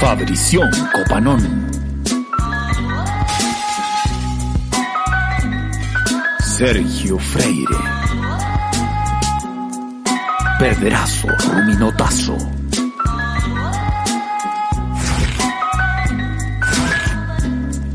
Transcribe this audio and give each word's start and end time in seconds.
Fabrición 0.00 0.68
Copanón. 0.92 1.70
Sergio 6.40 7.18
Freire. 7.18 7.76
Pederazo 10.58 11.28
Ruminotazo. 11.28 12.36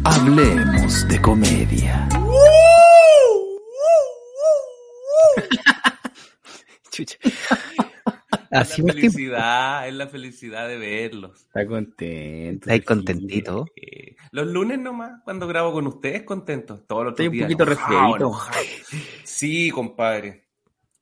Hablemos 0.06 1.08
de 1.10 1.22
comedia. 1.22 2.08
Chucha. 6.92 7.18
Es 8.54 8.60
Así 8.72 8.82
la 8.84 8.90
es 8.90 8.96
tiempo. 8.96 9.14
felicidad, 9.18 9.88
es 9.88 9.94
la 9.96 10.08
felicidad 10.08 10.68
de 10.68 10.78
verlos. 10.78 11.42
Está 11.42 11.66
contento. 11.66 12.66
¿Estáis 12.66 12.86
contentito? 12.86 13.66
Los 14.32 14.48
lunes 14.48 14.80
nomás, 14.80 15.22
cuando 15.24 15.48
grabo 15.48 15.74
con 15.74 15.88
ustedes, 15.88 16.24
contentos. 16.24 16.82
Todos 16.88 17.04
los 17.06 17.12
Estoy 17.14 17.28
un 17.28 17.34
días, 17.34 17.46
poquito 17.46 17.64
enojado, 17.64 17.90
resfriadito. 17.90 18.18
enojado. 18.18 18.60
Sí, 19.24 19.72
compadre. 19.72 20.44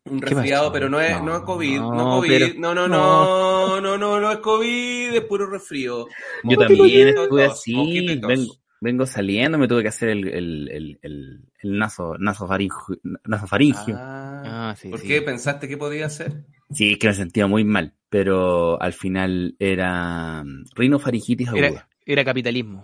Un 0.05 0.19
¿Qué 0.19 0.27
resfriado, 0.33 0.71
pero 0.73 0.89
no 0.89 0.99
es, 0.99 1.11
no, 1.17 1.25
No, 1.25 1.35
es 1.37 1.43
COVID, 1.43 1.79
no, 1.79 1.93
no, 1.93 2.03
COVID, 2.17 2.29
pero- 2.29 2.47
no, 2.57 2.73
no, 2.73 2.87
no, 2.87 3.79
no, 3.81 3.97
no, 3.97 4.19
no 4.19 4.31
es 4.31 4.37
COVID, 4.39 5.13
es 5.13 5.21
puro 5.25 5.45
resfrío. 5.47 6.07
Yo 6.43 6.57
también 6.57 7.09
estuve 7.09 7.45
así, 7.45 8.17
vengo, 8.17 8.55
vengo 8.81 9.05
saliendo, 9.05 9.57
me 9.57 9.67
tuve 9.67 9.83
que 9.83 9.87
hacer 9.89 10.09
el, 10.09 10.27
el, 10.27 10.69
el, 10.69 10.99
el, 11.01 11.39
el 11.63 11.77
naso, 11.77 12.15
nasofaringio. 12.19 12.97
nasofaringio. 13.25 13.95
Ah, 13.97 14.17
Ah, 14.43 14.75
sí, 14.77 14.89
¿Por 14.89 14.99
sí. 14.99 15.07
qué 15.07 15.21
pensaste 15.21 15.67
que 15.67 15.77
podía 15.77 16.09
ser? 16.09 16.45
Sí, 16.71 16.93
es 16.93 16.99
que 16.99 17.07
me 17.07 17.13
sentía 17.13 17.47
muy 17.47 17.63
mal, 17.63 17.93
pero 18.09 18.81
al 18.81 18.93
final 18.93 19.55
era 19.59 20.43
mm, 20.43 20.65
rinofaringitis 20.75 21.47
aguda. 21.49 21.67
Era, 21.67 21.89
era 22.05 22.25
capitalismo. 22.25 22.83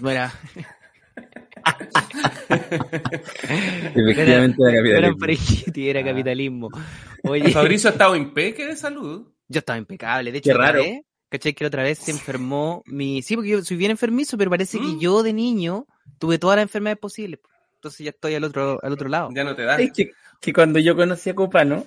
No 0.00 0.10
era, 0.10 0.32
Efectivamente 3.94 4.62
era 4.62 4.72
era 4.72 4.78
capitalismo. 4.78 5.18
faringitis, 5.18 5.86
era 5.88 6.00
Ah. 6.00 6.04
capitalismo. 6.04 6.68
Oye, 7.22 7.50
Fabricio 7.50 7.90
ha 7.90 7.92
estado 7.92 8.16
impeque 8.16 8.66
de 8.66 8.76
salud. 8.76 9.28
yo 9.48 9.58
estaba 9.58 9.78
impecable. 9.78 10.32
De 10.32 10.40
Qué 10.40 10.50
hecho, 10.50 10.54
raro. 10.54 10.80
vez, 10.80 11.02
¿cachai? 11.32 11.54
Que 11.54 11.64
otra 11.64 11.82
vez 11.82 11.98
se 11.98 12.10
enfermó 12.10 12.82
mi... 12.84 13.22
Sí, 13.22 13.36
porque 13.36 13.50
yo 13.50 13.64
soy 13.64 13.78
bien 13.78 13.90
enfermizo, 13.90 14.36
pero 14.36 14.50
parece 14.50 14.78
que 14.78 14.84
¿Mm? 14.84 15.00
yo 15.00 15.22
de 15.22 15.32
niño 15.32 15.86
tuve 16.18 16.38
todas 16.38 16.56
las 16.56 16.64
enfermedades 16.64 17.00
posibles. 17.00 17.40
Entonces 17.76 18.04
ya 18.04 18.10
estoy 18.10 18.34
al 18.34 18.44
otro, 18.44 18.78
al 18.82 18.92
otro 18.92 19.08
lado. 19.08 19.30
Ya 19.34 19.42
no 19.42 19.56
te 19.56 19.62
da. 19.62 19.76
Es 19.76 19.92
que, 19.92 20.10
que 20.40 20.52
cuando 20.52 20.78
yo 20.78 20.94
conocí 20.94 21.30
a 21.30 21.34
Copano, 21.34 21.86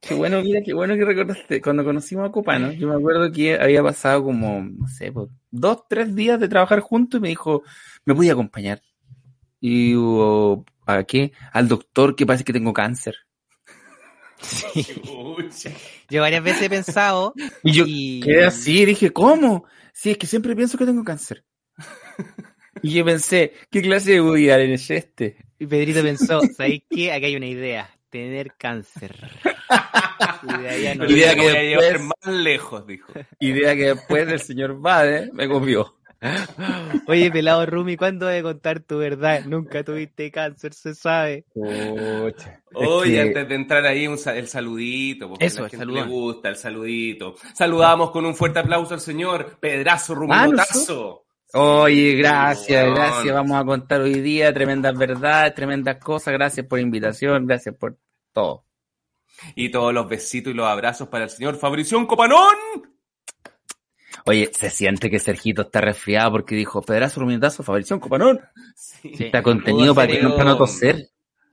qué 0.00 0.14
bueno, 0.14 0.40
mira, 0.40 0.60
qué 0.64 0.72
bueno 0.72 0.94
que 0.94 1.04
recordaste, 1.04 1.60
cuando 1.60 1.84
conocimos 1.84 2.28
a 2.28 2.32
Copano, 2.32 2.70
yo 2.70 2.86
me 2.88 2.94
acuerdo 2.94 3.32
que 3.32 3.58
había 3.58 3.82
pasado 3.82 4.22
como, 4.22 4.62
no 4.62 4.86
sé, 4.86 5.10
pues, 5.10 5.30
dos, 5.50 5.88
tres 5.88 6.14
días 6.14 6.38
de 6.38 6.48
trabajar 6.48 6.78
juntos 6.78 7.18
y 7.18 7.22
me 7.22 7.28
dijo, 7.28 7.64
¿me 8.04 8.14
podía 8.14 8.34
acompañar? 8.34 8.80
Y 9.60 9.96
hubo, 9.96 10.64
¿a 10.86 11.02
qué? 11.02 11.32
Al 11.52 11.66
doctor 11.66 12.14
que 12.14 12.24
parece 12.24 12.44
que 12.44 12.52
tengo 12.52 12.72
cáncer. 12.72 13.16
Chucha. 14.40 15.70
Yo 16.10 16.20
varias 16.20 16.42
veces 16.42 16.62
he 16.62 16.70
pensado 16.70 17.32
Y 17.62 17.72
yo 17.72 17.84
y... 17.86 18.20
quedé 18.20 18.44
así 18.44 18.84
dije, 18.84 19.12
¿cómo? 19.12 19.64
Sí, 19.92 20.10
es 20.10 20.18
que 20.18 20.26
siempre 20.26 20.54
pienso 20.54 20.76
que 20.78 20.84
tengo 20.86 21.02
cáncer. 21.04 21.44
Y 22.82 22.90
yo 22.92 23.04
pensé, 23.04 23.52
¿qué 23.70 23.80
clase 23.82 24.12
de 24.12 24.20
Woody 24.20 24.50
Allen 24.50 24.72
es 24.72 24.90
este? 24.90 25.36
Y 25.58 25.66
Pedrito 25.66 26.02
pensó, 26.02 26.40
¿sabéis 26.56 26.82
qué? 26.90 27.12
Aquí 27.12 27.24
hay 27.26 27.36
una 27.36 27.46
idea. 27.46 27.90
Tener 28.10 28.52
cáncer. 28.58 29.14
No- 30.42 31.06
Idea 31.10 31.34
que 31.34 31.40
voy 31.40 31.56
a 31.56 31.62
llevar 31.62 31.82
después- 31.84 32.02
más 32.24 32.34
lejos, 32.34 32.86
dijo. 32.86 33.12
Idea 33.40 33.74
que 33.74 33.94
después 33.94 34.28
el 34.28 34.40
señor 34.40 34.78
Bade 34.80 35.30
me 35.32 35.48
copió. 35.48 35.96
Oye, 37.08 37.30
pelado 37.30 37.64
Rumi, 37.66 37.96
¿cuándo 37.96 38.26
vas 38.26 38.38
a 38.38 38.42
contar 38.42 38.80
tu 38.80 38.98
verdad? 38.98 39.44
Nunca 39.44 39.84
tuviste 39.84 40.30
cáncer, 40.30 40.74
se 40.74 40.94
sabe. 40.94 41.44
Pucha. 41.54 42.60
Oye, 42.74 43.12
que- 43.14 43.20
antes 43.20 43.48
de 43.48 43.54
entrar 43.54 43.84
ahí, 43.86 44.06
un 44.06 44.18
el 44.26 44.48
saludito, 44.48 45.28
porque 45.28 45.44
Eso, 45.46 45.60
a 45.60 45.62
la 45.64 45.68
gente 45.68 45.86
le 45.86 46.02
gusta 46.04 46.48
el 46.48 46.56
saludito. 46.56 47.36
Saludamos 47.54 48.10
con 48.10 48.26
un 48.26 48.34
fuerte 48.34 48.58
aplauso 48.58 48.94
al 48.94 49.00
señor 49.00 49.58
Pedrazo 49.60 50.12
Ah, 50.12 50.16
Ruminotazo. 50.16 51.22
Oye, 51.54 52.14
gracias, 52.16 52.86
gracias. 52.92 53.34
Vamos 53.34 53.56
a 53.56 53.64
contar 53.64 54.00
hoy 54.00 54.20
día 54.20 54.52
tremendas 54.52 54.96
verdades, 54.98 55.54
tremendas 55.54 55.96
cosas. 55.98 56.34
Gracias 56.34 56.66
por 56.66 56.78
la 56.78 56.82
invitación, 56.82 57.46
gracias 57.46 57.74
por 57.76 57.96
todo. 58.32 58.64
Y 59.54 59.68
todos 59.70 59.92
los 59.94 60.08
besitos 60.08 60.52
y 60.52 60.56
los 60.56 60.66
abrazos 60.66 61.08
para 61.08 61.24
el 61.24 61.30
señor 61.30 61.56
Fabrición 61.56 62.06
Copanón. 62.06 62.54
Oye, 64.26 64.50
se 64.52 64.70
siente 64.70 65.08
que 65.10 65.18
Sergito 65.20 65.62
está 65.62 65.80
resfriado 65.80 66.32
porque 66.32 66.54
dijo 66.56 66.82
Pedazo, 66.82 67.20
Ruminotazo, 67.20 67.62
Fabrición, 67.62 68.00
Copanón. 68.00 68.40
Sí. 68.74 69.12
Está 69.20 69.42
contenido 69.42 69.94
para 69.94 70.08
que 70.08 70.20
no, 70.22 70.36
para 70.36 70.50
no 70.50 70.56
toser. 70.58 71.08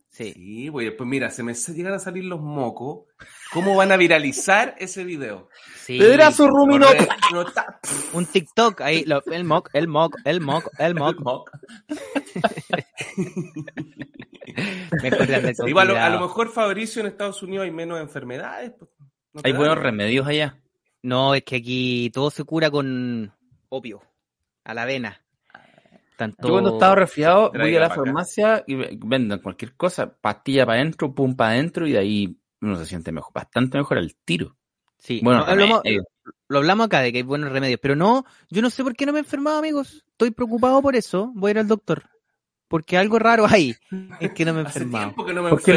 Sí. 0.10 0.32
Sí, 0.34 0.70
pues 0.72 0.86
después 0.88 1.10
mira, 1.10 1.30
se 1.32 1.42
me 1.44 1.54
llegan 1.56 1.94
a 1.94 2.00
salir 2.00 2.24
los 2.26 2.40
mocos. 2.40 3.06
¿Cómo 3.52 3.76
van 3.76 3.92
a 3.92 3.98
viralizar 3.98 4.76
ese 4.80 5.04
video? 5.04 5.50
sí. 5.76 5.98
Pedazo, 6.00 6.48
Ruminotazo. 6.48 7.08
No 7.32 7.42
está- 7.48 7.80
Un 8.14 8.26
TikTok 8.26 8.82
ahí, 8.82 9.04
lo- 9.06 9.24
el 9.32 9.44
mock, 9.44 9.70
el 9.74 9.88
mock, 9.88 10.18
el 10.26 10.40
mock, 10.42 10.70
el 10.80 10.96
mock. 10.96 11.20
Moc. 11.20 11.52
Me 15.02 15.08
encuentran 15.08 15.44
de 15.44 15.56
Igual, 15.68 15.90
a 15.92 15.94
lo- 15.94 16.00
a 16.00 16.10
lo 16.10 16.22
mejor 16.22 16.50
Fabricio 16.52 17.02
en 17.02 17.08
Estados 17.08 17.42
Unidos 17.44 17.66
hay 17.66 17.72
menos 17.72 18.00
enfermedades. 18.00 18.72
pues, 18.78 18.90
¿no 19.34 19.42
te 19.42 19.50
Hay 19.50 19.56
buenos 19.56 19.78
remedios 19.80 20.28
allá. 20.28 20.60
No, 21.04 21.36
es 21.36 21.44
que 21.44 21.58
aquí 21.58 22.10
todo 22.14 22.32
se 22.32 22.44
cura 22.44 22.72
con 22.72 23.32
opio, 23.70 24.02
a 24.64 24.74
la 24.74 24.84
avena. 24.84 25.20
Tanto... 26.18 26.48
Yo 26.48 26.54
cuando 26.54 26.74
estaba 26.74 26.96
resfriado 26.96 27.52
voy 27.52 27.76
a 27.76 27.80
la 27.80 27.86
acá. 27.88 27.96
farmacia 27.96 28.64
y 28.68 28.76
ve- 28.76 28.98
venden 29.04 29.40
cualquier 29.40 29.76
cosa, 29.76 30.16
pastilla 30.16 30.66
para 30.66 30.80
adentro, 30.80 31.14
pum 31.14 31.36
para 31.36 31.52
adentro 31.52 31.88
y 31.88 31.92
de 31.94 31.98
ahí 32.00 32.38
uno 32.62 32.78
se 32.78 32.86
siente 32.86 33.12
mejor, 33.12 33.34
bastante 33.34 33.78
mejor 33.78 33.98
al 33.98 34.16
tiro. 34.24 34.56
Sí, 34.98 35.20
Bueno, 35.24 35.40
no, 35.42 35.46
hablamos- 35.48 35.82
remedio. 35.84 36.04
lo 36.48 36.58
hablamos 36.60 36.86
acá 36.86 37.02
de 37.02 37.12
que 37.12 37.18
hay 37.18 37.24
buenos 37.24 37.52
remedios, 37.52 37.80
pero 37.82 37.96
no, 37.96 38.26
yo 38.50 38.62
no 38.62 38.70
sé 38.70 38.84
por 38.84 38.96
qué 38.96 39.06
no 39.06 39.12
me 39.12 39.20
he 39.20 39.24
enfermado, 39.24 39.58
amigos. 39.58 40.06
Estoy 40.12 40.32
preocupado 40.32 40.82
por 40.82 40.96
eso. 40.96 41.32
Voy 41.36 41.50
a 41.50 41.52
ir 41.52 41.60
al 41.60 41.68
doctor. 41.68 42.04
Porque 42.70 42.98
algo 42.98 43.20
raro 43.20 43.46
hay. 43.46 43.76
Es 44.22 44.32
que 44.34 44.46
no 44.46 44.54
me 44.54 44.62
he 44.62 44.64
Hace 44.68 44.80
enfermado. 44.80 45.06
tiempo 45.08 45.26
que 45.26 45.34
no 45.34 45.44
me 45.44 45.50
Porque 45.50 45.74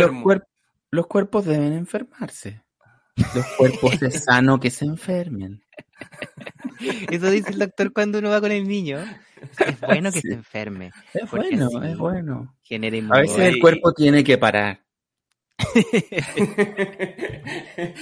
los 0.90 1.06
cuerpos 1.08 1.44
deben 1.46 1.72
enfermarse. 1.72 2.62
Los 3.34 3.46
cuerpos 3.56 4.02
es 4.02 4.24
sano 4.24 4.60
que 4.60 4.70
se 4.70 4.84
enfermen. 4.84 5.62
Eso 7.10 7.30
dice 7.30 7.50
el 7.50 7.58
doctor 7.58 7.92
cuando 7.92 8.18
uno 8.18 8.30
va 8.30 8.40
con 8.40 8.52
el 8.52 8.66
niño. 8.68 8.98
Es 9.58 9.80
bueno 9.80 10.10
que 10.12 10.20
Sí. 10.20 10.28
se 10.28 10.34
enferme. 10.34 10.90
Es 11.14 11.30
bueno, 11.30 11.68
es 11.82 11.96
bueno. 11.96 12.56
Genera 12.62 12.96
A 13.16 13.20
veces 13.20 13.38
el 13.38 13.58
cuerpo 13.58 13.92
tiene 13.92 14.22
que 14.24 14.36
parar. 14.38 14.82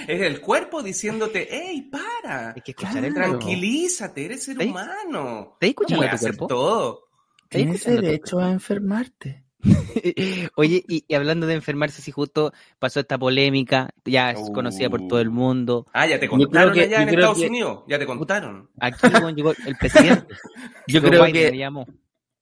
es 0.06 0.20
el 0.20 0.40
cuerpo 0.40 0.82
diciéndote, 0.82 1.48
¡Ey, 1.54 1.82
para! 1.82 2.52
Hay 2.54 2.62
que 2.62 2.72
escuchar 2.72 3.04
el 3.04 3.12
Claro. 3.14 3.38
Tranquilízate, 3.38 4.24
eres 4.24 4.44
ser 4.44 4.56
¿Ves? 4.56 4.66
humano. 4.68 5.52
¿Estás 5.60 5.68
escuchando 5.70 6.06
a 6.06 6.10
tu 6.10 6.18
cuerpo? 6.18 6.46
todo. 6.48 7.00
¿Estás 7.44 7.48
Tienes 7.50 7.84
derecho 7.84 8.38
a 8.40 8.50
enfermarte. 8.50 9.43
Oye, 10.56 10.84
y, 10.88 11.04
y 11.08 11.14
hablando 11.14 11.46
de 11.46 11.54
enfermarse, 11.54 12.02
si 12.02 12.10
justo 12.12 12.52
pasó 12.78 13.00
esta 13.00 13.18
polémica, 13.18 13.90
ya 14.04 14.30
es 14.32 14.38
Uh. 14.40 14.52
conocida 14.52 14.90
por 14.90 15.06
todo 15.08 15.20
el 15.20 15.30
mundo. 15.30 15.86
Ah, 15.92 16.06
ya 16.06 16.20
te 16.20 16.28
contaron 16.28 16.72
que- 16.74 16.82
allá 16.82 17.02
en 17.02 17.08
Estados 17.08 17.38
que- 17.40 17.46
Unidos. 17.48 17.84
Ya 17.88 17.98
te 17.98 18.06
contaron. 18.06 18.70
Aquí 18.80 19.06
llegó 19.34 19.52
el 19.66 19.76
presidente. 19.76 20.34
Yo 20.86 21.00
Joe 21.00 21.10
creo 21.10 21.24
Biden 21.24 21.50
que, 21.52 21.58
llamó. 21.58 21.86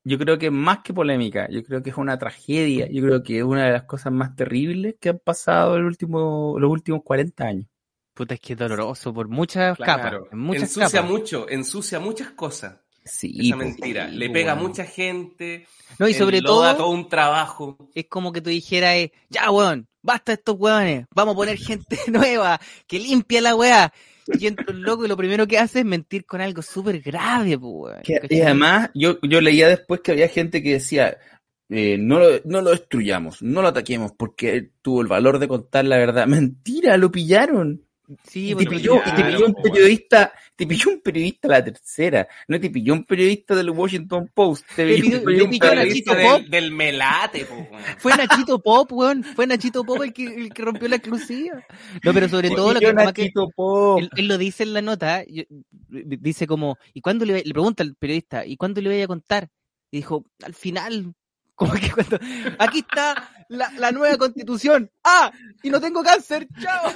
yo 0.04 0.18
creo 0.18 0.38
que 0.38 0.50
más 0.50 0.78
que 0.80 0.92
polémica, 0.92 1.48
yo 1.48 1.62
creo 1.62 1.82
que 1.82 1.90
es 1.90 1.96
una 1.96 2.18
tragedia. 2.18 2.88
Yo 2.90 3.02
creo 3.02 3.22
que 3.22 3.38
es 3.38 3.44
una 3.44 3.66
de 3.66 3.72
las 3.72 3.84
cosas 3.84 4.12
más 4.12 4.34
terribles 4.34 4.96
que 5.00 5.10
han 5.10 5.18
pasado 5.20 5.76
el 5.76 5.84
último, 5.84 6.56
los 6.58 6.70
últimos 6.70 7.02
40 7.04 7.44
años. 7.44 7.66
Puta, 8.14 8.34
es 8.34 8.40
que 8.40 8.52
es 8.54 8.58
doloroso 8.58 9.14
por 9.14 9.28
muchas 9.28 9.78
capas. 9.78 10.14
En 10.32 10.38
muchas 10.38 10.64
ensucia 10.64 11.00
capas. 11.00 11.10
mucho, 11.10 11.48
ensucia 11.48 11.98
muchas 12.00 12.30
cosas. 12.32 12.78
Sí, 13.04 13.48
Esa 13.48 13.56
pues, 13.56 13.68
mentira. 13.68 14.08
sí, 14.08 14.16
Le 14.16 14.30
pega 14.30 14.52
a 14.52 14.56
mucha 14.56 14.84
gente. 14.84 15.66
No, 15.98 16.08
y 16.08 16.14
sobre 16.14 16.38
enloda 16.38 16.76
todo, 16.76 16.86
todo 16.86 16.94
un 16.94 17.08
trabajo. 17.08 17.90
es 17.94 18.06
como 18.06 18.32
que 18.32 18.40
tú 18.40 18.50
dijeras, 18.50 18.94
eh, 18.94 19.12
ya, 19.28 19.50
weón, 19.50 19.88
basta 20.02 20.32
estos 20.32 20.56
weones, 20.58 21.06
vamos 21.14 21.34
a 21.34 21.36
poner 21.36 21.58
gente 21.58 21.98
nueva, 22.08 22.60
que 22.86 22.98
limpia 22.98 23.40
la 23.40 23.54
weá. 23.54 23.92
Y 24.38 24.46
entra 24.46 24.66
un 24.68 24.82
loco 24.82 25.04
y 25.04 25.08
lo 25.08 25.16
primero 25.16 25.48
que 25.48 25.58
hace 25.58 25.80
es 25.80 25.84
mentir 25.84 26.24
con 26.24 26.40
algo 26.40 26.62
súper 26.62 27.00
grave, 27.00 27.58
pues, 27.58 27.72
weón. 27.72 28.02
Y 28.30 28.40
además, 28.40 28.90
yo, 28.94 29.18
yo 29.22 29.40
leía 29.40 29.68
después 29.68 30.00
que 30.00 30.12
había 30.12 30.28
gente 30.28 30.62
que 30.62 30.74
decía, 30.74 31.18
eh, 31.68 31.96
no, 31.98 32.18
lo, 32.18 32.28
no 32.44 32.60
lo 32.60 32.70
destruyamos, 32.70 33.42
no 33.42 33.62
lo 33.62 33.68
ataquemos 33.68 34.12
porque 34.12 34.56
él 34.56 34.72
tuvo 34.82 35.00
el 35.00 35.08
valor 35.08 35.38
de 35.38 35.48
contar 35.48 35.84
la 35.86 35.96
verdad. 35.96 36.26
Mentira, 36.28 36.96
lo 36.96 37.10
pillaron. 37.10 37.84
Sí, 38.24 38.50
Y 38.50 38.54
te 38.54 38.66
pilló, 38.66 38.96
y 39.04 39.10
te 39.14 39.24
pilló 39.24 39.46
un 39.46 39.54
po, 39.54 39.62
periodista, 39.62 40.32
te 40.56 40.66
pilló 40.66 40.90
un 40.90 41.00
periodista 41.00 41.48
la 41.48 41.64
tercera, 41.64 42.28
no 42.48 42.60
te 42.60 42.70
pilló 42.70 42.92
un 42.94 43.04
periodista 43.04 43.54
del 43.54 43.70
Washington 43.70 44.30
Post, 44.34 44.64
te 44.76 44.86
Te 44.86 45.00
pilló 45.02 45.18
un 45.44 45.50
Nachito 45.58 46.14
del, 46.14 46.26
Pop. 46.26 46.42
del 46.48 46.70
melate, 46.72 47.44
po. 47.44 47.68
Fue 47.98 48.16
Nachito 48.16 48.58
Pop, 48.60 48.92
weón. 48.92 49.22
Fue 49.24 49.46
Nachito 49.46 49.84
Pop 49.84 50.02
el 50.02 50.12
que, 50.12 50.24
el 50.24 50.52
que 50.52 50.62
rompió 50.62 50.88
la 50.88 50.96
exclusiva. 50.96 51.64
No, 52.02 52.12
pero 52.12 52.28
sobre 52.28 52.50
te 52.50 52.56
todo 52.56 52.74
lo 52.74 52.80
que, 52.80 52.92
Nachito 52.92 53.48
Pop. 53.54 53.98
él, 54.00 54.10
él 54.16 54.28
lo 54.28 54.38
dice 54.38 54.62
en 54.62 54.72
la 54.74 54.82
nota, 54.82 55.24
yo- 55.26 55.44
dice 55.88 56.46
como, 56.46 56.78
¿y 56.94 57.00
cuándo 57.00 57.24
le, 57.24 57.32
va- 57.34 57.40
le 57.44 57.52
pregunta 57.52 57.82
al 57.82 57.94
periodista, 57.96 58.44
¿y 58.46 58.56
cuándo 58.56 58.80
le 58.80 58.88
voy 58.90 59.02
a 59.02 59.06
contar? 59.06 59.48
Y 59.90 59.98
dijo, 59.98 60.24
al 60.42 60.54
final, 60.54 61.12
como 61.66 61.80
que 61.80 61.90
cuando, 61.90 62.18
aquí 62.58 62.78
está 62.80 63.30
la, 63.48 63.70
la 63.78 63.92
nueva 63.92 64.16
constitución. 64.16 64.90
¡Ah! 65.04 65.30
Y 65.62 65.70
no 65.70 65.80
tengo 65.80 66.02
cáncer, 66.02 66.46
chao. 66.60 66.92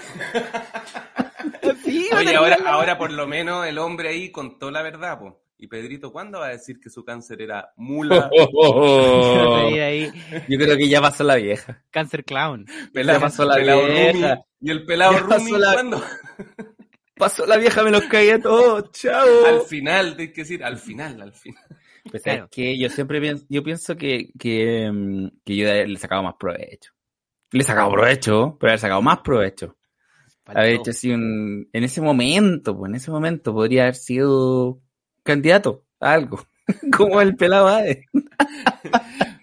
Oye, 2.16 2.34
ahora, 2.36 2.58
la- 2.58 2.70
ahora 2.70 2.98
por 2.98 3.12
lo 3.12 3.26
menos 3.26 3.66
el 3.66 3.78
hombre 3.78 4.08
ahí 4.08 4.30
contó 4.30 4.70
la 4.70 4.82
verdad, 4.82 5.18
po. 5.18 5.42
Y 5.58 5.68
Pedrito, 5.68 6.12
¿cuándo 6.12 6.40
va 6.40 6.46
a 6.48 6.50
decir 6.50 6.78
que 6.80 6.90
su 6.90 7.02
cáncer 7.04 7.40
era 7.40 7.72
mula? 7.76 8.28
A 8.36 9.62
salir 9.62 9.80
ahí, 9.80 10.12
Yo 10.48 10.58
creo 10.58 10.76
que 10.76 10.88
ya 10.88 11.00
pasó 11.00 11.24
la 11.24 11.36
vieja. 11.36 11.82
cáncer 11.90 12.24
clown. 12.24 12.66
Pelado, 12.92 13.20
pasó 13.20 13.44
la 13.46 13.54
pelado 13.54 13.86
vieja. 13.86 14.34
Rumi. 14.34 14.42
Y 14.60 14.70
el 14.70 14.84
pelado 14.84 15.12
Ya 15.12 15.18
Rumi, 15.20 15.30
pasó 15.52 15.58
la- 15.58 15.72
¿cuándo? 15.72 16.04
Pasó 17.16 17.46
la 17.46 17.56
vieja, 17.56 17.82
me 17.82 17.90
los 17.90 18.02
caía 18.04 18.38
todos, 18.38 18.90
chao. 18.92 19.46
Al 19.46 19.62
final, 19.62 20.16
tienes 20.16 20.34
que 20.34 20.40
decir, 20.42 20.62
al 20.62 20.76
final, 20.76 21.22
al 21.22 21.32
final. 21.32 21.64
Pues 22.10 22.22
¿sabes 22.22 22.38
Claro. 22.38 22.48
qué? 22.50 22.78
yo 22.78 22.88
siempre 22.88 23.20
pienso, 23.20 23.44
yo 23.48 23.62
pienso 23.62 23.96
que, 23.96 24.30
que, 24.38 24.90
mm, 24.92 25.28
que 25.44 25.56
yo 25.56 25.66
le 25.66 25.82
he 25.92 25.96
sacado 25.96 26.22
más 26.22 26.34
provecho. 26.38 26.92
Le 27.52 27.60
he 27.62 27.64
sacado 27.64 27.90
provecho, 27.92 28.56
pero 28.60 28.70
le 28.72 28.76
he 28.76 28.78
sacado 28.78 29.02
más 29.02 29.18
provecho. 29.20 29.76
Haber 30.46 30.74
hecho 30.74 30.90
así 30.92 31.10
un, 31.10 31.68
en 31.72 31.84
ese 31.84 32.00
momento, 32.00 32.76
pues 32.76 32.88
en 32.90 32.94
ese 32.96 33.10
momento 33.10 33.52
podría 33.52 33.82
haber 33.82 33.96
sido 33.96 34.80
candidato 35.24 35.84
a 36.00 36.12
algo. 36.12 36.40
Como 36.96 37.20
el 37.20 37.36
pelado 37.36 37.68
Ade. 37.68 38.04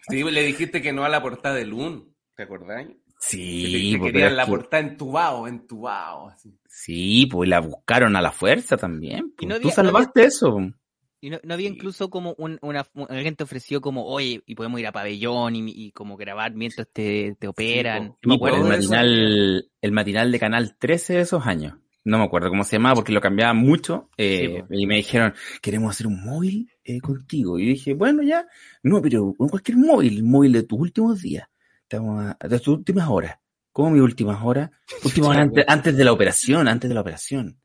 Sí, 0.09 0.21
le 0.23 0.43
dijiste 0.43 0.81
que 0.81 0.91
no 0.93 1.03
a 1.05 1.09
la 1.09 1.21
portada 1.21 1.55
de 1.55 1.65
Lun, 1.65 2.13
¿te 2.35 2.43
acordás? 2.43 2.85
Sí, 3.19 3.93
que 3.93 3.97
pues, 3.99 4.11
querían 4.11 4.35
la 4.35 4.43
es 4.43 4.49
que- 4.49 4.55
portada 4.55 4.83
entubado, 4.83 5.47
entubado. 5.47 6.27
Así. 6.27 6.59
sí, 6.67 7.25
pues 7.31 7.49
la 7.49 7.61
buscaron 7.61 8.15
a 8.17 8.21
la 8.21 8.31
fuerza 8.33 8.75
también. 8.75 9.33
Y 9.39 9.47
pues. 9.47 9.47
no 9.47 9.55
Tú 9.61 9.69
había- 9.69 9.69
no 9.69 9.71
salvaste 9.71 10.25
eso. 10.25 10.57
Y 11.23 11.29
no, 11.29 11.39
no 11.41 11.53
había 11.53 11.69
Sí. 11.69 11.75
incluso 11.75 12.09
como 12.09 12.35
un, 12.37 12.59
una, 12.61 12.85
un- 12.95 13.07
alguien 13.09 13.35
te 13.37 13.45
ofreció 13.45 13.79
como, 13.79 14.05
oye, 14.05 14.43
y 14.45 14.55
podemos 14.55 14.77
ir 14.81 14.87
a 14.87 14.91
pabellón 14.91 15.55
y, 15.55 15.71
y 15.73 15.91
como 15.91 16.17
grabar 16.17 16.53
mientras 16.53 16.87
te, 16.91 17.35
te 17.39 17.47
operan. 17.47 18.03
me 18.03 18.09
Sí, 18.09 18.15
pues, 18.23 18.35
acuerdo 18.35 18.57
el 18.67 18.79
eso. 18.79 18.89
matinal, 18.91 19.69
el 19.81 19.91
matinal 19.93 20.31
de 20.33 20.39
Canal 20.39 20.75
13 20.77 21.13
de 21.13 21.21
esos 21.21 21.45
años. 21.47 21.75
No 22.03 22.17
me 22.17 22.25
acuerdo 22.25 22.49
cómo 22.49 22.65
se 22.65 22.75
llamaba 22.75 22.95
porque 22.95 23.13
lo 23.13 23.21
cambiaban 23.21 23.55
mucho. 23.55 24.09
eh, 24.17 24.63
Sí, 24.69 24.75
y 24.81 24.85
me 24.85 24.95
dijeron, 24.97 25.33
queremos 25.61 25.91
hacer 25.91 26.07
un 26.07 26.21
móvil 26.25 26.69
eh, 26.83 26.99
contigo. 26.99 27.57
Y 27.57 27.67
dije, 27.67 27.93
bueno, 27.93 28.21
ya. 28.21 28.45
No, 28.83 29.01
pero 29.01 29.33
cualquier 29.37 29.77
móvil, 29.77 30.23
móvil 30.25 30.51
de 30.51 30.63
tus 30.63 30.77
últimos 30.77 31.21
días. 31.21 31.47
Estamos 31.83 32.35
a- 32.37 32.47
de 32.49 32.59
tus 32.59 32.67
últimas 32.79 33.07
horas. 33.07 33.37
¿Cómo 33.71 33.91
mis 33.91 34.01
últimas 34.01 34.43
horas? 34.43 34.71
Últimas 35.05 35.29
horas 35.29 35.41
antes, 35.43 35.65
antes 35.69 35.95
de 35.95 36.03
la 36.03 36.11
operación, 36.11 36.67
antes 36.67 36.89
de 36.89 36.93
la 36.95 36.99
operación. 37.01 37.57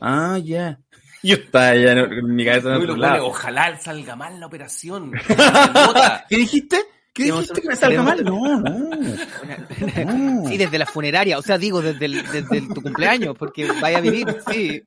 Ah, 0.00 0.38
ya. 0.42 0.80
Yo 1.24 1.34
estaba 1.36 1.74
ya 1.76 1.94
no- 1.94 2.04
en 2.04 2.34
mi 2.34 2.44
cabeza 2.44 2.74
en 2.74 2.86
pone, 2.86 3.20
ojalá 3.20 3.78
salga 3.78 4.16
mal 4.16 4.40
la 4.40 4.46
operación. 4.46 5.12
¿Qué 6.28 6.36
dijiste? 6.36 6.78
¿Qué 7.14 7.24
dijiste 7.24 7.60
que 7.60 7.68
me 7.68 7.76
salga 7.76 8.02
mal? 8.02 8.24
No, 8.24 8.60
no. 8.60 10.48
Sí, 10.48 10.56
desde 10.56 10.78
la 10.78 10.86
funeraria, 10.86 11.38
o 11.38 11.42
sea, 11.42 11.58
digo, 11.58 11.82
desde, 11.82 12.06
el- 12.06 12.22
desde 12.32 12.56
el- 12.58 12.68
tu 12.68 12.80
cumpleaños, 12.82 13.36
porque 13.38 13.66
vaya 13.80 13.98
a 13.98 14.00
vivir, 14.00 14.26
sí. 14.50 14.82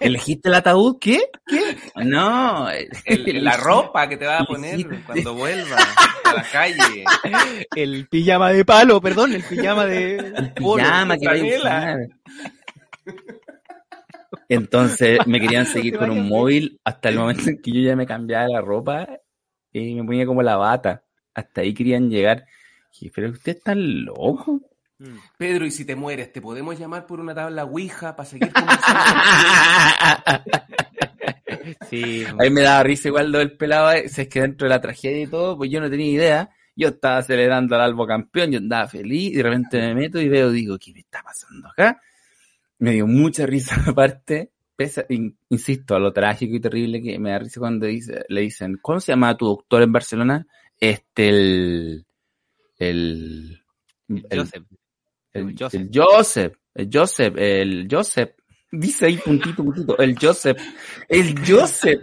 ¿Elegiste 0.00 0.48
el 0.48 0.54
ataúd? 0.54 0.96
¿Qué? 1.00 1.18
¿Qué? 1.46 1.76
No. 2.04 2.68
El- 2.70 3.44
la 3.44 3.56
ropa 3.56 4.08
que 4.08 4.16
te 4.16 4.26
vas 4.26 4.42
a 4.42 4.44
poner 4.44 4.86
cuando 5.04 5.34
vuelvas 5.34 5.82
a 6.24 6.34
la 6.34 6.42
calle. 6.44 7.04
El 7.74 8.06
pijama 8.08 8.50
de 8.52 8.64
palo, 8.64 9.00
perdón, 9.00 9.34
el 9.34 9.42
pijama 9.42 9.84
de... 9.86 10.52
pijama 10.56 11.18
que 11.18 11.26
vaya 11.26 11.54
a 11.54 11.58
usar. 11.58 11.98
Entonces 14.50 15.20
me 15.26 15.40
querían 15.40 15.64
seguir 15.64 15.96
con 15.96 16.10
un 16.10 16.28
móvil 16.28 16.80
hasta 16.84 17.08
el 17.08 17.16
momento 17.16 17.48
en 17.48 17.62
que 17.62 17.70
yo 17.70 17.80
ya 17.80 17.94
me 17.94 18.04
cambiaba 18.04 18.48
la 18.48 18.60
ropa 18.60 19.08
y 19.72 19.94
me 19.94 20.04
ponía 20.04 20.26
como 20.26 20.42
la 20.42 20.56
bata. 20.56 21.04
Hasta 21.32 21.60
ahí 21.60 21.72
querían 21.72 22.10
llegar. 22.10 22.44
Dije, 22.92 23.12
pero 23.14 23.30
usted 23.30 23.56
está 23.56 23.74
loco. 23.76 24.60
Mm. 24.98 25.16
Pedro, 25.38 25.64
y 25.64 25.70
si 25.70 25.84
te 25.84 25.94
mueres, 25.94 26.32
¿te 26.32 26.42
podemos 26.42 26.76
llamar 26.76 27.06
por 27.06 27.20
una 27.20 27.32
tabla 27.32 27.64
Ouija 27.64 28.16
para 28.16 28.28
seguir 28.28 28.52
conversando? 28.52 29.00
Sí, 31.88 32.24
Ahí 32.38 32.50
me 32.50 32.62
daba 32.62 32.82
risa 32.82 33.08
igual 33.08 33.30
lo 33.30 33.38
del 33.38 33.56
pelado. 33.56 33.92
eh, 33.92 34.08
si 34.08 34.22
Es 34.22 34.28
que 34.28 34.40
dentro 34.40 34.66
de 34.66 34.70
la 34.70 34.80
tragedia 34.80 35.22
y 35.22 35.26
todo, 35.28 35.56
pues 35.56 35.70
yo 35.70 35.80
no 35.80 35.88
tenía 35.88 36.10
idea. 36.10 36.50
Yo 36.74 36.88
estaba 36.88 37.22
celebrando 37.22 37.76
al 37.76 37.82
Albo 37.82 38.06
campeón, 38.06 38.50
yo 38.50 38.58
andaba 38.58 38.88
feliz 38.88 39.32
y 39.32 39.36
de 39.36 39.42
repente 39.44 39.78
me 39.78 39.94
meto 39.94 40.20
y 40.20 40.28
veo, 40.28 40.50
digo, 40.50 40.76
¿qué 40.78 40.92
me 40.92 41.00
está 41.00 41.22
pasando 41.22 41.68
acá? 41.68 42.00
Me 42.80 42.92
dio 42.92 43.06
mucha 43.06 43.46
risa 43.46 43.76
aparte. 43.86 44.50
Pese, 44.76 45.04
in- 45.10 45.36
insisto, 45.50 45.94
a 45.94 45.98
lo 45.98 46.12
trágico 46.12 46.56
y 46.56 46.60
terrible 46.60 47.02
que 47.02 47.18
me 47.18 47.30
da 47.30 47.38
risa 47.38 47.60
cuando 47.60 47.86
dice, 47.86 48.24
le 48.28 48.40
dicen, 48.40 48.78
¿cómo 48.80 48.98
se 48.98 49.12
llama 49.12 49.36
tu 49.36 49.46
doctor 49.46 49.82
en 49.82 49.92
Barcelona? 49.92 50.46
Este, 50.78 51.28
el, 51.28 52.06
el, 52.78 53.62
el, 54.08 54.38
Joseph. 54.38 54.64
el, 55.34 55.54
Joseph. 55.58 55.80
el 55.82 55.90
Joseph, 55.92 56.54
el 56.74 56.88
Joseph, 56.90 57.34
el 57.36 57.88
Joseph, 57.90 58.30
dice 58.72 59.06
ahí 59.06 59.18
puntito, 59.18 59.62
puntito, 59.62 59.98
el 59.98 60.16
Joseph, 60.18 60.56
el 61.08 61.34
Joseph. 61.46 62.00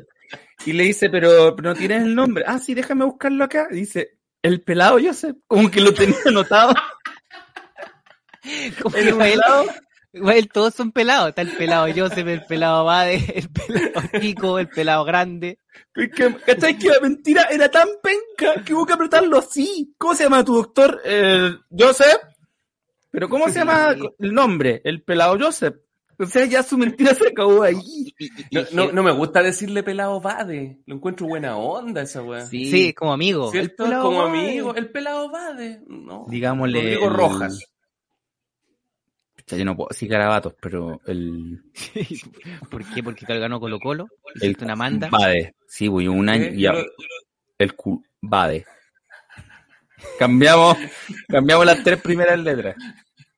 Y 0.65 0.73
le 0.73 0.83
dice, 0.83 1.09
pero, 1.09 1.55
pero 1.55 1.69
no 1.69 1.75
tienes 1.75 2.03
el 2.03 2.13
nombre. 2.13 2.43
Ah, 2.45 2.59
sí, 2.59 2.75
déjame 2.75 3.05
buscarlo 3.05 3.43
acá. 3.43 3.67
Dice, 3.71 4.19
el 4.43 4.61
pelado 4.61 4.99
Joseph, 5.03 5.35
como 5.47 5.71
que 5.71 5.81
lo 5.81 5.93
tenía 5.93 6.15
anotado. 6.25 6.73
Como 8.81 8.95
que 8.95 9.01
El 9.01 9.15
igual 10.13 10.47
todos 10.49 10.73
son 10.73 10.91
pelados. 10.91 11.29
Está 11.29 11.41
el 11.41 11.51
pelado 11.51 11.87
Joseph, 11.95 12.27
el 12.27 12.43
pelado 12.45 12.85
Bade, 12.85 13.15
el 13.35 13.49
pelado 13.49 14.09
Kiko, 14.19 14.59
el 14.59 14.69
pelado 14.69 15.03
grande. 15.05 15.59
Es 15.95 16.09
que, 16.11 16.35
¿Cachai 16.45 16.77
que 16.77 16.89
la 16.89 16.99
mentira 17.01 17.43
era 17.51 17.69
tan 17.69 17.87
penca 18.01 18.63
que 18.63 18.73
hubo 18.73 18.85
que 18.85 18.93
apretarlo 18.93 19.37
así? 19.39 19.93
¿Cómo 19.97 20.15
se 20.15 20.23
llama 20.23 20.43
tu 20.43 20.55
doctor? 20.55 21.01
El 21.05 21.59
Joseph. 21.77 22.17
Pero 23.11 23.29
¿cómo 23.29 23.47
se 23.49 23.59
llama 23.59 23.95
el 24.19 24.33
nombre? 24.33 24.81
El 24.83 25.01
pelado 25.03 25.37
Joseph. 25.39 25.75
O 26.19 26.25
sea, 26.25 26.45
ya 26.45 26.63
su 26.63 26.79
mentira 26.79 27.13
se 27.13 27.27
acabó 27.27 27.61
ahí. 27.61 28.11
No, 28.51 28.63
no, 28.73 28.91
no 28.91 29.03
me 29.03 29.11
gusta 29.11 29.43
decirle 29.43 29.83
pelado 29.83 30.19
Bade. 30.19 30.79
Lo 30.87 30.95
encuentro 30.95 31.27
buena 31.27 31.57
onda 31.57 32.01
esa 32.01 32.23
weá. 32.23 32.43
Sí. 32.43 32.65
Sí, 32.71 32.93
como 32.93 33.13
amigo. 33.13 33.51
¿Cierto? 33.51 33.83
El 33.83 33.89
pelado 33.91 34.03
Como 34.03 34.23
Bade. 34.23 34.39
amigo. 34.39 34.73
El 34.75 34.89
pelado 34.89 35.29
Bade. 35.29 35.81
No. 35.87 36.25
Digámosle. 36.27 36.81
Rodrigo 36.81 37.07
el- 37.07 37.13
Rojas. 37.13 37.59
Pucha, 39.47 39.55
yo 39.55 39.63
no 39.63 39.77
puedo 39.77 39.87
decir 39.89 40.09
garabatos, 40.09 40.55
pero 40.59 40.99
el. 41.05 41.61
¿Por 42.69 42.83
qué? 42.93 43.01
Porque 43.01 43.25
ganó 43.25 43.61
Colo 43.61 43.79
Colo. 43.79 44.07
El 44.41 44.57
una 44.61 44.75
manda. 44.75 45.07
Bade. 45.09 45.55
Sí, 45.67 45.87
voy 45.87 46.09
un 46.09 46.27
año. 46.27 46.47
Eh, 46.47 46.57
Ya, 46.57 46.73
el 47.57 47.73
cu 47.73 48.03
Bade. 48.21 48.65
Cambiamos, 50.19 50.77
cambiamos 51.29 51.65
las 51.65 51.81
tres 51.81 52.01
primeras 52.01 52.37
letras. 52.39 52.75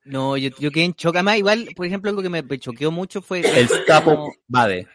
No, 0.03 0.35
yo, 0.35 0.49
yo 0.57 0.71
quedé 0.71 0.85
en 0.85 0.93
shock. 0.93 1.15
Además, 1.15 1.37
igual, 1.37 1.69
por 1.75 1.85
ejemplo, 1.85 2.09
algo 2.09 2.23
que 2.23 2.29
me 2.29 2.41
me 2.41 2.57
choqueó 2.57 2.89
mucho 2.89 3.21
fue 3.21 3.41
El 3.41 3.69
capo 3.85 4.33
Bade. 4.47 4.87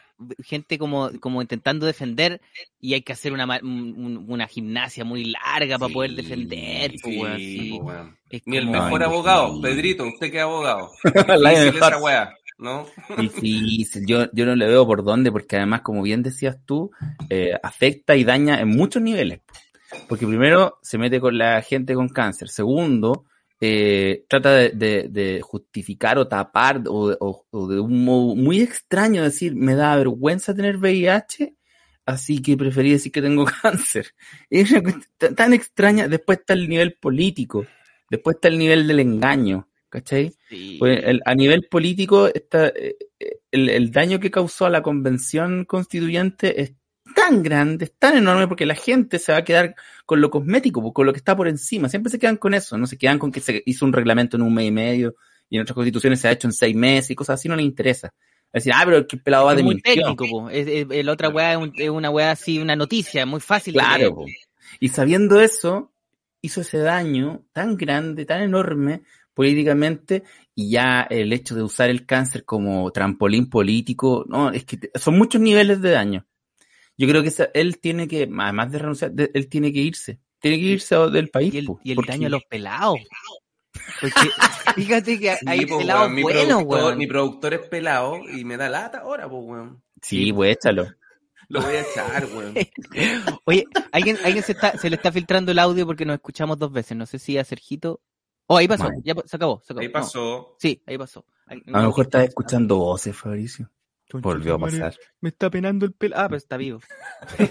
Gente 0.43 0.79
como, 0.79 1.11
como 1.21 1.41
intentando 1.43 1.87
defender 1.87 2.41
y 2.81 2.95
hay 2.95 3.03
que 3.03 3.13
hacer 3.13 3.33
una, 3.33 3.45
un- 3.63 3.95
un- 3.97 4.25
una 4.29 4.47
gimnasia 4.47 5.05
muy 5.05 5.25
larga 5.25 5.79
para 5.79 5.89
Sí, 5.89 5.95
poder 5.95 6.13
defender. 6.15 6.93
Sí, 6.99 7.79
pues. 7.83 8.07
Es 8.31 8.43
Ni 8.47 8.57
el 8.57 8.67
mejor 8.67 9.03
Ay, 9.03 9.09
abogado. 9.09 9.55
sí. 9.57 9.61
Pedrito, 9.63 10.07
usted 10.07 10.31
que 10.31 10.39
es 10.39 10.43
abogado. 10.43 10.91
La 11.39 11.51
Difícil 11.51 11.77
esa 11.77 11.99
weá, 11.99 12.35
¿no? 12.59 12.87
Difícil, 13.19 14.05
yo, 14.07 14.27
yo 14.33 14.47
no 14.47 14.57
le 14.57 14.67
veo 14.67 14.87
por 14.87 15.05
dónde, 15.05 15.31
porque 15.31 15.57
además, 15.57 15.83
como 15.83 16.03
bien 16.03 16.23
decías 16.23 16.57
tú, 16.65 16.91
eh, 17.31 17.53
afecta 17.63 18.17
y 18.17 18.25
daña 18.25 18.61
en 18.61 18.69
muchos 18.69 19.03
niveles. 19.03 19.41
Porque 20.09 20.27
primero 20.27 20.79
se 20.83 20.99
mete 20.99 21.21
con 21.21 21.39
la 21.39 21.63
gente 21.63 21.95
con 21.95 22.09
cáncer. 22.09 22.49
Segundo, 22.49 23.27
eh, 23.61 24.25
trata 24.29 24.55
de, 24.57 24.71
de- 24.71 25.09
de 25.09 25.41
justificar 25.43 26.19
o 26.19 26.29
tapar 26.29 26.83
o, 26.89 27.17
o- 27.21 27.47
o 27.51 27.69
de 27.69 27.81
un 27.81 28.05
modo 28.05 28.35
muy 28.35 28.61
extraño 28.61 29.23
decir, 29.23 29.55
me 29.55 29.75
da 29.75 29.97
vergüenza 29.97 30.55
tener 30.55 30.77
VIH, 30.77 31.55
así 32.07 32.43
que 32.43 32.57
preferí 32.57 32.91
decir 32.93 33.13
que 33.13 33.23
tengo 33.23 33.45
cáncer. 33.63 34.07
Es 34.51 34.71
una 34.73 34.83
cuestión 34.83 35.35
tan- 35.35 35.53
extraña. 35.55 36.09
Después 36.09 36.39
está 36.41 36.53
el 36.55 36.69
nivel 36.69 36.95
político, 36.95 37.65
después 38.11 38.37
está 38.37 38.49
el 38.49 38.59
nivel 38.59 38.87
del 38.87 39.01
engaño, 39.01 39.69
¿cachai? 39.89 40.35
Sí. 40.51 40.77
Pues 40.79 41.01
el- 41.05 41.23
a 41.25 41.35
nivel 41.35 41.67
político, 41.71 42.27
está, 42.29 42.69
eh, 42.69 42.97
eh, 43.19 43.39
el, 43.53 43.69
el 43.71 43.91
daño 43.93 44.19
que 44.21 44.31
causó 44.31 44.67
a 44.67 44.71
la 44.71 44.83
convención 44.83 45.65
constituyente 45.65 46.61
es 46.61 46.75
tan 47.29 47.43
grande, 47.43 47.85
es 47.87 47.93
tan 47.99 48.17
enorme, 48.17 48.47
porque 48.49 48.67
la 48.67 48.75
gente 48.75 49.19
se 49.19 49.33
va 49.33 49.39
a 49.39 49.45
quedar 49.45 49.75
con 50.07 50.21
lo 50.21 50.31
cosmético, 50.31 50.81
pues, 50.83 50.93
con 50.95 51.07
lo 51.07 51.13
que 51.13 51.19
está 51.19 51.37
por 51.37 51.49
encima. 51.49 51.89
Siempre 51.89 52.11
se 52.11 52.19
quedan 52.19 52.37
con 52.37 52.55
eso, 52.55 52.77
no 52.79 52.87
se 52.87 52.99
quedan 52.99 53.19
con 53.19 53.33
que 53.33 53.41
se 53.41 53.63
hizo 53.67 53.85
un 53.85 53.93
reglamento 53.93 54.37
en 54.37 54.43
un 54.43 54.53
mes 54.55 54.67
y 54.69 54.71
medio 54.73 55.15
y 55.49 55.57
en 55.57 55.63
otras 55.63 55.75
constituciones 55.75 56.21
se 56.21 56.29
ha 56.29 56.33
hecho 56.33 56.49
en 56.49 56.53
seis 56.53 56.75
meses 56.77 57.11
y 57.11 57.15
cosas 57.15 57.41
así, 57.41 57.49
no 57.49 57.57
le 57.57 57.63
interesa. 57.63 58.13
Es 58.53 58.65
decir, 58.65 58.73
ah, 58.77 58.83
pero 58.85 58.99
el 58.99 59.07
pelado 59.07 59.47
va 59.47 59.55
de 59.55 59.63
muy 59.65 59.81
técnico, 59.81 60.27
po. 60.31 60.49
Es, 60.51 60.67
es- 60.69 60.87
el 60.91 61.09
otra 61.09 61.29
weá 61.29 61.53
es, 61.53 61.59
un- 61.59 61.73
es 61.77 61.91
una 61.91 62.11
weá 62.11 62.31
así, 62.31 62.59
una 62.59 62.77
noticia, 62.77 63.27
muy 63.27 63.41
fácil. 63.41 63.75
Claro. 63.75 64.15
po. 64.15 64.27
Y 64.81 64.89
sabiendo 64.89 65.41
eso, 65.41 65.93
hizo 66.41 66.61
ese 66.61 66.79
daño 66.79 67.45
tan 67.53 67.77
grande, 67.77 68.25
tan 68.27 68.43
enorme 68.43 69.03
políticamente, 69.35 70.23
y 70.55 70.71
ya 70.71 71.03
el 71.11 71.33
hecho 71.33 71.55
de 71.57 71.63
usar 71.65 71.91
el 71.91 72.07
cáncer 72.07 72.45
como 72.45 72.91
trampolín 72.93 73.51
político, 73.51 74.25
no, 74.29 74.51
es 74.51 74.65
que 74.65 74.79
son 74.95 75.19
muchos 75.19 75.41
niveles 75.41 75.81
de 75.83 75.91
daño. 75.91 76.27
Yo 76.97 77.09
creo 77.09 77.23
que 77.23 77.29
esa- 77.29 77.51
él 77.55 77.79
tiene 77.81 78.07
que, 78.09 78.23
además 78.23 78.71
de 78.73 78.79
renunciar, 78.79 79.13
de- 79.13 79.31
él 79.35 79.49
tiene 79.49 79.73
que 79.73 79.81
irse. 79.81 80.21
Tiene 80.41 80.59
que 80.59 80.65
irse 80.65 80.97
del 81.11 81.29
país. 81.31 81.53
Y 81.55 81.59
el, 81.59 81.65
po, 81.67 81.81
y 81.83 81.91
el 81.91 81.97
porque- 81.97 82.13
daño 82.13 82.27
a 82.27 82.31
los 82.31 82.45
pelados. 82.45 82.99
Porque 84.01 84.15
fíjate 84.77 85.19
que 85.19 85.35
Sí, 85.37 85.45
hay 85.47 85.67
po, 85.67 85.79
pelados 85.79 86.13
buenos, 86.13 86.63
productor- 86.63 86.67
weón. 86.67 86.99
Mi 86.99 87.07
productor 87.07 87.55
es 87.55 87.69
pelado 87.69 88.19
y 88.29 88.45
me 88.45 88.57
da 88.57 88.69
lata 88.69 88.99
ahora, 88.99 89.29
pues, 89.29 89.43
weón. 89.45 89.83
Sí, 90.03 90.33
pues 90.33 90.57
échalo. 90.57 90.87
Lo 91.49 91.61
voy 91.61 91.75
a 91.75 91.81
echar, 91.83 92.27
weón. 92.35 92.55
Oye, 93.45 93.65
alguien, 93.93 94.19
alguien 94.25 94.43
se, 94.45 94.53
está, 94.53 94.77
se 94.79 94.89
le 94.91 94.97
está 94.97 95.13
filtrando 95.13 95.53
el 95.53 95.59
audio 95.59 95.87
porque 95.87 96.05
nos 96.05 96.15
escuchamos 96.15 96.59
dos 96.59 96.73
veces. 96.73 96.97
No 96.97 97.07
sé 97.07 97.19
si 97.19 97.37
a 97.39 97.45
Sergito. 97.45 98.01
Oh, 98.47 98.57
ahí 98.59 98.69
pasó. 98.69 98.89
Ya 99.03 99.15
se 99.25 99.37
acabó. 99.37 99.61
Se 99.65 99.73
acabó. 99.73 99.81
Ahí 99.81 99.87
No. 99.89 99.93
pasó. 99.93 100.57
Sí, 100.59 100.83
ahí 100.87 100.99
pasó. 100.99 101.25
Ahí- 101.47 101.63
A 101.73 101.81
lo 101.81 101.87
mejor 101.89 102.05
estás 102.07 102.29
escuchando 102.29 102.77
voces, 102.77 103.17
Fabricio. 103.17 103.71
Volvió 104.23 104.55
a 104.55 104.59
pasar. 104.59 104.95
Me 105.21 105.29
está 105.31 105.51
penando 105.51 105.87
el 105.87 105.93
pelo. 105.93 106.17
Ah, 106.19 106.27
pero 106.29 106.37
está 106.39 106.57
vivo. 106.57 106.81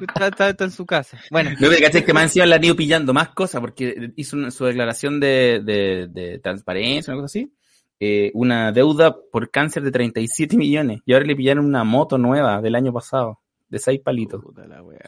Está, 0.00 0.28
está- 0.28 0.48
está 0.50 0.64
en 0.64 0.70
su 0.70 0.86
casa. 0.86 1.18
Bueno, 1.30 1.50
No 1.60 1.68
caché 1.80 2.04
que 2.04 2.12
más 2.12 2.24
encima 2.24 2.46
le 2.46 2.54
han 2.54 2.64
ido 2.64 2.76
pillando 2.76 3.12
más 3.12 3.30
cosas 3.30 3.60
porque 3.60 4.12
hizo 4.16 4.36
una- 4.36 4.50
su 4.50 4.64
declaración 4.64 5.20
de, 5.20 5.60
de, 5.64 6.08
de 6.08 6.38
transparencia, 6.38 7.12
una 7.12 7.22
cosa 7.22 7.38
así. 7.38 7.52
eh, 8.00 8.30
una 8.34 8.70
deuda 8.72 9.16
por 9.32 9.50
cáncer 9.50 9.82
de 9.82 9.90
37 9.90 10.56
millones 10.56 11.00
y 11.04 11.12
ahora 11.12 11.26
le 11.26 11.34
pillaron 11.36 11.64
una 11.64 11.82
moto 11.84 12.16
nueva 12.18 12.60
del 12.60 12.74
año 12.76 12.92
pasado 12.92 13.40
de 13.68 13.78
6 13.78 14.00
palitos. 14.04 14.42
puta 14.42 14.66
la 14.66 14.82
wea. 14.82 14.98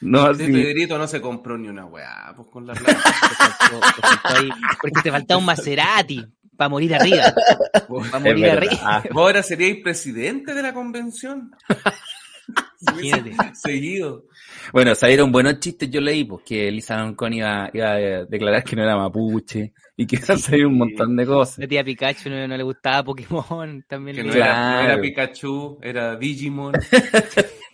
No, 0.00 0.32
sí. 0.34 0.46
Pedrito 0.52 0.98
no 0.98 1.06
se 1.08 1.20
compró 1.20 1.56
ni 1.56 1.68
una 1.68 1.86
weá, 1.86 2.32
pues 2.36 2.48
con 2.48 2.66
la 2.66 2.74
plata. 2.74 2.92
Te 3.02 3.34
faltó- 3.34 3.80
te 3.80 4.02
faltó 4.06 4.28
ahí- 4.40 4.50
porque 4.80 5.00
te 5.02 5.10
faltaba 5.10 5.38
un 5.38 5.46
Maserati 5.46 6.24
para 6.56 6.68
morir 6.68 6.94
arriba. 6.94 7.32
Para 7.88 8.18
Es 8.18 8.20
morir 8.22 8.46
arriba. 8.50 9.02
vos 9.12 9.22
ahora 9.22 9.42
seríais 9.42 9.76
presidente 9.82 10.54
de 10.54 10.62
la 10.62 10.72
convención. 10.74 11.50
Seguido. 13.54 14.24
Bueno, 14.72 14.94
salieron 14.94 15.32
buenos 15.32 15.58
chistes, 15.58 15.90
yo 15.90 16.00
leí, 16.00 16.24
pues 16.24 16.44
que 16.44 16.70
Lisa 16.70 16.96
Doncon 16.96 17.32
iba, 17.32 17.70
iba 17.72 17.92
a 17.92 18.24
declarar 18.24 18.62
que 18.62 18.76
no 18.76 18.82
era 18.82 18.96
mapuche 18.96 19.72
y 19.96 20.06
que 20.06 20.16
iban 20.16 20.32
a 20.32 20.38
salir 20.38 20.66
un 20.66 20.78
montón 20.78 21.16
de 21.16 21.26
cosas. 21.26 21.58
La 21.58 21.66
tía 21.66 21.82
Pikachu 21.84 22.30
no, 22.30 22.46
no 22.46 22.56
le 22.56 22.62
gustaba 22.62 23.02
Pokémon. 23.04 23.84
También 23.88 24.16
Que 24.16 24.22
le- 24.22 24.28
no, 24.28 24.34
era, 24.34 24.72
no 24.72 24.80
era 24.90 25.00
Pikachu, 25.00 25.78
era 25.82 26.16
Digimon. 26.16 26.74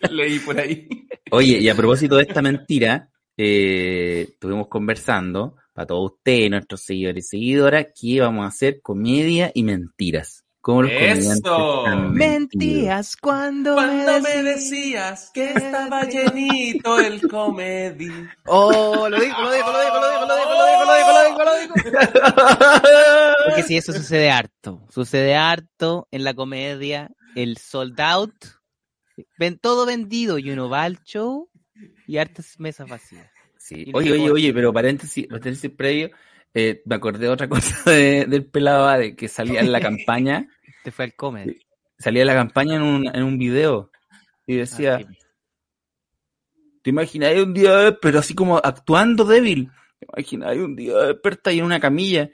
Leí 0.09 0.39
por 0.39 0.59
ahí. 0.59 0.87
Oye, 1.31 1.59
y 1.59 1.69
a 1.69 1.75
propósito 1.75 2.15
de 2.17 2.23
esta 2.23 2.41
mentira, 2.41 3.09
eh, 3.37 4.27
estuvimos 4.33 4.67
conversando, 4.67 5.55
para 5.73 5.87
todos 5.87 6.11
ustedes, 6.13 6.49
nuestros 6.51 6.81
seguidores 6.83 7.25
y 7.25 7.27
seguidoras, 7.29 7.87
que 7.99 8.21
vamos 8.21 8.45
a 8.45 8.47
hacer 8.49 8.79
comedia 8.81 9.51
y 9.53 9.63
mentiras. 9.63 10.39
Como 10.61 10.83
los 10.83 10.91
comediantes 10.91 11.37
¡Eso! 11.43 11.83
Mentías 12.13 13.17
cuando, 13.17 13.73
Cuando 13.73 14.21
me 14.21 14.43
decías- 14.43 14.43
decías 14.45 15.31
que 15.33 15.51
estaba 15.51 16.03
llenito 16.05 16.99
el 17.01 17.27
comedy. 17.27 18.07
Oh, 18.45 19.09
lo 19.09 19.19
dijo, 19.19 19.41
lo 19.41 19.51
dijo, 19.51 19.71
lo 19.71 19.81
dijo, 19.81 19.99
lo 19.99 20.07
dijo, 20.07 20.25
lo 20.25 20.35
dijo, 20.37 20.53
lo 20.55 20.65
dijo, 20.65 20.85
lo 20.85 20.95
dijo, 20.95 21.43
lo 21.43 21.57
dijo, 21.57 21.73
lo 21.73 21.83
dijo. 21.91 22.23
Porque 23.45 23.63
si 23.63 23.75
eso 23.75 23.91
sucede 23.91 24.31
harto, 24.31 24.85
sucede 24.89 25.35
harto 25.35 26.07
en 26.11 26.23
la 26.23 26.33
comedia, 26.33 27.09
el 27.35 27.57
sold 27.57 27.99
out, 27.99 28.33
ven 29.37 29.59
todo 29.59 29.85
vendido 29.85 30.39
y 30.39 30.49
uno 30.51 30.69
va 30.69 30.83
al 30.83 31.03
show 31.03 31.49
y 32.07 32.17
hartas 32.19 32.55
mesas 32.57 32.87
vacías. 32.89 33.29
Sí. 33.63 33.85
Y 33.87 33.91
Oye, 33.93 34.11
oye, 34.11 34.29
oye, 34.29 34.53
pero 34.53 34.73
paréntesis, 34.73 35.25
paréntesis 35.27 35.71
previo, 35.71 36.11
eh, 36.53 36.81
me 36.85 36.95
acordé 36.95 37.19
de 37.27 37.29
otra 37.29 37.47
cosa 37.49 37.89
de- 37.89 38.25
del 38.25 38.45
pelado 38.45 38.89
de 38.99 39.15
que 39.15 39.29
salía 39.29 39.61
en 39.61 39.71
la 39.71 39.79
campaña, 39.89 40.49
Te 40.83 40.91
fue 40.91 41.05
al 41.05 41.15
comedy. 41.15 41.61
salía 41.97 42.23
en 42.23 42.27
la 42.27 42.33
campaña 42.33 42.75
en 42.75 42.81
un, 42.81 43.07
en 43.15 43.23
un 43.23 43.37
video 43.37 43.89
y 44.45 44.57
decía, 44.57 44.95
Ah, 45.01 45.07
sí. 45.09 45.17
¿te 46.81 46.89
imaginas 46.89 47.35
un 47.37 47.53
día, 47.53 47.97
pero 48.01 48.19
así 48.19 48.33
como 48.35 48.57
actuando 48.57 49.23
débil? 49.23 49.69
¿Te 49.99 50.07
imaginas 50.11 50.57
un 50.57 50.75
día 50.75 50.97
despertar 50.97 51.53
en 51.53 51.63
una 51.63 51.79
camilla, 51.79 52.29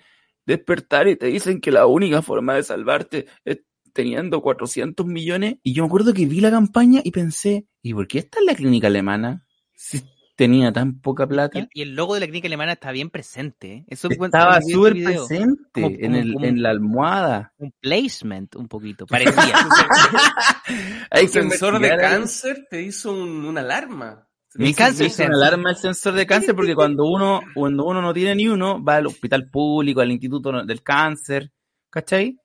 despertar 0.48 1.08
y 1.10 1.16
te 1.16 1.28
dicen 1.28 1.62
que 1.62 1.70
la 1.72 1.86
única 1.86 2.24
forma 2.24 2.56
de 2.56 2.64
salvarte 2.64 3.28
es 3.46 3.60
teniendo 3.94 4.42
400 4.42 5.06
millones? 5.06 5.58
Y 5.62 5.74
yo 5.74 5.84
me 5.84 5.88
acuerdo 5.88 6.12
que 6.12 6.26
vi 6.26 6.42
la 6.42 6.50
campaña 6.50 7.02
y 7.04 7.12
pensé, 7.12 7.68
¿y 7.84 7.94
por 7.94 8.08
qué 8.08 8.18
está 8.18 8.40
en 8.40 8.48
la 8.48 8.56
clínica 8.56 8.88
alemana? 8.88 9.46
Si 9.76 10.02
tenía 10.40 10.72
tan 10.72 11.02
poca 11.02 11.28
plata. 11.28 11.68
y 11.74 11.82
el 11.82 11.96
logo 11.96 12.14
de 12.14 12.22
la 12.22 12.26
clínica 12.28 12.48
alemana 12.48 12.72
está 12.72 12.94
bien 12.94 13.10
presente. 13.10 13.74
¿eh? 13.74 13.86
Eso 13.90 14.08
Estaba 14.10 14.62
súper 14.62 14.94
presente 14.94 15.82
Como- 15.82 15.88
en, 16.00 16.16
el, 16.16 16.34
como- 16.34 16.46
en 16.46 16.62
la 16.64 16.70
almohada. 16.70 17.54
Un 17.58 17.74
placement, 17.82 18.56
un 18.56 18.70
poquito. 18.70 19.06
Parecía. 19.06 19.34
El 21.12 21.28
sensor 21.28 21.80
de 21.82 21.90
cáncer 21.98 22.68
te 22.70 22.82
hizo 22.82 23.12
un- 23.12 23.44
una 23.46 23.60
alarma. 23.60 24.28
Mi 24.56 24.74
cáncer 24.74 25.08
hizo 25.08 25.26
una 25.26 25.36
alarma 25.36 25.72
el 25.72 25.76
sensor 25.76 26.14
de 26.14 26.26
cáncer 26.26 26.56
porque 26.56 26.74
cuando 26.76 27.04
uno, 27.06 27.42
cuando 27.54 27.86
uno 27.86 28.02
no 28.02 28.14
tiene 28.14 28.34
ni 28.36 28.48
uno, 28.48 28.82
va 28.82 28.96
al 28.96 29.08
hospital 29.08 29.50
público, 29.52 30.00
al 30.00 30.10
instituto 30.12 30.64
del 30.66 30.82
cáncer, 30.82 31.52
¿cachai? 31.90 32.40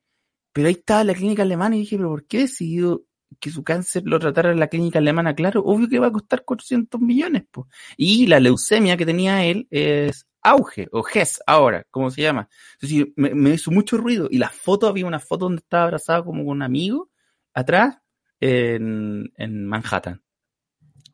Pero 0.52 0.66
ahí 0.66 0.74
estaba 0.74 1.04
la 1.04 1.14
clínica 1.14 1.42
alemana 1.42 1.76
y 1.76 1.80
dije, 1.80 1.96
pero 1.96 2.08
¿por 2.08 2.26
qué 2.26 2.38
decidió 2.40 3.04
que 3.40 3.50
su 3.50 3.62
cáncer 3.64 4.02
lo 4.06 4.18
tratara 4.18 4.52
en 4.52 4.60
la 4.60 4.68
clínica 4.68 4.98
alemana? 4.98 5.34
Claro, 5.34 5.62
obvio 5.64 5.88
que 5.88 5.98
va 5.98 6.08
a 6.08 6.12
costar 6.12 6.44
400 6.44 7.00
millones, 7.00 7.44
pues. 7.50 7.66
Y 7.96 8.26
la 8.26 8.40
leucemia 8.40 8.96
que 8.96 9.06
tenía 9.06 9.44
él 9.44 9.66
es 9.70 10.26
auge, 10.42 10.88
o 10.92 11.02
GES 11.02 11.40
ahora, 11.46 11.86
¿cómo 11.90 12.10
se 12.10 12.22
llama? 12.22 12.48
Entonces 12.74 13.08
me, 13.16 13.34
me 13.34 13.50
hizo 13.50 13.70
mucho 13.70 13.96
ruido. 13.96 14.28
Y 14.30 14.38
la 14.38 14.50
foto, 14.50 14.86
había 14.88 15.06
una 15.06 15.20
foto 15.20 15.46
donde 15.46 15.60
estaba 15.62 15.84
abrazado 15.84 16.24
como 16.24 16.44
con 16.44 16.56
un 16.56 16.62
amigo, 16.62 17.10
atrás, 17.54 17.98
en, 18.40 19.32
en 19.36 19.66
Manhattan. 19.66 20.22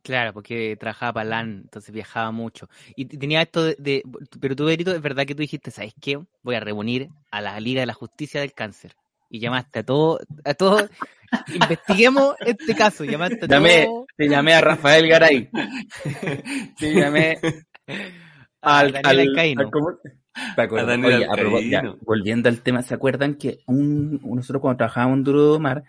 Claro, 0.02 0.32
porque 0.32 0.76
trabajaba 0.76 1.12
para 1.14 1.24
LAN, 1.28 1.60
entonces 1.64 1.92
viajaba 1.94 2.30
mucho. 2.30 2.68
Y 2.96 3.04
tenía 3.06 3.42
esto 3.42 3.64
de, 3.64 3.76
de- 3.78 4.02
Pero 4.40 4.56
tú, 4.56 4.64
Berito, 4.64 4.94
es 4.94 5.02
verdad 5.02 5.26
que 5.26 5.34
tú 5.34 5.42
dijiste, 5.42 5.70
¿sabes 5.70 5.94
qué? 6.00 6.18
Voy 6.42 6.54
a 6.54 6.60
reunir 6.60 7.10
a 7.30 7.40
la 7.42 7.58
Liga 7.60 7.80
de 7.80 7.86
la 7.86 7.94
Justicia 7.94 8.40
del 8.40 8.52
Cáncer. 8.54 8.94
Y 9.30 9.38
llamaste 9.38 9.78
a 9.78 9.82
todos, 9.84 10.20
a 10.44 10.54
todos, 10.54 10.90
investiguemos 11.54 12.34
este 12.40 12.74
caso, 12.74 13.04
llamaste 13.04 13.44
a 13.44 13.48
Llamé, 13.48 13.84
todos, 13.86 14.06
te 14.16 14.28
llamé 14.28 14.54
a 14.54 14.60
Rafael 14.60 15.08
Garay. 15.08 15.48
Te 16.78 16.92
llamé 16.94 17.38
a 18.60 18.78
al, 18.80 18.92
Daniel 18.92 19.38
al- 19.38 19.58
al- 19.58 19.70
¿cómo? 19.70 19.90
A 20.34 20.66
Daniel 20.84 21.14
Oye, 21.14 21.24
a 21.24 21.82
ya, 21.82 21.94
volviendo 22.02 22.48
al 22.48 22.60
tema, 22.60 22.82
¿se 22.82 22.94
acuerdan 22.94 23.34
que 23.36 23.60
un, 23.66 24.20
nosotros 24.22 24.60
cuando 24.60 24.78
trabajábamos 24.78 25.18
en 25.18 25.24
Duro 25.24 25.52
de 25.54 25.58
Mar, 25.60 25.84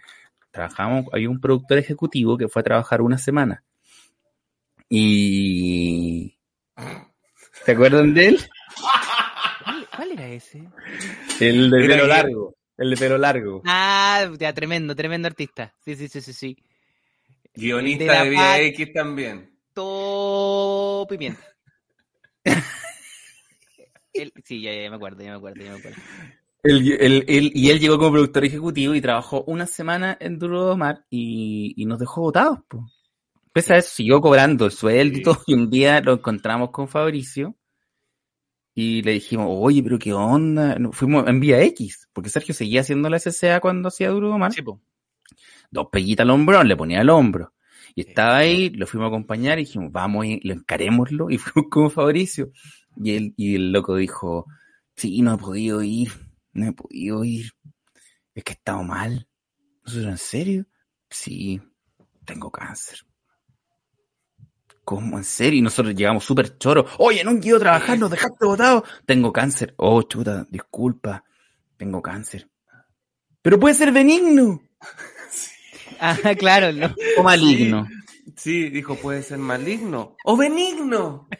trabajábamos, 0.52 1.06
había 1.14 1.30
un 1.30 1.40
productor 1.42 1.78
ejecutivo 1.80 2.38
que 2.38 2.48
fue 2.48 2.60
a 2.60 2.64
trabajar 2.64 3.02
una 3.02 3.18
semana. 3.18 3.64
Y 4.90 6.38
¿se 7.66 7.72
acuerdan 7.72 8.14
de 8.14 8.28
él? 8.28 8.40
¿Cuál, 9.64 9.88
cuál 9.96 10.12
era 10.12 10.28
ese? 10.28 10.68
El 11.40 11.70
de 11.72 11.88
pelo 11.88 12.08
largo. 12.08 12.56
El 12.82 12.90
de 12.90 12.98
pelo 12.98 13.18
largo. 13.20 13.62
Ah, 13.66 14.28
ya, 14.40 14.54
tremendo, 14.54 14.96
tremendo 14.96 15.28
artista. 15.28 15.72
Sí, 15.86 15.96
sí, 15.96 16.08
sí, 16.08 16.20
sí, 16.20 16.34
sí. 16.34 16.58
De 17.54 17.62
Guionista 17.62 18.06
la 18.06 18.24
de 18.24 18.30
Vida 18.32 18.40
paz. 18.40 18.60
X 18.62 18.94
también. 18.94 19.52
To 19.74 21.06
pimienta. 21.08 21.42
Él- 24.14 24.34
sí, 24.44 24.62
ya, 24.62 24.74
ya 24.74 24.90
me 24.90 24.96
acuerdo, 24.96 25.24
ya 25.24 25.32
me 25.32 25.38
acuerdo, 25.38 25.64
ya 25.64 25.72
me 25.74 25.78
acuerdo. 25.78 26.02
Él- 26.64 26.92
él- 27.00 27.26
él- 27.28 27.52
y 27.54 27.70
él 27.70 27.80
llegó 27.80 27.98
como 27.98 28.12
productor 28.14 28.46
ejecutivo 28.46 28.94
y 28.96 29.02
trabajó 29.02 29.44
una 29.48 29.66
semana 29.68 30.18
en 30.20 30.38
Duro 30.38 30.70
de 30.70 30.76
Mar 30.76 31.06
y, 31.10 31.74
y 31.78 31.86
nos 31.86 32.00
dejó 32.00 32.22
votados. 32.22 32.60
Po. 32.68 32.90
Pese 33.54 33.74
a 33.74 33.78
eso, 33.78 33.90
siguió 33.90 34.22
cobrando 34.22 34.66
el 34.66 34.72
sueldo 34.72 35.14
y 35.14 35.18
Sí. 35.18 35.24
todo. 35.24 35.38
Y 35.48 35.54
un 35.54 35.70
día 35.70 36.02
lo 36.02 36.14
encontramos 36.14 36.72
con 36.72 36.88
Fabricio 36.88 37.56
y 38.74 39.02
le 39.02 39.12
dijimos, 39.14 39.48
oye, 39.50 39.84
pero 39.84 40.00
qué 40.00 40.14
onda. 40.14 40.78
Fuimos 40.92 41.28
en 41.28 41.40
vía 41.40 41.62
X, 41.64 42.08
porque 42.14 42.30
Sergio 42.30 42.54
seguía 42.54 42.82
haciendo 42.82 43.10
la 43.10 43.20
SCA 43.20 43.60
cuando 43.60 43.90
hacía 43.90 44.10
Duro. 44.10 44.38
Sí, 44.52 44.62
po. 44.62 44.82
Dos 45.70 45.88
peguitas 45.92 46.24
al 46.24 46.32
hombro, 46.32 46.64
le 46.64 46.76
ponía 46.76 47.02
al 47.02 47.10
hombro. 47.10 47.54
Y 47.96 48.02
estaba 48.02 48.38
ahí, 48.38 48.70
lo 48.70 48.88
fuimos 48.88 49.06
a 49.06 49.08
acompañar 49.10 49.60
y 49.60 49.64
dijimos, 49.64 49.92
vamos, 49.92 50.26
y 50.26 50.40
lo 50.48 50.54
encarémoslo. 50.54 51.30
Y 51.30 51.38
fuimos 51.38 51.70
con 51.70 51.92
Fabricio. 51.92 52.52
Y, 52.96 53.12
él, 53.12 53.34
y 53.38 53.56
el 53.56 53.72
loco 53.72 53.96
dijo, 53.96 54.46
sí, 54.96 55.22
no 55.22 55.34
he 55.34 55.38
podido 55.38 55.82
ir, 55.82 56.12
no 56.54 56.68
he 56.68 56.74
podido 56.74 57.24
ir. 57.24 57.52
Es 58.34 58.44
que 58.44 58.54
he 58.54 58.56
estado 58.56 58.84
mal. 58.84 59.28
¿Eso 59.86 60.00
es 60.00 60.06
en 60.06 60.18
serio? 60.18 60.66
Sí, 61.10 61.62
tengo 62.26 62.52
cáncer. 62.52 63.00
¿Cómo? 64.84 65.18
¿En 65.18 65.24
serio? 65.24 65.60
Y 65.60 65.62
nosotros 65.62 65.94
llegamos 65.96 66.24
súper 66.24 66.58
choros. 66.58 66.90
Oye, 66.98 67.24
no 67.24 67.40
quiero 67.40 67.60
trabajar, 67.60 67.98
nos 68.00 68.10
dejaste 68.12 68.46
botado. 68.46 68.84
Tengo 69.06 69.32
cáncer. 69.32 69.74
Oh, 69.78 70.02
chuta, 70.04 70.46
disculpa. 70.50 71.24
Tengo 71.78 72.02
cáncer. 72.02 72.50
Pero 73.42 73.60
puede 73.60 73.76
ser 73.76 73.92
benigno 73.92 74.62
Ah, 76.00 76.18
claro, 76.38 76.72
no. 76.72 76.94
o 77.18 77.24
maligno. 77.24 77.88
Sí, 78.36 78.70
dijo, 78.70 78.96
puede 78.96 79.22
ser 79.22 79.38
maligno. 79.38 80.16
¡O 80.26 80.36
benigno! 80.36 81.28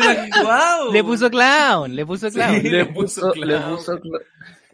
Actuado. 0.00 0.92
Le 0.92 1.02
puso 1.04 1.30
clown, 1.30 1.94
le 1.94 2.04
puso 2.06 2.30
clown. 2.30 2.60
Sí. 2.60 2.68
Le 2.68 2.78
le 2.78 2.86
puso, 2.86 3.32
le 3.34 3.56
cla- 3.56 4.20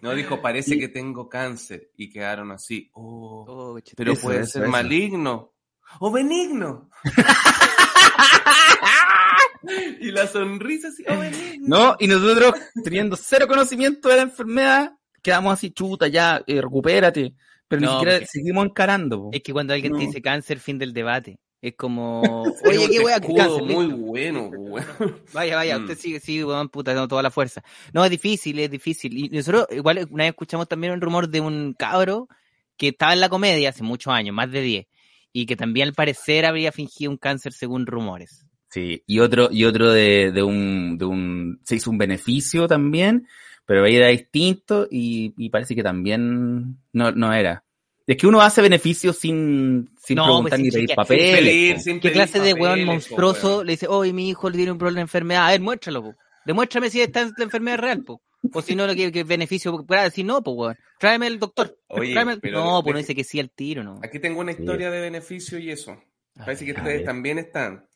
No, 0.03 0.15
dijo, 0.15 0.41
parece 0.43 0.79
que 0.79 0.89
tengo 0.89 1.29
cáncer. 1.29 1.91
Y 1.97 2.09
quedaron 2.11 2.51
así. 2.53 2.91
Oh, 2.95 3.45
Oh, 3.77 3.79
pero 3.97 4.15
puede 4.17 4.41
eso, 4.41 4.53
ser 4.53 4.63
eso. 4.63 4.71
maligno. 4.73 5.54
¡O 6.01 6.11
benigno! 6.11 6.91
y 10.01 10.11
la 10.11 10.27
sonrisa 10.27 10.89
así, 10.89 11.05
¡o 11.09 11.19
benigno! 11.19 11.67
No, 11.67 11.97
y 11.99 12.07
nosotros, 12.07 12.55
teniendo 12.83 13.17
cero 13.17 13.47
conocimiento 13.49 14.09
de 14.09 14.17
la 14.17 14.23
enfermedad, 14.23 14.93
quedamos 15.23 15.55
así, 15.55 15.71
chuta, 15.71 16.09
ya, 16.09 16.43
eh, 16.47 16.61
recupérate. 16.61 17.35
Pero 17.67 17.81
ni 17.81 17.89
siquiera 17.89 18.13
porque- 18.13 18.27
seguimos 18.27 18.67
encarando. 18.67 19.19
po. 19.23 19.31
Es 19.33 19.43
que 19.43 19.53
cuando 19.53 19.73
alguien 19.73 19.95
te 19.95 20.01
dice 20.01 20.21
cáncer, 20.21 20.61
fin 20.61 20.79
del 20.79 20.93
debate. 20.93 21.39
Es 21.63 21.75
como, 21.77 22.21
Oye, 22.67 22.89
qué 22.91 23.01
wea, 23.01 23.19
muy 23.21 23.87
listo. 23.87 23.97
bueno, 23.97 24.49
weón. 24.51 24.85
Vaya, 25.33 25.57
vaya, 25.57 25.79
Mm. 25.79 25.83
usted 25.85 25.99
sigue, 25.99 26.21
sigue, 26.21 26.45
weón, 26.45 26.69
puta, 26.69 26.93
dando 26.93 27.09
toda 27.09 27.23
la 27.23 27.31
fuerza. 27.31 27.63
No, 27.95 28.05
es 28.05 28.11
difícil, 28.11 28.59
es 28.59 28.71
difícil. 28.71 29.17
Y 29.17 29.29
nosotros, 29.31 29.67
igual, 29.71 30.07
una 30.11 30.25
vez 30.25 30.33
escuchamos 30.33 30.69
también 30.69 30.93
un 30.93 31.01
rumor 31.01 31.29
de 31.31 31.41
un 31.41 31.73
cabro 31.73 32.29
que 32.77 32.89
estaba 32.89 33.15
en 33.15 33.21
la 33.21 33.31
comedia 33.31 33.71
hace 33.71 33.83
muchos 33.83 34.13
años, 34.13 34.35
más 34.35 34.51
de 34.51 34.61
10, 34.61 34.87
y 35.35 35.47
que 35.47 35.57
también 35.57 35.89
al 35.89 35.95
parecer 35.95 36.47
habría 36.47 36.71
fingido 36.73 37.11
un 37.11 37.19
cáncer 37.19 37.53
según 37.53 37.87
rumores. 37.87 38.47
Sí, 38.71 39.03
y 39.07 39.19
otro, 39.19 39.49
y 39.51 39.65
otro 39.65 39.91
de, 39.93 40.31
de 40.33 40.43
un, 40.43 40.97
de 40.97 41.05
un, 41.05 41.61
se 41.65 41.75
hizo 41.75 41.91
un 41.91 41.99
beneficio 41.99 42.67
también, 42.69 43.27
pero 43.67 43.85
ahí 43.85 43.97
era 43.97 44.09
distinto 44.09 44.87
y, 44.91 45.35
y 45.37 45.51
parece 45.51 45.75
que 45.75 45.83
también 45.83 46.79
no, 46.93 47.11
no 47.13 47.33
era. 47.33 47.65
Es 48.07 48.17
que 48.17 48.27
uno 48.27 48.41
hace 48.43 48.63
beneficios 48.63 49.17
sin, 49.19 49.91
sin 50.01 50.17
No, 50.17 50.25
preguntar 50.25 50.51
pues, 50.51 50.61
ni 50.61 50.71
sin 50.71 50.73
pedir 50.73 50.89
Sin 50.89 50.97
papeles. 50.97 51.41
pedir, 51.41 51.81
sin 51.81 51.95
¿Qué 51.97 52.01
pedir 52.11 52.13
clase 52.15 52.39
de 52.41 52.55
weón 52.55 52.81
po, 52.81 52.87
monstruoso 52.93 53.49
weón. 53.57 53.67
le 53.67 53.73
dice, 53.73 53.87
oye, 53.89 54.13
mi 54.13 54.29
hijo 54.29 54.49
le 54.51 54.57
tiene 54.57 54.73
un 54.73 54.79
problema 54.79 54.99
de 54.99 55.03
enfermedad? 55.03 55.47
A 55.47 55.51
ver, 55.51 55.61
muéstralo, 55.61 56.03
po. 56.03 56.15
Demuéstrame 56.45 56.91
si 56.91 57.01
está 57.01 57.23
en 57.23 57.33
la 57.37 57.45
enfermedad 57.45 57.79
real, 57.79 58.05
po. 58.05 58.21
O 58.53 58.63
si 58.63 58.75
no, 58.77 58.87
lo 58.87 58.95
que, 58.95 59.11
que 59.11 59.25
beneficio, 59.25 59.85
para 59.87 60.05
decir 60.05 60.25
no, 60.25 60.43
pues, 60.43 60.57
weón. 60.57 60.77
Tráeme 60.99 61.27
el 61.27 61.39
doctor. 61.39 61.79
Oye, 61.89 62.13
Tráeme 62.13 62.33
el- 62.35 62.41
pero 62.41 62.61
No, 62.63 62.77
de- 62.79 62.83
pues 62.83 62.93
no 62.93 62.99
dice 62.99 63.15
que 63.15 63.25
sí 63.25 63.41
al 63.41 63.51
tiro, 63.51 63.83
¿no? 63.83 64.01
Aquí 64.03 64.19
tengo 64.19 64.41
una 64.41 64.53
historia 64.53 64.91
de 64.91 65.01
beneficio 65.01 65.59
y 65.59 65.71
eso. 65.71 65.97
Parece 66.35 66.65
que 66.65 66.73
a 66.73 66.75
ustedes 66.75 66.99
ver. 66.99 67.05
también 67.05 67.39
están. 67.39 67.89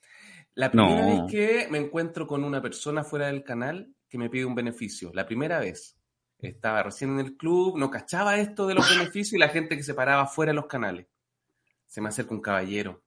La 0.55 0.71
primera 0.71 1.07
No. 1.07 1.26
vez 1.26 1.33
que 1.33 1.69
me 1.71 1.78
encuentro 1.78 2.26
con 2.26 2.43
una 2.45 2.61
persona 2.62 3.05
fuera 3.05 3.26
del 3.26 3.45
canal 3.45 3.93
que 4.09 4.19
me 4.19 4.28
pide 4.31 4.45
un 4.45 4.55
beneficio, 4.55 5.11
la 5.14 5.26
primera 5.26 5.61
vez. 5.61 5.97
Estaba 6.40 6.83
recién 6.85 7.11
en 7.19 7.19
el 7.26 7.37
club, 7.37 7.76
no 7.78 7.90
cachaba 7.90 8.38
esto 8.38 8.67
de 8.67 8.75
los 8.75 8.85
beneficios 9.12 9.33
y 9.35 9.38
la 9.38 9.49
gente 9.49 9.76
que 9.76 9.83
se 9.83 9.95
paraba 9.95 10.26
fuera 10.26 10.50
de 10.50 10.57
los 10.57 10.67
canales. 10.67 11.07
Se 11.87 12.00
me 12.00 12.09
acerca 12.09 12.35
un 12.35 12.40
caballero. 12.40 13.02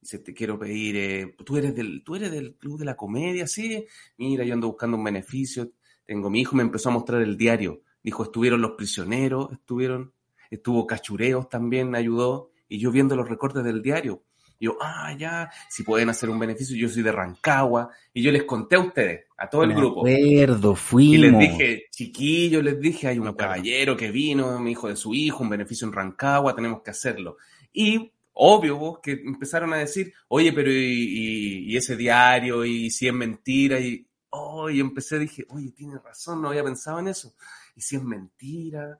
Dice, 0.00 0.20
te 0.20 0.32
quiero 0.32 0.58
pedir, 0.58 0.96
eh, 0.96 1.34
tú, 1.44 1.56
eres 1.56 1.74
del, 1.74 2.04
tú 2.04 2.14
eres 2.14 2.30
del 2.30 2.54
club 2.54 2.78
de 2.78 2.84
la 2.84 2.96
comedia, 2.96 3.46
sí. 3.48 3.84
Mira, 4.16 4.44
yo 4.44 4.54
ando 4.54 4.68
buscando 4.68 4.96
un 4.96 5.02
beneficio. 5.04 5.72
Tengo 6.08 6.30
mi 6.30 6.40
hijo, 6.40 6.56
me 6.56 6.62
empezó 6.62 6.88
a 6.88 6.92
mostrar 6.92 7.20
el 7.20 7.36
diario. 7.36 7.82
Dijo, 8.02 8.22
estuvieron 8.22 8.62
los 8.62 8.70
prisioneros, 8.72 9.52
estuvieron, 9.52 10.12
estuvo 10.50 10.86
Cachureos 10.86 11.50
también, 11.50 11.94
ayudó. 11.94 12.50
Y 12.66 12.78
yo 12.78 12.90
viendo 12.90 13.14
los 13.14 13.28
recortes 13.28 13.62
del 13.62 13.82
diario. 13.82 14.22
Yo, 14.58 14.76
ah, 14.80 15.14
ya, 15.16 15.50
si 15.68 15.82
pueden 15.82 16.08
hacer 16.08 16.30
un 16.30 16.38
beneficio, 16.38 16.74
yo 16.76 16.88
soy 16.88 17.02
de 17.02 17.12
Rancagua. 17.12 17.90
Y 18.14 18.22
yo 18.22 18.32
les 18.32 18.44
conté 18.44 18.76
a 18.76 18.80
ustedes, 18.80 19.26
a 19.36 19.50
todo 19.50 19.64
el 19.64 19.68
Me 19.68 19.74
grupo. 19.76 20.00
acuerdo, 20.00 20.74
fuimos. 20.74 21.14
Y 21.14 21.18
les 21.18 21.38
dije, 21.38 21.84
chiquillos, 21.90 22.64
les 22.64 22.80
dije, 22.80 23.08
hay 23.08 23.18
un 23.18 23.30
caballero 23.34 23.94
que 23.96 24.10
vino, 24.10 24.58
mi 24.60 24.70
hijo 24.72 24.88
de 24.88 24.96
su 24.96 25.14
hijo, 25.14 25.42
un 25.44 25.50
beneficio 25.50 25.86
en 25.86 25.92
Rancagua, 25.92 26.54
tenemos 26.56 26.80
que 26.82 26.90
hacerlo. 26.90 27.36
Y 27.72 28.10
obvio 28.32 28.78
vos, 28.78 28.98
que 29.02 29.12
empezaron 29.12 29.72
a 29.74 29.76
decir, 29.76 30.12
oye, 30.28 30.52
pero 30.54 30.72
y, 30.72 30.76
y- 30.76 31.72
y 31.72 31.76
ese 31.76 31.96
diario, 31.96 32.64
y 32.64 32.90
si 32.90 33.06
es 33.06 33.12
mentira, 33.14 33.78
y, 33.78 34.06
oh, 34.38 34.70
y 34.70 34.80
empecé, 34.80 35.18
dije, 35.18 35.46
oye, 35.50 35.72
tiene 35.72 35.98
razón, 35.98 36.40
no 36.40 36.48
había 36.48 36.64
pensado 36.64 36.98
en 36.98 37.08
eso. 37.08 37.34
Y 37.76 37.80
si 37.80 37.96
es 37.96 38.02
mentira, 38.02 38.98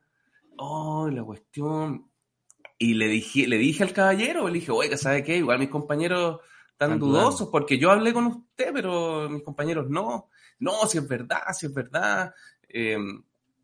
oh, 0.57 1.09
la 1.09 1.23
cuestión. 1.23 2.11
Y 2.79 2.95
le 2.95 3.09
dije, 3.09 3.47
le 3.47 3.59
dije 3.59 3.83
al 3.83 3.93
caballero, 3.93 4.47
le 4.49 4.55
dije, 4.55 4.71
oiga, 4.71 4.97
¿sabe 4.97 5.25
qué? 5.25 5.37
Igual 5.37 5.59
mis 5.59 5.69
compañeros 5.69 6.41
están 6.71 6.93
Están 6.93 6.99
dudosos 7.01 7.49
porque 7.49 7.79
yo 7.79 7.91
hablé 7.91 8.13
con 8.13 8.27
usted, 8.27 8.71
pero 8.73 9.29
mis 9.29 9.43
compañeros 9.43 9.89
no. 9.89 10.29
No, 10.61 10.87
si 10.87 10.99
es 10.99 11.09
verdad, 11.09 11.43
si 11.53 11.67
es 11.67 11.75
verdad. 11.75 12.33
Eh, 12.69 12.97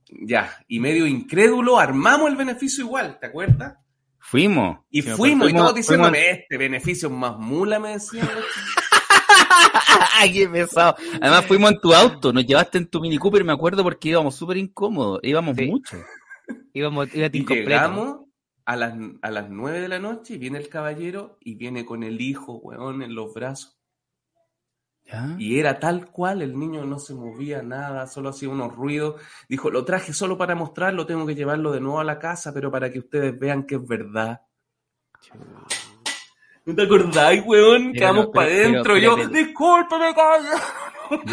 ya, 0.08 0.64
y 0.68 0.80
medio 0.80 1.06
incrédulo, 1.06 1.78
armamos 1.78 2.30
el 2.30 2.37
beneficio 2.37 2.84
igual, 2.84 3.18
¿te 3.20 3.26
acuerdas? 3.26 3.76
Fuimos. 4.18 4.78
Y 4.90 5.02
fuimos, 5.02 5.50
y 5.50 5.54
todos 5.54 5.74
diciéndome, 5.74 6.30
este 6.30 6.56
beneficio 6.56 7.10
más 7.10 7.38
mula, 7.38 7.78
me 7.78 7.90
decían. 7.90 8.28
¡Ay, 10.16 10.33
qué 10.33 10.48
pesado! 10.48 10.94
Además 11.20 11.46
fuimos 11.46 11.72
en 11.72 11.81
tu 11.81 11.94
auto, 11.94 12.33
nos 12.33 12.46
llevaste 12.46 12.79
en 12.79 12.87
tu 12.88 13.00
Mini 13.00 13.18
Cooper, 13.18 13.44
me 13.44 13.53
acuerdo 13.53 13.83
porque 13.83 14.11
íbamos 14.11 14.35
súper 14.35 14.57
incómodos, 14.57 15.20
íbamos 15.22 15.57
Sí. 15.57 15.66
mucho. 15.66 15.96
Íbamos, 16.72 17.09
iba 17.14 17.27
Y 17.33 17.38
incompleto. 17.38 17.64
llegamos 17.68 18.18
a 18.64 18.77
las, 18.77 18.94
a 19.22 19.31
las 19.31 19.48
9 19.50 19.81
de 19.81 19.88
la 19.88 19.98
noche 19.98 20.35
y 20.35 20.38
viene 20.38 20.59
el 20.59 20.68
caballero 20.68 21.38
y 21.40 21.55
viene 21.55 21.85
con 21.85 22.03
el 22.03 22.20
hijo, 22.20 22.55
weón, 22.57 23.03
en 23.03 23.14
los 23.14 23.33
brazos. 23.35 23.79
¿Ya? 25.05 25.37
Y 25.38 25.59
era 25.59 25.79
tal 25.79 26.07
cual, 26.11 26.40
el 26.40 26.59
niño 26.59 26.85
no 26.87 26.98
se 26.98 27.12
movía 27.14 27.62
nada, 27.62 28.07
solo 28.07 28.31
hacía 28.31 28.48
unos 28.48 28.74
ruidos. 28.74 29.20
Dijo, 29.50 29.70
lo 29.70 29.85
traje 29.85 30.14
solo 30.14 30.38
para 30.38 30.55
mostrarlo, 30.55 31.05
tengo 31.05 31.27
que 31.27 31.35
llevarlo 31.35 31.72
de 31.72 31.81
nuevo 31.81 32.00
a 32.00 32.05
la 32.05 32.18
casa, 32.18 32.55
pero 32.55 32.70
para 32.70 32.90
que 32.90 33.00
ustedes 33.00 33.38
vean 33.38 33.64
que 33.66 33.74
es 33.74 33.87
verdad. 33.87 34.40
¿No 36.66 36.74
te 36.74 36.83
acordáis, 36.83 37.42
weón? 37.44 37.92
Pero 37.92 37.92
Quedamos 37.92 38.24
no, 38.27 38.31
para 38.33 38.46
adentro. 38.48 38.96
Yo, 38.98 39.16
pero- 39.16 39.29
discúlpame, 39.29 40.14
cabrón. 40.14 40.61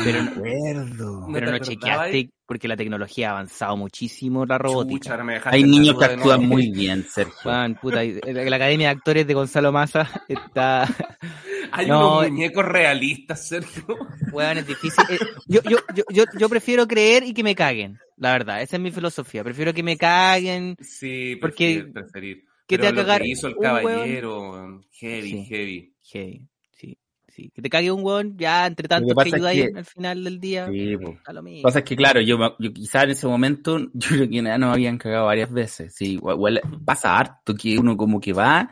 Pero, 0.03 0.23
no- 0.23 0.31
acuerdo. 0.31 1.27
¿No 1.27 1.33
pero 1.33 1.51
no 1.51 1.57
chequeaste 1.59 2.29
porque 2.45 2.67
la 2.67 2.75
tecnología 2.75 3.29
ha 3.29 3.31
avanzado 3.31 3.77
muchísimo 3.77 4.45
la 4.45 4.57
robótica. 4.57 5.17
Chucha, 5.17 5.49
Hay 5.49 5.63
niños 5.63 5.97
que 5.97 6.03
actúan 6.03 6.45
muy 6.45 6.69
bien, 6.71 7.05
Sergio. 7.09 7.33
Juan, 7.43 7.75
puta, 7.81 8.03
y- 8.03 8.19
la 8.21 8.55
Academia 8.57 8.89
de 8.89 8.95
Actores 8.97 9.25
de 9.25 9.33
Gonzalo 9.33 9.71
Maza 9.71 10.09
está, 10.27 10.83
Hay 11.71 11.87
No, 11.87 12.17
unos 12.17 12.25
eh. 12.25 12.31
muñecos 12.31 12.65
realistas, 12.65 13.47
Sergio. 13.47 13.85
weón, 14.33 14.57
es 14.57 14.67
difícil. 14.67 15.05
Eh, 15.09 15.17
Yo, 15.47 15.61
yo, 15.63 15.77
yo, 15.95 16.03
yo, 16.11 16.23
yo 16.37 16.49
prefiero 16.49 16.85
creer 16.85 17.23
y 17.23 17.33
que 17.33 17.43
me 17.43 17.55
caguen, 17.55 17.97
la 18.17 18.33
verdad, 18.33 18.61
esa 18.61 18.75
es 18.75 18.81
mi 18.81 18.91
filosofía. 18.91 19.41
Prefiero 19.45 19.73
que 19.73 19.81
me 19.83 19.95
caguen, 19.95 20.75
Sí, 20.81 21.37
Porque- 21.39 21.85
preferir. 21.93 22.43
¿Qué 22.71 22.77
te 22.77 22.83
va 22.83 22.89
a 22.89 22.91
lo 22.93 22.97
cagar 23.01 23.21
que 23.21 23.27
hizo 23.29 23.47
el 23.47 23.55
un 23.55 23.61
caballero, 23.63 24.51
weón, 24.51 24.85
heavy, 24.91 25.29
Sí. 25.29 25.45
heavy. 25.45 25.93
Heavy, 26.11 26.47
sí, 26.71 26.97
sí. 27.27 27.51
Que 27.53 27.61
te 27.61 27.69
cague 27.69 27.91
un 27.91 28.03
weón, 28.03 28.37
ya 28.37 28.65
entre 28.67 28.87
tantos 28.87 29.13
que, 29.23 29.29
es 29.29 29.33
ayudáis 29.35 29.69
que- 29.71 29.77
al 29.77 29.85
final 29.85 30.23
del 30.23 30.39
día, 30.39 30.67
Sí, 30.67 30.93
a 31.25 31.33
lo 31.33 31.41
mismo. 31.43 31.61
Pasa 31.63 31.79
es 31.79 31.85
que, 31.85 31.95
claro, 31.95 32.19
yo, 32.21 32.37
me- 32.37 32.53
yo 32.59 32.73
quizá 32.73 33.03
en 33.03 33.11
ese 33.11 33.27
momento, 33.27 33.77
yo 33.93 34.09
creo 34.09 34.29
que 34.29 34.41
ya 34.43 34.57
nos 34.57 34.73
habían 34.73 34.97
cagado 34.97 35.25
varias 35.27 35.51
veces. 35.51 35.93
Sí, 35.95 36.13
igual 36.13 36.61
pasa 36.83 37.17
harto 37.17 37.53
que 37.55 37.77
uno 37.77 37.95
como 37.95 38.19
que 38.19 38.33
va 38.33 38.69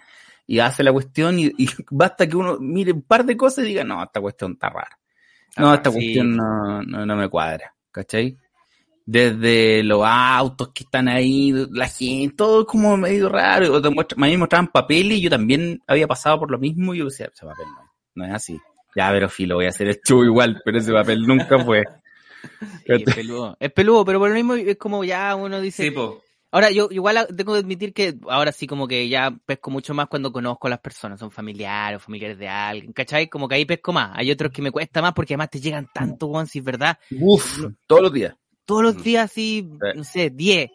y 0.47 0.59
hace 0.59 0.83
la 0.83 0.91
cuestión 0.91 1.37
y, 1.39 1.45
y 1.57 1.67
basta 1.91 2.27
que 2.27 2.35
uno 2.35 2.57
mire 2.59 2.91
un 2.91 3.03
par 3.03 3.23
de 3.25 3.37
cosas 3.37 3.65
y 3.65 3.69
diga, 3.69 3.83
no, 3.83 4.03
esta 4.03 4.19
cuestión 4.19 4.53
está 4.53 4.69
rara. 4.69 4.99
No, 5.57 5.71
Ah, 5.71 5.75
esta 5.75 5.89
sí. 5.91 5.95
cuestión 5.97 6.35
no, 6.35 6.81
no, 6.83 7.05
no 7.05 7.15
me 7.15 7.27
cuadra, 7.29 7.73
¿cachai? 7.91 8.37
Desde 9.11 9.81
los 9.83 10.01
autos 10.05 10.69
que 10.71 10.83
están 10.83 11.07
ahí, 11.07 11.51
la 11.71 11.87
gente, 11.87 12.35
todo 12.35 12.61
es 12.61 12.67
como 12.67 12.95
medio 12.95 13.27
raro. 13.27 13.73
O 13.73 13.81
te 13.81 13.89
muestra- 13.89 14.15
a 14.17 14.25
mí 14.25 14.31
me 14.33 14.37
mostraban 14.37 14.67
papeles 14.67 15.17
y 15.17 15.21
yo 15.21 15.31
también 15.31 15.81
había 15.87 16.07
pasado 16.07 16.37
por 16.39 16.51
lo 16.51 16.59
mismo 16.59 16.93
y 16.93 16.99
yo 16.99 17.05
decía, 17.05 17.27
ese 17.33 17.43
papel 17.43 17.65
no, 17.75 17.91
no 18.13 18.25
es 18.25 18.33
así. 18.33 18.59
Ya, 18.95 19.09
pero 19.11 19.27
filo, 19.27 19.55
voy 19.55 19.65
a 19.65 19.69
hacer 19.69 19.87
el 19.87 19.99
show 20.07 20.23
igual, 20.23 20.61
pero 20.63 20.77
ese 20.77 20.93
papel 20.93 21.21
nunca 21.25 21.57
fue. 21.59 21.83
Sí, 22.85 23.03
es 23.05 23.15
peludo. 23.15 23.57
Es 23.59 23.71
peludo, 23.73 24.05
pero 24.05 24.17
por 24.19 24.29
lo 24.29 24.35
mismo 24.35 24.53
es 24.53 24.77
como 24.77 25.03
ya 25.03 25.35
uno 25.35 25.59
dice. 25.59 25.89
Sí. 25.89 25.95
Ahora, 26.51 26.71
yo 26.71 26.87
igual 26.89 27.27
tengo 27.35 27.51
que 27.53 27.59
admitir 27.59 27.93
que 27.93 28.15
ahora 28.29 28.51
sí 28.53 28.65
como 28.65 28.87
que 28.87 29.09
ya 29.09 29.29
pesco 29.45 29.71
mucho 29.71 29.93
más 29.93 30.07
cuando 30.07 30.31
conozco 30.31 30.67
a 30.67 30.69
las 30.69 30.79
personas, 30.79 31.19
son 31.19 31.31
familiares 31.31 31.97
o 31.97 31.99
familiares 31.99 32.37
de 32.39 32.47
alguien, 32.47 32.93
¿cachai? 32.93 33.27
Como 33.27 33.47
que 33.49 33.55
ahí 33.55 33.65
pesco 33.65 33.91
más. 33.91 34.11
Hay 34.15 34.31
otros 34.31 34.51
que 34.53 34.61
me 34.61 34.71
cuesta 34.71 35.01
más 35.01 35.13
porque 35.13 35.33
además 35.33 35.49
te 35.49 35.59
llegan 35.59 35.89
tanto, 35.93 36.27
weón, 36.27 36.47
si 36.47 36.59
es 36.59 36.63
verdad. 36.65 36.97
Uf, 37.19 37.65
todos 37.85 38.01
los 38.03 38.13
días. 38.13 38.33
Todos 38.69 38.83
los 38.83 38.95
Mm. 38.97 39.01
días 39.01 39.25
así, 39.31 39.67
Sí. 39.69 39.87
no 39.97 40.03
sé, 40.03 40.29
10. 40.29 40.69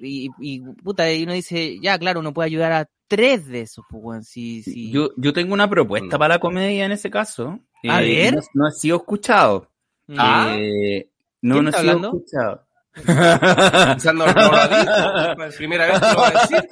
Y, 0.00 0.28
y 0.40 0.60
puta, 0.60 1.12
y 1.12 1.24
uno 1.24 1.32
dice, 1.32 1.78
ya, 1.80 1.98
claro, 1.98 2.20
uno 2.20 2.32
puede 2.32 2.46
ayudar 2.46 2.72
a 2.72 2.88
tres 3.08 3.46
de 3.46 3.60
esos, 3.62 3.84
pues, 3.90 4.26
sí, 4.28 4.62
sí. 4.62 4.90
Yo, 4.90 5.10
yo 5.16 5.32
tengo 5.32 5.52
una 5.52 5.68
propuesta 5.68 6.16
Mm. 6.16 6.18
para 6.18 6.34
la 6.34 6.38
comedia 6.40 6.84
en 6.86 6.92
ese 6.92 7.10
caso. 7.10 7.58
A 7.88 8.00
ver. 8.00 8.34
No, 8.36 8.40
no 8.54 8.66
ha 8.66 8.70
sido 8.70 8.96
escuchado. 8.96 9.68
Ah. 10.16 10.54
Eh, 10.58 11.08
no, 11.42 11.54
¿Quién 11.56 11.64
no 11.64 11.68
ha 11.68 11.70
está 11.70 11.80
sido 11.82 11.92
hablando? 11.92 12.16
escuchado. 12.18 12.66
Quizás 13.96 14.14
no, 14.14 14.26
no 14.26 14.32
lo 14.32 14.56
ha 14.56 14.68
dicho. 14.68 14.92
Es 15.32 15.38
la 15.38 15.56
primera 15.56 15.86
vez 15.86 16.00
que 16.00 16.06
lo 16.12 16.16
va 16.20 16.28
a 16.28 16.32
decir. 16.42 16.68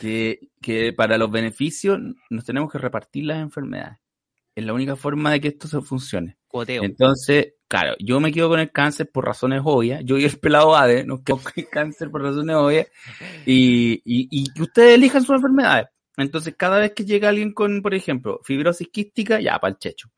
que, 0.00 0.40
que 0.60 0.92
para 0.92 1.18
los 1.18 1.30
beneficios 1.30 1.98
nos 2.30 2.44
tenemos 2.44 2.70
que 2.70 2.78
repartir 2.78 3.24
las 3.24 3.38
enfermedades. 3.38 3.98
Es 4.54 4.64
la 4.64 4.72
única 4.72 4.96
forma 4.96 5.32
de 5.32 5.40
que 5.40 5.48
esto 5.48 5.68
se 5.68 5.80
funcione. 5.82 6.36
Cuoteo. 6.48 6.82
Entonces, 6.82 7.54
claro, 7.68 7.94
yo 7.98 8.20
me 8.20 8.32
quedo 8.32 8.48
con 8.48 8.60
el 8.60 8.70
cáncer 8.70 9.10
por 9.10 9.24
razones 9.24 9.62
obvias. 9.64 10.02
Yo 10.04 10.18
y 10.18 10.24
el 10.24 10.38
pelado 10.38 10.76
ADE 10.76 11.04
nos 11.04 11.20
quedamos 11.22 11.44
con 11.44 11.52
el 11.56 11.68
cáncer 11.68 12.10
por 12.10 12.22
razones 12.22 12.56
obvias. 12.56 12.86
Y, 13.44 13.94
y, 14.04 14.28
y 14.30 14.52
que 14.52 14.62
ustedes 14.62 14.94
elijan 14.94 15.22
sus 15.22 15.36
enfermedades. 15.36 15.86
Entonces, 16.16 16.54
cada 16.56 16.78
vez 16.78 16.92
que 16.92 17.04
llega 17.04 17.28
alguien 17.28 17.52
con, 17.52 17.82
por 17.82 17.94
ejemplo, 17.94 18.40
fibrosis 18.42 18.88
quística, 18.88 19.40
ya, 19.40 19.58
para 19.58 19.72
el 19.72 19.78
checho. 19.78 20.10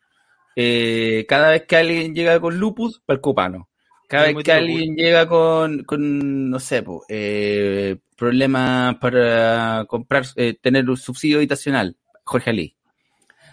Eh, 0.54 1.24
cada 1.28 1.50
vez 1.50 1.66
que 1.66 1.76
alguien 1.76 2.14
llega 2.14 2.40
con 2.40 2.58
lupus, 2.58 3.00
para 3.04 3.16
el 3.16 3.20
copano. 3.20 3.68
Cada 4.08 4.26
vez 4.32 4.36
que 4.42 4.52
alguien 4.52 4.96
llega 4.96 5.28
con, 5.28 5.84
con 5.84 6.50
no 6.50 6.58
sé, 6.58 6.82
po, 6.82 7.04
eh, 7.08 7.98
problemas 8.16 8.96
para 8.96 9.84
comprar, 9.86 10.24
eh, 10.36 10.56
tener 10.60 10.88
un 10.88 10.96
subsidio 10.96 11.36
habitacional, 11.36 11.96
Jorge 12.24 12.50
Ali. 12.50 12.77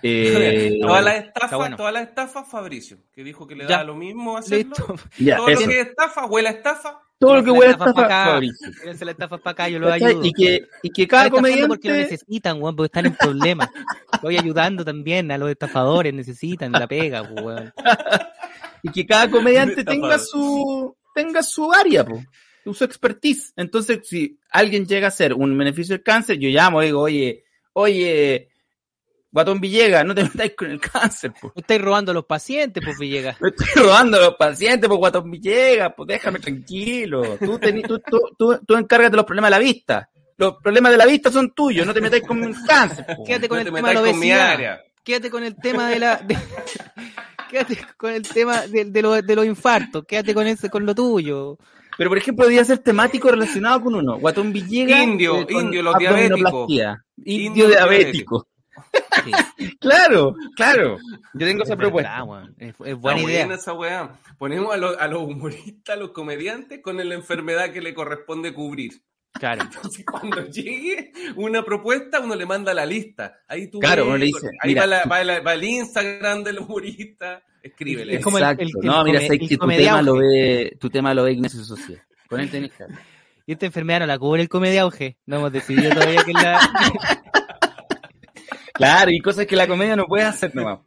Eh, 0.07 0.79
todas 0.81 1.03
las 1.03 1.15
estafas, 1.25 1.57
bueno. 1.57 1.77
todas 1.77 1.93
las 1.93 2.03
estafas, 2.03 2.47
Fabricio, 2.47 2.97
que 3.11 3.23
dijo 3.23 3.47
que 3.47 3.55
le 3.55 3.63
Ya. 3.67 3.77
da 3.77 3.83
lo 3.83 3.95
mismo 3.95 4.37
hacerlo. 4.37 4.75
Listo. 4.77 4.95
ya, 5.17 5.37
Todo 5.37 5.47
eso. 5.49 5.61
lo 5.61 5.67
que 5.67 5.79
es 5.81 5.87
estafa, 5.87 6.25
huele 6.25 6.49
a 6.49 6.51
estafa. 6.51 7.01
Todo 7.17 7.35
lo 7.37 7.41
que 7.43 7.47
la 7.47 7.53
huele 7.53 7.67
a 7.67 7.71
estafa 7.71 7.89
estafa, 7.91 8.07
pa' 8.07 8.13
acá. 8.21 8.31
Fabricio. 8.33 8.71
Tírense 8.81 9.05
la 9.05 9.11
estafa 9.11 9.37
para 9.37 9.51
acá, 9.53 9.69
yo 9.69 9.79
¿Cachai? 9.81 10.03
ayudo. 10.11 10.25
Y 10.25 10.33
que, 10.33 10.67
y 10.83 10.89
que 10.91 11.07
cada 11.07 11.29
comediante. 11.29 11.67
porque 11.67 11.87
lo 11.89 11.95
necesitan, 11.95 12.61
weón, 12.61 12.75
porque 12.75 12.85
están 12.87 13.05
en 13.07 13.15
problemas. 13.15 13.69
Estoy 14.13 14.37
ayudando 14.37 14.85
también 14.85 15.31
a 15.31 15.37
los 15.37 15.49
estafadores, 15.49 16.13
necesitan 16.13 16.71
la 16.71 16.85
pega, 16.87 17.23
pues, 17.27 17.43
weón. 17.43 17.73
y 18.83 18.91
que 18.91 19.05
cada 19.05 19.29
comediante 19.31 19.83
tenga 19.83 20.19
su 20.19 20.95
tenga 21.15 21.41
su 21.41 21.71
área, 21.73 22.05
po, 22.05 22.21
su 22.73 22.83
expertise. 22.83 23.53
Entonces, 23.55 23.99
si 24.03 24.37
alguien 24.51 24.85
llega 24.85 25.07
a 25.07 25.09
hacer 25.09 25.33
un 25.33 25.57
beneficio 25.57 25.95
del 25.95 26.03
cáncer, 26.03 26.37
yo 26.37 26.49
llamo 26.49 26.83
y 26.83 26.87
digo, 26.87 27.01
oye, 27.01 27.43
oye, 27.73 28.49
Guatón 29.35 29.59
Villegas, 29.59 30.05
no 30.05 30.15
te 30.15 30.23
metáis 30.33 30.53
con 30.55 30.71
el 30.71 30.79
cáncer, 30.79 31.33
po. 31.41 31.51
Me 31.53 31.59
estáis 31.59 31.81
robando 31.81 32.11
a 32.11 32.13
los 32.13 32.23
pacientes, 32.25 32.81
pues 32.83 32.97
Villegas. 32.97 33.35
Me 33.41 33.49
estoy 33.49 33.67
robando 33.83 34.15
a 34.17 34.21
los 34.21 34.35
pacientes, 34.35 34.87
pues 34.87 34.97
Guatón 34.97 35.29
Villegas, 35.29 35.91
pues 35.95 36.07
déjame 36.07 36.39
tranquilo. 36.39 37.37
Tú, 37.37 37.59
tení- 37.59 37.85
tú, 37.85 37.99
tú, 37.99 38.21
tú, 38.37 38.57
tú 38.65 38.75
encárgate 38.75 39.11
de 39.11 39.17
los 39.17 39.25
problemas 39.25 39.49
de 39.49 39.57
la 39.57 39.59
vista. 39.59 40.09
Los 40.37 40.55
problemas 40.63 40.93
de 40.93 40.97
la 40.97 41.05
vista 41.05 41.29
son 41.31 41.51
tuyos, 41.53 41.85
no 41.85 41.93
te 41.93 41.99
metáis 41.99 42.23
con 42.23 42.41
el 42.45 42.55
cáncer. 42.65 43.05
po. 43.15 43.25
Quédate 43.25 43.49
con 43.49 43.57
No 43.57 43.61
el 43.61 43.65
te 43.67 43.71
tema 43.75 43.89
de 43.89 43.93
la 43.95 43.99
metáis 44.01 44.13
con 44.13 44.19
mi 44.21 44.31
obesidad. 44.31 44.51
área. 44.53 44.81
Quédate 45.03 45.29
con 45.29 45.43
el 45.43 45.55
tema 45.57 45.89
de 45.89 45.99
la. 45.99 46.15
de- 46.17 46.37
quédate 47.51 47.77
con 47.97 48.11
el 48.13 48.21
tema 48.27 48.61
de, 48.67 48.85
de, 48.85 49.01
lo- 49.01 49.21
de 49.21 49.35
los 49.35 49.45
infartos. 49.45 50.05
Quédate 50.07 50.33
con 50.33 50.47
ese, 50.47 50.69
con 50.69 50.85
lo 50.85 50.95
tuyo. 50.95 51.57
Pero, 51.97 52.09
por 52.09 52.17
ejemplo, 52.17 52.43
podría 52.45 52.63
ser 52.65 52.77
temático 52.79 53.29
relacionado 53.29 53.81
con 53.81 53.95
uno. 53.95 54.17
Guatón 54.17 54.51
Villegas. 54.53 55.01
Indio, 55.03 55.41
eh, 55.41 55.47
con 55.51 55.65
indio, 55.65 55.81
los 55.83 55.95
abdominoplastia. 55.95 57.03
Indio, 57.17 57.45
Indio 57.47 57.67
diabético. 57.69 58.47
Sí, 59.23 59.31
Claro, 59.79 60.35
claro. 60.55 60.97
Yo 61.33 61.45
tengo 61.47 61.63
esa 61.63 61.73
es 61.73 61.79
propuesta. 61.79 62.23
Es, 62.57 62.69
Está 62.79 62.93
buena 62.95 63.21
idea. 63.21 63.45
buena 63.45 63.55
esa 63.55 63.73
weá. 63.73 64.19
Ponemos 64.37 64.73
a, 64.73 64.77
los- 64.77 64.97
a 64.97 65.07
los 65.07 65.23
humoristas, 65.23 65.95
a 65.95 65.99
los 65.99 66.11
comediantes, 66.11 66.81
con 66.81 66.97
la 66.97 67.15
enfermedad 67.15 67.71
que 67.71 67.81
le 67.81 67.93
corresponde 67.93 68.53
cubrir. 68.53 69.01
Claro. 69.33 69.61
Entonces, 69.73 70.05
cuando 70.05 70.45
llegue 70.47 71.11
una 71.35 71.63
propuesta, 71.63 72.19
uno 72.19 72.35
le 72.35 72.45
manda 72.45 72.73
la 72.73 72.85
lista. 72.85 73.39
Ahí 73.47 73.69
tú 73.69 73.79
Claro, 73.79 74.03
ves, 74.03 74.07
uno 74.09 74.17
le 74.17 74.25
dice, 74.27 74.47
ahí 74.61 74.69
mira, 74.69 74.81
va, 74.81 74.87
la- 74.87 75.03
va 75.05 75.23
la- 75.23 75.39
va 75.41 75.53
el 75.53 75.63
Instagram 75.63 76.43
del 76.43 76.59
humorista, 76.59 77.43
escríbele. 77.61 78.15
Es 78.15 78.23
como 78.23 78.37
el- 78.37 78.43
Exacto. 78.43 78.63
el- 78.63 78.69
el 78.81 78.85
no, 78.87 79.03
mira, 79.03 79.19
sé 79.21 79.37
que 79.39 79.57
tu 79.57 79.67
tema, 79.67 80.01
lo 80.01 80.15
ve, 80.17 80.77
tu 80.79 80.89
tema 80.89 81.13
lo 81.13 81.23
ve 81.23 81.33
Ignacio 81.33 81.63
Sociedad. 81.63 82.01
Con 82.29 82.39
él 82.39 82.49
tenés 82.49 82.71
que 82.71 82.83
hablar. 82.83 82.99
Y 83.47 83.51
esta 83.53 83.67
enfermedad 83.67 83.99
no 83.99 84.05
la 84.07 84.17
cubre 84.17 84.41
el 84.41 84.49
comedia 84.49 84.81
auge. 84.81 85.17
No 85.27 85.35
hemos 85.35 85.51
decidido 85.51 85.91
todavía 85.91 86.23
que 86.23 86.33
la. 86.33 86.59
Claro, 88.75 89.11
y 89.11 89.19
cosas 89.19 89.45
que 89.47 89.55
la 89.55 89.67
comedia 89.67 89.95
no 89.95 90.05
puede 90.05 90.23
hacer 90.25 90.53
nomás. 90.55 90.79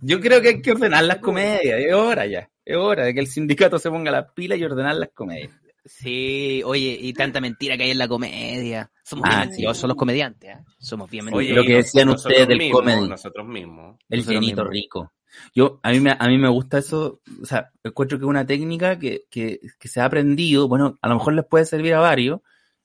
Yo 0.00 0.20
creo 0.20 0.42
que 0.42 0.48
hay 0.48 0.62
que 0.62 0.72
ordenar 0.72 1.04
las 1.04 1.18
comedias. 1.18 1.80
Es 1.80 1.94
hora 1.94 2.26
ya. 2.26 2.50
Es 2.64 2.76
hora 2.76 3.04
de 3.04 3.14
que 3.14 3.20
el 3.20 3.28
sindicato 3.28 3.78
se 3.78 3.88
ponga 3.90 4.10
las 4.10 4.32
pilas 4.32 4.58
y 4.58 4.64
ordenar 4.64 4.96
las 4.96 5.10
comedias. 5.14 5.50
Sí, 5.84 6.62
oye, 6.64 6.98
y 7.00 7.12
tanta 7.12 7.40
mentira 7.40 7.76
que 7.76 7.84
hay 7.84 7.92
en 7.92 7.98
la 7.98 8.08
comedia. 8.08 8.90
Somos 9.04 9.24
Ah, 9.28 9.36
bien 9.36 9.48
mentirosos 9.50 9.86
los 9.88 9.96
comediantes, 9.96 10.50
¿eh? 10.50 10.58
Somos 10.78 11.08
bien 11.08 11.26
Oye, 11.28 11.36
mentirosos. 11.54 11.56
lo 11.64 11.68
que 11.68 11.76
decían 11.76 12.06
nosotros 12.08 12.32
ustedes 12.32 12.48
del 12.48 12.58
mismos, 12.58 12.80
comedy. 12.80 13.08
Nosotros 13.08 13.46
mismos. 13.46 13.96
El 14.08 14.18
Nosotros 14.18 14.34
llenito 14.42 14.62
mismos. 14.64 14.72
rico. 14.72 15.12
Yo, 15.54 15.78
a 15.84 15.92
mí 15.92 16.00
me, 16.00 16.16
a 16.18 16.26
mí 16.28 16.38
me 16.38 16.48
gusta 16.48 16.78
eso, 16.78 17.20
o 17.40 17.44
sea, 17.46 17.70
encuentro 17.84 18.18
que 18.18 18.24
es 18.24 18.28
una 18.28 18.44
técnica 18.46 18.98
que, 18.98 19.24
que, 19.30 19.60
que 19.78 19.88
se 19.88 20.00
ha 20.00 20.06
aprendido, 20.06 20.66
bueno, 20.66 20.98
a 21.00 21.08
lo 21.08 21.14
mejor 21.14 21.34
les 21.34 21.44
puede 21.44 21.64
servir 21.66 21.94
a 21.94 22.00
varios, 22.00 22.40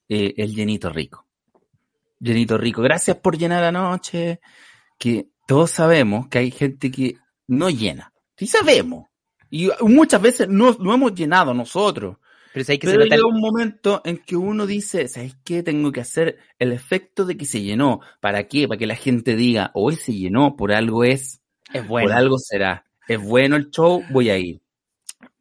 eh, 0.07 0.33
el 0.37 0.53
llenito 0.53 0.89
rico. 0.89 1.25
Llenito 2.21 2.57
rico. 2.57 2.81
Gracias 2.81 3.17
por 3.17 3.37
llenar 3.37 3.63
anoche, 3.63 4.39
que 4.97 5.27
todos 5.47 5.71
sabemos 5.71 6.27
que 6.27 6.37
hay 6.37 6.51
gente 6.51 6.91
que 6.91 7.17
no 7.47 7.69
llena. 7.69 8.13
Sí 8.37 8.47
sabemos. 8.47 9.07
Y 9.49 9.69
muchas 9.81 10.21
veces 10.21 10.47
no, 10.47 10.77
no 10.79 10.93
hemos 10.93 11.13
llenado 11.13 11.53
nosotros. 11.53 12.17
Pero 12.53 12.65
si 12.65 12.71
hay 12.73 12.77
que 12.79 12.87
se 12.87 12.93
Pero 12.93 13.03
llega 13.05 13.15
el- 13.15 13.25
un 13.25 13.39
momento 13.39 14.01
en 14.05 14.17
que 14.17 14.35
uno 14.35 14.65
dice, 14.67 15.07
¿sabes 15.07 15.35
qué? 15.43 15.63
Tengo 15.63 15.91
que 15.91 16.01
hacer 16.01 16.37
el 16.59 16.71
efecto 16.71 17.25
de 17.25 17.37
que 17.37 17.45
se 17.45 17.61
llenó. 17.61 18.01
¿Para 18.19 18.47
qué? 18.47 18.67
Para 18.67 18.77
que 18.77 18.87
la 18.87 18.95
gente 18.95 19.35
diga, 19.35 19.71
hoy 19.73 19.95
se 19.95 20.13
llenó, 20.13 20.55
por 20.55 20.71
algo 20.73 21.03
es, 21.03 21.41
es 21.73 21.87
bueno. 21.87 22.07
por 22.09 22.17
algo 22.17 22.37
será. 22.37 22.85
Es 23.07 23.21
bueno 23.21 23.55
el 23.55 23.71
show, 23.71 24.03
voy 24.11 24.29
a 24.29 24.37
ir. 24.37 24.61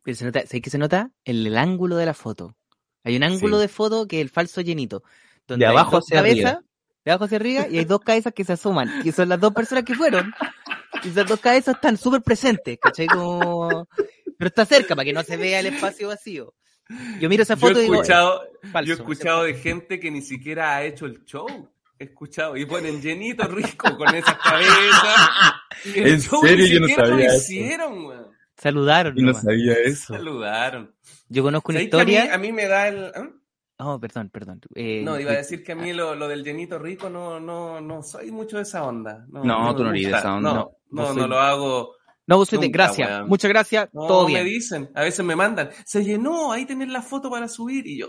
Pero 0.02 0.16
se 0.16 0.24
nota, 0.24 0.40
¿sabes 0.46 0.62
qué 0.62 0.70
se 0.70 0.78
nota? 0.78 1.10
El, 1.24 1.46
el 1.46 1.58
ángulo 1.58 1.96
de 1.96 2.06
la 2.06 2.14
foto. 2.14 2.56
Hay 3.04 3.16
un 3.16 3.22
ángulo 3.22 3.56
Sí. 3.58 3.62
de 3.62 3.68
foto 3.68 4.06
que 4.08 4.16
es 4.16 4.22
el 4.22 4.30
falso 4.30 4.60
llenito. 4.60 5.02
Donde 5.46 5.64
De 5.66 5.70
abajo 5.70 5.98
hacia 5.98 6.16
cabezas, 6.18 6.44
arriba. 6.54 6.64
De 7.04 7.10
abajo 7.12 7.24
hacia 7.24 7.36
arriba 7.38 7.66
y 7.68 7.78
hay 7.78 7.84
dos 7.84 8.00
cabezas 8.00 8.32
que 8.34 8.44
se 8.44 8.52
asoman. 8.52 9.00
Y 9.04 9.12
son 9.12 9.28
las 9.28 9.40
dos 9.40 9.52
personas 9.54 9.84
que 9.84 9.94
fueron. 9.94 10.32
Y 11.02 11.08
esas 11.08 11.26
dos 11.26 11.40
cabezas 11.40 11.76
están 11.76 11.96
súper 11.96 12.20
presentes, 12.22 12.78
¿cachai? 12.80 13.06
Como... 13.06 13.88
Pero 14.38 14.48
está 14.48 14.64
cerca 14.66 14.94
para 14.94 15.04
que 15.04 15.12
no 15.12 15.22
se 15.22 15.36
vea 15.36 15.60
el 15.60 15.66
espacio 15.66 16.08
vacío. 16.08 16.54
Yo 17.20 17.28
miro 17.28 17.42
esa 17.44 17.54
Yo 17.54 17.60
foto 17.60 17.78
he 17.78 17.82
y 17.82 17.82
digo, 17.84 17.94
escuchado, 17.96 18.42
falso, 18.72 18.88
yo 18.88 18.92
he 18.94 18.96
escuchado 18.96 19.44
de 19.44 19.54
gente 19.54 20.00
que 20.00 20.10
ni 20.10 20.22
siquiera 20.22 20.76
ha 20.76 20.82
hecho 20.84 21.06
el 21.06 21.24
show. 21.24 21.46
He 21.98 22.04
escuchado 22.04 22.56
y 22.56 22.64
ponen 22.66 23.00
llenito 23.00 23.46
rico 23.48 23.96
con 23.96 24.14
esas 24.14 24.36
cabezas. 24.38 25.54
El 25.94 26.06
¿En 26.06 26.20
show 26.20 26.40
serio? 26.42 26.64
ni 26.66 26.72
Yo 26.72 26.80
no 26.80 26.88
sabía 26.88 27.14
lo 27.14 27.18
eso. 27.32 27.36
hicieron, 27.36 28.04
weón. 28.06 28.26
saludaron. 28.56 29.14
nomás. 29.14 29.42
sabía 29.42 29.74
eso. 29.84 30.14
Saludaron. 30.14 30.94
Yo 31.28 31.42
conozco 31.42 31.70
una 31.72 31.78
¿Sabéis 31.80 31.90
que 31.90 31.96
a 32.00 32.04
mí- 32.04 32.12
historia. 32.12 32.34
A 32.34 32.38
mí, 32.38 32.52
me 32.52 32.66
da 32.66 32.88
el. 32.88 33.04
¿ah? 33.14 33.28
Oh, 33.82 33.98
perdón, 33.98 34.28
perdón. 34.28 34.60
Eh, 34.74 35.02
No, 35.04 35.18
iba 35.18 35.32
a 35.32 35.36
decir 35.36 35.62
que 35.64 35.72
a 35.72 35.74
mí 35.74 35.92
lo, 35.94 36.14
lo 36.14 36.28
del 36.28 36.44
llenito 36.44 36.78
rico 36.78 37.08
no, 37.08 37.40
no, 37.40 37.80
no 37.80 38.02
soy 38.02 38.30
mucho 38.30 38.56
de 38.58 38.64
esa 38.64 38.84
onda. 38.84 39.24
No, 39.30 39.42
No, 39.42 39.68
me 39.68 39.74
tú 39.74 39.84
no 39.84 39.90
eres 39.90 40.04
de 40.10 40.18
esa 40.18 40.34
onda. 40.34 40.52
No, 40.52 40.70
No, 40.90 41.02
no, 41.02 41.14
no 41.14 41.26
lo 41.28 41.38
hago. 41.38 41.92
No, 42.26 42.36
vos 42.36 42.48
sois 42.48 42.60
de 42.60 42.68
gracias. 42.68 43.26
Muchas 43.26 43.48
gracias. 43.48 43.88
No, 43.92 44.06
todo 44.06 44.26
me 44.28 44.34
bien. 44.34 44.44
dicen. 44.44 44.90
A 44.94 45.02
veces 45.02 45.24
me 45.24 45.34
mandan. 45.34 45.70
Se 45.86 46.04
llenó, 46.04 46.52
ahí 46.52 46.66
tenés 46.66 46.88
la 46.90 47.00
foto 47.02 47.30
para 47.30 47.48
subir. 47.48 47.86
Y 47.86 47.98
yo, 48.00 48.08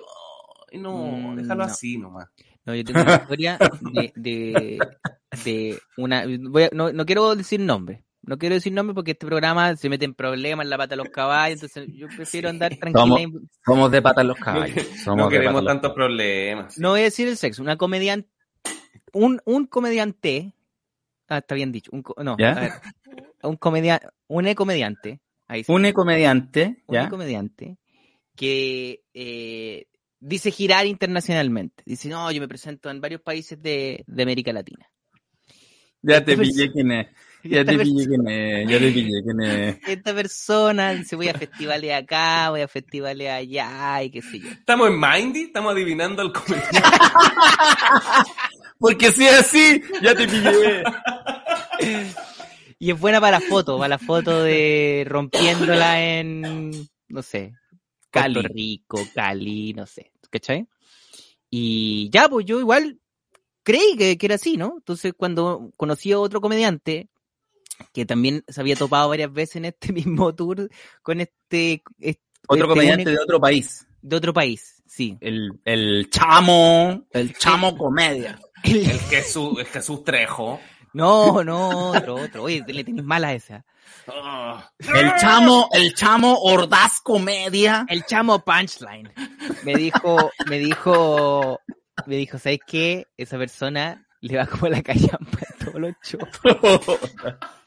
"Ay, 0.72 0.80
no, 0.80 0.92
Mm, 0.98 1.36
déjalo 1.38 1.64
no. 1.66 1.72
así 1.72 1.98
nomás. 1.98 2.28
No, 2.66 2.76
yo 2.76 2.84
tengo 2.84 3.02
una 3.02 3.16
historia 3.16 3.58
de, 3.82 4.12
de, 4.16 4.80
de 5.44 5.80
una. 5.98 6.26
Voy 6.50 6.64
a- 6.64 6.70
no, 6.74 6.92
no 6.92 7.06
quiero 7.06 7.34
decir 7.36 7.60
nombre. 7.62 8.04
No 8.24 8.38
quiero 8.38 8.56
decir 8.56 8.72
nombre 8.72 8.94
porque 8.94 9.12
este 9.12 9.26
programa 9.26 9.76
se 9.76 9.90
mete 9.90 10.06
en 10.06 10.14
problemas 10.14 10.64
en 10.66 10.70
la 10.70 10.78
pata 10.78 10.92
de 10.96 10.98
los 10.98 11.10
caballos. 11.10 11.62
Entonces 11.64 11.88
yo 11.96 12.08
prefiero 12.16 12.50
Sí. 12.50 12.54
andar 12.54 12.76
tranquila. 12.76 13.04
Somos- 13.04 13.20
y- 13.22 13.50
Somos 13.66 13.92
de 13.92 14.02
patas 14.02 14.26
los 14.26 14.38
caballos. 14.38 14.86
Somos 15.04 15.18
No 15.18 15.30
de 15.30 15.38
queremos 15.38 15.66
tantos 15.66 15.92
problemas. 15.94 16.78
No 16.78 16.90
voy 16.92 17.02
a 17.02 17.04
decir 17.04 17.28
el 17.28 17.38
sexo. 17.38 17.62
Una 17.64 17.78
comediante. 17.78 18.30
Un, 19.14 19.42
un 19.46 19.66
comediante. 19.66 20.54
Ah, 21.28 21.40
está 21.40 21.56
bien 21.56 21.72
dicho. 21.72 21.90
Un, 21.94 22.04
no, 22.24 22.36
¿Ya? 22.38 22.52
a 22.52 22.60
ver. 22.60 22.72
Un 23.44 23.56
comediante. 23.58 24.08
Un 24.28 24.54
comediante. 24.54 25.20
Ahí 25.48 25.64
sí. 25.64 25.72
Un 25.72 25.92
comediante, 25.92 26.84
un 26.88 27.08
comediante 27.10 27.78
que 28.36 29.04
eh, 29.14 29.88
dice 30.20 30.52
girar 30.52 30.86
internacionalmente. 30.86 31.84
Dice, 31.86 32.08
no, 32.08 32.32
yo 32.32 32.40
me 32.40 32.48
presento 32.48 32.90
en 32.90 33.02
varios 33.02 33.22
países 33.22 33.62
de, 33.62 34.04
de 34.08 34.24
América 34.24 34.54
Latina. 34.54 34.88
Ya 36.04 36.24
te 36.24 36.32
Esta 36.34 36.44
pillé 36.44 36.72
quién 36.72 36.92
es. 36.92 37.08
Ya 37.44 37.66
te 37.66 37.78
pillé 37.78 38.08
quién 38.08 38.28
es. 38.28 38.70
Ya 38.70 38.80
te 38.80 38.92
pillé 38.92 39.24
quién 39.24 39.42
es. 39.42 39.78
Esta 39.88 40.14
persona 40.14 40.94
dice, 40.94 41.16
voy 41.16 41.30
a 41.30 41.34
festivales 41.34 41.94
acá, 41.94 42.50
voy 42.50 42.62
a 42.62 42.68
festivales 42.68 43.30
allá 43.30 44.04
y 44.04 44.12
qué 44.12 44.22
sé 44.22 44.40
yo. 44.40 44.50
¿Estamos 44.50 44.90
en 44.90 45.00
Mindy? 45.00 45.42
¿Estamos 45.44 45.72
adivinando 45.72 46.22
el 46.22 46.32
comentario? 46.32 46.82
Porque 48.80 49.12
si 49.12 49.26
es 49.26 49.40
así, 49.40 49.82
ya 50.02 50.16
te 50.16 50.28
pillé. 50.28 50.84
Y 52.80 52.92
es 52.92 53.00
buena 53.00 53.22
para 53.22 53.40
la 53.40 53.46
foto, 53.46 53.78
para 53.78 53.90
la 53.90 54.00
foto 54.00 54.44
de 54.44 55.06
rompiéndola 55.08 56.04
en, 56.04 56.72
no 57.10 57.22
sé, 57.22 57.54
Cali. 58.10 58.34
Puerto 58.34 58.54
Rico, 58.54 59.00
Cali, 59.14 59.74
no 59.74 59.86
sé, 59.86 60.12
¿cachai? 60.32 60.68
Y 61.50 62.10
ya, 62.12 62.28
pues 62.28 62.46
yo 62.46 62.60
igual 62.60 63.00
creí 63.64 63.96
que, 63.98 64.18
que 64.18 64.26
era 64.26 64.36
así, 64.36 64.58
¿no? 64.58 64.76
Entonces 64.78 65.14
cuando 65.16 65.72
conocí 65.78 66.12
a 66.12 66.20
otro 66.20 66.42
comediante 66.42 67.10
que 67.94 68.06
también 68.06 68.44
se 68.48 68.62
había 68.62 68.76
topado 68.76 69.10
varias 69.10 69.32
veces 69.32 69.58
en 69.58 69.66
este 69.66 69.92
mismo 69.94 70.34
tour 70.36 70.70
con 71.02 71.22
este... 71.22 71.84
este 72.00 72.22
Otro 72.48 72.68
comediante 72.68 73.04
único- 73.04 73.18
de 73.18 73.24
otro 73.24 73.40
país. 73.40 73.86
De 74.02 74.16
otro 74.16 74.34
país, 74.34 74.82
sí. 74.88 75.16
El, 75.22 75.60
el 75.64 76.10
chamo, 76.10 77.06
el 77.12 77.36
chamo 77.38 77.78
comedia. 77.78 78.40
El 78.64 79.00
Jesús, 79.00 79.60
el 79.60 79.66
Jesús 79.68 80.04
Trejo. 80.04 80.60
No, 80.94 81.44
no, 81.44 81.92
otro, 81.92 82.16
otro. 82.16 82.44
Oye, 82.44 82.64
le 82.68 82.84
tenéis 82.84 83.06
mala 83.06 83.28
a 83.30 83.34
esa. 83.34 83.64
Ah. 84.08 84.70
El 84.80 85.14
chamo, 85.20 85.70
el 85.72 85.94
chamo 85.94 86.36
Ordaz 86.42 87.00
comedia. 87.02 87.86
El 87.88 88.04
chamo 88.06 88.44
punchline. 88.44 89.14
Me 89.64 89.76
dijo, 89.76 90.32
me 90.48 90.58
dijo, 90.58 91.60
me 92.08 92.16
dijo, 92.16 92.40
¿sabes 92.40 92.60
qué? 92.66 93.06
Esa 93.18 93.38
persona 93.38 94.08
le 94.22 94.38
va 94.38 94.48
como 94.48 94.68
la 94.68 94.82
callampa 94.82 95.40
en 95.60 95.66
todos 95.66 95.80
los 95.80 95.94
shows. 96.04 96.28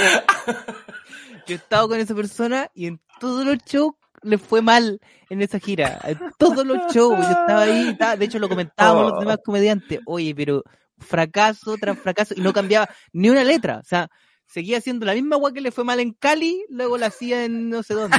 Yo 1.46 1.54
he 1.54 1.58
estado 1.58 1.88
con 1.88 1.98
esa 1.98 2.14
persona 2.14 2.70
y 2.74 2.86
en 2.86 3.00
todos 3.18 3.44
los 3.44 3.58
shows 3.66 3.94
le 4.22 4.38
fue 4.38 4.62
mal 4.62 5.00
en 5.30 5.42
esa 5.42 5.58
gira. 5.58 5.98
En 6.04 6.18
todos 6.38 6.66
los 6.66 6.78
shows. 6.92 7.16
Yo 7.18 7.30
estaba 7.30 7.62
ahí, 7.62 7.88
estaba- 7.88 8.16
de 8.16 8.24
hecho 8.26 8.38
lo 8.38 8.48
comentábamos 8.48 9.10
los 9.12 9.20
demás 9.20 9.38
comediantes. 9.44 10.00
Oye, 10.06 10.34
pero 10.34 10.62
fracaso 10.98 11.76
tras 11.80 11.98
fracaso 11.98 12.34
y 12.36 12.40
no 12.40 12.52
cambiaba 12.52 12.88
ni 13.12 13.30
una 13.30 13.42
letra. 13.44 13.78
O 13.78 13.84
sea, 13.84 14.08
seguía 14.46 14.78
haciendo 14.78 15.06
la 15.06 15.14
misma 15.14 15.36
agua 15.36 15.52
que 15.52 15.60
le 15.60 15.70
fue 15.72 15.84
mal 15.84 16.00
en 16.00 16.12
Cali, 16.12 16.62
luego 16.68 16.98
la 16.98 17.06
hacía 17.06 17.44
en 17.44 17.70
no 17.70 17.82
sé 17.82 17.94
dónde. 17.94 18.18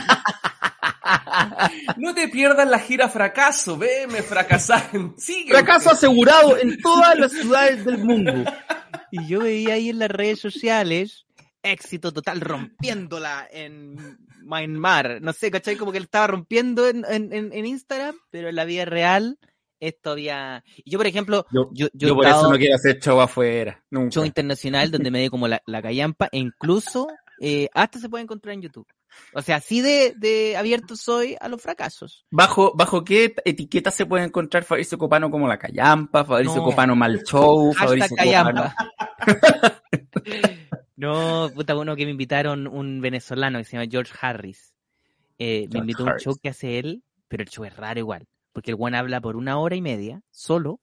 No 1.97 2.13
te 2.13 2.27
pierdas 2.27 2.67
la 2.67 2.79
gira 2.79 3.09
fracaso, 3.09 3.77
veme 3.77 4.21
fracasar. 4.23 4.89
Sigue. 5.17 5.51
Fracaso 5.53 5.91
asegurado 5.91 6.57
en 6.57 6.79
todas 6.81 7.17
las 7.17 7.31
ciudades 7.31 7.85
del 7.85 7.99
mundo. 7.99 8.33
Y 9.11 9.27
yo 9.27 9.41
veía 9.41 9.73
ahí 9.75 9.89
en 9.89 9.99
las 9.99 10.09
redes 10.09 10.39
sociales 10.39 11.25
éxito 11.63 12.11
total, 12.11 12.41
rompiéndola 12.41 13.47
en 13.51 14.17
Myanmar. 14.43 15.21
No 15.21 15.33
sé, 15.33 15.51
¿cachai? 15.51 15.75
Como 15.75 15.91
que 15.91 15.97
él 15.99 16.05
estaba 16.05 16.27
rompiendo 16.27 16.87
en, 16.87 17.05
en, 17.07 17.53
en- 17.53 17.65
Instagram, 17.65 18.15
pero 18.29 18.49
en 18.49 18.55
la 18.55 18.65
vida 18.65 18.85
real 18.85 19.37
esto 19.79 20.11
había... 20.11 20.63
Y 20.83 20.91
yo, 20.91 20.99
por 20.99 21.07
ejemplo, 21.07 21.45
Yo, 21.51 21.69
yo, 21.73 21.87
yo, 21.93 22.07
yo 22.07 22.07
he 22.09 22.13
por 22.15 22.25
estado 22.25 22.41
eso 22.43 22.51
no 22.51 22.57
quiero 22.57 22.75
hacer 22.75 22.99
show 22.99 23.19
afuera. 23.19 23.83
Nunca. 23.89 24.11
show 24.11 24.25
internacional 24.25 24.91
donde 24.91 25.09
me 25.11 25.19
di 25.21 25.29
como 25.29 25.47
la, 25.47 25.61
la 25.65 25.81
callampa 25.81 26.29
e 26.31 26.37
incluso 26.37 27.07
eh, 27.39 27.67
hasta 27.73 27.99
se 27.99 28.07
puede 28.09 28.23
encontrar 28.23 28.53
en 28.53 28.61
YouTube. 28.61 28.87
O 29.33 29.41
sea, 29.41 29.57
así 29.57 29.81
de, 29.81 30.13
de 30.17 30.57
abierto 30.57 30.95
soy 30.95 31.35
a 31.39 31.47
los 31.47 31.61
fracasos. 31.61 32.25
¿Bajo, 32.29 32.73
¿Bajo 32.75 33.03
qué 33.03 33.33
etiqueta 33.45 33.91
se 33.91 34.05
puede 34.05 34.25
encontrar 34.25 34.63
Fabricio 34.63 34.97
Copano 34.97 35.29
como 35.31 35.47
la 35.47 35.57
callampa, 35.57 36.25
Fabricio 36.25 36.57
No. 36.57 36.63
Copano 36.63 36.95
mal 36.95 37.23
show, 37.23 37.73
Fabricio 37.73 38.15
Copano? 38.15 38.73
No, 41.01 41.49
puta, 41.55 41.75
uno 41.75 41.95
que 41.95 42.05
me 42.05 42.11
invitaron 42.11 42.67
un 42.67 43.01
venezolano 43.01 43.57
que 43.57 43.63
se 43.65 43.71
llama 43.75 43.89
George 43.89 44.13
Harris. 44.21 44.71
Eh, 45.39 45.67
me 45.73 45.79
invitó 45.79 46.07
a 46.07 46.13
un 46.13 46.19
show 46.19 46.37
que 46.39 46.49
hace 46.49 46.77
él, 46.77 47.03
pero 47.27 47.41
el 47.41 47.49
show 47.49 47.65
es 47.65 47.75
raro 47.75 47.99
igual. 47.99 48.27
Porque 48.53 48.69
el 48.69 48.75
buen 48.75 48.93
habla 48.93 49.19
por 49.19 49.35
una 49.35 49.57
hora 49.57 49.75
y 49.75 49.81
media, 49.81 50.21
solo. 50.29 50.79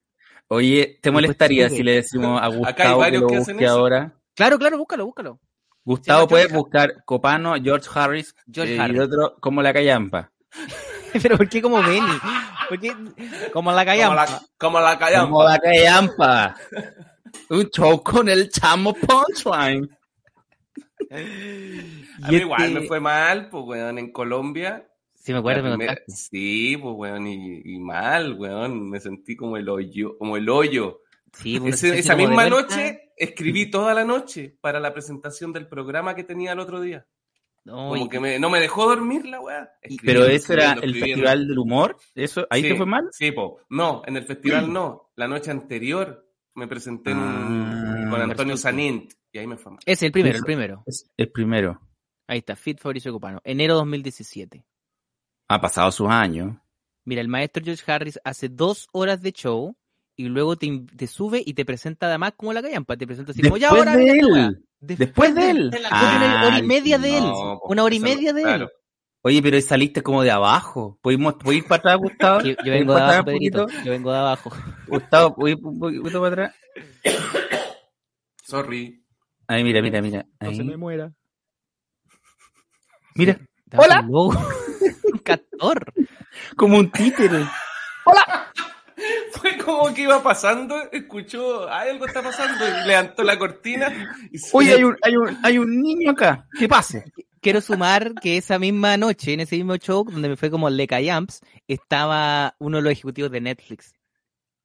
Oye, 0.48 0.98
¿te 1.00 1.12
molestaría 1.12 1.70
si 1.70 1.84
le 1.84 1.92
decimos 1.92 2.40
a 2.40 2.46
hay 2.46 2.56
Gustavo 2.56 2.74
que 2.74 2.98
varios 2.98 3.22
lo 3.22 3.28
que 3.28 3.36
hacen 3.36 3.56
busque 3.56 3.64
eso. 3.66 3.74
ahora? 3.74 4.14
Claro, 4.34 4.58
claro, 4.58 4.78
búscalo, 4.78 5.06
búscalo. 5.06 5.40
Gustavo 5.88 6.22
Sí, 6.22 6.28
puede 6.28 6.42
George- 6.44 6.56
buscar 6.58 7.04
Copano, 7.04 7.54
George 7.62 7.88
Harris, 7.94 8.34
George 8.52 8.72
eh, 8.74 8.76
y 8.76 8.78
Harris. 8.78 8.96
el 8.96 9.02
otro 9.02 9.36
como 9.40 9.62
la 9.62 9.72
callampa. 9.72 10.30
pero 11.22 11.36
¿por 11.38 11.48
qué 11.48 11.62
como 11.62 11.82
Benny? 11.82 12.12
¿Por 12.68 12.78
qué? 12.78 12.92
Como 13.52 13.72
la 13.72 13.84
Como 13.84 13.86
callampa. 13.86 14.26
la, 14.26 14.42
como 14.58 14.80
la 14.80 14.98
callampa. 14.98 15.30
Como 15.30 15.44
la 15.44 15.58
callampa. 15.58 16.56
Un 17.50 17.64
show 17.70 18.02
con 18.02 18.28
el 18.28 18.50
chamo 18.50 18.92
punchline. 18.94 19.88
A 21.10 21.20
Y 21.20 22.30
mí 22.32 22.36
igual 22.36 22.62
este- 22.64 22.80
me 22.80 22.86
fue 22.86 23.00
mal, 23.00 23.48
pues, 23.48 23.64
weón, 23.64 23.98
en 23.98 24.12
Colombia. 24.12 24.86
Sí, 25.14 25.32
me 25.32 25.38
acuerdo, 25.38 25.62
me 25.62 25.76
primera-. 25.76 26.02
Sí, 26.08 26.76
pues, 26.76 26.94
weón, 26.96 27.26
y, 27.26 27.62
y 27.64 27.78
mal, 27.78 28.34
weón. 28.34 28.90
Me 28.90 29.00
sentí 29.00 29.36
como 29.36 29.56
el 29.56 29.68
hoyo, 29.68 30.16
como 30.18 30.36
el 30.36 30.48
hoyo. 30.48 31.00
Sí, 31.42 31.56
Ese- 31.56 31.76
siente 31.76 31.98
esa 32.00 32.16
misma 32.16 32.48
noche 32.48 33.12
escribí 33.16 33.70
toda 33.70 33.94
la 33.94 34.04
noche 34.04 34.56
para 34.60 34.80
la 34.80 34.92
presentación 34.92 35.52
del 35.52 35.66
programa 35.68 36.14
que 36.14 36.24
tenía 36.24 36.52
el 36.52 36.60
otro 36.60 36.80
día. 36.80 37.06
No, 37.64 37.90
Como 37.90 38.06
y- 38.06 38.08
que 38.08 38.18
me- 38.20 38.38
no 38.38 38.48
me 38.50 38.60
dejó 38.60 38.88
dormir 38.88 39.26
la 39.26 39.40
weá. 39.40 39.70
Pero 40.02 40.24
eso 40.24 40.52
era 40.54 40.72
el 40.72 40.78
escribiendo. 40.78 41.06
festival 41.24 41.48
del 41.48 41.58
humor. 41.58 41.96
Eso, 42.14 42.46
ahí 42.50 42.62
Sí, 42.62 42.68
te 42.70 42.76
fue 42.76 42.86
mal. 42.86 43.08
Sí, 43.12 43.32
po. 43.32 43.60
No, 43.68 44.02
en 44.06 44.16
el 44.16 44.24
festival 44.24 44.72
no. 44.72 45.10
La 45.16 45.28
noche 45.28 45.50
anterior 45.50 46.26
me 46.54 46.66
presenté 46.66 47.10
en 47.10 47.18
un- 47.18 48.04
Ah, 48.06 48.10
con 48.10 48.22
Antonio. 48.22 48.56
Sanint 48.56 49.12
y 49.32 49.38
ahí 49.38 49.46
me 49.46 49.56
fue 49.58 49.72
mal. 49.72 49.80
Ese, 49.84 50.06
el 50.06 50.12
primero, 50.12 50.38
el 50.38 50.44
primero. 50.44 50.82
Es 50.86 51.10
el 51.16 51.30
primero. 51.30 51.80
Ahí 52.26 52.38
está, 52.38 52.56
Fit 52.56 52.78
Fabricio 52.80 53.12
Copano. 53.12 53.40
Enero 53.44 53.74
2017. 53.74 54.64
Ha 55.48 55.60
pasado 55.60 55.90
sus 55.92 56.08
años. 56.08 56.56
Mira, 57.04 57.20
el 57.20 57.28
maestro 57.28 57.62
George 57.64 57.90
Harris 57.90 58.18
hace 58.24 58.48
dos 58.48 58.86
horas 58.92 59.20
de 59.22 59.32
show 59.32 59.76
y 60.18 60.28
luego 60.28 60.56
te, 60.56 60.84
te 60.96 61.06
sube 61.06 61.42
y 61.46 61.54
te 61.54 61.64
presenta 61.64 62.06
además 62.08 62.32
como 62.36 62.52
la 62.52 62.60
callampa. 62.60 62.96
Te 62.96 63.06
presenta 63.06 63.30
así 63.32 63.40
como 63.40 63.56
ya 63.56 63.68
Después 63.68 63.86
ahora 63.88 63.96
de 63.96 64.02
viene 64.04 64.18
esta 64.20 64.32
weá". 64.34 64.46
él. 64.48 64.64
Después 64.80 65.34
de 65.34 65.50
él. 65.50 65.70
Una 65.74 66.46
hora 66.46 66.58
y 66.58 66.62
media 66.64 66.98
de 66.98 67.16
él. 67.16 67.22
No, 67.24 67.60
Una 67.64 67.84
hora 67.84 67.94
y 67.94 67.98
no- 68.00 68.04
media 68.04 68.32
de 68.32 68.42
él. 68.42 68.68
Oye, 69.22 69.42
pero 69.42 69.60
saliste 69.60 70.02
como 70.02 70.22
de 70.22 70.30
abajo. 70.30 70.98
¿Podemos 71.02 71.34
¿puedes 71.34 71.62
ir 71.62 71.68
para 71.68 71.78
atrás, 71.80 71.96
Gustavo? 71.98 72.40
Yo, 72.40 72.46
yo 72.50 72.54
¿Puedes 72.56 72.66
ir 72.66 72.72
vengo 72.80 72.94
de 72.94 73.00
abajo, 73.02 73.24
Pedrito. 73.24 73.66
Yo 73.84 73.90
vengo 73.92 74.12
de 74.12 74.18
abajo. 74.18 74.52
Gustavo, 74.86 75.34
¿puedes 75.34 75.58
ir 75.58 75.64
un 75.66 75.78
poquito 75.78 76.20
para 76.20 76.28
atrás? 76.32 76.54
Sorry. 78.44 79.04
Ahí, 79.46 79.64
mira, 79.64 79.82
mira, 79.82 80.02
mira. 80.02 80.26
Ahí. 80.40 80.60
muera. 80.76 81.12
Mira, 83.14 83.38
Hola. 83.76 84.02
un 84.08 85.18
castor. 85.24 85.92
como 86.56 86.78
un 86.78 86.90
títere. 86.90 87.44
Fue 89.32 89.56
como 89.58 89.92
que 89.94 90.02
iba 90.02 90.22
pasando, 90.22 90.76
escuchó, 90.92 91.68
"Ay, 91.70 91.90
algo 91.90 92.06
está 92.06 92.22
pasando, 92.22 92.64
y 92.66 92.86
levantó 92.88 93.22
la 93.22 93.38
cortina. 93.38 94.16
Y 94.30 94.38
se- 94.38 94.56
Oye, 94.56 94.74
hay 94.74 94.84
un, 94.84 94.96
hay, 95.02 95.16
un, 95.16 95.38
hay 95.42 95.58
un 95.58 95.80
niño 95.82 96.10
acá. 96.12 96.46
¿Qué 96.58 96.68
pasa? 96.68 97.04
Quiero 97.40 97.60
sumar 97.60 98.14
que 98.14 98.36
esa 98.36 98.58
misma 98.58 98.96
noche, 98.96 99.32
en 99.32 99.40
ese 99.40 99.56
mismo 99.56 99.76
show, 99.76 100.04
donde 100.04 100.28
me 100.28 100.36
fue 100.36 100.50
como 100.50 100.68
Leca 100.70 101.00
Yamps, 101.00 101.40
estaba 101.68 102.54
uno 102.58 102.78
de 102.78 102.82
los 102.82 102.92
ejecutivos 102.92 103.30
de 103.30 103.40
Netflix. 103.40 103.94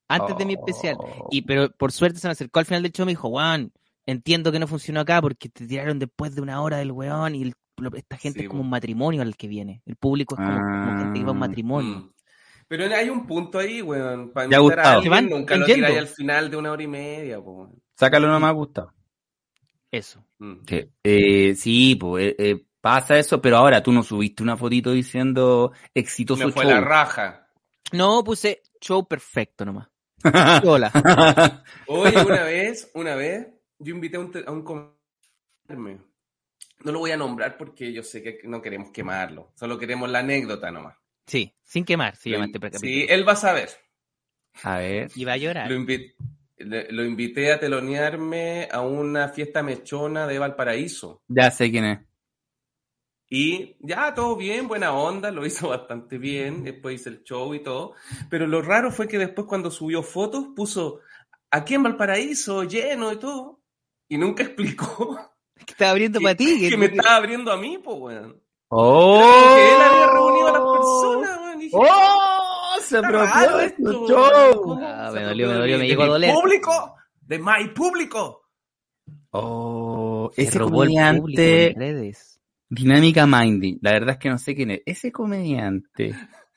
Antes 0.08 0.38
de 0.38 0.45
mi 0.45 0.54
especial. 0.54 0.95
Oh. 0.99 1.28
Y 1.32 1.43
pero 1.43 1.71
por 1.71 1.91
suerte 1.91 2.19
se 2.19 2.28
me 2.28 2.32
acercó 2.34 2.60
al 2.60 2.65
final 2.65 2.84
del 2.84 2.91
show 2.91 3.04
y 3.04 3.08
me 3.08 3.12
dijo, 3.13 3.30
Juan, 3.30 3.71
entiendo 4.06 4.52
que 4.52 4.60
no 4.60 4.67
funcionó 4.67 4.99
acá 5.02 5.21
porque 5.21 5.49
te 5.49 5.65
tiraron 5.67 5.99
después 5.99 6.36
de 6.36 6.41
una 6.41 6.62
hora 6.62 6.78
del 6.78 6.91
weón 6.91 7.36
y 7.36 7.43
el- 7.43 7.56
esta 7.95 8.17
gente 8.17 8.39
Sí, 8.39 8.45
es 8.45 8.49
como 8.49 8.62
un 8.62 8.69
matrimonio 8.69 9.21
al 9.21 9.36
que 9.36 9.47
viene. 9.47 9.82
El 9.86 9.95
público 9.95 10.36
es 10.36 10.41
como, 10.45 10.60
como 10.60 10.97
gente 10.99 11.19
que 11.19 11.23
va 11.26 11.30
a 11.30 11.34
un 11.34 11.38
Ah. 11.43 11.47
matrimonio. 11.47 11.95
Mm. 11.97 12.10
Pero 12.75 12.95
hay 12.95 13.07
un 13.07 13.27
punto 13.27 13.59
ahí, 13.59 13.83
weón. 13.83 14.31
Para 14.31 14.49
Ya, 14.49 14.57
invitar 14.57 14.79
a 14.79 14.91
alguien, 14.93 15.29
nunca 15.29 15.55
lo 15.55 15.63
tiráis 15.63 15.95
al 15.95 16.07
final 16.07 16.49
de 16.49 16.57
una 16.57 16.71
hora 16.71 16.81
y 16.81 16.88
media, 16.88 17.39
po, 17.39 17.51
weón. 17.51 17.83
Sácalo 17.95 18.27
nomás, 18.27 18.51
Gustavo. 18.55 18.91
Eso. 19.91 20.25
Mm. 20.39 20.63
Que, 20.65 20.89
eh, 21.03 21.53
sí, 21.53 21.95
pues 21.95 22.33
eh, 22.36 22.65
pasa 22.81 23.19
eso, 23.19 23.39
pero 23.39 23.57
ahora 23.57 23.83
tú 23.83 23.91
no 23.91 24.01
subiste 24.01 24.41
una 24.41 24.57
fotito 24.57 24.91
diciendo 24.91 25.71
exitoso 25.93 26.47
Me 26.47 26.51
fue 26.51 26.63
show. 26.63 26.71
la 26.71 26.81
raja. 26.81 27.47
No, 27.91 28.23
puse 28.23 28.63
show 28.81 29.07
perfecto 29.07 29.65
nomás. 29.65 29.88
Hola. 30.65 31.63
Oye, 31.86 32.25
una 32.25 32.43
vez, 32.43 32.89
una 32.95 33.13
vez, 33.13 33.49
yo 33.77 33.93
invité 33.93 34.17
a 34.17 34.21
un, 34.21 34.31
a 34.47 34.51
un 34.51 34.63
comerme. 34.63 36.01
No 36.83 36.91
lo 36.91 36.97
voy 36.97 37.12
a 37.12 37.17
nombrar 37.17 37.55
porque 37.55 37.93
yo 37.93 38.01
sé 38.01 38.23
que 38.23 38.39
no 38.45 38.63
queremos 38.63 38.89
quemarlo. 38.89 39.51
Solo 39.53 39.77
queremos 39.77 40.09
la 40.09 40.19
anécdota 40.19 40.71
nomás. 40.71 41.02
Sí, 41.25 41.53
sin 41.63 41.86
quemar, 41.86 42.15
se 42.15 42.29
llama 42.29 42.45
este 42.45 42.77
sí, 42.79 43.05
él 43.09 43.27
va 43.27 43.33
a 43.33 43.38
saber. 43.38 43.69
A 44.63 44.77
ver. 44.77 45.09
Y 45.15 45.25
va 45.25 45.33
a 45.33 45.38
llorar. 45.38 45.69
Lo, 45.71 45.75
invi- 45.77 46.13
le- 46.57 46.91
lo 46.91 47.03
invité 47.03 47.51
a 47.51 47.59
telonearme 47.59 48.67
a 48.71 48.81
una 48.81 49.29
fiesta 49.29 49.63
mechona 49.63 50.27
de 50.27 50.38
Valparaíso. 50.39 51.23
Ya 51.27 51.49
sé 51.49 51.71
quién 51.71 51.86
es. 51.86 51.99
Y 53.29 53.77
ya, 53.79 54.13
todo 54.13 54.36
bien, 54.36 54.67
buena 54.67 54.93
onda, 54.93 55.31
lo 55.31 55.45
hizo 55.45 55.69
bastante 55.69 56.17
bien, 56.17 56.63
después 56.63 56.95
hice 57.01 57.09
el 57.09 57.23
show 57.23 57.53
y 57.55 57.63
todo. 57.63 57.93
Pero 58.29 58.45
lo 58.45 58.62
raro 58.62 58.91
fue 58.91 59.07
que 59.07 59.17
después 59.17 59.47
cuando 59.47 59.71
subió 59.71 60.03
fotos 60.03 60.47
puso 60.55 60.99
aquí 61.49 61.73
en 61.73 61.83
Valparaíso, 61.83 62.63
lleno 62.63 63.12
y 63.12 63.17
todo. 63.17 63.59
Y 64.07 64.17
nunca 64.17 64.43
explicó 64.43 65.17
Que 65.65 65.71
estaba 65.71 65.91
abriendo 65.91 66.19
que, 66.19 66.23
para 66.23 66.36
ti. 66.36 66.69
que 66.69 66.77
me 66.77 66.88
estaba 66.88 67.15
abriendo 67.15 67.51
a 67.51 67.57
mí, 67.57 67.79
pues, 67.79 67.97
weón. 67.97 68.42
¡Oh! 68.75 69.55
Que 69.55 69.75
él 69.75 69.81
había 69.81 70.07
reunido 70.07 70.47
a 70.47 70.51
las 70.51 70.62
personas, 70.62 71.59
dije, 71.59 71.77
¡Oh! 71.77 72.75
Se 72.81 72.95
"Está 72.97 73.09
raro 73.09 73.27
apropió 73.27 73.57
de 73.57 73.65
esto, 73.65 74.07
show. 74.07 74.62
¿Cómo 74.63 74.81
Ah, 74.83 75.12
me 75.13 75.23
dolió, 75.23 75.47
me 75.47 75.53
dolió, 75.53 75.77
me 75.77 75.83
de 75.83 75.88
llegó 75.89 76.01
a 76.03 76.05
mi 76.05 76.12
doler. 76.12 76.33
público! 76.33 76.95
¡De 77.21 77.39
my 77.39 77.67
público! 77.75 78.41
Oh, 79.31 80.29
Se 80.36 80.43
ese 80.43 80.59
robó 80.59 80.83
el 80.83 80.89
público 80.89 81.01
comediante 81.01 81.67
en 81.71 81.75
redes. 81.79 82.39
Dinámica 82.69 83.25
Mindy. 83.27 83.79
La 83.81 83.91
verdad 83.91 84.12
es 84.12 84.17
que 84.17 84.29
no 84.29 84.38
sé 84.38 84.55
quién 84.55 84.71
es. 84.71 84.81
Ese 84.86 85.12
comediante. 85.12 86.15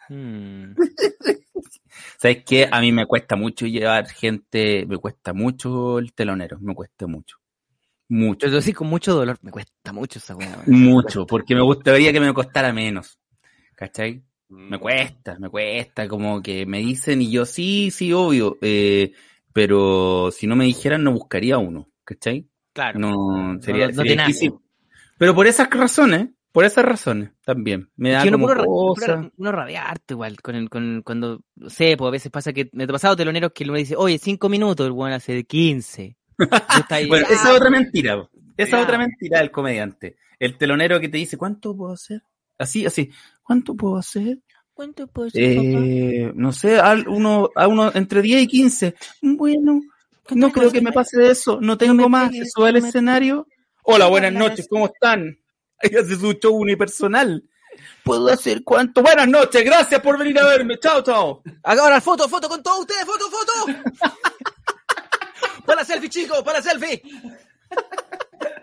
Hmm. 0.08 0.74
¿Sabes 2.18 2.44
qué? 2.44 2.68
A 2.70 2.80
mí 2.80 2.92
me 2.92 3.06
cuesta 3.06 3.36
mucho 3.36 3.66
llevar 3.66 4.06
gente, 4.08 4.84
me 4.86 4.98
cuesta 4.98 5.32
mucho 5.32 5.98
el 5.98 6.12
telonero, 6.14 6.58
me 6.60 6.74
cuesta 6.74 7.06
mucho. 7.06 7.36
Mucho. 8.08 8.46
Pero 8.46 8.60
sí, 8.60 8.72
con 8.72 8.88
mucho 8.88 9.14
dolor. 9.14 9.38
Me 9.42 9.50
cuesta 9.50 9.92
mucho 9.92 10.18
esa 10.18 10.36
weá. 10.36 10.62
Mucho, 10.66 11.26
porque 11.26 11.54
me 11.54 11.62
gustaría 11.62 12.12
que 12.12 12.20
me 12.20 12.32
costara 12.32 12.72
menos. 12.72 13.18
¿cachai? 13.76 14.22
Me 14.48 14.78
Mm. 14.78 14.80
cuesta, 14.80 15.38
me 15.38 15.48
cuesta, 15.50 16.08
como 16.08 16.42
que 16.42 16.66
me 16.66 16.78
dicen 16.78 17.20
y 17.20 17.30
yo 17.30 17.44
sí, 17.44 17.90
sí, 17.90 18.12
obvio, 18.12 18.56
eh, 18.62 19.12
pero 19.52 20.30
si 20.32 20.46
no 20.46 20.56
me 20.56 20.64
dijeran 20.64 21.02
no 21.04 21.12
buscaría 21.12 21.58
uno, 21.58 21.88
¿cachai? 22.04 22.46
Claro. 22.72 22.98
No, 22.98 23.58
sería, 23.60 23.88
no 23.88 23.92
sería 23.94 24.24
difícil. 24.24 24.54
Pero 25.18 25.34
por 25.34 25.46
esas 25.46 25.68
razones, 25.70 26.28
por 26.52 26.64
esas 26.64 26.84
razones 26.84 27.32
también, 27.44 27.90
me 27.96 28.10
da 28.12 28.22
uno 28.22 28.38
como 28.38 28.94
puro- 28.94 29.30
uno 29.36 29.52
rabiarte 29.52 30.14
igual, 30.14 30.40
con 30.40 30.54
el, 30.54 30.70
con, 30.70 31.02
cuando, 31.02 31.40
no 31.56 31.68
sé, 31.70 31.96
pues 31.96 32.08
a 32.08 32.12
veces 32.12 32.30
pasa 32.30 32.52
que 32.52 32.70
me 32.72 32.84
ha 32.84 32.86
pasado 32.86 33.16
teloneros 33.16 33.52
que 33.52 33.64
uno 33.64 33.74
dice, 33.74 33.94
oye, 33.96 34.18
cinco 34.18 34.48
minutos, 34.48 34.86
el 34.86 34.92
weón 34.92 35.12
hace 35.12 35.44
15. 35.44 36.16
Bueno, 36.38 37.26
"Ah, 37.28 37.32
esa 37.32 37.50
es 37.50 37.56
otra 37.56 37.70
mentira. 37.70 38.28
Esa 38.56 38.78
es 38.78 38.84
otra 38.84 38.98
mentira 38.98 39.38
del 39.40 39.50
comediante. 39.50 40.16
El 40.38 40.56
telonero 40.58 41.00
que 41.00 41.08
te 41.08 41.18
dice, 41.18 41.36
¿cuánto 41.36 41.76
puedo 41.76 41.92
hacer? 41.94 42.22
Así, 42.58 42.86
así, 42.86 43.10
¿cuánto 43.42 43.74
puedo 43.74 43.96
hacer? 43.96 44.38
¿Cuánto 44.74 45.06
puedo 45.06 45.28
hacer, 45.28 45.56
papá? 45.56 45.68
Eh, 45.68 46.32
no 46.34 46.52
sé, 46.52 46.78
al- 46.78 47.08
uno, 47.08 47.48
a 47.54 47.66
uno 47.68 47.90
entre 47.94 48.20
10 48.22 48.42
y 48.42 48.46
15. 48.46 48.94
Bueno, 49.22 49.80
no 50.30 50.52
creo 50.52 50.70
que 50.70 50.80
me 50.82 50.92
pase 50.92 51.18
de 51.18 51.30
eso. 51.30 51.58
No 51.60 51.78
tengo 51.78 52.08
más. 52.08 52.30
pegues, 52.30 52.44
Se 52.48 52.50
sube 52.54 52.68
al 52.68 52.80
no 52.80 52.86
escenario. 52.86 53.46
Hola, 53.84 54.06
buenas 54.08 54.32
noches. 54.32 54.66
¿cómo 54.68 54.86
están? 54.86 55.38
Ahí 55.78 55.90
hace 55.98 56.16
su 56.16 56.32
show 56.34 56.54
unipersonal. 56.54 57.42
¿Puedo 58.02 58.28
hacer 58.28 58.62
cuánto? 58.64 59.02
Buenas 59.02 59.28
noches, 59.28 59.62
gracias 59.64 60.00
por 60.00 60.18
venir 60.18 60.38
a 60.38 60.46
verme. 60.46 60.78
Chao, 60.78 61.02
chao. 61.02 61.42
Ahora, 61.62 62.00
foto, 62.00 62.26
foto 62.28 62.48
con 62.48 62.62
todos 62.62 62.80
ustedes, 62.80 63.04
foto, 63.04 63.24
foto. 63.30 63.80
para 65.66 65.84
selfie, 65.84 66.08
chicos, 66.08 66.42
para 66.42 66.62
selfie. 66.62 67.02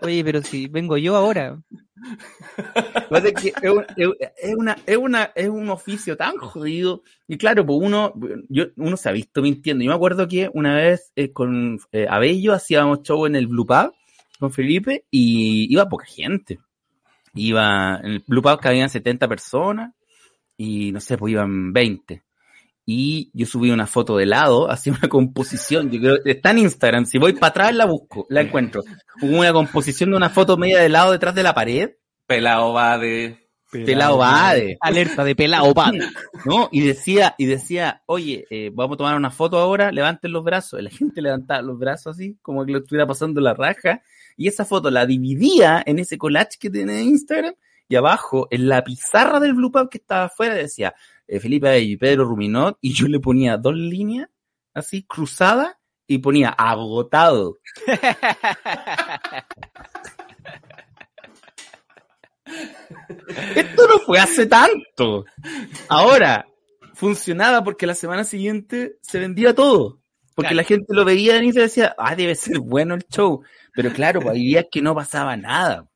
Oye, 0.02 0.24
pero 0.24 0.42
si 0.42 0.66
vengo 0.68 0.96
yo 0.96 1.16
ahora. 1.16 1.58
Es 3.62 3.70
un- 3.70 3.86
una, 4.58 4.76
es, 4.86 4.96
una, 4.96 5.24
es 5.34 5.48
un 5.48 5.68
oficio 5.70 6.16
tan 6.16 6.36
jodido. 6.36 7.02
Y 7.26 7.36
claro, 7.38 7.64
pues 7.64 7.78
uno, 7.80 8.12
yo, 8.48 8.66
uno 8.76 8.96
se 8.96 9.08
ha 9.08 9.12
visto 9.12 9.40
mintiendo. 9.42 9.84
Yo 9.84 9.90
me 9.90 9.94
acuerdo 9.96 10.28
que 10.28 10.50
una 10.52 10.74
vez 10.74 11.12
eh, 11.16 11.32
con 11.32 11.78
eh, 11.92 12.06
Abello 12.08 12.52
hacíamos 12.52 13.02
show 13.02 13.26
en 13.26 13.36
el 13.36 13.46
Blue 13.46 13.66
Pub 13.66 13.92
con 14.38 14.52
Felipe 14.52 15.04
y 15.10 15.72
iba 15.72 15.88
poca 15.88 16.06
gente. 16.06 16.58
Iba, 17.34 18.00
en 18.02 18.12
el 18.12 18.24
Blue 18.26 18.42
Pub 18.42 18.60
cabían 18.60 18.90
70 18.90 19.26
personas 19.28 19.92
y 20.56 20.92
no 20.92 21.00
sé, 21.00 21.16
pues 21.16 21.32
iban 21.32 21.72
20. 21.72 22.22
Y 22.86 23.30
yo 23.32 23.46
subí 23.46 23.70
una 23.70 23.86
foto 23.86 24.16
de 24.16 24.26
lado, 24.26 24.70
hacía 24.70 24.92
una 24.92 25.08
composición, 25.08 25.90
yo 25.90 26.00
creo, 26.00 26.18
está 26.24 26.50
en 26.50 26.58
Instagram, 26.58 27.06
si 27.06 27.18
voy 27.18 27.32
para 27.32 27.48
atrás 27.48 27.74
la 27.74 27.86
busco, 27.86 28.26
la 28.28 28.42
encuentro. 28.42 28.82
Hubo 29.22 29.38
una 29.38 29.52
composición 29.52 30.10
de 30.10 30.16
una 30.16 30.28
foto 30.28 30.56
media 30.56 30.80
de 30.80 30.90
lado 30.90 31.12
detrás 31.12 31.34
de 31.34 31.42
la 31.42 31.54
pared, 31.54 31.90
Pelado 32.26 32.72
va 32.72 32.98
de. 32.98 33.38
pelado 33.70 34.18
Bade, 34.18 34.78
Alerta 34.80 35.24
de 35.24 35.34
pelado, 35.34 35.74
pa. 35.74 35.92
¿no? 36.46 36.68
Y 36.72 36.80
decía, 36.80 37.34
y 37.36 37.46
decía, 37.46 38.02
oye, 38.06 38.46
eh, 38.50 38.70
vamos 38.72 38.94
a 38.94 38.98
tomar 38.98 39.16
una 39.16 39.30
foto 39.30 39.58
ahora, 39.58 39.92
levanten 39.92 40.32
los 40.32 40.42
brazos. 40.42 40.80
Y 40.80 40.84
la 40.84 40.90
gente 40.90 41.20
levantaba 41.20 41.60
los 41.60 41.78
brazos 41.78 42.16
así, 42.16 42.38
como 42.40 42.64
que 42.64 42.72
lo 42.72 42.78
estuviera 42.78 43.06
pasando 43.06 43.40
la 43.40 43.52
raja. 43.52 44.02
Y 44.36 44.48
esa 44.48 44.64
foto 44.64 44.90
la 44.90 45.06
dividía 45.06 45.82
en 45.84 45.98
ese 45.98 46.16
collage 46.16 46.58
que 46.58 46.70
tiene 46.70 47.00
en 47.00 47.08
Instagram. 47.08 47.54
Y 47.86 47.96
abajo, 47.96 48.48
en 48.50 48.68
la 48.68 48.82
pizarra 48.82 49.38
del 49.40 49.52
Blue 49.52 49.70
Pub 49.70 49.90
que 49.90 49.98
estaba 49.98 50.24
afuera, 50.24 50.54
decía 50.54 50.94
eh, 51.26 51.40
Felipe 51.40 51.78
y 51.80 51.96
Pedro 51.96 52.24
Ruminot. 52.24 52.78
Y 52.80 52.92
yo 52.94 53.06
le 53.08 53.20
ponía 53.20 53.56
dos 53.56 53.74
líneas, 53.74 54.28
así, 54.74 55.04
cruzadas, 55.04 55.74
y 56.06 56.18
ponía 56.18 56.50
agotado. 56.50 57.58
Esto 63.56 63.88
no 63.88 63.98
fue 64.00 64.18
hace 64.18 64.46
tanto. 64.46 65.24
Ahora, 65.88 66.46
funcionaba 66.94 67.64
porque 67.64 67.86
la 67.86 67.94
semana 67.94 68.24
siguiente 68.24 68.96
se 69.00 69.18
vendía 69.18 69.54
todo. 69.54 70.00
Porque 70.34 70.48
Claro. 70.48 70.56
la 70.56 70.64
gente 70.64 70.94
lo 70.94 71.04
veía 71.04 71.42
y 71.42 71.52
decía, 71.52 71.94
ah, 71.96 72.16
debe 72.16 72.34
ser 72.34 72.58
bueno 72.58 72.94
el 72.94 73.04
show. 73.08 73.42
Pero 73.72 73.92
claro, 73.92 74.20
pues, 74.20 74.32
había 74.32 74.64
que 74.68 74.82
no 74.82 74.94
pasaba 74.94 75.36
nada. 75.36 75.88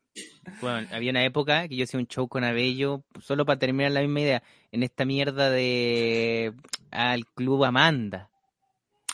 Bueno, 0.60 0.86
había 0.92 1.10
una 1.10 1.24
época 1.24 1.68
que 1.68 1.76
yo 1.76 1.84
hacía 1.84 2.00
un 2.00 2.06
show 2.06 2.28
con 2.28 2.44
Abello, 2.44 3.04
solo 3.20 3.44
para 3.44 3.58
terminar 3.58 3.92
la 3.92 4.00
misma 4.00 4.20
idea, 4.20 4.42
en 4.72 4.82
esta 4.82 5.04
mierda 5.04 5.50
de 5.50 6.52
al 6.90 7.26
club 7.26 7.64
Amanda. 7.64 8.30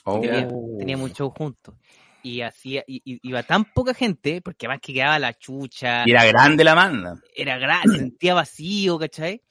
Tenía- 0.04 0.48
Oh. 0.50 0.76
Teníamos 0.78 1.10
un 1.10 1.14
show 1.16 1.30
juntos. 1.30 1.74
Y 2.22 2.40
hacía, 2.40 2.82
y, 2.86 3.02
y- 3.04 3.20
iba 3.22 3.42
tan 3.42 3.64
poca 3.66 3.92
gente, 3.94 4.40
porque 4.40 4.66
además 4.66 4.80
que 4.82 4.94
quedaba 4.94 5.18
la 5.18 5.34
chucha, 5.34 6.04
Y 6.06 6.10
era 6.12 6.24
grande 6.24 6.64
la 6.64 6.74
manda. 6.74 7.16
era 7.36 7.58
grande, 7.58 7.92
se 7.92 7.98
sentía 7.98 8.32
vacío, 8.34 8.98
¿cachai? 8.98 9.42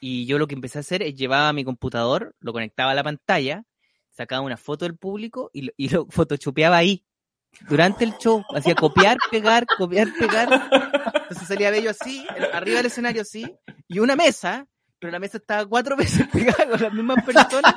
Y 0.00 0.26
yo 0.26 0.38
lo 0.38 0.46
que 0.46 0.54
empecé 0.54 0.78
a 0.78 0.80
hacer 0.80 1.02
es 1.02 1.14
llevaba 1.14 1.52
mi 1.54 1.64
computador, 1.64 2.34
lo 2.40 2.52
conectaba 2.52 2.90
a 2.90 2.94
la 2.94 3.02
pantalla, 3.02 3.64
sacaba 4.10 4.42
una 4.42 4.56
foto 4.58 4.84
del 4.84 4.96
público 4.96 5.50
y 5.54 5.62
lo, 5.62 5.72
y 5.76 5.88
lo 5.88 6.06
photoshopeaba 6.06 6.76
ahí. 6.76 7.02
Durante 7.68 8.04
el 8.04 8.12
show, 8.18 8.42
hacía 8.54 8.74
copiar, 8.74 9.16
pegar, 9.30 9.64
copiar, 9.78 10.08
pegar. 10.18 10.68
Entonces 11.22 11.48
salía 11.48 11.70
bello 11.70 11.90
así, 11.90 12.26
arriba 12.52 12.76
del 12.76 12.86
escenario 12.86 13.22
así, 13.22 13.46
y 13.88 13.98
una 14.00 14.16
mesa, 14.16 14.66
pero 14.98 15.12
la 15.12 15.18
mesa 15.18 15.38
estaba 15.38 15.66
cuatro 15.66 15.96
veces 15.96 16.26
pegada 16.28 16.68
con 16.68 16.80
las 16.80 16.92
mismas 16.92 17.24
personas. 17.24 17.74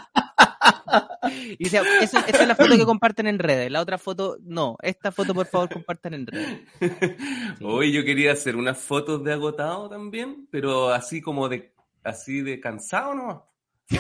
Y 1.58 1.64
decía, 1.64 1.84
esa, 2.02 2.22
esa 2.22 2.42
es 2.42 2.48
la 2.48 2.56
foto 2.56 2.78
que 2.78 2.86
comparten 2.86 3.28
en 3.28 3.40
redes, 3.40 3.72
la 3.72 3.82
otra 3.82 3.98
foto, 3.98 4.38
no, 4.42 4.78
esta 4.82 5.12
foto 5.12 5.34
por 5.34 5.46
favor 5.46 5.70
compartan 5.70 6.14
en 6.14 6.28
redes. 6.28 6.60
Hoy 7.62 7.92
yo 7.92 8.04
quería 8.04 8.34
hacer 8.34 8.56
unas 8.56 8.78
fotos 8.78 9.24
de 9.24 9.34
agotado 9.34 9.90
también, 9.90 10.48
pero 10.52 10.90
así 10.90 11.22
como 11.22 11.48
de 11.50 11.74
así 12.04 12.42
de 12.42 12.60
cansado 12.60 13.14
nomás. 13.14 13.38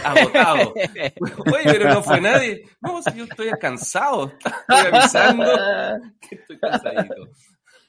Agotado. 0.03 0.73
Oye, 1.53 1.63
pero 1.65 1.93
no 1.93 2.03
fue 2.03 2.21
nadie. 2.21 2.63
No, 2.81 3.01
si 3.01 3.17
yo 3.17 3.25
estoy 3.25 3.49
cansado. 3.59 4.31
Estoy 4.37 4.93
avisando 4.93 5.45
que 6.21 6.35
estoy 6.35 6.59
cansadito. 6.59 7.29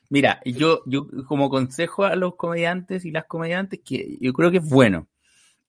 Mira, 0.09 0.41
yo, 0.45 0.83
yo 0.87 1.07
como 1.27 1.49
consejo 1.49 2.05
a 2.05 2.17
los 2.17 2.35
comediantes 2.35 3.05
y 3.05 3.13
las 3.13 3.25
comediantes 3.25 3.81
que 3.85 4.19
yo 4.21 4.33
creo 4.33 4.51
que 4.51 4.59
es 4.59 4.69
bueno. 4.69 5.09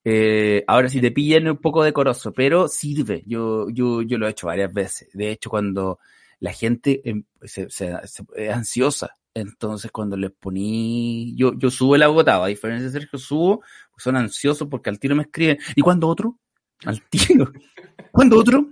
Eh, 0.04 0.64
ahora, 0.66 0.88
si 0.88 1.00
te 1.00 1.10
pillan 1.10 1.48
un 1.48 1.56
poco 1.58 1.82
decoroso, 1.82 2.32
pero 2.32 2.68
sirve. 2.68 3.22
Yo, 3.26 3.68
yo, 3.70 4.02
yo 4.02 4.18
lo 4.18 4.26
he 4.26 4.30
hecho 4.30 4.46
varias 4.48 4.72
veces. 4.72 5.08
De 5.14 5.30
hecho, 5.30 5.50
cuando 5.50 5.98
la 6.40 6.52
gente 6.52 7.00
em, 7.08 7.24
se, 7.42 7.70
se- 7.70 7.96
se- 8.06 8.24
es 8.36 8.52
ansiosa, 8.54 9.16
entonces 9.32 9.90
cuando 9.90 10.16
les 10.16 10.30
poní, 10.30 11.34
yo, 11.36 11.54
yo 11.58 11.70
subo 11.70 11.96
el 11.96 12.02
agotado, 12.02 12.44
a 12.44 12.48
diferencia 12.48 12.86
de 12.86 12.92
Sergio, 13.00 13.18
subo, 13.18 13.62
son 13.96 14.16
ansiosos 14.16 14.68
porque 14.68 14.90
al 14.90 14.98
tiro 14.98 15.16
me 15.16 15.22
escriben. 15.22 15.58
¿Y 15.74 15.80
cuándo 15.80 16.08
otro? 16.08 16.38
Al 16.84 17.02
tiro. 17.08 17.52
¿Cuándo 18.12 18.38
otro? 18.38 18.68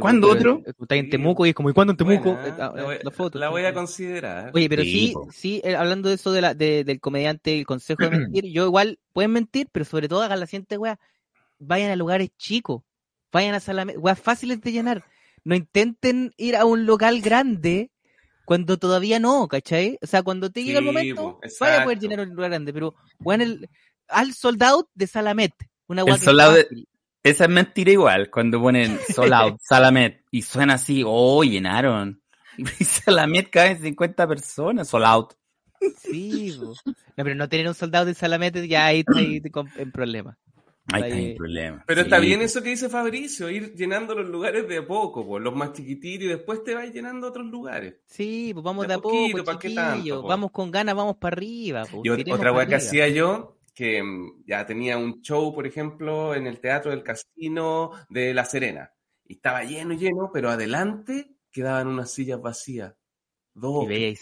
¿Cuándo 0.00 0.28
otro? 0.30 0.62
Está 0.80 0.96
en 0.96 1.10
Temuco 1.10 1.44
y 1.46 1.50
es 1.50 1.54
como, 1.54 1.70
¿y 1.70 1.72
cuándo 1.72 1.92
en 1.92 1.96
Temuco? 1.96 2.32
Buena, 2.34 2.48
Eh, 2.48 2.52
ah, 2.60 2.72
la, 2.74 2.84
voy, 2.84 2.96
la 3.02 3.10
foto. 3.10 3.38
la 3.38 3.48
voy 3.50 3.64
a 3.64 3.74
considerar. 3.74 4.50
Oye, 4.54 4.68
pero 4.68 4.82
Sí, 4.82 5.14
sí, 5.32 5.60
eh, 5.64 5.76
hablando 5.76 6.08
de 6.08 6.14
eso 6.14 6.32
de 6.32 6.40
la, 6.40 6.54
de- 6.54 6.84
del 6.84 7.00
comediante, 7.00 7.58
el 7.58 7.66
consejo 7.66 8.04
de 8.04 8.10
mentir, 8.10 8.44
yo 8.52 8.64
igual, 8.66 8.98
pueden 9.12 9.32
mentir, 9.32 9.68
pero 9.72 9.84
sobre 9.84 10.08
todo 10.08 10.22
hagan 10.22 10.40
la 10.40 10.46
siguiente 10.46 10.78
weá, 10.78 10.98
vayan 11.58 11.90
a 11.90 11.96
lugares 11.96 12.30
chicos, 12.38 12.82
vayan 13.32 13.54
a 13.54 13.60
salas, 13.60 13.86
weas 13.96 14.18
fáciles 14.18 14.60
de 14.60 14.72
llenar, 14.72 15.04
no 15.44 15.54
intenten 15.54 16.32
ir 16.36 16.56
a 16.56 16.64
un 16.64 16.86
local 16.86 17.20
grande 17.20 17.90
cuando 18.44 18.78
todavía 18.78 19.18
no, 19.18 19.48
¿cachai? 19.48 19.98
O 20.02 20.06
sea, 20.06 20.22
cuando 20.22 20.50
te 20.50 20.62
llega 20.64 20.78
el 20.78 20.84
Sí, 20.84 20.90
momento, 20.90 21.22
po, 21.22 21.40
vaya 21.60 21.80
a 21.80 21.84
poder 21.84 21.98
llenar 21.98 22.20
un 22.20 22.30
lugar 22.30 22.50
grande, 22.50 22.72
pero 22.72 22.94
weón, 23.20 23.40
el, 23.42 23.68
al 24.08 24.32
sold 24.32 24.62
out 24.62 24.88
de 24.94 25.06
Salamet, 25.06 25.52
una 25.88 26.02
El 26.02 26.06
que 26.14 26.24
sold 26.24 26.40
es 26.40 26.46
out 26.46 26.54
de-. 26.56 26.84
Esa 27.28 27.44
es 27.44 27.50
mentira 27.50 27.90
igual, 27.90 28.30
cuando 28.30 28.60
ponen 28.60 28.98
Sold 29.14 29.32
Out, 29.32 29.56
Salamet, 29.62 30.24
y 30.30 30.42
suena 30.42 30.74
así, 30.74 31.02
oh, 31.06 31.42
llenaron. 31.42 32.20
Y 32.58 32.84
Salamet 32.84 33.50
caen 33.50 33.80
50 33.80 34.26
personas, 34.26 34.88
Sold 34.88 35.04
Out. 35.04 35.34
Sí, 35.98 36.56
po. 36.58 36.72
no, 36.86 36.94
pero 37.24 37.34
no 37.34 37.48
tener 37.48 37.68
un 37.68 37.74
soldado 37.74 38.06
de 38.06 38.14
Salamet 38.14 38.56
ya 38.66 38.86
ahí 38.86 39.00
está 39.00 39.18
ahí 39.18 39.42
en 39.76 39.92
problema. 39.92 40.38
Ahí 40.92 41.02
Ahí- 41.02 41.10
está 41.10 41.22
el 41.30 41.34
problema. 41.34 41.84
Pero 41.86 42.00
Sí. 42.00 42.06
está 42.06 42.18
bien 42.20 42.42
eso 42.42 42.62
que 42.62 42.68
dice 42.70 42.88
Fabricio, 42.88 43.50
ir 43.50 43.74
llenando 43.74 44.14
los 44.14 44.28
lugares 44.28 44.68
de 44.68 44.78
a 44.78 44.86
poco, 44.86 45.26
pues, 45.26 45.42
los 45.42 45.54
más 45.54 45.72
chiquititos 45.72 46.24
y 46.26 46.28
después 46.28 46.62
te 46.64 46.74
vas 46.74 46.90
llenando 46.92 47.26
otros 47.26 47.46
lugares. 47.46 47.96
Sí, 48.06 48.52
pues 48.54 48.62
vamos 48.64 48.84
De 48.84 48.88
de 48.88 48.94
a 48.94 48.98
poco, 48.98 49.16
poquito, 49.16 49.44
¿pa' 49.44 49.58
qué 49.58 49.70
tanto, 49.70 50.22
po? 50.22 50.28
Vamos 50.28 50.50
con 50.52 50.70
ganas, 50.70 50.94
vamos 50.94 51.16
para 51.16 51.34
arriba. 51.36 51.84
po. 51.86 52.02
Y 52.04 52.08
otra 52.30 52.52
weá 52.52 52.66
que 52.66 52.76
hacía 52.76 53.08
yo, 53.08 53.55
que 53.76 54.02
mm, 54.02 54.44
ya 54.46 54.64
tenía 54.66 54.96
un 54.96 55.20
show, 55.20 55.54
por 55.54 55.66
ejemplo, 55.66 56.34
en 56.34 56.46
el 56.46 56.58
Teatro 56.60 56.90
del 56.90 57.02
Casino 57.04 57.90
de 58.08 58.32
La 58.32 58.46
Serena. 58.46 58.90
Y 59.26 59.34
estaba 59.34 59.62
lleno, 59.64 59.92
lleno, 59.92 60.30
pero 60.32 60.48
adelante 60.50 61.28
quedaban 61.52 61.88
unas 61.88 62.10
sillas 62.10 62.40
vacías. 62.40 62.94
Dos, 63.52 63.84
Y 63.84 63.88
veíais 63.88 64.20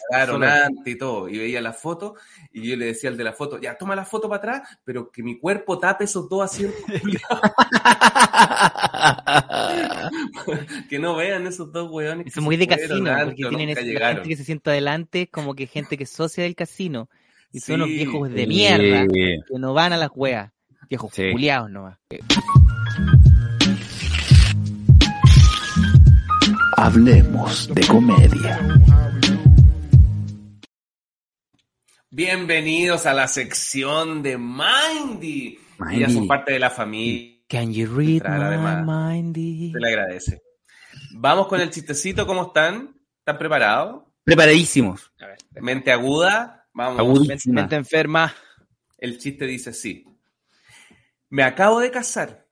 antes 0.65 0.95
y 0.95 0.99
todo. 0.99 1.29
Y 1.29 1.39
veía 1.39 1.61
la 1.61 1.73
foto, 1.73 2.15
y 2.53 2.69
yo 2.69 2.77
le 2.77 2.87
decía 2.87 3.11
al 3.11 3.17
de 3.17 3.25
la 3.25 3.33
foto, 3.33 3.61
ya, 3.61 3.77
toma 3.77 3.95
la 3.97 4.05
foto 4.05 4.29
para 4.29 4.39
atrás, 4.39 4.79
pero 4.85 5.11
que 5.11 5.23
mi 5.23 5.39
cuerpo 5.39 5.79
tape 5.79 6.05
esos 6.05 6.29
dos 6.29 6.43
asientos. 6.43 6.81
que 10.89 10.99
no 10.99 11.17
vean 11.17 11.47
esos 11.47 11.73
dos 11.73 11.91
weones. 11.91 12.27
Eso 12.29 12.41
es 12.41 12.45
muy 12.45 12.57
de 12.57 12.67
casino, 12.67 13.15
porque 13.25 13.45
tienen 13.49 13.71
esa- 13.71 13.83
gente 13.83 14.29
que 14.29 14.37
se 14.37 14.45
sienta 14.45 14.71
adelante, 14.73 15.29
como 15.29 15.55
que 15.55 15.67
gente 15.67 15.97
que 15.97 16.05
es 16.05 16.11
socia 16.11 16.45
del 16.45 16.55
casino. 16.57 17.09
Y 17.55 17.61
son 17.61 17.85
Sí. 17.85 17.91
viejos 17.93 18.31
de 18.33 18.47
mierda 18.49 19.03
Sí. 19.05 19.09
que 19.49 19.59
no 19.61 19.73
van 19.75 19.93
a 19.93 19.97
las 19.97 20.11
weas. 20.13 20.51
Viejos 20.91 21.13
Sí. 21.15 21.31
culiados 21.31 21.71
nomás. 21.71 21.97
Hablemos 26.77 27.69
de 27.73 27.87
comedia. 27.87 28.59
Bienvenidos 32.11 33.07
a 33.07 33.15
la 33.15 33.29
sección 33.29 34.23
de 34.23 34.37
Mindy. 34.37 35.31
Y 35.31 35.59
ya 35.79 35.85
Mindy. 36.09 36.13
son 36.15 36.27
parte 36.29 36.53
de 36.53 36.59
la 36.59 36.71
familia. 36.71 37.35
Can 37.49 37.73
you 37.73 37.87
read 37.95 38.23
my 38.25 38.83
mindy? 38.85 39.71
Se 39.73 39.79
le 39.79 39.89
agradece. 39.89 40.43
Vamos 41.15 41.47
con 41.47 41.61
el 41.61 41.71
chistecito. 41.71 42.27
¿Cómo 42.27 42.47
están? 42.49 42.97
¿Están 43.19 43.39
preparados? 43.39 44.03
Preparadísimos. 44.25 45.13
Mente 45.61 45.93
aguda. 45.93 46.64
Vamos. 46.75 47.47
Mente 47.47 47.77
enferma. 47.77 48.35
El 48.99 49.19
chiste 49.19 49.47
dice 49.47 49.71
así. 49.71 50.05
Me 51.31 51.45
acabo 51.45 51.81
de 51.81 51.91
casar. 51.91 52.47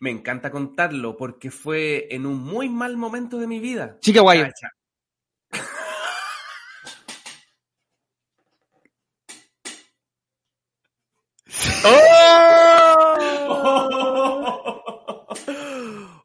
Me 0.00 0.10
encanta 0.10 0.50
contarlo 0.50 1.16
porque 1.16 1.50
fue 1.50 2.08
en 2.10 2.26
un 2.26 2.42
muy 2.42 2.68
mal 2.68 2.96
momento 2.96 3.38
de 3.38 3.46
mi 3.46 3.60
vida. 3.60 3.98
Chica 4.00 4.20
guayo. 4.22 4.44
Cacha. 4.44 4.70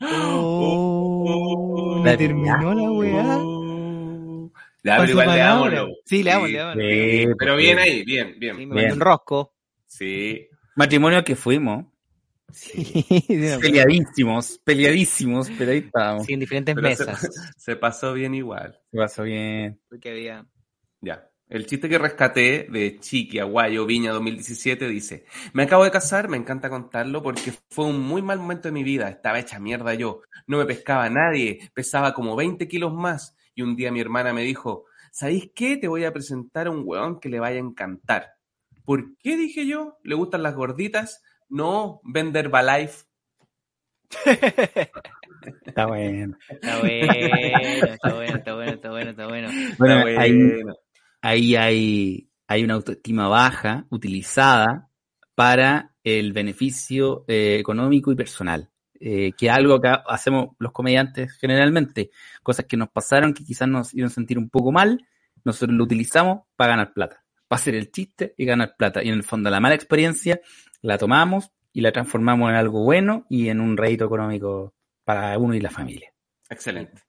Oh, 0.01 2.01
La 2.03 2.17
terminó 2.17 2.73
la 2.73 2.91
weá. 2.91 3.58
Ya, 4.83 4.97
pero 4.97 5.11
igual 5.11 5.29
le 5.31 5.37
damos. 5.37 5.73
lo- 5.73 5.89
Sí, 6.05 6.23
le 6.23 6.31
damos, 6.31 6.47
Sí, 6.47 6.53
le 6.53 6.59
damos. 6.59 6.75
Sí, 6.75 7.27
Pero 7.37 7.55
bien 7.57 7.79
ahí, 7.79 8.03
bien, 8.05 8.33
Sí, 8.33 8.39
bien. 8.39 8.69
me 8.69 8.75
Bien. 8.75 8.93
un 8.93 8.99
rosco. 8.99 9.53
Sí. 9.85 10.47
Matrimonio 10.75 11.23
que 11.23 11.35
fuimos. 11.35 11.85
Sí, 12.51 12.83
sí, 12.83 13.27
Peleadísimos, 13.61 14.59
peleadísimos, 14.63 15.51
pero 15.57 15.71
ahí 15.71 15.79
estábamos. 15.79 16.25
sí, 16.25 16.33
en 16.33 16.39
diferentes 16.39 16.73
Pero 16.75 16.95
se, 16.95 17.05
mesas. 17.05 17.53
se 17.57 17.75
pasó 17.75 18.13
bien 18.13 18.33
igual. 18.33 18.79
Se 18.91 18.97
pasó 18.97 19.23
bien. 19.23 19.79
Porque 19.89 20.09
había. 20.11 20.45
Ya. 21.01 21.25
El 21.47 21.65
chiste 21.65 21.89
que 21.89 21.97
rescaté 21.97 22.67
de 22.69 22.99
Chiqui, 22.99 23.39
Aguayo, 23.39 23.85
Viña 23.87 24.11
2017 24.11 24.87
dice, 24.87 25.25
me 25.53 25.63
acabo 25.63 25.83
de 25.83 25.89
casar, 25.89 26.29
me 26.29 26.37
encanta 26.37 26.69
contarlo 26.69 27.23
porque 27.23 27.51
fue 27.71 27.85
un 27.85 27.99
muy 27.99 28.21
mal 28.21 28.37
momento 28.37 28.67
de 28.67 28.71
mi 28.71 28.83
vida, 28.83 29.09
estaba 29.09 29.39
hecha 29.39 29.59
mierda 29.59 29.95
yo, 29.95 30.21
no 30.45 30.59
me 30.59 30.65
pescaba 30.65 31.09
nadie, 31.09 31.71
pesaba 31.73 32.13
como 32.13 32.35
20 32.35 32.67
kilos 32.67 32.93
más 32.93 33.35
y 33.59 33.61
un 33.61 33.75
día 33.75 33.91
mi 33.91 33.99
hermana 33.99 34.31
me 34.33 34.43
dijo, 34.43 34.85
¿sabéis 35.11 35.51
qué? 35.53 35.75
Te 35.75 35.89
voy 35.89 36.05
a 36.05 36.13
presentar 36.13 36.67
a 36.67 36.71
un 36.71 36.83
weón 36.85 37.19
que 37.19 37.27
le 37.27 37.41
vaya 37.41 37.57
a 37.57 37.59
encantar. 37.59 38.31
¿Por 38.85 39.17
qué? 39.17 39.35
Dije 39.35 39.67
yo, 39.67 39.97
¿le 40.01 40.15
gustan 40.15 40.43
las 40.43 40.55
gorditas? 40.55 41.21
No, 41.49 41.99
vender 42.03 42.45
Herbalife. 42.45 43.03
Está 45.65 45.87
bueno. 45.87 46.37
Está 46.47 46.79
bueno, 46.79 47.13
está 47.13 48.13
bueno, 48.13 48.37
está 48.37 48.53
bueno, 48.55 48.71
está 48.71 48.89
bueno, 48.91 49.09
está 49.09 49.27
bueno. 49.27 49.49
Bueno, 49.77 50.07
Está 50.07 50.21
ahí, 50.21 50.33
bueno. 50.33 50.75
ahí 51.21 51.55
hay, 51.55 52.29
hay 52.47 52.63
una 52.63 52.75
autoestima 52.75 53.27
baja 53.27 53.85
utilizada 53.89 54.89
para 55.35 55.93
el 56.03 56.31
beneficio 56.31 57.25
eh, 57.27 57.57
económico 57.59 58.11
y 58.11 58.15
personal. 58.15 58.69
Eh, 59.01 59.31
que 59.37 59.47
es 59.47 59.51
algo 59.53 59.79
que 59.79 59.87
hacemos 60.07 60.49
los 60.59 60.73
comediantes 60.73 61.31
generalmente, 61.39 62.11
cosas 62.43 62.65
que 62.65 62.75
nos 62.75 62.89
pasaron 62.89 63.33
que 63.33 63.45
quizás 63.45 63.67
nos 63.67 63.93
iban 63.93 64.07
a 64.07 64.13
sentir 64.13 64.37
un 64.37 64.49
poco 64.49 64.73
mal, 64.73 65.07
nosotros 65.45 65.77
lo 65.77 65.85
utilizamos 65.85 66.41
para 66.57 66.71
ganar 66.71 66.93
plata, 66.93 67.23
para 67.47 67.61
hacer 67.61 67.75
el 67.75 67.91
chiste 67.91 68.33
y 68.37 68.45
ganar 68.45 68.75
plata. 68.77 69.01
Y 69.01 69.07
en 69.07 69.15
el 69.15 69.23
fondo 69.23 69.49
la 69.49 69.61
mala 69.61 69.75
experiencia 69.75 70.41
la 70.81 70.97
tomamos 70.97 71.51
y 71.71 71.81
la 71.81 71.91
transformamos 71.91 72.49
en 72.49 72.57
algo 72.57 72.83
bueno 72.83 73.25
y 73.29 73.49
en 73.49 73.61
un 73.61 73.77
rédito 73.77 74.05
económico 74.05 74.73
para 75.05 75.37
uno 75.37 75.53
y 75.55 75.61
la 75.61 75.69
familia. 75.69 76.11
Excelente. 76.49 77.01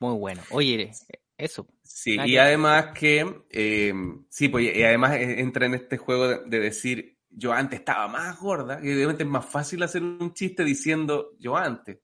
Muy 0.00 0.16
bueno. 0.16 0.42
Oye, 0.50 0.90
eso. 1.36 1.66
Sí, 1.82 2.18
y 2.26 2.36
además 2.36 2.92
que, 2.94 3.42
eh, 3.50 3.94
sí, 4.28 4.48
pues, 4.48 4.76
y 4.76 4.82
además 4.82 5.14
eh, 5.14 5.40
entra 5.40 5.66
en 5.66 5.74
este 5.74 5.96
juego 5.96 6.28
de, 6.28 6.40
de 6.46 6.60
decir, 6.60 7.17
yo 7.38 7.52
antes 7.52 7.78
estaba 7.80 8.08
más 8.08 8.38
gorda, 8.38 8.80
y 8.82 8.92
obviamente 8.92 9.22
es 9.22 9.28
más 9.28 9.46
fácil 9.46 9.82
hacer 9.82 10.02
un 10.02 10.32
chiste 10.34 10.64
diciendo 10.64 11.30
yo 11.38 11.56
antes, 11.56 11.98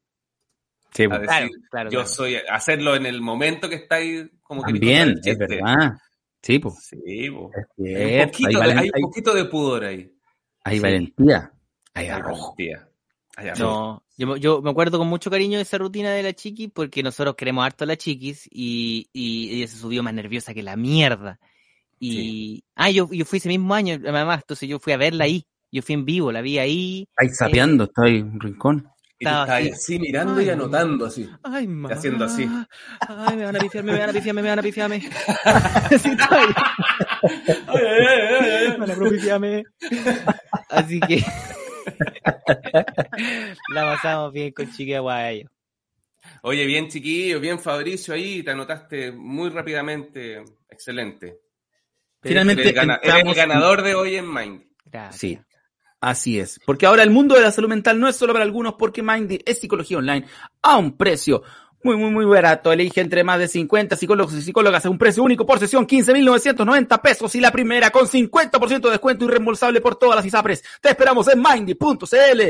Sí, 0.93 1.09
pues, 1.09 1.23
decir, 1.23 1.29
Claro, 1.29 1.49
claro. 1.71 1.91
yo 1.91 1.99
claro. 2.01 2.09
soy, 2.09 2.37
hacerlo 2.49 2.95
en 2.95 3.07
el 3.07 3.21
momento 3.21 3.69
que 3.69 3.75
estáis 3.75 4.27
como 4.45 4.63
que 4.63 4.73
también, 4.73 5.09
el 5.09 5.21
es 5.25 5.37
verdad. 5.39 5.95
Sí, 6.41 6.59
pues. 6.61 6.75
Sí, 6.85 7.31
pues. 7.31 7.67
es 7.79 7.97
Hay 7.97 8.21
un, 8.21 8.27
poquito, 8.31 8.49
Hay, 8.49 8.55
de- 8.55 8.61
valen- 8.61 8.79
hay 8.79 8.89
un 8.91 8.95
hay- 8.95 9.03
poquito 9.03 9.35
de 9.35 9.45
pudor 9.47 9.85
ahí. 9.85 10.13
hay 10.63 10.77
Sí. 10.77 10.83
valentía. 10.83 11.53
Hay 11.95 12.05
Hay 12.05 12.11
arrojo. 12.11 12.55
valentía. 12.57 12.89
No, 13.59 14.05
yo, 14.17 14.27
me- 14.29 14.39
yo 14.39 14.63
me 14.63 14.71
acuerdo 14.71 14.99
con 14.99 15.09
mucho 15.09 15.29
cariño 15.31 15.59
de 15.59 15.63
esa 15.63 15.79
rutina 15.79 16.13
de 16.13 16.23
la 16.23 16.33
chiqui 16.33 16.69
porque 16.69 17.03
nosotros 17.03 17.35
queremos 17.35 17.65
harto 17.67 17.83
a 17.83 17.87
la 17.89 17.97
chiquis 17.97 18.47
y, 18.53 19.09
y 19.13 19.57
ella 19.57 19.67
se 19.67 19.77
subió 19.79 20.03
más 20.05 20.15
nerviosa 20.15 20.55
que 20.55 20.63
la 20.63 20.77
mierda. 20.77 21.41
Y, 22.07 22.65
ah, 22.77 22.91
yo, 22.91 23.09
yo 23.11 23.25
fui 23.25 23.39
ese 23.39 23.49
mismo 23.49 23.75
año, 23.75 23.95
además, 23.95 24.41
entonces 24.43 24.69
yo 24.69 24.79
fui 24.79 24.93
a 24.93 24.99
verla 24.99 25.25
ahí. 25.25 25.47
Yo 25.73 25.83
fui 25.83 25.95
en 25.95 26.05
vivo, 26.05 26.31
la 26.31 26.41
vi 26.41 26.59
ahí. 26.59 27.09
Ahí 27.17 27.31
sapeando, 27.31 27.85
está 27.85 28.03
ahí 28.05 28.21
un 28.21 28.39
rincón. 28.39 28.87
Y 29.19 29.25
estaba 29.25 29.57
así. 29.57 29.71
así 29.71 29.99
mirando 29.99 30.41
y 30.41 30.51
anotando 30.51 31.07
así. 31.07 31.29
Ay, 31.43 31.67
mamá. 31.67 31.95
haciendo 31.95 32.27
así. 32.27 32.49
Ay, 33.01 33.37
me 33.37 33.45
van 33.45 33.57
a 33.57 33.59
pifiarme, 33.59 33.93
me 33.93 33.99
van 33.99 34.11
a 34.11 34.13
pifiarme, 34.13 34.43
me 34.43 34.49
van 34.49 34.59
a 34.59 34.63
pifiarme. 34.63 35.09
Así. 35.91 36.11
Me 36.11 36.17
van 38.79 38.91
a. 38.91 39.63
Así 40.71 41.01
que 41.01 41.25
la 43.75 43.83
pasamos 43.83 44.33
bien 44.33 44.53
con 44.53 44.71
Chiqui 44.71 44.95
Aguayo. 44.95 45.49
Oye, 46.43 46.67
bien 46.67 46.89
chiquillo, 46.89 47.41
bien 47.41 47.59
Fabricio 47.59 48.15
ahí, 48.15 48.43
te 48.43 48.51
anotaste 48.51 49.13
muy 49.13 49.49
rápidamente. 49.51 50.45
Excelente. 50.69 51.41
Finalmente 52.29 52.63
Eres 52.63 52.73
el, 52.73 52.77
gana- 52.81 52.95
eres 52.97 53.05
el 53.05 53.11
entramos 53.21 53.37
en- 53.39 53.49
ganador 53.49 53.83
de 53.83 53.95
hoy 53.95 54.17
en 54.17 54.33
Mind. 54.33 54.63
Gracias. 54.87 55.21
Sí, 55.21 55.39
así 56.01 56.39
es. 56.41 56.61
Porque 56.65 56.87
ahora 56.87 57.03
el 57.03 57.11
mundo 57.11 57.35
de 57.35 57.43
la 57.43 57.51
salud 57.51 57.69
mental 57.69 57.99
no 58.01 58.09
es 58.09 58.17
solo 58.17 58.33
para 58.33 58.45
algunos, 58.45 58.75
porque 58.75 59.03
Mindy 59.03 59.41
es 59.45 59.61
psicología 59.61 59.99
online 59.99 60.27
a 60.63 60.77
un 60.79 60.97
precio 60.97 61.43
muy, 61.83 61.97
muy, 61.97 62.11
muy 62.11 62.25
barato. 62.25 62.73
Elige 62.73 63.01
entre 63.03 63.25
más 63.25 63.39
de 63.39 63.47
50 63.49 63.95
psicólogos 63.97 64.33
y 64.35 64.41
psicólogas 64.43 64.87
a 64.87 64.91
un 64.91 64.97
precio 64.97 65.23
único 65.23 65.45
por 65.45 65.59
sesión, 65.59 65.87
15.990 65.87 67.03
pesos. 67.03 67.35
Y 67.35 67.41
la 67.41 67.51
primera 67.53 67.91
con 67.91 68.07
50% 68.07 68.81
de 68.81 68.91
descuento 68.91 69.25
y 69.27 69.29
reembolsable 69.29 69.81
por 69.83 69.97
todas 69.97 70.17
las 70.17 70.25
ISAPRES. 70.25 70.65
Te 70.81 70.89
esperamos 70.89 71.29
en 71.29 71.43
mindy.cl. 71.43 72.43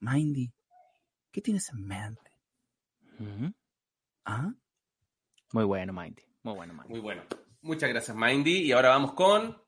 Mindy, 0.00 0.52
¿qué 1.32 1.40
tienes 1.40 1.68
en 1.70 1.86
mente? 1.86 2.20
¿Ah? 4.26 4.50
Muy 5.52 5.64
bueno, 5.64 5.92
Mindy. 5.92 6.22
Muy 6.42 6.54
bueno, 6.54 6.74
Mindy. 6.74 6.88
Muy 6.90 7.00
bueno. 7.00 7.22
Muchas 7.66 7.88
gracias, 7.88 8.16
Mindy. 8.16 8.62
Y 8.62 8.70
ahora 8.70 8.90
vamos 8.90 9.14
con. 9.14 9.60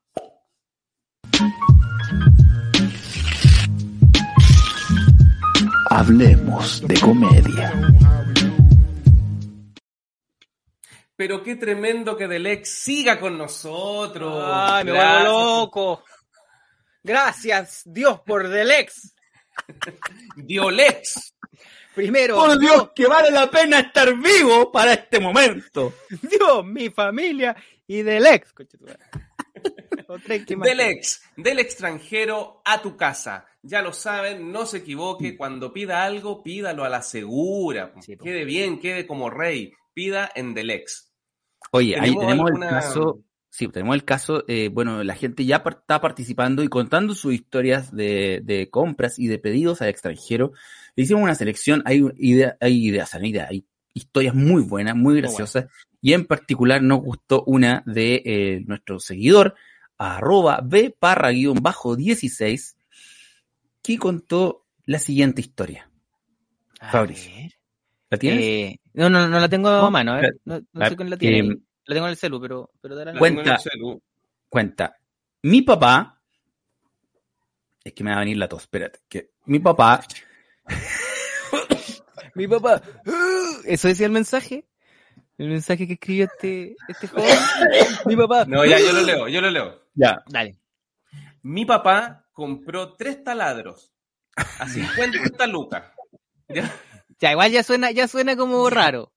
Hablemos 5.91 6.87
de 6.87 7.01
comedia. 7.01 7.73
Pero 11.17 11.43
qué 11.43 11.57
tremendo 11.57 12.17
que 12.17 12.29
Delex 12.29 12.69
siga 12.69 13.19
con 13.19 13.37
nosotros. 13.37 14.45
Ay, 14.47 14.85
me 14.85 14.93
vuelvo 14.93 15.25
loco. 15.25 16.05
Gracias, 17.03 17.83
Dios, 17.85 18.21
por 18.21 18.49
Delex. 18.49 19.13
Diolex. 20.37 21.35
Primero, 21.97 22.37
Por 22.37 22.61
Dios, 22.61 22.91
que 22.95 23.09
vale 23.09 23.33
la 23.33 23.51
pena 23.51 23.81
estar 23.81 24.15
vivo 24.15 24.71
para 24.71 24.93
este 24.93 25.19
momento. 25.19 25.95
Dios, 26.23 26.65
mi 26.65 26.91
familia 26.91 27.57
y. 27.89 28.03
Otra 30.09 30.45
que 30.45 30.57
más. 30.57 30.69
Delex, 30.69 31.23
del 31.37 31.59
extranjero 31.59 32.63
a 32.65 32.81
tu 32.81 32.97
casa. 32.97 33.47
Ya 33.63 33.83
lo 33.83 33.93
saben, 33.93 34.53
no 34.53 34.67
se 34.67 34.79
equivoque. 34.79 35.37
Cuando 35.37 35.73
pida 35.73 36.05
algo, 36.05 36.43
pídalo 36.43 36.85
a 36.85 36.89
la 36.89 37.03
segura. 37.03 37.93
Sí, 38.01 38.17
quede 38.17 38.45
bien, 38.45 38.81
quede 38.81 39.07
como 39.07 39.31
rey. 39.31 39.73
Pida 39.93 40.31
en 40.35 40.55
Delex. 40.55 41.13
Oye, 41.73 41.99
ahí 41.99 42.15
¿Tenemos 42.17 42.47
alguna- 42.47 42.69
el 42.69 42.75
caso, 42.75 43.21
sí, 43.51 43.67
tenemos 43.69 43.97
el 43.97 44.05
caso, 44.05 44.45
eh, 44.47 44.69
bueno, 44.73 45.03
la 45.03 45.17
gente 45.17 45.45
ya 45.45 45.63
par- 45.65 45.79
está 45.81 46.01
participando 46.01 46.63
y 46.63 46.69
contando 46.69 47.15
sus 47.15 47.35
historias 47.35 47.95
de, 47.95 48.41
de 48.45 48.71
compras 48.71 49.19
y 49.19 49.27
de 49.27 49.39
pedidos 49.39 49.83
al 49.83 49.89
extranjero. 49.89 50.53
Hicimos 50.95 51.25
una 51.25 51.35
selección, 51.35 51.83
hay 51.85 52.01
un- 52.01 52.15
idea, 52.17 52.57
hay 52.61 52.87
ideas, 52.87 53.13
hay 53.15 53.29
ideas, 53.31 53.51
hay 53.51 53.67
historias 53.93 54.35
muy 54.35 54.63
buenas, 54.63 54.95
muy 54.95 55.17
graciosas, 55.21 55.67
y 56.01 56.13
en 56.13 56.27
particular 56.27 56.83
nos 56.83 57.01
gustó 57.01 57.43
una 57.45 57.83
de 57.87 58.23
eh, 58.25 58.63
nuestro 58.67 59.01
seguidor, 59.01 59.55
arroba 59.97 60.61
bparra-16, 60.63 62.77
que 63.83 63.99
contó 63.99 64.67
la 64.85 64.99
siguiente 64.99 65.41
historia. 65.41 65.91
A 66.81 66.93
Fabricio. 66.93 67.35
ver. 67.35 67.53
¿La 68.11 68.19
tienes? 68.19 68.45
Eh, 68.45 68.81
no, 68.95 69.11
no, 69.11 69.29
no 69.29 69.39
la 69.41 69.49
tengo 69.49 69.69
a 69.69 69.81
No, 69.83 69.91
mano, 69.91 70.15
¿eh? 70.17 70.21
espera. 70.23 70.37
No, 70.45 70.61
no 70.73 70.89
sé 70.89 70.97
quién 70.97 71.11
la 71.11 71.17
tiene. 71.17 71.39
eh. 71.55 71.59
La 71.87 71.95
tengo 71.95 72.07
en 72.07 72.11
el 72.13 72.17
celu, 72.17 72.41
pero, 72.41 72.71
pero 72.81 72.95
la- 72.95 73.05
tengo 73.13 73.27
en 73.27 73.39
el 73.39 73.45
Cuenta. 73.45 73.59
celu. 73.59 74.01
Cuenta, 74.49 74.97
mi 75.43 75.63
papá 75.63 76.15
Es 77.85 77.93
que 77.95 78.05
me 78.05 78.11
va 78.11 78.17
a 78.17 78.21
venir 78.21 78.37
la 78.37 78.49
tos, 78.49 78.63
espérate. 78.63 79.01
Que 79.09 79.31
mi 79.47 79.59
papá, 79.59 80.03
Mi 82.35 82.47
papá. 82.47 82.83
¿Eso 83.65 83.89
decía 83.89 84.07
el 84.07 84.13
mensaje? 84.13 84.65
El 85.39 85.49
mensaje 85.51 85.87
que 85.87 85.93
escribió 85.95 86.25
este, 86.25 86.75
este 86.89 87.07
joven. 87.07 87.39
Mi 88.07 88.17
papá. 88.17 88.45
No, 88.49 88.65
ya 88.65 88.79
yo 88.81 88.93
lo 88.93 89.03
leo, 89.03 89.29
yo 89.29 89.41
lo 89.41 89.51
leo. 89.51 89.85
ya, 89.95 90.23
Dale. 90.27 90.59
Mi 91.43 91.65
papá 91.65 92.27
compró 92.33 92.95
tres 92.95 93.23
taladros 93.23 93.93
a 94.37 94.69
50 94.69 95.47
lucas. 95.47 95.85
¿Ya? 96.49 96.69
Ya, 97.21 97.31
igual 97.33 97.53
ya 97.53 97.63
suena, 97.63 97.91
ya 97.93 98.09
suena 98.09 98.37
como 98.37 98.69
raro. 98.69 99.13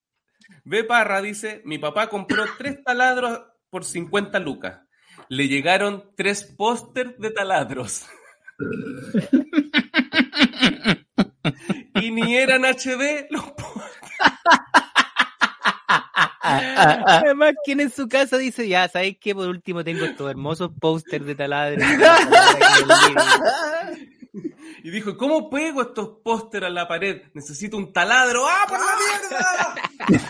B. 0.64 0.84
Parra 0.84 1.22
dice, 1.22 1.62
mi 1.66 1.78
papá 1.80 2.10
compró 2.10 2.46
tres 2.58 2.84
taladros 2.84 3.42
por 3.70 3.86
50 3.86 4.40
lucas. 4.40 4.82
Le 5.30 5.48
llegaron 5.48 6.12
tres 6.16 6.44
pósters 6.44 7.18
de 7.18 7.32
taladros. 7.32 8.06
y 11.96 12.12
ni 12.12 12.36
eran 12.38 12.64
HD 12.66 13.28
los 13.30 13.52
pósters. 13.52 13.92
Además, 16.42 17.54
quien 17.64 17.80
en 17.82 17.92
su 17.92 18.08
casa 18.08 18.38
dice, 18.38 18.68
ya, 18.68 18.88
¿sabes 18.88 19.18
qué? 19.20 19.36
Por 19.36 19.48
último 19.48 19.84
tengo 19.84 20.06
estos 20.06 20.30
hermosos 20.30 20.72
pósters 20.80 21.26
de 21.26 21.36
taladro. 21.36 21.82
Y 24.84 24.90
dijo, 24.90 25.16
¿cómo 25.16 25.50
pego 25.50 25.82
estos 25.84 26.18
pósters 26.24 26.66
a 26.66 26.70
la 26.70 26.88
pared? 26.88 27.24
Necesito 27.34 27.78
un 27.78 27.94
taladro. 27.94 28.46
¡Ah, 28.48 28.66
por 28.68 28.80
la 28.80 28.86
mierda! 30.08 30.30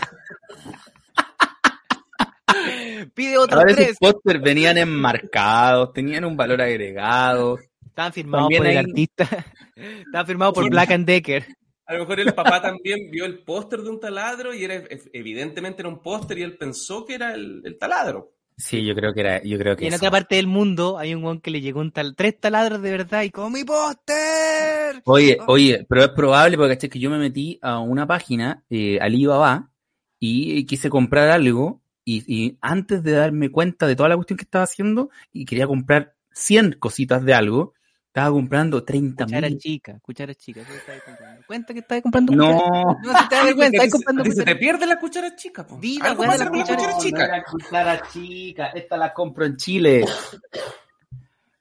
Pide 3.14 3.38
otros 3.38 3.64
tres. 3.66 3.96
póster 3.98 4.38
venían 4.40 4.76
enmarcados, 4.76 5.92
tenían 5.92 6.24
un 6.24 6.36
valor 6.36 6.60
agregado. 6.60 7.58
Estaban 7.86 8.12
firmados 8.12 8.48
por 8.56 8.66
el 8.66 8.76
artista. 8.76 9.28
Estaban 9.76 10.26
firmados 10.26 10.54
por 10.54 10.68
Black 10.68 10.90
and 10.90 11.06
Decker. 11.06 11.46
A 11.92 11.96
lo 11.96 12.00
mejor 12.00 12.20
el 12.20 12.32
papá 12.32 12.62
también 12.62 13.10
vio 13.10 13.26
el 13.26 13.40
póster 13.40 13.82
de 13.82 13.90
un 13.90 14.00
taladro 14.00 14.54
y 14.54 14.64
era 14.64 14.82
evidentemente 15.12 15.82
era 15.82 15.90
un 15.90 16.00
póster 16.00 16.38
y 16.38 16.42
él 16.42 16.56
pensó 16.56 17.04
que 17.04 17.16
era 17.16 17.34
el, 17.34 17.60
el 17.66 17.76
taladro. 17.76 18.32
Sí, 18.56 18.82
yo 18.82 18.94
creo 18.94 19.12
que 19.12 19.20
era, 19.20 19.42
yo 19.42 19.58
creo 19.58 19.76
que 19.76 19.84
Y 19.84 19.88
en 19.88 19.92
eso. 19.92 19.98
otra 19.98 20.10
parte 20.10 20.36
del 20.36 20.46
mundo 20.46 20.98
hay 20.98 21.14
un 21.14 21.22
weón 21.22 21.42
que 21.42 21.50
le 21.50 21.60
llegó 21.60 21.80
un 21.80 21.92
tal, 21.92 22.16
tres 22.16 22.40
taladros 22.40 22.80
de 22.80 22.92
verdad 22.92 23.24
y 23.24 23.30
como 23.30 23.50
mi 23.50 23.62
póster. 23.62 25.02
Oye, 25.04 25.36
oye, 25.46 25.84
pero 25.86 26.02
es 26.02 26.08
probable 26.10 26.56
porque 26.56 26.88
que 26.88 26.98
yo 26.98 27.10
me 27.10 27.18
metí 27.18 27.58
a 27.60 27.78
una 27.80 28.06
página, 28.06 28.64
eh, 28.70 28.98
Alibaba, 28.98 29.70
y 30.18 30.64
quise 30.64 30.88
comprar 30.88 31.28
algo, 31.28 31.82
y, 32.06 32.24
y 32.26 32.58
antes 32.62 33.02
de 33.02 33.12
darme 33.12 33.50
cuenta 33.50 33.86
de 33.86 33.96
toda 33.96 34.08
la 34.08 34.16
cuestión 34.16 34.38
que 34.38 34.44
estaba 34.44 34.64
haciendo, 34.64 35.10
y 35.30 35.44
quería 35.44 35.66
comprar 35.66 36.14
100 36.32 36.76
cositas 36.78 37.22
de 37.22 37.34
algo, 37.34 37.74
estaba 38.12 38.30
comprando 38.30 38.84
30 38.84 39.24
Cuchara 39.24 39.48
mil. 39.48 39.58
chica, 39.58 39.98
cuchara 40.02 40.34
chica. 40.34 40.60
¿qué 40.66 40.76
estabas 40.76 41.02
comprando? 41.02 41.42
Cuenta 41.46 41.72
que 41.72 41.80
estabas 41.80 42.02
comprando 42.02 42.32
No, 42.34 42.44
cuchara- 42.52 42.96
No, 43.02 43.18
si 43.22 43.28
te 43.28 43.34
da 43.36 43.44
vergüenza, 43.44 43.76
estás 43.78 43.90
comprando 43.92 44.24
se 44.24 44.30
te 44.30 44.36
cuchara- 44.42 44.58
pierde 44.58 44.86
la 44.86 45.00
cuchara 45.00 45.34
chica, 45.36 45.66
po. 45.66 45.78
Di 45.80 45.98
la 45.98 46.04
Algo 46.10 46.24
pasa 46.24 46.44
la 46.44 46.50
con 46.50 46.58
la 46.58 46.64
cuchara 46.64 46.78
cuchara 46.82 46.98
chica. 47.02 47.18
chica. 47.24 47.36
la 47.38 47.42
cuchara 47.44 48.02
chica, 48.12 48.66
esta 48.68 48.96
la 48.98 49.12
compro 49.14 49.46
en 49.46 49.56
Chile. 49.56 50.04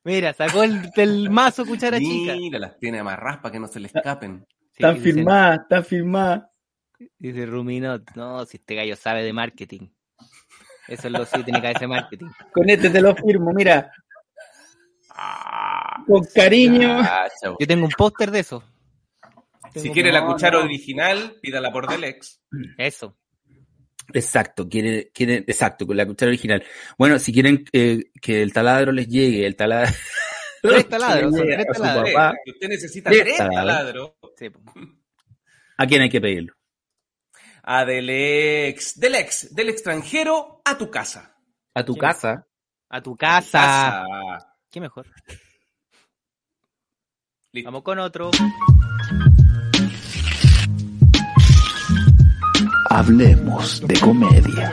Mira, 0.04 0.34
sacó 0.34 0.64
el, 0.64 0.90
del 0.92 1.30
mazo 1.30 1.66
cuchara 1.66 1.98
chica. 2.00 2.34
Mira, 2.34 2.60
las 2.60 2.78
tiene 2.80 3.02
más 3.02 3.18
raspa 3.18 3.50
que 3.52 3.60
no 3.60 3.68
se 3.68 3.80
le 3.80 3.88
escapen. 3.88 4.46
Sí, 4.50 4.84
Están 4.84 4.96
dice- 4.96 5.14
firmadas, 5.14 5.60
están 5.62 5.86
firmadas. 5.86 6.44
Dice 7.18 7.46
Ruminot, 7.46 8.12
no, 8.16 8.46
si 8.46 8.58
este 8.58 8.76
gallo 8.76 8.96
sabe 8.98 9.24
de 9.24 9.32
marketing. 9.32 9.88
Eso 10.88 11.08
es 11.08 11.14
lo 11.14 11.26
que 11.26 11.44
tiene 11.44 11.62
cabeza 11.62 11.80
de 11.82 11.88
marketing. 11.88 12.28
Con 12.52 12.70
este 12.70 12.90
te 12.90 13.00
lo 13.02 13.16
firmo, 13.16 13.54
mira, 13.54 13.90
Ah, 15.14 15.51
con 16.08 16.24
cariño. 16.34 17.02
Yo 17.60 17.68
tengo 17.68 17.86
un 17.86 17.92
póster 17.92 18.32
de 18.32 18.40
eso. 18.40 18.64
Si 19.74 19.90
quiere 19.92 20.12
la 20.12 20.26
cuchara 20.26 20.60
no. 20.60 20.66
original, 20.66 21.38
pídala 21.42 21.72
por 21.72 21.88
Delex. 21.88 22.42
Eso. 22.78 23.18
Exacto, 24.14 24.68
quiere, 24.68 25.10
quiere, 25.14 25.38
exacto, 25.48 25.88
con 25.88 25.96
la 25.96 26.06
cuchara 26.06 26.30
original. 26.30 26.64
Bueno, 26.98 27.18
si 27.20 27.32
quieren 27.32 27.64
eh, 27.72 28.12
que 28.22 28.42
el 28.42 28.52
taladro 28.52 28.92
les 28.92 29.08
llegue, 29.08 29.46
el 29.46 29.56
taladro. 29.56 29.94
Tres 30.62 30.90
taladros, 30.90 31.36
son 31.36 31.48
tres 31.48 31.66
taladros. 31.74 32.12
papá, 32.12 32.36
Que 32.46 32.52
usted 32.52 32.68
necesita 32.68 33.10
Tres 33.10 33.38
taladros. 33.38 33.56
taladros. 33.56 34.12
¿A 35.78 35.88
quién 35.88 36.02
hay 36.04 36.10
que 36.10 36.22
pedirlo? 36.22 36.54
A 37.64 37.84
Delex. 37.86 39.00
Delex, 39.00 39.56
del 39.56 39.70
extranjero 39.70 40.62
a 40.64 40.78
tu 40.78 40.92
casa. 40.92 41.36
A 41.74 41.84
tu 41.84 41.96
casa. 41.96 42.48
A 42.90 43.02
tu. 43.02 43.16
Casa. 43.16 44.04
¿Qué 44.70 44.80
mejor? 44.80 45.08
Listo. 47.54 47.68
Vamos 47.68 47.84
con 47.84 48.00
otro. 48.00 48.32
Hablemos 52.90 53.86
de 53.86 54.00
comedia. 54.00 54.72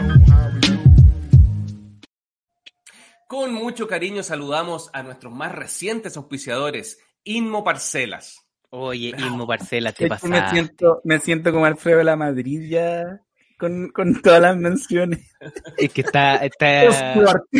Con 3.26 3.52
mucho 3.52 3.88
cariño 3.88 4.22
saludamos 4.22 4.90
a 4.92 5.02
nuestros 5.02 5.32
más 5.32 5.50
recientes 5.50 6.16
auspiciadores, 6.16 7.00
Inmo 7.24 7.64
Parcelas. 7.64 8.46
Oye, 8.70 9.10
Bravo. 9.10 9.26
Ilmo 9.26 9.46
Parcela, 9.48 9.90
te 9.90 10.08
que 10.08 10.28
me 10.28 10.48
siento, 10.50 11.00
me 11.02 11.18
siento 11.18 11.50
como 11.50 11.66
Alfredo 11.66 11.98
de 11.98 12.04
la 12.04 12.14
Madrid 12.14 12.68
ya 12.70 13.20
con, 13.58 13.88
con 13.88 14.22
todas 14.22 14.40
las 14.40 14.56
menciones. 14.56 15.34
Es 15.76 15.92
que 15.92 16.02
está, 16.02 16.36
está, 16.36 16.84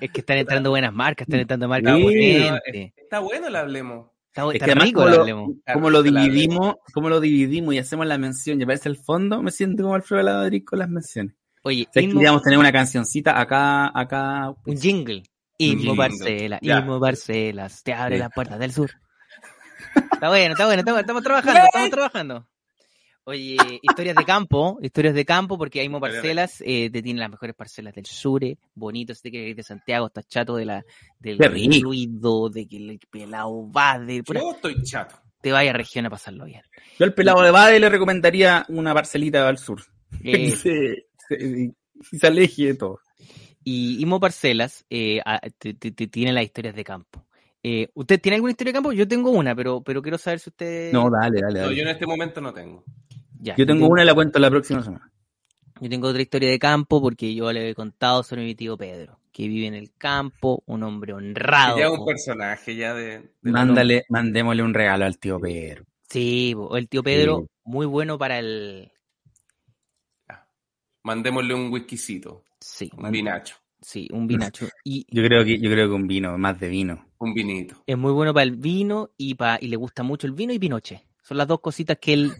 es 0.00 0.10
que 0.10 0.20
están 0.20 0.38
entrando 0.38 0.70
buenas 0.70 0.94
marcas, 0.94 1.28
están 1.28 1.40
entrando 1.40 1.68
marcas 1.68 1.98
Sí. 1.98 2.48
Está 2.96 3.18
bueno 3.18 3.48
el 3.48 3.56
hablemos. 3.56 4.08
Está, 4.32 4.46
Es 4.48 4.54
está 4.54 4.64
que 4.64 4.70
además 4.70 4.84
rico, 4.86 5.00
como 5.74 5.90
lo, 5.90 5.98
como 5.98 6.02
dividimos, 6.02 6.74
como 6.94 7.08
lo 7.08 7.20
dividimos 7.20 7.74
y 7.74 7.78
hacemos 7.78 8.06
la 8.06 8.16
mención 8.16 8.60
y 8.60 8.62
aparece 8.62 8.88
el 8.88 8.96
fondo, 8.96 9.42
me 9.42 9.50
siento 9.50 9.82
como 9.82 9.94
Alfredo 9.96 10.18
de 10.18 10.24
la 10.30 10.36
Madrid 10.38 10.62
con 10.64 10.78
las 10.78 10.88
menciones. 10.88 11.34
Oye, 11.62 11.86
O 11.88 11.92
sea, 11.92 12.40
tener 12.42 12.58
una 12.58 12.72
cancioncita 12.72 13.38
acá, 13.40 13.90
acá. 13.92 14.54
un 14.64 14.76
jingle. 14.76 15.22
Ilmo 15.58 15.80
jingle. 15.82 15.96
Parcela, 15.96 16.58
Ya. 16.62 16.78
Ilmo 16.78 17.00
Parcelas, 17.00 17.82
te 17.82 17.92
abre 17.92 18.16
Sí. 18.16 18.20
las 18.20 18.30
puertas 18.32 18.58
del 18.58 18.72
sur. 18.72 18.90
Está 20.12 20.28
bueno, 20.28 20.52
está 20.52 20.66
bueno, 20.66 20.80
está 20.80 20.92
bueno, 20.92 21.00
estamos 21.00 21.22
trabajando, 21.22 21.60
estamos 21.64 21.90
trabajando. 21.90 22.48
Oye, 23.30 23.78
historias 23.82 24.16
de 24.16 24.24
campo, 24.24 24.76
historias 24.82 25.14
de 25.14 25.24
campo, 25.24 25.56
porque 25.56 25.78
Aimo 25.78 26.00
Parcelas 26.00 26.60
eh, 26.66 26.90
te 26.90 27.00
tiene 27.00 27.20
las 27.20 27.30
mejores 27.30 27.54
parcelas 27.54 27.94
del 27.94 28.04
sur, 28.04 28.42
eh, 28.42 28.58
bonito, 28.74 29.14
si 29.14 29.22
te 29.22 29.30
quieres 29.30 29.50
ir 29.50 29.54
de 29.56 29.62
Santiago, 29.62 30.08
estás 30.08 30.26
chato 30.26 30.56
de 30.56 30.64
la, 30.64 30.84
del 31.20 31.38
rico. 31.38 31.76
ruido, 31.80 32.48
de 32.48 32.66
que 32.66 32.76
el 32.78 32.98
pelado 33.08 33.70
va, 33.70 34.00
de 34.00 34.24
pura- 34.24 34.40
Yo 34.40 34.50
estoy 34.50 34.82
chato. 34.82 35.14
te 35.40 35.52
vaya 35.52 35.70
a 35.70 35.74
región 35.74 36.06
a 36.06 36.10
pasarlo 36.10 36.44
bien. 36.44 36.62
Yo 36.98 37.04
al 37.04 37.14
pelado 37.14 37.42
de 37.42 37.52
Bade 37.52 37.78
le 37.78 37.88
recomendaría 37.88 38.64
una 38.68 38.92
parcelita 38.94 39.46
al 39.48 39.58
sur. 39.58 39.80
Eh, 40.24 40.50
Se- 40.56 41.06
se- 41.28 41.72
y 42.12 42.18
se 42.18 42.26
aleje 42.26 42.64
de 42.66 42.74
todo. 42.74 42.98
y 43.62 44.02
Imo 44.02 44.18
Parcelas 44.18 44.84
eh, 44.90 45.20
a- 45.24 45.38
te- 45.56 45.74
te- 45.74 45.92
te 45.92 46.08
tiene 46.08 46.32
las 46.32 46.42
historias 46.42 46.74
de 46.74 46.82
campo. 46.82 47.24
Eh, 47.62 47.90
¿Usted 47.94 48.20
tiene 48.20 48.36
alguna 48.36 48.50
historia 48.50 48.72
de 48.72 48.76
campo? 48.78 48.90
Yo 48.92 49.06
tengo 49.06 49.30
una, 49.30 49.54
pero, 49.54 49.82
pero 49.82 50.02
quiero 50.02 50.18
saber 50.18 50.40
si 50.40 50.48
usted... 50.50 50.92
No, 50.92 51.08
dale, 51.10 51.40
dale, 51.42 51.60
No, 51.60 51.66
dale. 51.66 51.76
yo 51.76 51.82
en 51.82 51.88
este 51.90 52.06
momento 52.06 52.40
no 52.40 52.52
tengo. 52.52 52.82
Ya, 53.42 53.56
Yo 53.56 53.64
tengo 53.66 53.88
una 53.88 54.02
y 54.02 54.06
la 54.06 54.14
cuento 54.14 54.38
la 54.38 54.50
próxima 54.50 54.82
semana. 54.82 55.10
Yo 55.80 55.88
tengo 55.88 56.08
otra 56.08 56.20
historia 56.20 56.50
de 56.50 56.58
campo 56.58 57.00
porque 57.00 57.34
yo 57.34 57.50
le 57.52 57.70
he 57.70 57.74
contado 57.74 58.22
sobre 58.22 58.44
mi 58.44 58.54
tío 58.54 58.76
Pedro, 58.76 59.18
que 59.32 59.48
vive 59.48 59.66
en 59.66 59.74
el 59.74 59.92
campo, 59.96 60.62
un 60.66 60.82
hombre 60.82 61.14
honrado. 61.14 61.78
ya 61.78 61.90
un 61.90 61.98
po. 61.98 62.04
personaje 62.06 62.76
ya 62.76 62.92
de... 62.92 63.20
de- 63.40 63.50
Mándale, 63.50 64.04
mandémosle 64.10 64.62
un 64.62 64.74
regalo 64.74 65.06
al 65.06 65.18
tío 65.18 65.40
Pedro. 65.40 65.84
Sí, 66.10 66.54
el 66.72 66.88
tío 66.88 67.02
Pedro, 67.02 67.38
Sí. 67.40 67.46
muy 67.64 67.86
bueno 67.86 68.18
para 68.18 68.38
el... 68.38 68.90
Mandémosle 71.02 71.54
un 71.54 71.72
whiskycito, 71.72 72.44
Sí, 72.60 72.90
un 72.98 73.10
vinacho, 73.10 73.56
sí, 73.80 74.06
un 74.12 74.26
vinacho. 74.26 74.68
Y 74.84 75.06
Yo 75.08 75.22
creo 75.24 75.42
que, 75.46 75.58
yo 75.58 75.70
creo 75.70 75.88
que 75.88 75.94
un 75.94 76.06
vino, 76.06 76.36
más 76.36 76.60
de 76.60 76.68
vino. 76.68 77.06
un 77.18 77.32
vinito. 77.32 77.82
es 77.86 77.96
muy 77.96 78.12
bueno 78.12 78.34
para 78.34 78.44
el 78.44 78.56
vino 78.56 79.10
y, 79.16 79.34
pa, 79.34 79.56
y 79.60 79.68
le 79.68 79.76
gusta 79.76 80.02
mucho 80.02 80.26
el 80.26 80.34
vino 80.34 80.52
y 80.52 80.58
Pinoche. 80.58 81.06
Son 81.22 81.38
las 81.38 81.48
dos 81.48 81.60
cositas 81.60 81.96
que 81.98 82.12
él... 82.12 82.32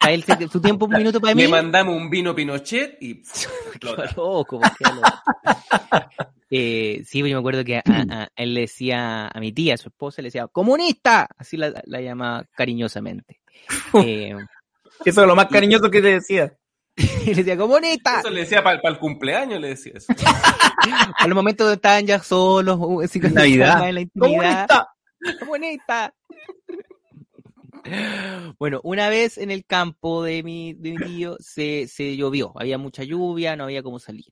A 0.00 0.10
él 0.12 0.24
su 0.50 0.60
tiempo 0.60 0.86
un 0.86 0.92
minuto 0.92 1.20
para 1.20 1.34
mí. 1.34 1.42
Le 1.42 1.48
mandamos 1.48 1.94
un 1.94 2.08
vino 2.08 2.34
Pinochet 2.34 2.96
y 3.00 3.22
Qué 3.80 3.88
loco, 4.16 4.60
qué 4.78 4.84
loco. 4.94 5.08
Eh, 6.50 7.02
sí, 7.06 7.18
yo 7.20 7.24
me 7.26 7.34
acuerdo 7.34 7.64
que 7.64 7.76
a, 7.76 7.82
a- 7.86 8.22
a 8.24 8.28
él 8.36 8.54
le 8.54 8.62
decía 8.62 9.28
a 9.28 9.38
mi 9.40 9.52
tía, 9.52 9.74
a 9.74 9.76
su 9.76 9.88
esposa, 9.88 10.20
le 10.22 10.26
decía, 10.28 10.48
¡comunista! 10.48 11.28
Así 11.38 11.56
la, 11.56 11.72
la 11.84 12.00
llamaba 12.00 12.44
cariñosamente. 12.56 13.40
Eh, 14.04 14.34
Eso 15.04 15.20
es 15.22 15.26
lo 15.28 15.36
más 15.36 15.46
cariñoso 15.46 15.90
que 15.90 16.00
te 16.02 16.08
decía. 16.14 16.52
y 16.96 17.26
le 17.28 17.34
decía, 17.36 17.56
¡comunista! 17.56 18.20
Eso 18.20 18.30
le 18.30 18.40
decía 18.40 18.62
para 18.64 18.80
el 18.82 18.98
cumpleaños, 18.98 19.60
le 19.60 19.68
decía 19.68 19.92
eso. 19.96 20.12
A 21.18 21.26
los 21.26 21.34
momentos 21.36 21.66
donde 21.66 21.76
estaban 21.76 22.06
ya 22.06 22.18
solos, 22.20 22.78
uh, 22.80 23.02
así 23.02 23.20
Navidad. 23.20 23.86
en 23.88 23.94
la 23.94 24.00
intimidad. 24.00 24.66
¡Comunista! 24.66 24.88
¡Comunista! 25.40 26.14
Bueno, 28.58 28.80
una 28.84 29.08
vez 29.08 29.38
en 29.38 29.50
el 29.50 29.64
campo 29.64 30.22
de 30.22 30.42
mi, 30.42 30.74
de 30.74 31.00
tío 31.00 31.36
se, 31.40 31.86
llovió, 32.16 32.52
había 32.58 32.78
mucha 32.78 33.04
lluvia, 33.04 33.56
no 33.56 33.64
había 33.64 33.82
cómo 33.82 33.98
salir. 33.98 34.26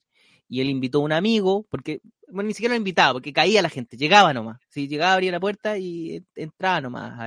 y 0.49 0.61
él 0.61 0.70
invitó 0.70 0.99
a 0.99 1.03
un 1.03 1.12
amigo, 1.12 1.66
porque, 1.70 2.01
bueno, 2.28 2.49
ni 2.49 2.55
siquiera 2.55 2.74
lo 2.74 2.78
invitaba, 2.78 3.12
porque 3.14 3.32
caía 3.32 3.62
la 3.62 3.68
gente, 3.70 3.96
llegaba 3.96 4.32
nomás. 4.34 4.59
Si 4.68 4.88
llegaba, 4.88 5.14
abría 5.14 5.32
la 5.32 5.40
puerta 5.40 5.76
y 5.78 6.16
en- 6.16 6.26
entraba 6.36 6.80
nomás 6.80 7.18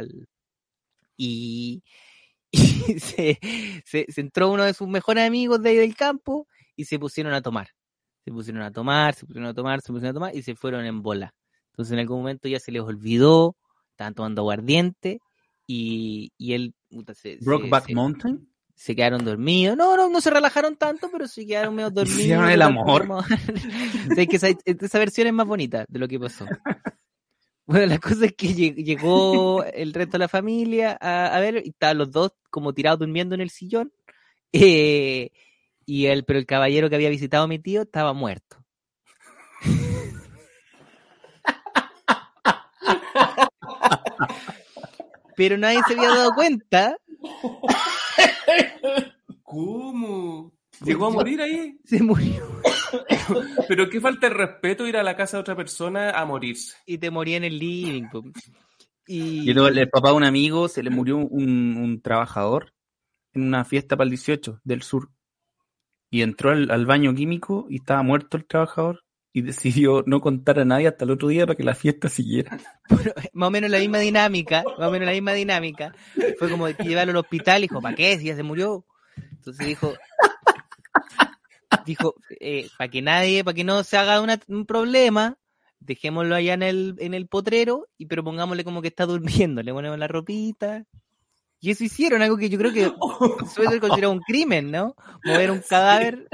y 2.91 2.99
se, 2.99 3.39
se- 3.85 4.05
se 4.09 4.21
entró 4.21 4.51
uno 4.51 4.63
de 4.63 4.73
sus 4.73 4.87
mejores 4.87 5.25
amigos 5.27 5.61
de 5.61 5.69
ahí 5.71 5.77
del 5.77 5.95
campo 5.95 6.47
y 6.75 6.85
se 6.85 6.99
pusieron 6.99 7.33
a 7.33 7.41
tomar. 7.41 7.69
Se 8.25 8.31
pusieron 8.31 8.61
a 8.63 8.71
tomar, 8.71 9.15
se 9.15 9.25
pusieron 9.25 9.49
a 9.49 9.53
tomar, 9.53 9.81
se 9.81 9.91
pusieron 9.93 10.11
a 10.11 10.13
tomar 10.13 10.35
y 10.35 10.43
se 10.43 10.55
fueron 10.55 10.85
en 10.85 11.01
bola. 11.01 11.33
Entonces 11.71 11.93
en 11.93 11.99
algún 11.99 12.19
momento 12.19 12.47
ya 12.47 12.59
se 12.59 12.71
les 12.71 12.81
olvidó, 12.83 13.55
estaban 13.91 14.13
tomando 14.15 14.41
aguardiente 14.41 15.19
y, 15.67 16.31
y 16.37 16.53
él 16.53 16.73
se, 17.13 17.13
se- 17.13 17.37
Brokeback 17.45 17.87
se- 17.87 17.95
Mountain. 17.95 18.49
se 18.75 18.95
quedaron 18.95 19.23
dormidos. 19.23 19.77
No, 19.77 19.95
no, 19.95 20.09
no 20.09 20.21
se 20.21 20.29
relajaron 20.29 20.75
tanto, 20.75 21.09
pero 21.11 21.27
sí 21.27 21.45
quedaron 21.47 21.75
medio 21.75 21.89
dormidos. 21.91 22.19
Hicieron 22.19 22.49
el 22.49 22.61
amor. 22.61 23.07
Como- 23.07 23.23
Sí, 24.15 24.27
que 24.27 24.35
esa, 24.37 24.47
esa 24.65 24.99
versión 24.99 25.27
es 25.27 25.33
más 25.33 25.47
bonita 25.47 25.85
de 25.87 25.99
lo 25.99 26.07
que 26.07 26.19
pasó. 26.19 26.45
Bueno, 27.65 27.85
la 27.85 27.99
cosa 27.99 28.25
es 28.25 28.33
que 28.33 28.47
lle- 28.49 28.75
llegó 28.83 29.63
el 29.63 29.93
resto 29.93 30.13
de 30.13 30.19
la 30.19 30.27
familia 30.27 30.97
a, 30.99 31.27
a 31.35 31.39
ver, 31.39 31.61
y 31.65 31.69
estaban 31.69 31.99
los 31.99 32.11
dos 32.11 32.31
como 32.49 32.73
tirados 32.73 32.99
durmiendo 32.99 33.35
en 33.35 33.41
el 33.41 33.49
sillón. 33.49 33.93
eh, 34.51 35.29
y 35.85 36.05
el, 36.07 36.25
pero 36.25 36.39
el 36.39 36.45
caballero 36.45 36.89
que 36.89 36.95
había 36.95 37.09
visitado 37.09 37.45
a 37.45 37.47
mi 37.47 37.59
tío 37.59 37.81
estaba 37.83 38.13
muerto. 38.13 38.60
Pero 45.41 45.57
nadie 45.57 45.79
se 45.87 45.95
había 45.95 46.09
dado 46.09 46.33
cuenta. 46.35 46.95
¿Cómo? 49.41 50.53
¿Llegó 50.85 51.07
a 51.07 51.09
morir 51.09 51.41
ahí? 51.41 51.79
Se 51.83 52.03
murió. 52.03 52.61
Pero 53.67 53.89
qué 53.89 53.99
falta 53.99 54.29
de 54.29 54.35
respeto 54.35 54.85
ir 54.85 54.97
a 54.97 55.01
la 55.01 55.15
casa 55.17 55.37
de 55.37 55.41
otra 55.41 55.55
persona 55.55 56.11
a 56.11 56.25
morirse. 56.25 56.77
Y 56.85 56.99
te 56.99 57.09
moría 57.09 57.37
en 57.37 57.45
el 57.45 57.57
living. 57.57 58.03
Y, 59.07 59.49
Y 59.49 59.53
luego 59.55 59.69
el 59.69 59.89
papá 59.89 60.09
de 60.09 60.17
un 60.17 60.25
amigo 60.25 60.67
se 60.67 60.83
le 60.83 60.91
murió 60.91 61.17
un, 61.17 61.75
un 61.75 62.01
trabajador 62.03 62.75
en 63.33 63.41
una 63.41 63.65
fiesta 63.65 63.97
para 63.97 64.05
el 64.05 64.11
18 64.11 64.61
del 64.63 64.83
sur. 64.83 65.09
Y 66.11 66.21
entró 66.21 66.51
al, 66.51 66.69
al 66.69 66.85
baño 66.85 67.15
químico 67.15 67.65
y 67.67 67.77
estaba 67.77 68.03
muerto 68.03 68.37
el 68.37 68.45
trabajador. 68.45 69.03
Y 69.33 69.41
decidió 69.41 70.03
no 70.05 70.19
contar 70.19 70.59
a 70.59 70.65
nadie 70.65 70.87
hasta 70.87 71.05
el 71.05 71.11
otro 71.11 71.29
día 71.29 71.45
para 71.45 71.55
que 71.55 71.63
la 71.63 71.75
fiesta 71.75 72.09
siguiera. 72.09 72.59
más 73.33 73.47
o 73.47 73.51
menos 73.51 73.69
la 73.69 73.79
misma 73.79 73.99
dinámica, 73.99 74.63
más 74.77 74.87
o 74.87 74.91
menos 74.91 75.05
la 75.05 75.13
misma 75.13 75.33
dinámica. 75.33 75.95
Fue 76.37 76.49
como 76.49 76.67
llevarlo 76.67 77.11
al 77.11 77.17
hospital 77.17 77.61
dijo, 77.61 77.81
¿para 77.81 77.95
qué? 77.95 78.17
Si 78.17 78.25
ya 78.25 78.35
se 78.35 78.43
murió. 78.43 78.85
Entonces 79.31 79.67
dijo, 79.67 79.93
dijo, 81.85 82.15
para 82.77 82.89
que 82.89 83.01
nadie, 83.01 83.43
para 83.43 83.55
que 83.55 83.63
no 83.63 83.83
se 83.83 83.97
haga 83.97 84.21
un 84.47 84.65
problema, 84.65 85.37
dejémoslo 85.79 86.35
allá 86.35 86.53
en 86.53 86.63
el, 86.63 86.95
en 86.99 87.13
el 87.13 87.27
potrero, 87.27 87.87
y 87.97 88.05
pero 88.05 88.23
pongámosle 88.23 88.63
como 88.63 88.81
que 88.81 88.89
está 88.89 89.05
durmiendo, 89.05 89.61
le 89.63 89.73
ponemos 89.73 89.97
la 89.97 90.07
ropita. 90.07 90.85
Y 91.63 91.69
eso 91.69 91.83
hicieron, 91.83 92.23
algo 92.23 92.37
que 92.37 92.49
yo 92.49 92.57
creo 92.57 92.73
que 92.73 92.91
suele 93.53 93.69
ser 93.69 93.79
considerado 93.79 94.11
un 94.13 94.21
crimen, 94.21 94.71
¿no? 94.71 94.95
Mover 95.23 95.51
un 95.51 95.61
cadáver. 95.69 96.27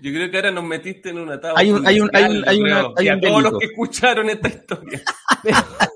Yo 0.00 0.10
creo 0.10 0.30
que 0.30 0.36
ahora 0.38 0.50
nos 0.50 0.64
metiste 0.64 1.10
en 1.10 1.18
una 1.18 1.38
tabla. 1.38 1.60
Hay 1.60 1.70
un- 1.70 1.86
hay 1.86 2.00
un- 2.00 2.10
hay 2.14 2.24
un- 2.24 2.48
hay 2.48 2.60
una- 2.62 2.80
hay 2.96 3.04
y 3.06 3.08
a 3.10 3.14
un 3.14 3.20
todos 3.20 3.42
los 3.42 3.58
que 3.58 3.66
escucharon 3.66 4.30
esta 4.30 4.48
historia. 4.48 5.02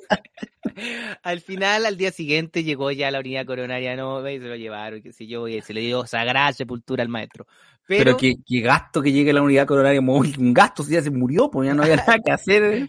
Al 1.22 1.40
final, 1.40 1.86
al 1.86 1.96
día 1.96 2.10
siguiente, 2.10 2.64
llegó 2.64 2.90
ya 2.90 3.10
la 3.10 3.20
unidad 3.20 3.46
coronaria, 3.46 3.94
no, 3.96 4.28
y 4.28 4.38
se 4.40 4.46
lo 4.48 4.56
llevaron, 4.56 5.00
qué 5.02 5.12
sé 5.12 5.26
yo, 5.26 5.46
y 5.46 5.60
se 5.62 5.72
le 5.72 5.80
dio 5.80 6.04
sagrada 6.06 6.52
sepultura 6.52 7.02
al 7.02 7.08
maestro. 7.08 7.46
Pero, 7.86 8.04
Pero, 8.04 8.16
qué, 8.16 8.34
qué 8.46 8.60
gasto 8.60 9.02
que 9.02 9.12
llegue 9.12 9.32
la 9.32 9.42
unidad 9.42 9.66
coronaria 9.66 10.00
móvil. 10.00 10.38
Un 10.38 10.54
gasto, 10.54 10.82
si 10.82 10.92
ya 10.92 11.02
se 11.02 11.10
murió, 11.10 11.50
pues 11.50 11.66
ya 11.68 11.74
no 11.74 11.82
había 11.82 11.96
nada 12.06 12.18
que 12.24 12.32
hacer. 12.32 12.88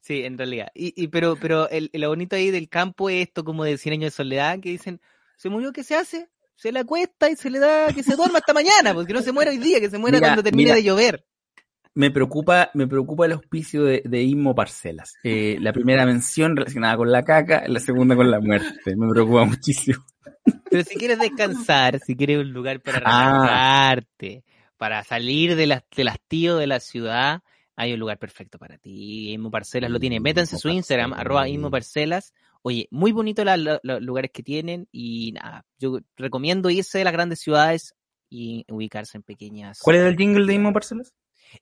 sí, 0.00 0.24
en 0.24 0.36
realidad. 0.36 0.68
Y, 0.74 0.92
y 1.00 1.08
pero, 1.08 1.36
pero 1.36 1.68
el, 1.70 1.90
lo 1.92 2.08
bonito 2.08 2.34
ahí 2.34 2.50
del 2.50 2.68
campo 2.68 3.08
es 3.08 3.28
esto 3.28 3.44
como 3.44 3.64
de 3.64 3.78
100 3.78 3.92
años 3.94 4.12
de 4.12 4.16
soledad, 4.16 4.58
que 4.60 4.70
dicen, 4.70 5.00
¿se 5.36 5.48
murió? 5.48 5.72
¿Qué 5.72 5.84
se 5.84 5.94
hace? 5.94 6.28
Se 6.56 6.72
le 6.72 6.80
acuesta 6.80 7.30
y 7.30 7.36
se 7.36 7.50
le 7.50 7.58
da 7.58 7.92
que 7.92 8.02
se 8.02 8.16
duerma 8.16 8.38
hasta 8.38 8.52
mañana, 8.52 8.94
porque 8.94 9.12
no 9.12 9.22
se 9.22 9.32
muera 9.32 9.50
hoy 9.50 9.58
día, 9.58 9.80
que 9.80 9.90
se 9.90 9.98
muera 9.98 10.18
Mira, 10.18 10.28
cuando 10.28 10.42
termine 10.42 10.64
mira. 10.70 10.74
de 10.76 10.82
llover. 10.82 11.24
Me 11.94 12.10
preocupa, 12.10 12.70
me 12.74 12.86
preocupa 12.86 13.26
el 13.26 13.32
auspicio 13.32 13.84
de, 13.84 14.02
de 14.04 14.22
Inmo 14.22 14.54
Parcelas. 14.54 15.12
Eh, 15.24 15.58
la 15.60 15.72
primera 15.72 16.06
mención 16.06 16.56
relacionada 16.56 16.96
con 16.96 17.12
la 17.12 17.22
caca, 17.22 17.64
la 17.68 17.80
segunda 17.80 18.16
con 18.16 18.30
la 18.30 18.40
muerte. 18.40 18.96
Me 18.96 19.08
preocupa 19.08 19.44
muchísimo. 19.44 20.02
Pero 20.70 20.84
si 20.84 20.96
quieres 20.96 21.18
descansar, 21.18 22.00
si 22.00 22.16
quieres 22.16 22.38
un 22.38 22.52
lugar 22.52 22.80
para 22.80 22.98
Ah. 23.04 23.42
relajarte, 23.42 24.44
para 24.76 25.04
salir 25.04 25.54
de 25.56 25.66
las, 25.66 25.82
del 25.96 26.08
hastío 26.08 26.56
de 26.56 26.66
la 26.66 26.80
ciudad, 26.80 27.42
hay 27.76 27.92
un 27.92 28.00
lugar 28.00 28.18
perfecto 28.18 28.58
para 28.58 28.78
ti. 28.78 29.32
Inmo 29.32 29.50
Parcelas 29.50 29.90
lo 29.90 30.00
tiene. 30.00 30.18
Métanse 30.20 30.56
a 30.56 30.58
su 30.58 30.68
Instagram, 30.68 31.12
arroba 31.14 31.48
Inmo 31.48 31.70
Parcelas. 31.70 32.32
Oye, 32.62 32.86
muy 32.90 33.12
bonito 33.12 33.44
la- 33.44 33.56
la- 33.56 33.80
los 33.82 34.00
lugares 34.02 34.30
que 34.32 34.42
tienen 34.42 34.88
y 34.92 35.32
nada, 35.32 35.64
yo 35.78 35.98
recomiendo 36.16 36.70
irse 36.70 36.98
de 36.98 37.04
las 37.04 37.12
grandes 37.12 37.40
ciudades 37.40 37.94
y 38.30 38.64
ubicarse 38.70 39.16
en 39.18 39.22
pequeñas. 39.24 39.78
¿Cuál 39.82 39.96
era 39.96 40.08
el 40.08 40.16
jingle 40.16 40.46
de 40.46 40.54
Inmo 40.54 40.72
Parcelas? 40.72 41.12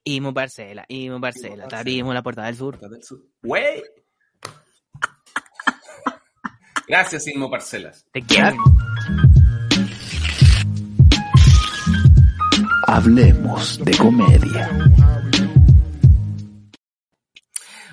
Inmo 0.04 0.32
Parcela, 0.32 0.84
Inmo 0.88 1.20
Parcela, 1.20 1.66
te 1.68 1.74
abrimos 1.76 2.14
la 2.14 2.22
puerta 2.22 2.44
del 2.44 2.56
sur. 2.56 2.78
Güey. 3.42 3.82
Gracias, 6.90 7.28
Inmo 7.28 7.48
Parcelas. 7.48 8.04
Te 8.12 8.20
quiero. 8.20 8.56
Hablemos 12.88 13.78
de 13.84 13.96
comedia. 13.96 14.68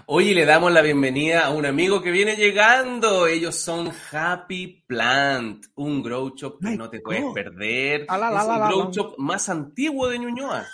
Hoy 0.08 0.34
le 0.34 0.46
damos 0.46 0.72
la 0.72 0.82
bienvenida 0.82 1.46
a 1.46 1.52
un 1.52 1.68
amigo 1.68 2.02
que 2.02 2.10
viene 2.10 2.38
llegando. 2.38 3.28
Ellos 3.28 3.54
son 3.54 3.92
Happy 4.12 4.84
Plant, 4.88 5.68
un 5.76 6.02
grow 6.02 6.34
shop 6.36 6.58
que 6.60 6.70
My 6.70 6.78
no 6.78 6.90
te 6.90 7.00
puedes 7.00 7.24
perder. 7.36 8.08
Ah, 8.10 8.18
la, 8.18 8.32
la, 8.32 8.42
es 8.42 8.48
la, 8.48 8.56
el 8.56 8.62
grow 8.62 8.92
shop 8.92 9.14
más 9.20 9.48
antiguo 9.48 10.08
de 10.08 10.18
Ñuñoa. 10.18 10.66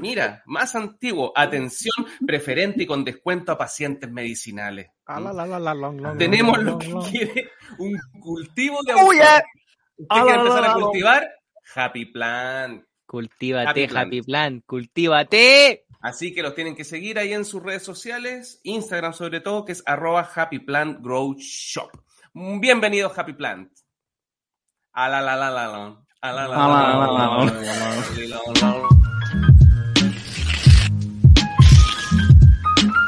Mira, 0.00 0.42
más 0.46 0.74
antiguo. 0.74 1.32
Atención 1.36 2.06
preferente 2.26 2.82
y 2.82 2.86
con 2.86 3.04
descuento 3.04 3.52
a 3.52 3.58
pacientes 3.58 4.10
medicinales. 4.10 4.90
Tenemos 6.18 6.58
lo 6.62 6.78
que 6.78 6.92
quiere 7.10 7.50
un 7.78 7.98
cultivo 8.20 8.78
de 8.84 8.92
autor. 8.92 9.08
¡Uya! 9.08 9.44
¿Usted 9.96 10.06
Ah, 10.08 10.22
quiere 10.22 10.38
empezar 10.40 10.64
a 10.64 10.72
cultivar? 10.74 11.28
Happy 11.74 12.06
Plant. 12.06 12.84
Cultívate, 13.06 13.88
Happy. 13.94 14.22
Plan, 14.22 14.60
cultívate. 14.66 15.84
Así 16.00 16.32
que 16.32 16.42
los 16.42 16.54
tienen 16.54 16.74
que 16.74 16.84
seguir 16.84 17.18
ahí 17.18 17.32
en 17.34 17.44
sus 17.44 17.62
redes 17.62 17.82
sociales, 17.82 18.60
Instagram 18.62 19.12
sobre 19.12 19.40
todo, 19.40 19.64
que 19.64 19.72
es 19.72 19.82
arroba 19.84 20.30
Happy 20.34 20.60
Plant 20.60 21.02
Grow 21.02 21.34
Shop. 21.38 21.90
Bienvenidos 22.32 23.18
Happy 23.18 23.34
Plant. 23.34 23.70
A 24.92 25.08
la 25.08 25.20
la 25.20 25.36
la 25.36 25.50
la 25.50 25.66
la. 25.66 26.04
A 26.22 26.32
la 26.32 26.48
la 26.48 26.56
la 26.56 27.06
la 27.46 28.38
la 28.54 28.99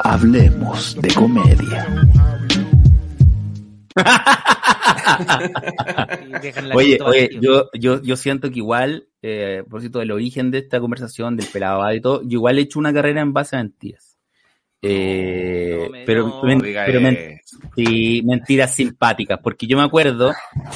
Hablemos 0.05 0.97
de 1.01 1.15
comedia. 1.15 1.87
El 6.57 6.73
Oye, 6.75 6.99
oye, 7.05 7.31
yo, 7.41 7.69
yo, 7.75 8.03
yo 8.03 8.17
siento 8.17 8.51
que 8.51 8.59
igual, 8.59 9.07
eh, 9.23 9.63
por 9.69 9.81
cierto, 9.81 9.99
del 10.01 10.11
origen 10.13 10.51
de 10.51 10.59
esta 10.59 10.81
conversación, 10.81 11.37
del 11.37 11.47
pelado 11.47 11.93
y 11.95 12.01
todo, 12.01 12.23
yo 12.23 12.39
igual 12.39 12.59
he 12.59 12.63
hecho 12.63 12.79
una 12.79 12.93
carrera 12.93 13.21
en 13.21 13.33
base 13.33 13.57
a 13.57 13.61
mentiras. 13.61 14.09
Eh, 14.85 15.87
No 15.89 15.97
pero, 16.05 16.27
no, 16.27 16.43
men- 16.43 16.59
No 16.59 16.65
diga 16.65 16.83
pero 16.87 17.01
men- 17.01 17.39
eso. 17.45 17.59
sí, 17.77 18.21
mentiras 18.25 18.75
simpáticas, 18.75 19.39
porque 19.41 19.67
yo 19.69 19.77
me 19.77 19.85
acuerdo 19.85 20.33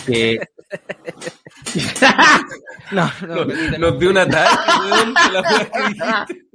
que 0.06 0.38
No, 2.92 3.10
no. 3.26 3.44
Nos 3.78 3.98
dio 3.98 4.10
un 4.10 4.18
ataque, 4.18 4.56
weón, 4.92 5.14
la 5.32 5.40
weá 5.42 5.70
que 5.70 5.78
dijiste. 5.88 6.45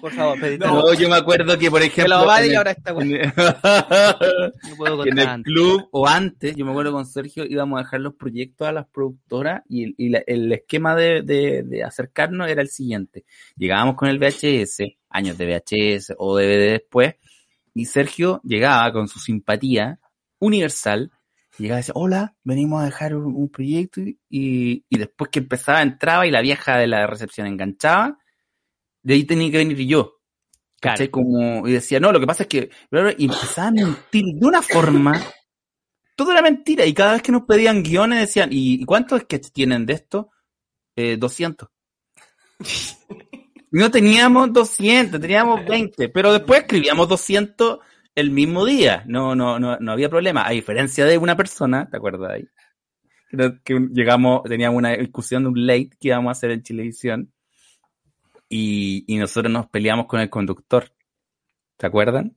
Por 0.00 0.12
favor, 0.12 0.38
Pedrito, 0.40 0.66
No. 0.66 0.82
no, 0.82 0.94
yo 0.94 1.08
me 1.08 1.16
acuerdo 1.16 1.58
que 1.58 1.70
por 1.70 1.80
Que 1.80 1.86
ejemplo 1.86 2.18
lo 2.20 2.26
va 2.26 2.40
en 2.40 2.46
y 2.46 2.48
el- 2.50 2.56
ahora 2.56 2.70
está 2.72 2.92
bueno. 2.92 3.14
en 3.16 3.20
el- 3.22 3.32
No 4.70 4.76
puedo 4.76 4.92
en 4.92 4.98
contar 5.10 5.18
el 5.18 5.28
antes. 5.28 5.52
club 5.52 5.88
o 5.92 6.06
antes, 6.08 6.56
yo 6.56 6.64
me 6.64 6.70
acuerdo 6.70 6.92
con 6.92 7.06
Sergio, 7.06 7.44
íbamos 7.44 7.78
a 7.78 7.82
dejar 7.84 8.00
los 8.00 8.14
proyectos 8.14 8.66
a 8.68 8.72
las 8.72 8.86
productoras 8.88 9.62
y, 9.68 9.84
el- 9.84 9.94
y 9.98 10.08
la- 10.10 10.22
el 10.26 10.52
esquema 10.52 10.94
de, 10.96 11.22
de- 11.22 11.62
de 11.64 11.84
acercarnos 11.84 12.48
era 12.48 12.62
el 12.62 12.68
siguiente. 12.68 13.24
Llegábamos 13.56 13.96
con 13.96 14.08
el 14.08 14.18
VHS, 14.18 14.98
años 15.10 15.36
de 15.38 15.46
VHS 15.46 16.14
o 16.18 16.36
DVD 16.38 16.72
después, 16.72 17.14
y 17.74 17.84
Sergio 17.86 18.40
llegaba 18.44 18.92
con 18.92 19.08
su 19.08 19.18
simpatía 19.18 19.98
universal, 20.38 21.10
y 21.58 21.64
llegaba 21.64 21.80
y 21.80 21.82
decía, 21.82 21.92
hola, 21.96 22.34
venimos 22.44 22.82
a 22.82 22.86
dejar 22.86 23.14
un, 23.14 23.34
un 23.34 23.48
proyecto, 23.50 24.00
y, 24.00 24.16
y 24.88 24.98
después 24.98 25.30
que 25.30 25.38
empezaba, 25.40 25.82
entraba 25.82 26.26
y 26.26 26.30
la 26.30 26.40
vieja 26.40 26.78
de 26.78 26.86
la 26.86 27.06
recepción 27.06 27.46
enganchaba, 27.46 28.18
de 29.02 29.14
ahí 29.14 29.24
tenía 29.24 29.50
que 29.50 29.58
venir 29.58 29.78
yo. 29.78 30.18
¿Cachai? 30.80 31.08
Claro. 31.08 31.12
Como, 31.12 31.68
y 31.68 31.72
decía, 31.72 32.00
no, 32.00 32.12
lo 32.12 32.18
que 32.18 32.26
pasa 32.26 32.42
es 32.42 32.48
que, 32.48 32.70
y 33.18 33.24
empezaba 33.24 33.68
a 33.68 33.70
mentir 33.70 34.24
de 34.34 34.46
una 34.46 34.62
forma, 34.62 35.12
todo 36.16 36.32
era 36.32 36.42
mentira, 36.42 36.84
y 36.84 36.92
cada 36.92 37.12
vez 37.12 37.22
que 37.22 37.32
nos 37.32 37.42
pedían 37.42 37.82
guiones 37.82 38.20
decían, 38.20 38.48
¿y, 38.52 38.84
cuántos 38.84 39.20
sketches 39.20 39.52
tienen 39.52 39.86
de 39.86 39.92
esto? 39.94 40.30
Eh, 40.96 41.16
200. 41.16 41.68
No 43.70 43.90
teníamos 43.90 44.52
200, 44.52 45.18
teníamos 45.18 45.64
20, 45.64 46.10
pero 46.10 46.32
después 46.32 46.60
escribíamos 46.60 47.08
200 47.08 47.78
el 48.14 48.30
mismo 48.30 48.66
día. 48.66 49.02
No, 49.06 49.34
no, 49.34 49.58
no, 49.58 49.78
no 49.78 49.92
había 49.92 50.10
problema. 50.10 50.46
A 50.46 50.50
diferencia 50.50 51.06
de 51.06 51.16
una 51.16 51.36
persona, 51.36 51.88
¿te 51.88 51.96
acuerdas 51.96 52.32
ahí? 52.32 52.48
Que 53.64 53.88
llegamos, 53.92 54.42
teníamos 54.42 54.76
una 54.76 54.90
discusión 54.90 55.44
de 55.44 55.48
un 55.48 55.66
late 55.66 55.90
que 55.98 56.08
íbamos 56.08 56.28
a 56.28 56.32
hacer 56.32 56.50
en 56.50 56.62
Chilevisión 56.62 57.32
y, 58.52 59.04
y 59.06 59.16
nosotros 59.18 59.50
nos 59.52 59.66
peleamos 59.68 60.06
con 60.06 60.20
el 60.20 60.28
conductor. 60.30 60.92
¿te 61.78 61.86
acuerdan? 61.86 62.36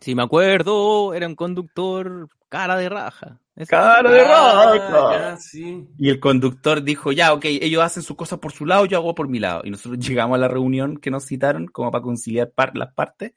Si 0.00 0.14
me 0.14 0.22
acuerdo, 0.22 1.14
era 1.14 1.26
un 1.26 1.34
conductor 1.34 2.28
cara 2.48 2.76
de 2.76 2.88
raja. 2.88 3.40
Cara 3.68 4.10
de 4.10 4.20
Ah, 4.20 4.74
raja. 4.76 5.18
ya, 5.18 5.36
sí. 5.36 5.86
Y 5.98 6.08
el 6.08 6.18
conductor 6.20 6.82
dijo, 6.82 7.12
ya, 7.12 7.32
ok, 7.32 7.44
ellos 7.46 7.82
hacen 7.82 8.02
sus 8.02 8.16
cosas 8.16 8.38
por 8.38 8.52
su 8.52 8.64
lado, 8.66 8.84
yo 8.86 8.96
hago 8.98 9.14
por 9.14 9.28
mi 9.28 9.38
lado. 9.38 9.62
Y 9.64 9.70
nosotros 9.70 9.98
llegamos 10.06 10.36
a 10.36 10.40
la 10.40 10.48
reunión 10.48 10.96
que 10.98 11.10
nos 11.10 11.24
citaron 11.26 11.66
como 11.68 11.90
para 11.90 12.02
conciliar 12.02 12.50
par- 12.52 12.76
las 12.76 12.92
partes 12.94 13.32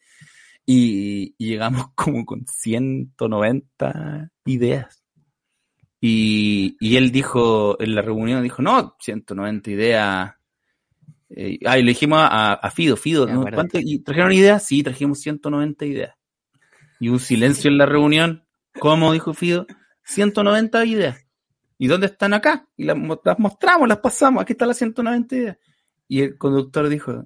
y, 0.65 1.35
y 1.37 1.47
llegamos 1.47 1.87
como 1.95 2.25
con 2.25 2.45
190 2.47 4.31
ideas. 4.45 5.03
Y, 6.01 6.77
y 6.79 6.97
él 6.97 7.11
dijo, 7.11 7.79
en 7.81 7.95
la 7.95 8.01
reunión 8.01 8.43
dijo, 8.43 8.61
no, 8.61 8.95
190 8.99 9.71
ideas. 9.71 10.33
Eh, 11.29 11.59
ah, 11.65 11.77
y 11.79 11.83
le 11.83 11.89
dijimos 11.89 12.19
a, 12.21 12.53
a 12.53 12.71
Fido, 12.71 12.95
Fido, 12.97 13.25
¿no? 13.27 13.39
acuerdo. 13.39 13.55
¿cuánto- 13.55 13.79
¿y 13.79 13.99
¿trajeron 13.99 14.31
ideas? 14.31 14.63
Sí, 14.65 14.83
trajimos 14.83 15.19
190 15.21 15.85
ideas. 15.85 16.15
Y 16.99 17.09
un 17.09 17.19
silencio 17.19 17.69
en 17.69 17.77
la 17.77 17.85
reunión. 17.85 18.45
¿Cómo? 18.79 19.11
Dijo 19.13 19.33
Fido. 19.33 19.65
190 20.03 20.85
ideas. 20.85 21.17
¿Y 21.77 21.87
dónde 21.87 22.07
están 22.07 22.33
acá? 22.33 22.67
Y 22.77 22.83
las, 22.85 22.95
mo- 22.97 23.19
las 23.23 23.37
mostramos, 23.39 23.87
las 23.89 23.97
pasamos. 23.97 24.41
Aquí 24.43 24.53
están 24.53 24.67
las 24.69 24.77
190 24.77 25.35
ideas. 25.35 25.57
Y 26.07 26.21
el 26.21 26.37
conductor 26.37 26.87
dijo, 26.87 27.25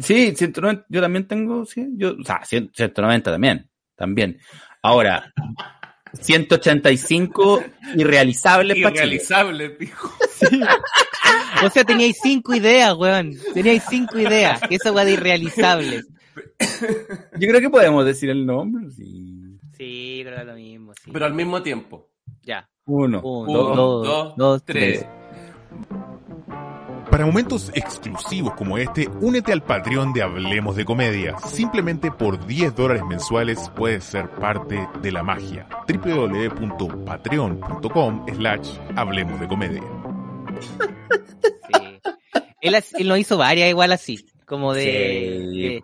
sí, 0.00 0.34
190, 0.34 0.86
yo 0.88 1.00
también 1.00 1.28
tengo, 1.28 1.64
sí, 1.66 1.86
yo, 1.96 2.16
o 2.18 2.24
sea, 2.24 2.42
100 2.44 2.70
190 2.74 3.30
también, 3.30 3.68
también. 3.94 4.38
Ahora, 4.82 5.32
185 6.20 7.64
irrealizables 7.96 8.82
para 8.82 8.94
Chile. 8.94 9.04
Irrealizable, 9.06 9.68
dijo. 9.78 10.12
O 11.64 11.70
sea, 11.70 11.84
teníais 11.84 12.16
cinco 12.22 12.54
ideas, 12.54 12.94
weón. 12.94 13.32
Teníais 13.52 13.82
cinco 13.88 14.18
ideas. 14.18 14.60
Que 14.68 14.76
esa 14.76 14.92
weá 14.92 15.04
de 15.04 15.12
irrealizables. 15.12 16.06
Yo 17.38 17.48
creo 17.48 17.60
que 17.60 17.70
podemos 17.70 18.04
decir 18.04 18.30
el 18.30 18.44
nombre. 18.44 18.90
Sí. 18.90 19.58
Sí, 19.76 20.20
creo 20.22 20.36
que 20.36 20.40
es 20.42 20.46
lo 20.46 20.54
mismo, 20.54 20.92
sí. 20.94 21.10
Pero 21.12 21.26
al 21.26 21.34
mismo 21.34 21.62
tiempo. 21.62 22.10
Ya. 22.42 22.68
Uno, 22.86 23.20
Uno, 23.22 23.52
dos, 23.52 23.76
dos, 24.06 24.36
dos, 24.36 24.64
tres. 24.64 25.00
tres. 25.00 25.10
Para 27.14 27.26
momentos 27.26 27.70
exclusivos 27.74 28.54
como 28.54 28.76
este, 28.76 29.06
únete 29.20 29.52
al 29.52 29.62
Patreon 29.62 30.12
de 30.12 30.22
Hablemos 30.22 30.74
de 30.74 30.84
Comedia. 30.84 31.38
Simplemente 31.38 32.10
por 32.10 32.44
10 32.44 32.74
dólares 32.74 33.04
mensuales 33.08 33.70
puedes 33.76 34.02
ser 34.02 34.28
parte 34.30 34.88
de 35.00 35.12
la 35.12 35.22
magia. 35.22 35.68
www.patreon.com 35.86 38.26
slash 38.34 38.68
Hablemos 38.96 39.38
de 39.38 39.46
Comedia. 39.46 39.80
Sí. 40.60 40.70
Él, 42.60 42.74
él 42.98 43.08
nos 43.08 43.18
hizo 43.20 43.38
varias 43.38 43.70
igual 43.70 43.92
así. 43.92 44.26
Como 44.44 44.74
de. 44.74 44.82
Sí. 44.82 44.88
de- 45.60 45.80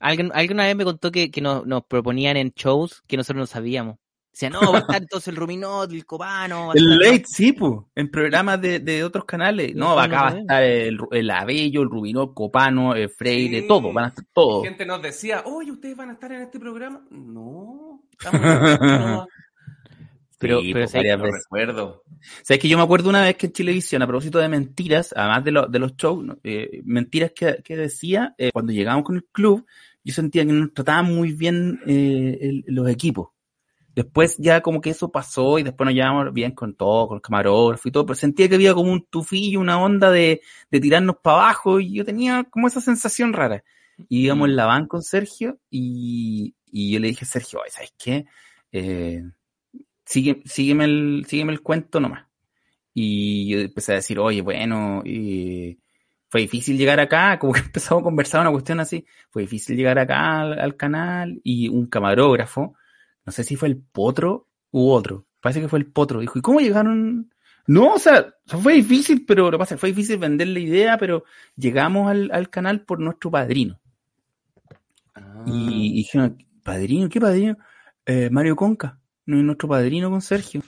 alguien, 0.00 0.32
alguna 0.34 0.64
vez 0.64 0.74
me 0.74 0.82
contó 0.82 1.12
que, 1.12 1.30
que 1.30 1.40
nos, 1.40 1.64
nos 1.64 1.84
proponían 1.84 2.36
en 2.36 2.50
shows 2.56 3.04
que 3.06 3.16
nosotros 3.16 3.40
no 3.40 3.46
sabíamos. 3.46 3.98
Decía, 4.32 4.48
no, 4.48 4.60
va 4.72 4.78
a 4.78 4.80
estar 4.80 5.02
entonces 5.02 5.28
el 5.28 5.36
Ruminot, 5.36 5.92
el 5.92 6.06
Cobano. 6.06 6.68
va 6.68 6.72
a 6.72 6.76
El 6.76 6.92
estar- 6.92 7.12
late, 7.12 7.24
sí, 7.26 7.52
po, 7.52 7.90
en 7.94 8.10
programas 8.10 8.60
de, 8.62 8.78
de 8.80 9.04
otros 9.04 9.26
canales. 9.26 9.74
No, 9.74 9.90
Eso 9.92 10.00
acá 10.00 10.16
no 10.16 10.22
va 10.22 10.28
a 10.30 10.38
estar 10.40 10.62
el, 10.62 10.98
el 11.10 11.30
Abello, 11.30 11.82
el 11.82 11.90
Rubinó, 11.90 12.32
Copano, 12.32 12.94
el 12.94 13.10
Freire, 13.10 13.60
Sí. 13.60 13.68
todo, 13.68 13.92
van 13.92 14.06
a 14.06 14.08
estar 14.08 14.24
todos. 14.32 14.64
Gente 14.64 14.86
nos 14.86 15.02
decía, 15.02 15.42
oye, 15.44 15.70
¿ustedes 15.70 15.94
van 15.96 16.08
a 16.10 16.12
estar 16.14 16.32
en 16.32 16.42
este 16.42 16.58
programa? 16.58 17.04
No. 17.10 18.02
Estamos 18.12 18.40
no, 18.40 19.26
Pero- 20.38 20.60
Sí, 20.60 20.72
pero 20.72 20.86
lo 20.86 21.22
veces. 21.24 21.32
recuerdo. 21.44 22.02
Sabes 22.42 22.60
que 22.60 22.68
yo 22.68 22.76
me 22.76 22.82
acuerdo 22.82 23.08
una 23.10 23.22
vez 23.22 23.36
que 23.36 23.46
en 23.46 23.52
Televisión, 23.52 24.02
a 24.02 24.06
propósito 24.08 24.38
de 24.40 24.48
mentiras, 24.48 25.12
además 25.16 25.44
de, 25.44 25.52
lo- 25.52 25.66
de 25.68 25.78
los 25.78 25.94
shows, 25.96 26.24
¿no? 26.24 26.38
Eh, 26.42 26.80
mentiras 26.84 27.30
que, 27.32 27.58
que 27.62 27.76
decía, 27.76 28.34
eh, 28.38 28.50
cuando 28.52 28.72
llegamos 28.72 29.04
con 29.04 29.16
el 29.16 29.24
club, 29.30 29.64
yo 30.02 30.12
sentía 30.12 30.44
que 30.44 30.52
nos 30.52 30.72
trataban 30.74 31.14
muy 31.14 31.32
bien 31.32 31.80
eh, 31.86 32.38
el- 32.40 32.64
los 32.66 32.88
equipos. 32.88 33.28
Después 33.94 34.36
ya 34.38 34.62
como 34.62 34.80
que 34.80 34.90
eso 34.90 35.10
pasó 35.12 35.58
y 35.58 35.62
después 35.62 35.86
nos 35.86 35.94
llevamos 35.94 36.32
bien 36.32 36.52
con 36.52 36.74
todo, 36.74 37.08
con 37.08 37.16
el 37.16 37.22
camarógrafo 37.22 37.88
y 37.88 37.92
todo, 37.92 38.06
pero 38.06 38.14
sentía 38.14 38.48
que 38.48 38.54
había 38.54 38.74
como 38.74 38.92
un 38.92 39.04
tufillo, 39.04 39.60
una 39.60 39.80
onda 39.80 40.10
de, 40.10 40.40
de 40.70 40.80
tirarnos 40.80 41.16
para 41.22 41.36
abajo 41.38 41.80
y 41.80 41.94
yo 41.94 42.04
tenía 42.04 42.44
como 42.44 42.68
esa 42.68 42.80
sensación 42.80 43.32
rara. 43.32 43.64
Y 44.08 44.24
íbamos 44.24 44.48
en 44.48 44.56
la 44.56 44.66
van 44.66 44.86
con 44.86 45.02
Sergio 45.02 45.58
y, 45.70 46.54
y 46.66 46.92
yo 46.92 47.00
le 47.00 47.08
dije 47.08 47.24
Sergio, 47.26 47.60
"Oye, 47.60 47.70
¿sabes 47.70 47.92
qué? 47.98 48.24
Eh, 48.72 49.22
sigue, 50.04 50.42
sígueme, 50.44 50.84
el, 50.84 51.24
sígueme 51.28 51.52
el 51.52 51.62
cuento 51.62 52.00
nomás. 52.00 52.26
Y 52.94 53.48
yo 53.48 53.60
empecé 53.60 53.92
a 53.92 53.96
decir, 53.96 54.18
oye, 54.18 54.42
bueno, 54.42 55.02
eh, 55.04 55.78
fue 56.28 56.42
difícil 56.42 56.76
llegar 56.78 57.00
acá, 57.00 57.38
como 57.40 57.52
que 57.52 57.60
empezamos 57.60 58.02
a 58.02 58.04
conversar 58.04 58.40
una 58.42 58.50
cuestión 58.50 58.80
así, 58.80 59.06
fue 59.30 59.42
difícil 59.42 59.76
llegar 59.76 59.98
acá 59.98 60.42
al 60.42 60.76
canal 60.76 61.40
y 61.44 61.68
un 61.68 61.86
camarógrafo, 61.86 62.74
no 63.24 63.32
sé 63.32 63.44
si 63.44 63.56
fue 63.56 63.68
el 63.68 63.76
potro 63.78 64.48
u 64.70 64.90
otro, 64.90 65.26
parece 65.40 65.60
que 65.60 65.68
fue 65.68 65.78
el 65.78 65.86
potro, 65.86 66.20
dijo, 66.20 66.38
¿y 66.38 66.42
cómo 66.42 66.60
llegaron? 66.60 67.32
No, 67.66 67.94
o 67.94 67.98
sea, 67.98 68.34
fue 68.46 68.74
difícil, 68.74 69.24
pero 69.24 69.44
lo 69.44 69.52
que 69.52 69.58
pasa 69.58 69.74
es 69.74 69.78
que 69.78 69.80
fue 69.80 69.90
difícil 69.90 70.18
vender 70.18 70.48
la 70.48 70.58
idea, 70.58 70.98
pero 70.98 71.24
llegamos 71.56 72.10
al, 72.10 72.30
al 72.32 72.50
canal 72.50 72.82
por 72.84 72.98
nuestro 72.98 73.30
padrino. 73.30 73.78
Ah. 75.14 75.44
Y, 75.46 75.92
y 75.92 75.96
dijeron, 75.96 76.38
¿padrino? 76.62 77.08
¿Qué 77.08 77.20
padrino? 77.20 77.56
"Eh, 78.06 78.30
Mario 78.30 78.56
Conca, 78.56 78.98
no 79.26 79.38
es 79.38 79.44
nuestro 79.44 79.68
padrino 79.68 80.10
con 80.10 80.20
Sergio. 80.20 80.62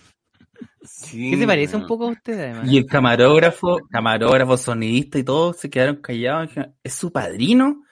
Sí, 0.82 1.30
¿Qué 1.30 1.38
se 1.38 1.46
parece 1.46 1.76
un 1.76 1.86
poco 1.86 2.06
a 2.06 2.10
usted, 2.12 2.38
además? 2.38 2.70
Y 2.70 2.76
el 2.76 2.86
camarógrafo, 2.86 3.78
camarógrafo, 3.90 4.56
sonidista 4.56 5.18
y 5.18 5.24
todos 5.24 5.56
se 5.56 5.70
quedaron 5.70 5.96
callados. 5.96 6.50
¿Es 6.82 6.94
su 6.94 7.10
padrino? 7.10 7.82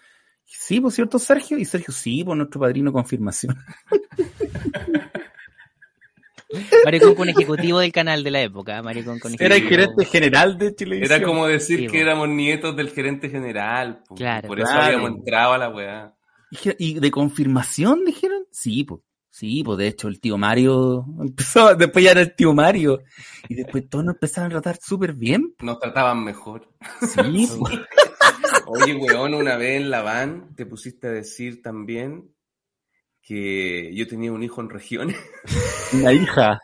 Sí, 0.58 0.80
por 0.80 0.92
cierto, 0.92 1.18
Sergio. 1.18 1.58
Y 1.58 1.64
Sergio, 1.64 1.92
sí, 1.92 2.24
por 2.24 2.36
nuestro 2.36 2.60
padrino 2.60 2.92
confirmación. 2.92 3.56
Mario 6.84 7.14
Con 7.14 7.28
ejecutivo 7.30 7.78
del 7.78 7.92
canal 7.92 8.22
de 8.22 8.30
la 8.30 8.42
época. 8.42 8.82
Mario 8.82 9.04
Con 9.04 9.18
con 9.18 9.32
Era 9.34 9.56
el 9.56 9.62
ejecutivo. 9.62 9.80
gerente 9.80 10.04
general 10.04 10.58
de 10.58 10.74
Chile. 10.74 11.00
Era 11.02 11.22
como 11.22 11.46
decir 11.46 11.78
Sí, 11.78 11.86
que 11.86 11.98
po. 11.98 12.04
éramos 12.04 12.28
nietos 12.28 12.76
del 12.76 12.90
gerente 12.90 13.30
general. 13.30 14.02
po. 14.06 14.14
Claro. 14.14 14.48
Por 14.48 14.60
eso 14.60 14.68
Claro. 14.68 14.82
habíamos 14.84 15.10
entrado 15.18 15.52
a 15.54 15.58
la 15.58 15.68
weá. 15.70 16.14
¿Y 16.78 17.00
de 17.00 17.10
confirmación 17.10 18.04
dijeron? 18.04 18.42
Sí, 18.50 18.84
pues. 18.84 19.00
Sí, 19.30 19.62
pues 19.64 19.78
de 19.78 19.86
hecho 19.88 20.08
el 20.08 20.20
tío 20.20 20.36
Mario 20.36 21.06
empezó, 21.22 21.74
después 21.74 22.04
ya 22.04 22.10
era 22.10 22.20
el 22.20 22.34
tío 22.34 22.52
Mario. 22.52 23.00
Y 23.48 23.54
después 23.54 23.88
todos 23.88 24.04
nos 24.04 24.16
empezaron 24.16 24.50
a 24.50 24.60
tratar 24.60 24.78
súper 24.82 25.14
bien. 25.14 25.54
Nos 25.62 25.78
trataban 25.78 26.22
mejor. 26.22 26.68
Sí, 27.00 27.48
pues. 27.58 27.78
Oye, 28.74 28.94
weón, 28.94 29.34
una 29.34 29.56
vez 29.56 29.82
en 29.82 29.90
la 29.90 30.00
van 30.00 30.54
te 30.56 30.64
pusiste 30.64 31.08
a 31.08 31.10
decir 31.10 31.60
también 31.60 32.34
que 33.20 33.94
yo 33.94 34.08
tenía 34.08 34.32
un 34.32 34.42
hijo 34.42 34.62
en 34.62 34.70
regiones. 34.70 35.16
Una 35.92 36.12
hija. 36.12 36.58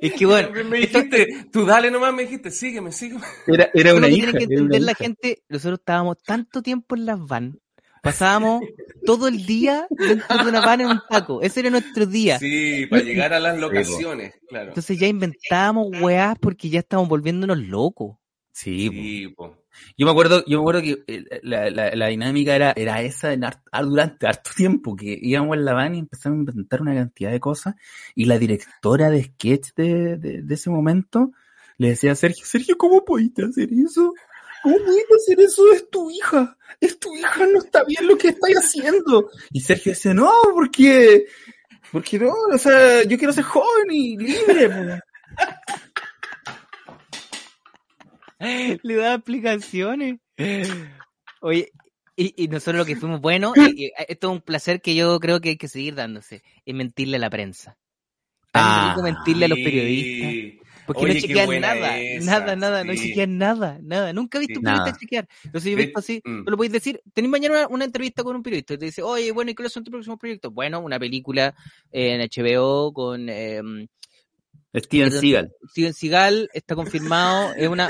Es 0.00 0.14
que 0.14 0.24
bueno, 0.26 0.50
me 0.64 0.78
dijiste, 0.78 1.46
tú 1.52 1.66
dale 1.66 1.90
nomás, 1.90 2.14
me 2.14 2.22
dijiste, 2.22 2.50
sígueme, 2.50 2.92
sígueme. 2.92 3.24
Era, 3.46 3.70
era 3.74 3.94
una 3.94 4.08
hija. 4.08 4.32
tiene 4.32 4.38
que 4.38 4.44
era 4.44 4.62
una 4.62 4.64
entender 4.64 4.80
la 4.80 4.92
hija. 4.92 5.04
gente. 5.04 5.42
Nosotros 5.48 5.80
estábamos 5.80 6.16
tanto 6.24 6.62
tiempo 6.62 6.96
en 6.96 7.06
las 7.06 7.20
van. 7.20 7.60
Pasábamos 8.02 8.64
todo 9.04 9.28
el 9.28 9.44
día 9.44 9.86
dentro 9.90 10.38
de 10.42 10.48
una 10.48 10.60
van 10.60 10.80
en 10.80 10.88
un 10.88 11.00
taco. 11.08 11.42
Ese 11.42 11.60
era 11.60 11.70
nuestro 11.70 12.06
día. 12.06 12.38
Sí, 12.38 12.86
para 12.86 13.02
llegar 13.02 13.32
a 13.34 13.38
las 13.38 13.58
locaciones, 13.58 14.34
claro. 14.48 14.68
Entonces 14.68 14.98
ya 14.98 15.06
inventábamos 15.06 15.88
weás 16.00 16.36
porque 16.40 16.70
ya 16.70 16.80
estábamos 16.80 17.08
volviéndonos 17.10 17.58
locos. 17.58 18.16
Sí. 18.54 18.88
Sí. 18.88 19.34
Yo 19.98 20.06
me 20.06 20.12
acuerdo, 20.12 20.44
yo 20.46 20.58
me 20.58 20.62
acuerdo 20.62 20.82
que 20.82 21.02
eh, 21.08 21.24
la, 21.42 21.68
la- 21.70 22.06
dinámica 22.06 22.54
era, 22.54 22.72
era 22.76 23.02
esa 23.02 23.34
ah, 23.72 23.82
durante 23.82 24.28
harto 24.28 24.50
tiempo, 24.56 24.94
que 24.94 25.18
íbamos 25.20 25.56
en 25.56 25.64
la 25.64 25.72
van 25.74 25.96
y 25.96 25.98
empezamos 25.98 26.36
a 26.36 26.52
inventar 26.52 26.80
una 26.80 26.94
cantidad 26.94 27.32
de 27.32 27.40
cosas, 27.40 27.74
y 28.14 28.26
la 28.26 28.38
directora 28.38 29.10
de 29.10 29.24
sketch 29.24 29.74
de, 29.76 30.16
de, 30.16 30.42
de 30.42 30.54
ese 30.54 30.70
momento 30.70 31.32
le 31.78 31.88
decía 31.88 32.12
a 32.12 32.14
Sergio, 32.14 32.46
Sergio, 32.46 32.78
¿cómo 32.78 33.04
pudiste 33.04 33.42
hacer 33.44 33.68
eso? 33.72 34.14
¿Cómo 34.62 34.76
pudiste 34.76 35.14
hacer 35.16 35.40
eso? 35.40 35.62
Es 35.74 35.90
tu 35.90 36.08
hija, 36.12 36.56
es 36.80 36.96
tu 37.00 37.12
hija, 37.16 37.44
no 37.52 37.58
está 37.58 37.82
bien 37.82 38.06
lo 38.06 38.16
que 38.16 38.28
estáis 38.28 38.56
haciendo. 38.56 39.28
Y 39.50 39.60
Sergio 39.60 39.90
decía, 39.90 40.14
no, 40.14 40.30
porque, 40.54 41.26
porque 41.90 42.20
no, 42.20 42.32
o 42.52 42.58
sea, 42.58 43.02
yo 43.02 43.18
quiero 43.18 43.32
ser 43.32 43.42
joven 43.42 43.90
y 43.90 44.16
libre. 44.16 45.00
Pues". 48.44 48.80
Le 48.84 48.94
daba 48.96 49.14
explicaciones. 49.14 50.18
Oye, 51.40 51.70
y, 52.16 52.44
y 52.44 52.48
nosotros 52.48 52.76
lo 52.76 52.84
que 52.84 52.96
fuimos 52.96 53.20
buenos, 53.20 53.54
y- 53.76 53.86
y 53.86 53.92
esto 54.08 54.28
es 54.28 54.32
un 54.32 54.40
placer 54.40 54.80
que 54.80 54.94
yo 54.94 55.18
creo 55.20 55.40
que 55.40 55.50
hay 55.50 55.56
que 55.56 55.68
seguir 55.68 55.94
dándose, 55.94 56.42
es 56.64 56.74
mentirle 56.74 57.16
a 57.16 57.20
la 57.20 57.30
prensa. 57.30 57.76
Ah, 58.56 58.96
mentirle 59.02 59.46
a 59.46 59.48
los 59.48 59.58
periodistas. 59.58 60.60
Porque 60.86 61.02
Oye, 61.02 61.14
no 61.14 61.20
chequean 61.20 61.60
nada, 61.60 61.98
esa, 61.98 62.24
nada, 62.40 62.56
nada, 62.56 62.84
no 62.84 62.94
chequean 62.94 63.38
nada, 63.38 63.78
nada. 63.82 64.12
Nunca 64.12 64.36
he 64.36 64.42
visto 64.42 64.54
Sí. 64.54 64.58
un 64.58 64.64
periodista 64.64 64.90
Nada. 64.90 64.98
chequear. 65.00 65.28
Entonces 65.44 65.70
yo 65.72 65.78
he 65.78 65.82
visto 65.82 65.98
así, 65.98 66.20
mm. 66.22 66.42
lo 66.48 66.56
podéis 66.56 66.72
decir, 66.72 67.00
tenéis 67.14 67.30
mañana 67.32 67.54
una, 67.56 67.68
una 67.68 67.84
entrevista 67.86 68.22
con 68.22 68.36
un 68.36 68.42
periodista 68.42 68.74
y 68.74 68.78
te 68.78 68.84
dice, 68.84 69.02
oye, 69.02 69.32
bueno, 69.32 69.50
¿y 69.50 69.54
cuáles 69.54 69.72
son 69.72 69.82
tus 69.82 69.90
próximos 69.90 70.18
proyectos? 70.18 70.52
Bueno, 70.52 70.80
una 70.80 70.98
película 70.98 71.54
en 71.90 72.20
HBO 72.20 72.92
con 72.92 73.28
eh, 73.30 73.62
Steven 74.74 75.10
Seagal. 75.12 75.52
Steven 75.70 75.92
Seagal, 75.94 76.50
está 76.52 76.74
confirmado, 76.74 77.52
es 77.54 77.68
una, 77.68 77.88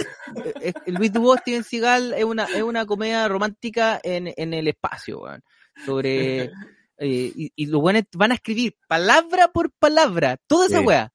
es- 0.60 0.74
es- 0.84 0.94
Luis 0.94 1.12
Dubois, 1.12 1.40
Steven 1.40 1.64
Seagal, 1.64 2.12
es 2.14 2.24
una, 2.24 2.44
es 2.44 2.62
una 2.62 2.84
comedia 2.86 3.26
romántica 3.28 3.98
en, 4.02 4.32
en 4.36 4.52
el 4.54 4.68
espacio, 4.68 5.20
weón. 5.20 5.42
Sobre, 5.86 6.42
eh, 6.98 7.32
y, 7.34 7.52
y 7.56 7.66
los 7.66 7.80
buenos 7.80 8.02
van 8.14 8.32
a 8.32 8.34
escribir 8.34 8.76
palabra 8.86 9.48
por 9.48 9.72
palabra, 9.72 10.36
toda 10.46 10.66
esa 10.66 10.80
Sí. 10.80 10.84
weá. 10.86 11.10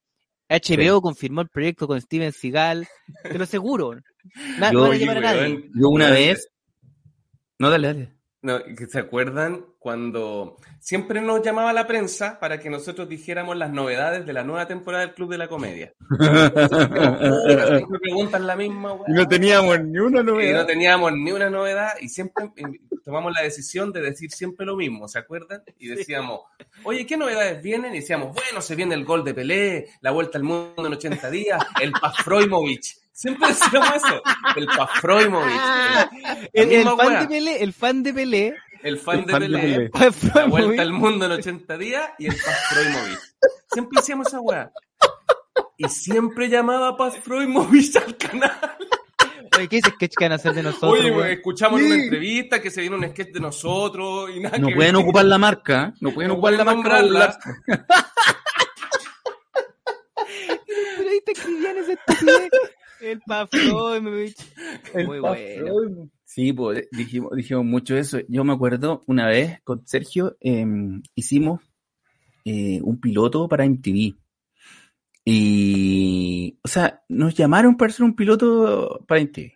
HBO 0.49 0.99
confirmó 1.01 1.41
el 1.41 1.49
proyecto 1.49 1.86
con 1.86 2.01
Steven 2.01 2.32
Seagal, 2.32 2.88
te 3.22 3.38
lo 3.38 3.43
aseguro. 3.43 3.93
Na- 4.59 4.72
Yo- 4.72 4.80
no 4.80 4.82
van 4.82 4.88
a 4.88 4.89
Oye, 4.95 4.99
llamar 4.99 5.17
a 5.17 5.22
nadie. 5.22 5.41
weón, 5.41 5.63
Yo 5.76 5.89
una 5.89 6.09
vez. 6.09 6.49
No, 7.59 7.70
dale, 7.70 7.88
dale. 7.88 8.13
No, 8.41 8.57
¿Se 8.89 8.99
acuerdan 8.99 9.65
cuando 9.79 10.55
siempre 10.79 11.19
nos 11.19 11.41
llamaba 11.43 11.73
la 11.73 11.85
prensa 11.85 12.39
para 12.39 12.57
que 12.57 12.69
nosotros 12.69 13.09
dijéramos 13.09 13.57
las 13.57 13.69
novedades 13.71 14.25
de 14.25 14.31
la 14.31 14.43
nueva 14.45 14.65
temporada 14.65 15.05
del 15.05 15.13
Club 15.13 15.31
de 15.31 15.37
la 15.37 15.49
Comedia? 15.49 15.93
Siempre 16.19 17.99
preguntan 18.01 18.47
la 18.47 18.55
misma, 18.55 18.93
weá. 18.93 19.05
no 19.07 19.27
teníamos 19.27 19.81
ni 19.81 19.97
una 19.99 20.21
Y 20.21 20.23
no 20.23 20.31
novedad. 20.33 20.65
teníamos 20.65 21.11
ni 21.13 21.31
una 21.33 21.49
novedad 21.49 21.89
y 21.99 22.07
siempre 22.09 22.45
tomamos 23.03 23.33
la 23.33 23.41
decisión 23.41 23.91
de 23.91 24.01
decir 24.01 24.31
siempre 24.31 24.65
lo 24.65 24.75
mismo, 24.77 25.07
¿se 25.07 25.19
acuerdan? 25.19 25.63
Y 25.77 25.87
decíamos, 25.87 26.41
oye, 26.83 27.05
¿qué 27.05 27.17
novedades 27.17 27.61
vienen? 27.61 27.93
Y 27.93 27.99
decíamos, 27.99 28.33
bueno, 28.33 28.61
se 28.61 28.75
viene 28.75 28.95
el 28.95 29.03
gol 29.03 29.23
de 29.23 29.33
Pelé, 29.33 29.87
la 30.01 30.11
vuelta 30.11 30.37
al 30.37 30.43
mundo 30.43 30.85
en 30.85 30.93
80 30.93 31.29
días, 31.29 31.61
el 31.81 31.91
Pafroimovic. 31.91 32.99
Siempre 33.20 33.47
decíamos 33.49 33.89
eso, 33.95 34.22
el 34.55 34.65
Pafroimovic. 34.67 35.55
La 35.55 36.09
El, 36.53 36.72
el 36.72 36.84
fan 36.88 37.20
de 37.20 37.28
Pelé, 37.28 37.63
el 37.63 37.74
fan 37.74 38.03
de 38.03 38.13
Pelé, 38.13 38.55
El 38.82 38.97
fan 38.97 39.20
El 39.20 39.26
de 39.26 39.32
fan 39.34 39.41
de 39.41 39.47
Pelé, 39.49 39.89
Pelé. 39.89 40.11
la 40.36 40.45
vuelta 40.45 40.82
al 40.82 40.93
mundo 40.93 41.26
en 41.26 41.32
80 41.34 41.78
días 41.78 42.09
y 42.17 42.28
el 42.28 42.36
Pafroimovic. 42.38 43.20
Siempre 43.74 43.99
hacíamos 43.99 44.28
esa 44.28 44.39
weá. 44.39 44.72
Y 45.78 45.89
siempre 45.89 46.47
llamaba 46.47 46.95
Pafroimovic 46.95 47.95
al 47.97 48.15
canal. 48.15 48.78
Oye, 49.57 49.67
¿qué 49.67 49.82
sketch 49.82 50.13
que 50.17 50.24
van 50.26 50.32
a 50.32 50.36
hacer 50.36 50.53
de 50.53 50.63
nosotros? 50.63 50.93
Oye, 50.93 51.11
pues, 51.11 51.32
escuchamos 51.32 51.82
en 51.82 51.86
una 51.88 51.95
Sí. 51.95 52.01
entrevista 52.03 52.61
que 52.61 52.72
se 52.72 52.80
viene 52.82 52.95
un 52.95 53.03
sketch 53.09 53.34
de 53.34 53.39
nosotros 53.41 54.30
y 54.34 54.39
nada 54.39 54.57
No 54.59 54.67
que 54.70 54.76
pueden 54.76 54.93
ver. 54.95 55.03
ocupar 55.03 55.26
la 55.26 55.38
marca. 55.38 55.93
No 55.99 56.11
pueden 56.13 56.30
No 56.30 56.36
ocupar 56.36 56.53
la 56.53 56.63
pueden 56.63 56.78
marca. 56.82 56.89
para 56.89 57.01
nombrarla. 57.03 57.38
burlarse. 57.41 57.49
Pero 60.97 61.09
ahí 61.09 61.22
te 61.26 61.32
escribían 61.34 61.78
esa 61.80 61.93
estupidez. 61.93 62.49
El 63.02 63.22
Pafromovich. 63.22 64.38
Muy 65.06 65.20
bueno. 65.20 66.10
Sí, 66.26 66.54
pues 66.54 66.88
dijimos, 66.91 67.32
dijimos 67.36 67.66
mucho 67.66 67.97
eso. 67.97 68.20
Yo 68.28 68.43
me 68.43 68.54
acuerdo 68.54 69.02
una 69.08 69.28
vez 69.28 69.62
con 69.64 69.86
Sergio 69.88 70.38
eh, 70.41 70.66
hicimos 71.16 71.62
eh, 72.45 72.80
un 72.84 73.00
piloto 73.00 73.47
para 73.47 73.66
MTV. 73.66 74.16
Y, 75.26 76.58
o 76.64 76.68
sea, 76.68 77.04
nos 77.10 77.36
llamaron 77.36 77.78
para 77.78 77.91
hacer 77.91 78.04
un 78.04 78.16
piloto 78.16 79.04
para 79.08 79.22
MTV. 79.22 79.54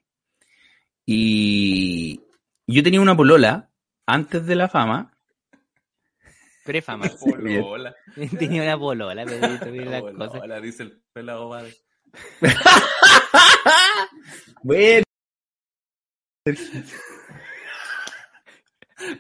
Y 1.06 2.22
yo 2.68 2.84
tenía 2.84 3.02
una 3.02 3.16
polola 3.16 3.70
antes 4.06 4.46
de 4.46 4.56
la 4.56 4.70
fama. 4.70 5.12
Prefama. 6.64 7.10
Polola, 7.20 7.94
Tenía 8.39 8.64
una 8.64 8.80
polola, 8.80 9.26
cosas. 9.26 10.30
polola, 10.30 10.62
dice 10.62 10.84
el 10.84 11.02
pelado 11.12 11.50
padre. 11.50 11.74
Bueno, 14.64 15.03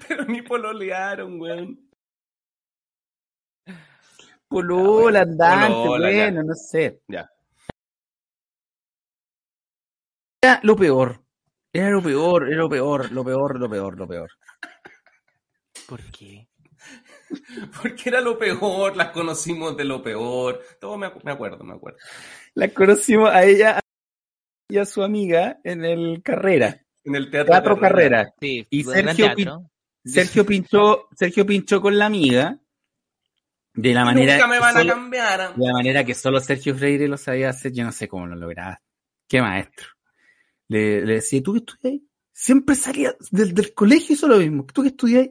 Pero 0.07 0.25
ni 0.25 0.41
pololearon, 0.41 1.39
weón. 1.39 1.89
polola 4.47 5.21
andante, 5.21 5.73
Polola, 5.73 6.11
ya. 6.11 6.17
bueno, 6.17 6.43
no 6.43 6.53
sé. 6.53 7.01
Ya. 7.07 7.29
Era 10.41 10.59
lo 10.63 10.75
peor. 10.75 11.23
Era 11.73 11.89
lo 11.89 12.03
peor, 12.03 12.47
era 12.47 12.57
lo 12.57 12.69
peor, 12.69 13.11
lo 13.11 13.23
peor, 13.23 13.59
lo 13.59 13.69
peor, 13.69 13.97
lo 13.97 14.07
peor. 14.07 14.31
¿Por 15.87 16.03
qué? 16.11 16.47
Porque 17.81 18.09
era 18.09 18.21
lo 18.21 18.37
peor, 18.37 18.95
las 18.95 19.09
conocimos 19.09 19.75
de 19.77 19.85
lo 19.85 20.01
peor. 20.01 20.61
Todo 20.79 20.97
me, 20.97 21.07
acu- 21.07 21.23
me 21.23 21.31
acuerdo, 21.31 21.63
me 21.63 21.73
acuerdo. 21.73 21.97
La 22.55 22.67
conocimos 22.69 23.29
a 23.31 23.43
ella 23.43 23.79
y 24.69 24.77
a 24.77 24.85
su 24.85 25.03
amiga 25.03 25.59
en 25.63 25.83
el 25.85 26.21
carrera, 26.23 26.81
En 27.03 27.15
el 27.15 27.29
teatro. 27.31 27.51
teatro 27.51 27.79
carrera. 27.79 28.33
Sí, 28.39 28.65
Y 28.69 28.83
Sergio 28.83 29.25
teatro. 29.35 29.69
Sergio 30.05 30.45
pinchó, 30.45 31.07
Sergio 31.15 31.45
pinchó 31.45 31.81
con 31.81 31.97
la 31.97 32.05
amiga 32.07 32.59
de 33.73 33.93
la 33.93 34.05
manera, 34.05 34.33
Nunca 34.35 34.47
me 34.47 34.55
que 34.55 34.59
van 34.61 34.75
a 34.77 34.79
solo, 34.81 34.93
cambiar. 34.93 35.55
de 35.55 35.65
la 35.65 35.73
manera 35.73 36.03
que 36.03 36.13
solo 36.13 36.39
Sergio 36.39 36.75
Freire 36.75 37.07
lo 37.07 37.17
sabía 37.17 37.49
hacer. 37.49 37.71
Yo 37.71 37.83
no 37.83 37.91
sé 37.91 38.07
cómo 38.07 38.27
lo 38.27 38.35
lograba. 38.35 38.81
Qué 39.27 39.41
maestro. 39.41 39.87
Le, 40.67 41.01
le 41.05 41.13
decía, 41.15 41.41
¿tú 41.41 41.53
qué 41.53 41.59
estudias? 41.59 42.01
Siempre 42.33 42.75
salía 42.75 43.15
del, 43.31 43.53
del 43.53 43.73
colegio 43.73 44.13
hizo 44.13 44.27
lo 44.27 44.37
mismo. 44.37 44.65
¿Tú 44.71 44.81
qué 44.81 44.89
estudias? 44.89 45.29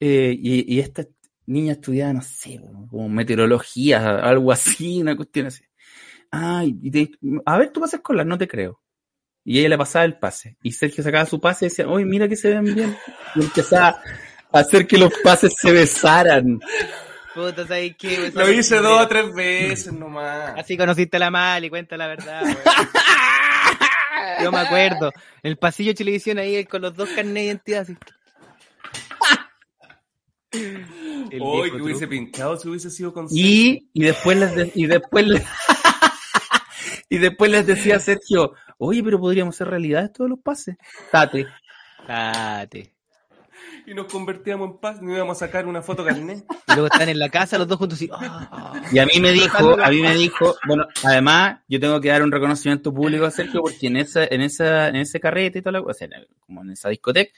Eh, 0.00 0.34
y, 0.38 0.74
y 0.74 0.80
esta 0.80 1.04
niña 1.46 1.72
estudiaba, 1.72 2.12
no 2.12 2.22
sé, 2.22 2.60
como 2.90 3.08
meteorología, 3.08 4.16
algo 4.20 4.52
así, 4.52 5.00
una 5.02 5.16
cuestión 5.16 5.46
así. 5.46 5.64
Ay, 6.30 6.76
y 6.82 6.90
te- 6.90 7.10
a 7.46 7.58
ver, 7.58 7.70
tú 7.70 7.80
pasas 7.80 8.00
con 8.00 8.16
la, 8.16 8.24
no 8.24 8.36
te 8.38 8.48
creo. 8.48 8.80
Y 9.44 9.58
ella 9.60 9.68
le 9.68 9.78
pasaba 9.78 10.04
el 10.06 10.18
pase. 10.18 10.56
Y 10.62 10.72
Sergio 10.72 11.04
sacaba 11.04 11.26
su 11.26 11.38
pase 11.40 11.66
y 11.66 11.68
decía, 11.68 11.86
oye, 11.86 12.04
mira 12.06 12.26
que 12.28 12.36
se 12.36 12.48
ven 12.48 12.74
bien. 12.74 12.96
Y 13.36 13.40
empezaba 13.42 14.00
a 14.52 14.58
hacer 14.58 14.86
que 14.86 14.96
los 14.98 15.12
pases 15.22 15.54
se 15.60 15.70
besaran. 15.70 16.58
Puta, 17.34 17.66
¿sabes 17.66 17.94
qué? 17.98 18.30
Lo 18.34 18.50
hice 18.50 18.76
dos 18.76 19.02
o 19.02 19.08
tres 19.08 19.32
veces 19.34 19.92
nomás. 19.92 20.54
Así 20.56 20.76
conociste 20.78 21.18
a 21.18 21.20
la 21.20 21.30
mal 21.30 21.64
y 21.64 21.68
cuenta 21.68 21.96
la 21.96 22.06
verdad. 22.06 22.42
Yo 24.42 24.50
me 24.50 24.60
acuerdo. 24.60 25.08
En 25.42 25.50
el 25.50 25.56
pasillo 25.58 25.90
de 25.90 25.94
televisión 25.96 26.38
ahí 26.38 26.64
con 26.64 26.80
los 26.80 26.96
dos 26.96 27.08
carnes 27.10 27.34
de 27.34 27.42
identidad 27.44 27.82
así. 27.82 27.96
El 30.54 31.40
Hoy 31.42 31.62
viejo 31.62 31.76
que 31.76 31.82
hubiese 31.82 32.00
truco. 32.06 32.10
pinchado 32.10 32.56
si 32.56 32.68
hubiese 32.68 32.90
sido 32.90 33.12
con 33.12 33.26
Y, 33.30 33.88
y 33.92 34.02
después 34.04 34.38
les 34.38 34.54
de- 34.54 34.72
y 34.74 34.86
después 34.86 35.26
le- 35.26 35.44
y 37.08 37.18
después 37.18 37.50
les 37.50 37.66
decía 37.66 37.98
Sergio, 37.98 38.52
oye, 38.78 39.02
pero 39.02 39.18
podríamos 39.20 39.54
hacer 39.54 39.68
realidad 39.68 40.10
todos 40.12 40.30
los 40.30 40.38
pases. 40.40 40.76
Tate. 41.10 41.46
Date. 42.06 42.92
y 43.86 43.94
nos 43.94 44.06
convertíamos 44.06 44.70
en 44.70 44.78
paz, 44.78 45.00
nos 45.02 45.14
íbamos 45.14 45.36
a 45.36 45.46
sacar 45.46 45.66
una 45.66 45.82
foto 45.82 46.04
carnet. 46.04 46.44
Y 46.68 46.72
luego 46.72 46.86
están 46.86 47.08
en 47.08 47.18
la 47.18 47.28
casa 47.28 47.58
los 47.58 47.66
dos 47.68 47.78
juntos 47.78 47.98
ah, 48.12 48.48
ah. 48.52 48.82
Y 48.92 48.98
a 48.98 49.06
mí 49.06 49.20
me 49.20 49.32
dijo, 49.32 49.78
a 49.82 49.90
mí 49.90 50.00
me 50.00 50.14
dijo, 50.14 50.54
bueno, 50.66 50.86
además 51.02 51.60
yo 51.68 51.80
tengo 51.80 52.00
que 52.00 52.08
dar 52.08 52.22
un 52.22 52.32
reconocimiento 52.32 52.92
público 52.94 53.24
a 53.26 53.30
Sergio 53.30 53.60
porque 53.62 53.86
en 53.86 53.96
esa, 53.96 54.24
en 54.24 54.40
esa, 54.42 54.88
en 54.88 54.96
ese 54.96 55.20
carrete 55.20 55.58
y 55.58 55.62
toda 55.62 55.72
la 55.72 55.80
o 55.80 55.92
sea, 55.94 56.08
como 56.40 56.62
en 56.62 56.70
esa 56.70 56.88
discoteca, 56.90 57.32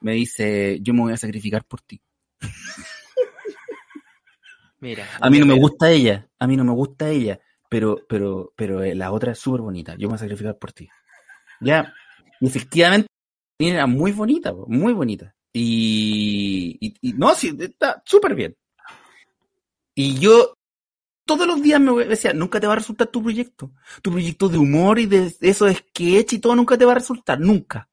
me 0.00 0.12
dice, 0.12 0.78
yo 0.80 0.94
me 0.94 1.00
voy 1.02 1.12
a 1.12 1.16
sacrificar 1.18 1.64
por 1.64 1.80
ti. 1.82 2.00
Mira. 4.80 5.06
A 5.20 5.28
mí 5.28 5.38
no 5.38 5.46
me 5.46 5.58
gusta 5.58 5.90
ella, 5.90 6.28
a 6.38 6.46
mí 6.46 6.56
no 6.56 6.64
me 6.64 6.72
gusta 6.72 7.10
ella, 7.10 7.38
pero, 7.68 7.98
pero, 8.08 8.52
pero 8.56 8.82
eh, 8.82 8.94
la 8.94 9.12
otra 9.12 9.32
es 9.32 9.38
súper 9.38 9.60
bonita, 9.60 9.92
yo 9.94 10.08
me 10.08 10.12
voy 10.12 10.14
a 10.16 10.18
sacrificar 10.18 10.58
por 10.58 10.72
ti. 10.72 10.88
Ya, 11.60 11.92
y 12.40 12.46
efectivamente 12.46 13.08
era 13.58 13.86
muy 13.86 14.12
bonita, 14.12 14.54
muy 14.66 14.92
bonita. 14.94 15.34
Y, 15.52 16.78
y, 16.80 16.94
y 17.02 17.12
no, 17.12 17.34
sí, 17.34 17.54
está 17.58 18.02
súper 18.06 18.34
bien. 18.34 18.56
Y 19.94 20.18
yo 20.18 20.54
todos 21.26 21.46
los 21.46 21.62
días 21.62 21.80
me 21.80 21.92
decía, 22.06 22.32
nunca 22.32 22.58
te 22.58 22.66
va 22.66 22.72
a 22.72 22.76
resultar 22.76 23.06
tu 23.08 23.22
proyecto. 23.22 23.72
Tu 24.02 24.10
proyecto 24.10 24.48
de 24.48 24.58
humor 24.58 24.98
y 24.98 25.06
de 25.06 25.32
esos 25.40 25.72
sketch 25.72 26.32
y 26.32 26.38
todo 26.38 26.56
nunca 26.56 26.76
te 26.76 26.84
va 26.84 26.92
a 26.92 26.96
resultar, 26.96 27.38
nunca. 27.38 27.88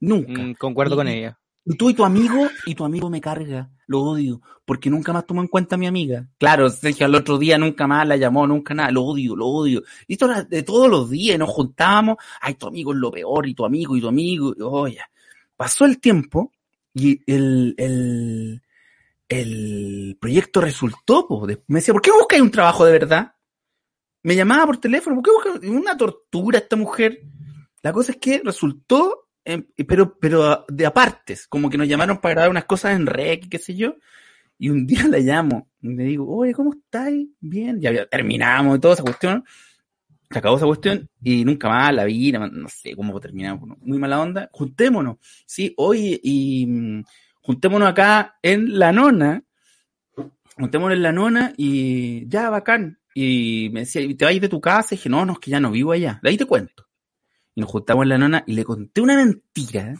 Nunca. 0.00 0.42
Mm, 0.42 0.54
concuerdo 0.54 0.96
con 0.96 1.08
ella. 1.08 1.38
Tú 1.78 1.90
y 1.90 1.94
tu 1.94 2.04
amigo, 2.04 2.48
y 2.66 2.74
tu 2.74 2.84
amigo 2.84 3.08
me 3.08 3.20
carga, 3.20 3.70
lo 3.86 4.00
odio, 4.00 4.40
porque 4.64 4.90
nunca 4.90 5.12
más 5.12 5.24
tomó 5.26 5.42
en 5.42 5.46
cuenta 5.46 5.76
a 5.76 5.78
mi 5.78 5.86
amiga. 5.86 6.28
Claro, 6.38 6.68
Sergio 6.70 7.06
al 7.06 7.14
otro 7.14 7.38
día 7.38 7.56
nunca 7.56 7.86
más 7.86 8.06
la 8.06 8.16
llamó, 8.16 8.46
nunca 8.48 8.74
nada, 8.74 8.90
lo 8.90 9.02
odio, 9.04 9.36
lo 9.36 9.46
odio. 9.46 9.82
Y 10.08 10.14
esto 10.14 10.26
era 10.26 10.42
de 10.42 10.64
todos 10.64 10.90
los 10.90 11.08
días, 11.08 11.38
nos 11.38 11.50
juntábamos, 11.50 12.16
ay, 12.40 12.54
tu 12.54 12.66
amigo 12.66 12.92
es 12.92 12.98
lo 12.98 13.12
peor, 13.12 13.46
y 13.46 13.54
tu 13.54 13.64
amigo, 13.64 13.96
y 13.96 14.00
tu 14.00 14.08
amigo, 14.08 14.54
y, 14.56 14.60
oye. 14.62 14.98
Pasó 15.56 15.84
el 15.84 16.00
tiempo, 16.00 16.50
y 16.92 17.20
el, 17.32 17.74
el, 17.78 18.62
el 19.28 20.18
proyecto 20.20 20.60
resultó. 20.60 21.28
De- 21.46 21.62
me 21.68 21.78
decía, 21.78 21.94
¿por 21.94 22.02
qué 22.02 22.10
buscáis 22.10 22.42
un 22.42 22.50
trabajo 22.50 22.84
de 22.84 22.92
verdad? 22.92 23.34
Me 24.24 24.34
llamaba 24.34 24.66
por 24.66 24.78
teléfono, 24.78 25.16
¿por 25.16 25.24
qué 25.24 25.30
buscáis 25.30 25.72
una 25.72 25.96
tortura 25.96 26.58
esta 26.58 26.74
mujer? 26.74 27.22
La 27.82 27.92
cosa 27.92 28.12
es 28.12 28.18
que 28.18 28.40
resultó, 28.44 29.28
em, 29.44 29.64
pero, 29.86 30.18
pero 30.18 30.64
de 30.68 30.86
apartes, 30.86 31.46
como 31.46 31.70
que 31.70 31.78
nos 31.78 31.88
llamaron 31.88 32.18
para 32.18 32.34
grabar 32.34 32.50
unas 32.50 32.64
cosas 32.64 32.96
en 32.96 33.06
rec, 33.06 33.48
qué 33.48 33.58
sé 33.58 33.74
yo, 33.74 33.96
y 34.58 34.70
un 34.70 34.86
día 34.86 35.06
la 35.08 35.18
llamo 35.18 35.68
y 35.80 35.94
le 35.94 36.04
digo, 36.04 36.28
oye, 36.28 36.54
¿cómo 36.54 36.72
estáis? 36.72 37.28
Bien, 37.40 37.80
ya 37.80 38.06
terminamos 38.06 38.76
y 38.76 38.80
toda 38.80 38.94
esa 38.94 39.02
cuestión. 39.02 39.44
se 40.30 40.38
acabó 40.38 40.56
esa 40.56 40.66
cuestión 40.66 41.08
y 41.22 41.44
nunca 41.44 41.68
más 41.68 41.94
la 41.94 42.04
vi, 42.04 42.32
no, 42.32 42.68
sé 42.68 42.94
cómo 42.94 43.18
terminamos, 43.20 43.78
muy 43.80 43.98
mala 43.98 44.20
onda. 44.20 44.48
Juntémonos, 44.52 45.16
sí, 45.46 45.74
oye, 45.76 46.20
y 46.22 46.66
mm, 46.66 47.04
juntémonos 47.42 47.88
acá 47.88 48.36
en 48.42 48.78
la 48.78 48.92
nona, 48.92 49.42
juntémonos 50.56 50.96
en 50.96 51.02
la 51.02 51.12
nona 51.12 51.52
y 51.56 52.28
ya, 52.28 52.50
bacán. 52.50 52.98
Y 53.14 53.68
me 53.72 53.80
decía, 53.80 54.00
¿y 54.02 54.14
¿te 54.14 54.24
vas 54.24 54.40
de 54.40 54.48
tu 54.48 54.60
casa? 54.60 54.94
Y 54.94 54.96
dije, 54.96 55.08
no, 55.08 55.26
no, 55.26 55.34
es 55.34 55.38
que 55.38 55.50
ya 55.50 55.60
no 55.60 55.70
vivo 55.70 55.92
allá. 55.92 56.18
De 56.22 56.30
ahí 56.30 56.36
te 56.36 56.46
cuento. 56.46 56.86
Y 57.54 57.60
nos 57.60 57.70
juntamos 57.70 58.04
en 58.04 58.08
la 58.08 58.18
nona 58.18 58.44
y 58.46 58.54
le 58.54 58.64
conté 58.64 59.00
una 59.00 59.16
mentira. 59.16 59.94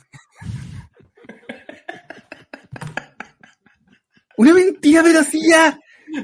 Una 4.36 4.54
mentira, 4.54 5.02
pero 5.02 5.20
así 5.20 5.40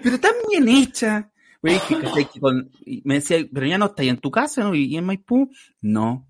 pero 0.03 0.19
tan 0.21 0.33
bien 0.51 0.69
hecha. 0.69 1.31
Me 1.61 1.81
decía, 3.15 3.47
pero 3.53 3.67
ya 3.67 3.79
no 3.79 3.87
estás 3.87 4.07
en 4.07 4.19
tu 4.19 4.31
casa, 4.31 4.63
¿no? 4.63 4.75
¿Y 4.75 4.97
en 4.97 5.05
Maipú? 5.05 5.51
No. 5.81 6.29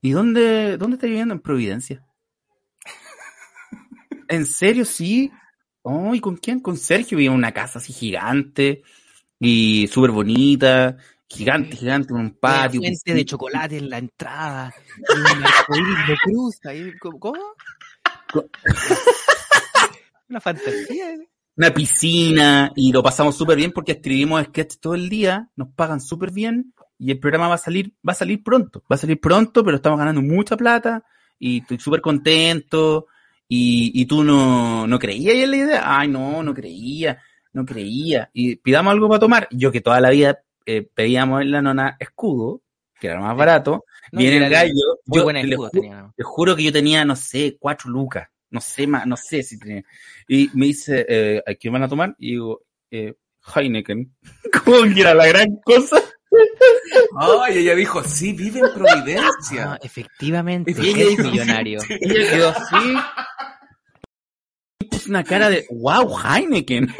¿Y 0.00 0.10
dónde, 0.10 0.76
dónde 0.76 0.96
estás 0.96 1.08
viviendo? 1.08 1.34
En 1.34 1.40
Providencia. 1.40 2.04
¿En 4.28 4.46
serio? 4.46 4.84
Sí. 4.84 5.30
Oh, 5.82 6.14
¿y 6.14 6.20
con 6.20 6.36
quién? 6.36 6.60
Con 6.60 6.76
Sergio. 6.76 7.18
Vivía 7.18 7.30
en 7.30 7.36
una 7.36 7.52
casa 7.52 7.78
así 7.78 7.92
gigante 7.92 8.82
y 9.38 9.86
súper 9.88 10.10
bonita. 10.10 10.96
Gigante, 11.28 11.76
gigante, 11.76 12.08
con 12.08 12.20
un 12.20 12.26
Una 12.26 12.34
patio. 12.40 12.80
fuente 12.80 12.90
piscina. 12.90 13.16
de 13.16 13.24
chocolate 13.24 13.78
en 13.78 13.90
la 13.90 13.98
entrada. 13.98 14.74
Y 14.98 15.18
un 15.18 15.44
arcoíris 15.44 16.06
de 16.08 16.16
cruz. 16.24 16.56
ahí, 16.64 16.92
¿Cómo? 17.00 17.18
cómo? 17.18 17.54
Una 20.28 20.40
fantasía. 20.40 21.12
¿eh? 21.14 21.28
una 21.56 21.72
piscina 21.72 22.72
y 22.74 22.90
lo 22.90 23.00
pasamos 23.00 23.36
súper 23.36 23.56
bien 23.56 23.70
porque 23.70 23.92
escribimos 23.92 24.42
sketch 24.46 24.78
todo 24.80 24.96
el 24.96 25.08
día, 25.08 25.48
nos 25.54 25.68
pagan 25.68 26.00
súper 26.00 26.32
bien 26.32 26.74
y 26.98 27.12
el 27.12 27.20
programa 27.20 27.46
va 27.46 27.54
a 27.54 27.58
salir, 27.58 27.94
va 28.06 28.10
a 28.10 28.16
salir 28.16 28.42
pronto, 28.42 28.82
va 28.90 28.96
a 28.96 28.98
salir 28.98 29.20
pronto, 29.20 29.62
pero 29.64 29.76
estamos 29.76 29.96
ganando 30.00 30.20
mucha 30.20 30.56
plata 30.56 31.04
y 31.38 31.60
estoy 31.60 31.78
súper 31.78 32.00
contento 32.00 33.06
y, 33.46 33.92
y 33.94 34.06
tú 34.06 34.24
no, 34.24 34.88
no 34.88 34.98
creías 34.98 35.36
en 35.36 35.50
la 35.52 35.56
idea, 35.56 35.82
ay 35.84 36.08
no, 36.08 36.42
no 36.42 36.52
creía, 36.54 37.22
no 37.52 37.64
creía 37.64 38.30
y 38.32 38.56
pidamos 38.56 38.90
algo 38.90 39.08
para 39.08 39.20
tomar, 39.20 39.46
yo 39.52 39.70
que 39.70 39.80
toda 39.80 40.00
la 40.00 40.10
vida 40.10 40.40
eh, 40.66 40.88
pedíamos 40.94 41.42
en 41.42 41.50
la 41.50 41.62
nona 41.62 41.96
escudo, 42.00 42.62
que 43.00 43.08
era 43.08 43.16
lo 43.16 43.22
más 43.22 43.36
barato, 43.36 43.84
No, 44.12 44.20
viene 44.20 44.38
el 44.38 44.50
gallo, 44.50 44.72
Muy 45.06 45.20
yo 45.20 45.30
escudo 45.30 45.68
ju- 45.68 45.70
tenía, 45.72 46.02
¿no? 46.02 46.14
te 46.16 46.22
juro 46.22 46.56
que 46.56 46.62
yo 46.62 46.72
tenía, 46.72 47.04
no 47.04 47.16
sé, 47.16 47.56
cuatro 47.58 47.90
lucas. 47.90 48.28
No 48.50 48.60
sé 48.60 48.86
más, 48.86 49.04
no 49.06 49.16
sé 49.16 49.42
si 49.42 49.58
tenía. 49.58 49.82
Y 50.28 50.48
me 50.54 50.66
dice, 50.66 51.04
eh, 51.08 51.42
¿a 51.44 51.54
quién 51.54 51.72
van 51.72 51.82
a 51.82 51.88
tomar? 51.88 52.14
Y 52.18 52.32
digo, 52.32 52.62
eh, 52.90 53.14
Heineken. 53.54 54.14
Como 54.64 54.94
que 54.94 55.00
era 55.00 55.12
la 55.14 55.26
gran 55.26 55.56
cosa. 55.64 56.00
Ay, 57.18 57.58
ella 57.58 57.74
dijo, 57.74 58.02
sí, 58.04 58.32
vive 58.32 58.60
en 58.60 58.72
Providencia. 58.74 59.72
Ah, 59.72 59.78
efectivamente, 59.82 60.70
Y 60.76 60.88
ella 60.88 61.02
es 61.02 61.08
dijo, 61.16 61.22
millonario. 61.30 61.80
Ella 61.88 62.30
quedó 62.30 62.48
así. 62.50 62.94
Y 64.80 64.84
puso 64.86 65.10
una 65.10 65.24
cara 65.24 65.50
de, 65.50 65.66
wow, 65.70 66.16
Heineken. 66.18 66.94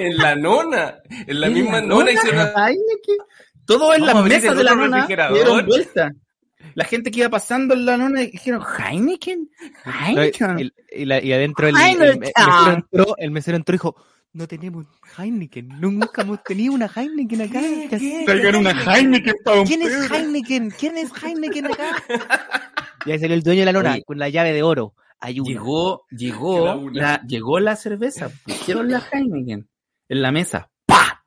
En 0.00 0.16
la 0.16 0.34
nona. 0.34 0.98
En 1.26 1.40
la 1.40 1.46
En 1.48 1.54
misma 1.54 1.72
la 1.72 1.80
nona 1.82 1.94
nona, 1.96 2.12
hicieron. 2.12 2.46
Heineken. 2.56 3.16
Todo 3.66 3.94
en 3.94 4.00
Vamos 4.00 4.14
las 4.14 4.24
mesas 4.42 4.56
de 4.56 4.64
la 4.64 4.74
nona 4.74 5.06
dieron 5.06 5.66
vuelta. 5.66 6.10
La 6.74 6.84
gente 6.84 7.10
que 7.10 7.20
iba 7.20 7.28
pasando 7.30 7.74
en 7.74 7.86
la 7.86 7.96
nona 7.96 8.20
dijeron, 8.20 8.62
Heineken, 8.62 9.48
Heineken. 9.84 10.58
Y, 10.58 11.02
y 11.02 11.04
la- 11.06 11.22
y 11.22 11.32
adentro 11.32 11.68
el, 11.68 11.76
el- 11.76 11.80
el 11.82 11.88
Heineken. 11.88 12.20
mesero 12.20 12.72
entró, 12.74 13.14
el 13.16 13.30
mesero 13.30 13.56
entró 13.56 13.74
y 13.74 13.76
dijo, 13.78 13.96
no 14.32 14.46
tenemos 14.46 14.86
Heineken, 15.18 15.68
nunca 15.80 16.22
hemos 16.22 16.42
tenido 16.44 16.74
una 16.74 16.86
Heineken 16.94 17.42
acá. 17.42 17.60
Traigan 18.26 18.56
una 18.56 18.70
Heineken 18.72 19.34
para 19.44 19.64
¿Quién 19.64 19.82
es. 19.82 20.10
Heineken? 20.10 20.70
¿Quién 20.78 20.98
es 20.98 21.10
Heineken 21.22 21.66
acá? 21.66 21.96
Y 23.06 23.12
ahí 23.12 23.18
salió 23.18 23.34
el 23.34 23.42
dueño 23.42 23.60
de 23.60 23.64
la 23.66 23.72
lona 23.72 23.92
Oye. 23.94 24.04
con 24.04 24.18
la 24.18 24.28
llave 24.28 24.52
de 24.52 24.62
oro. 24.62 24.94
Ayuda. 25.20 25.48
Llegó, 25.48 26.04
llegó, 26.10 26.90
la, 26.92 27.22
llegó 27.26 27.58
la 27.58 27.74
cerveza, 27.76 28.30
pusieron 28.44 28.90
la 28.90 29.02
Heineken 29.10 29.66
en 30.10 30.22
la 30.22 30.32
mesa, 30.32 30.70
¡pa! 30.86 31.24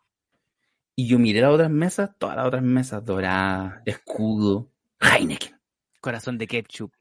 Y 0.95 1.07
yo 1.07 1.17
miré 1.17 1.41
las 1.41 1.51
otras 1.51 1.71
mesas, 1.71 2.11
todas 2.19 2.36
las 2.36 2.45
otras 2.45 2.61
mesas 2.61 3.03
doradas, 3.03 3.81
escudo, 3.86 4.71
Heineken, 4.99 5.59
Corazón 5.99 6.38
de 6.38 6.47
ketchup. 6.47 6.91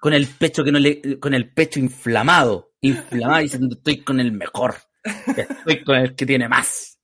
con 0.00 0.12
el 0.12 0.26
pecho 0.26 0.62
que 0.62 0.72
no 0.72 0.78
le, 0.78 1.18
con 1.18 1.34
el 1.34 1.52
pecho 1.52 1.80
inflamado, 1.80 2.72
inflamado, 2.80 3.40
diciendo 3.42 3.74
estoy 3.76 4.02
con 4.04 4.20
el 4.20 4.32
mejor, 4.32 4.74
estoy 5.36 5.82
con 5.84 5.96
el 5.96 6.14
que 6.14 6.26
tiene 6.26 6.48
más. 6.48 6.98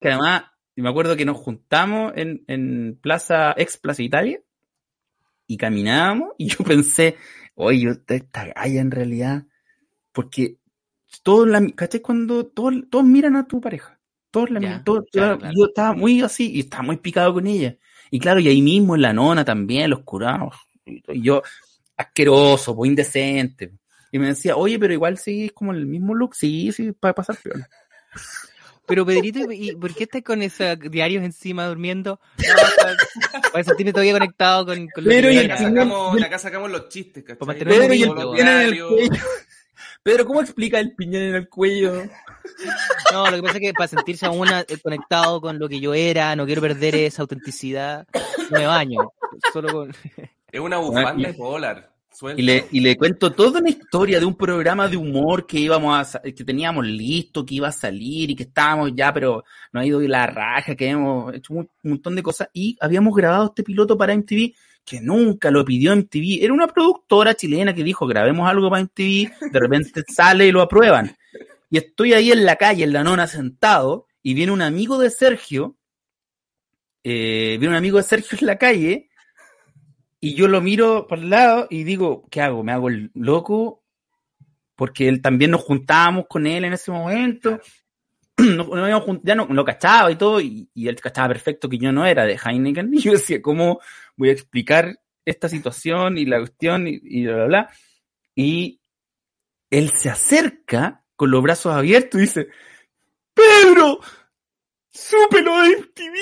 Que 0.00 0.08
además, 0.10 0.44
me 0.76 0.88
acuerdo 0.88 1.16
que 1.16 1.24
nos 1.24 1.36
juntamos 1.38 2.12
en, 2.14 2.44
en 2.46 2.98
Plaza, 3.00 3.54
ex 3.56 3.76
Plaza 3.78 4.02
Italia, 4.02 4.40
y 5.48 5.56
caminábamos, 5.56 6.34
y 6.38 6.48
yo 6.50 6.58
pensé, 6.64 7.16
oye, 7.54 7.80
yo- 7.80 8.14
esta 8.14 8.46
galla 8.46 8.80
en 8.80 8.90
realidad, 8.90 9.46
porque 10.12 10.57
todos 11.22 11.48
la, 11.48 11.66
¿cachai? 11.74 12.00
Cuando 12.00 12.46
todos, 12.46 12.74
todos 12.90 13.04
miran 13.04 13.36
a 13.36 13.46
tu 13.46 13.60
pareja, 13.60 13.98
todos 14.30 14.50
la 14.50 14.60
Ya, 14.60 14.68
miran, 14.68 14.84
todos- 14.84 15.04
claro, 15.10 15.34
yo, 15.34 15.38
claro. 15.40 15.54
yo 15.56 15.66
estaba 15.66 15.92
muy 15.94 16.20
así, 16.22 16.50
y 16.52 16.60
estaba 16.60 16.82
muy 16.82 16.96
picado 16.98 17.32
con 17.34 17.46
ella, 17.46 17.76
y 18.10 18.18
claro, 18.18 18.40
y 18.40 18.48
ahí 18.48 18.62
mismo 18.62 18.94
en 18.94 19.02
la 19.02 19.12
nona 19.12 19.44
también, 19.44 19.90
los 19.90 20.00
curados, 20.00 20.54
y 20.84 21.02
y 21.12 21.22
yo, 21.22 21.42
asqueroso, 21.96 22.74
pues 22.76 22.88
indecente, 22.88 23.72
y 24.12 24.18
me 24.18 24.28
decía, 24.28 24.56
oye, 24.56 24.78
pero 24.78 24.92
igual 24.94 25.18
sí 25.18 25.46
es 25.46 25.52
como 25.52 25.72
el 25.72 25.86
mismo 25.86 26.14
look, 26.14 26.34
sí, 26.34 26.72
sí, 26.72 26.92
para 26.92 27.14
pasar 27.14 27.36
peor. 27.42 27.66
Pero 28.86 29.04
Pedrito, 29.04 29.52
¿y 29.52 29.76
por 29.76 29.94
qué 29.94 30.04
estás 30.04 30.22
con 30.22 30.40
esos 30.40 30.78
diarios 30.90 31.22
encima 31.22 31.66
durmiendo? 31.66 32.20
No, 32.38 32.44
para, 33.52 33.62
sentirme 33.62 33.92
todavía 33.92 34.14
conectado 34.14 34.64
con, 34.64 34.88
con 34.88 35.04
lo 35.04 35.10
Pero 35.10 35.30
y 35.30 35.36
acá 35.36 35.58
sacamos, 35.58 36.22
acá 36.22 36.38
sacamos 36.38 36.70
los 36.70 36.88
chistes, 36.88 37.22
¿cachai? 37.22 37.58
Pedro 37.58 37.92
y 37.92 38.02
el 38.02 38.08
los. 38.78 38.90
Pedro, 40.08 40.24
¿cómo 40.24 40.40
explica 40.40 40.80
el 40.80 40.94
piñón 40.94 41.20
en 41.20 41.34
el 41.34 41.50
cuello? 41.50 42.04
No, 43.12 43.30
lo 43.30 43.36
que 43.36 43.42
pasa 43.42 43.54
es 43.56 43.60
que 43.60 43.72
para 43.74 43.88
sentirse 43.88 44.24
aún 44.24 44.48
eh, 44.48 44.78
conectado 44.82 45.38
con 45.38 45.58
lo 45.58 45.68
que 45.68 45.80
yo 45.80 45.92
era, 45.92 46.34
no 46.34 46.46
quiero 46.46 46.62
perder 46.62 46.94
esa 46.94 47.20
autenticidad, 47.20 48.06
no 48.50 48.58
me 48.58 48.66
baño. 48.66 49.12
Solo 49.52 49.70
con... 49.70 49.92
Es 50.50 50.60
una 50.60 50.78
bufanda 50.78 51.28
de 51.28 51.34
polar. 51.34 51.92
Suelta. 52.10 52.40
Y 52.40 52.44
le, 52.46 52.66
y 52.72 52.80
le 52.80 52.96
cuento 52.96 53.32
toda 53.32 53.60
una 53.60 53.68
historia 53.68 54.18
de 54.18 54.24
un 54.24 54.34
programa 54.34 54.88
de 54.88 54.96
humor 54.96 55.46
que 55.46 55.58
íbamos 55.58 56.14
a, 56.14 56.22
que 56.22 56.42
teníamos 56.42 56.86
listo, 56.86 57.44
que 57.44 57.56
iba 57.56 57.68
a 57.68 57.72
salir 57.72 58.30
y 58.30 58.34
que 58.34 58.44
estábamos 58.44 58.92
ya, 58.94 59.12
pero 59.12 59.44
no 59.72 59.80
ha 59.80 59.84
ido 59.84 59.98
de 59.98 60.08
la 60.08 60.26
raja, 60.26 60.74
que 60.74 60.88
hemos 60.88 61.34
hecho 61.34 61.52
un, 61.52 61.68
un 61.84 61.90
montón 61.90 62.16
de 62.16 62.22
cosas 62.22 62.48
y 62.54 62.78
habíamos 62.80 63.14
grabado 63.14 63.44
este 63.44 63.62
piloto 63.62 63.98
para 63.98 64.16
MTV 64.16 64.54
que 64.88 65.00
nunca 65.00 65.50
lo 65.50 65.64
pidió 65.64 65.94
MTV. 65.94 66.42
Era 66.42 66.54
una 66.54 66.66
productora 66.66 67.34
chilena 67.34 67.74
que 67.74 67.84
dijo 67.84 68.06
grabemos 68.06 68.48
algo 68.48 68.70
para 68.70 68.82
MTV, 68.82 69.50
de 69.52 69.60
repente 69.60 70.02
sale 70.08 70.46
y 70.46 70.52
lo 70.52 70.62
aprueban. 70.62 71.14
Y 71.70 71.76
estoy 71.76 72.14
ahí 72.14 72.32
en 72.32 72.46
la 72.46 72.56
calle, 72.56 72.84
en 72.84 72.94
la 72.94 73.04
nona, 73.04 73.26
sentado, 73.26 74.06
y 74.22 74.32
viene 74.32 74.52
un 74.52 74.62
amigo 74.62 74.98
de 74.98 75.10
Sergio, 75.10 75.76
eh, 77.04 77.56
viene 77.58 77.68
un 77.68 77.74
amigo 77.74 77.98
de 77.98 78.04
Sergio 78.04 78.38
en 78.40 78.46
la 78.46 78.56
calle, 78.56 79.10
y 80.20 80.34
yo 80.34 80.48
lo 80.48 80.60
miro 80.62 81.06
por 81.06 81.18
el 81.18 81.30
lado 81.30 81.66
y 81.70 81.84
digo, 81.84 82.26
¿qué 82.30 82.40
hago? 82.40 82.64
¿Me 82.64 82.72
hago 82.72 82.88
el 82.88 83.10
loco? 83.14 83.84
Porque 84.74 85.08
él 85.08 85.20
también 85.20 85.50
nos 85.50 85.62
juntábamos 85.62 86.26
con 86.28 86.46
él 86.46 86.64
en 86.64 86.72
ese 86.72 86.90
momento. 86.90 87.60
No- 88.56 89.20
ya 89.24 89.34
no 89.34 89.46
lo 89.46 89.64
cachaba 89.64 90.10
y 90.12 90.16
todo, 90.16 90.40
y, 90.40 90.68
y 90.72 90.88
él 90.88 90.96
cachaba 91.00 91.28
perfecto 91.28 91.68
que 91.68 91.78
yo 91.78 91.90
no 91.92 92.06
era 92.06 92.24
de 92.24 92.38
Heineken. 92.42 92.90
Y 92.94 93.00
yo 93.00 93.12
decía, 93.12 93.42
¿cómo 93.42 93.80
voy 94.16 94.28
a 94.30 94.32
explicar 94.32 94.98
esta 95.24 95.48
situación 95.48 96.16
y 96.18 96.24
la 96.24 96.38
cuestión 96.38 96.86
y, 96.88 97.00
y 97.02 97.24
bla, 97.26 97.34
bla, 97.34 97.46
bla? 97.46 97.70
Y 98.34 98.80
él 99.70 99.90
se 99.90 100.08
acerca 100.08 101.04
con 101.16 101.30
los 101.30 101.42
brazos 101.42 101.74
abiertos 101.74 102.18
y 102.18 102.22
dice, 102.22 102.48
Pedro, 103.34 104.00
supe 104.88 105.42
lo 105.42 105.60
de 105.62 105.70
MTV. 105.70 106.16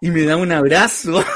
Y 0.00 0.10
me 0.10 0.22
da 0.22 0.36
un 0.36 0.52
abrazo. 0.52 1.24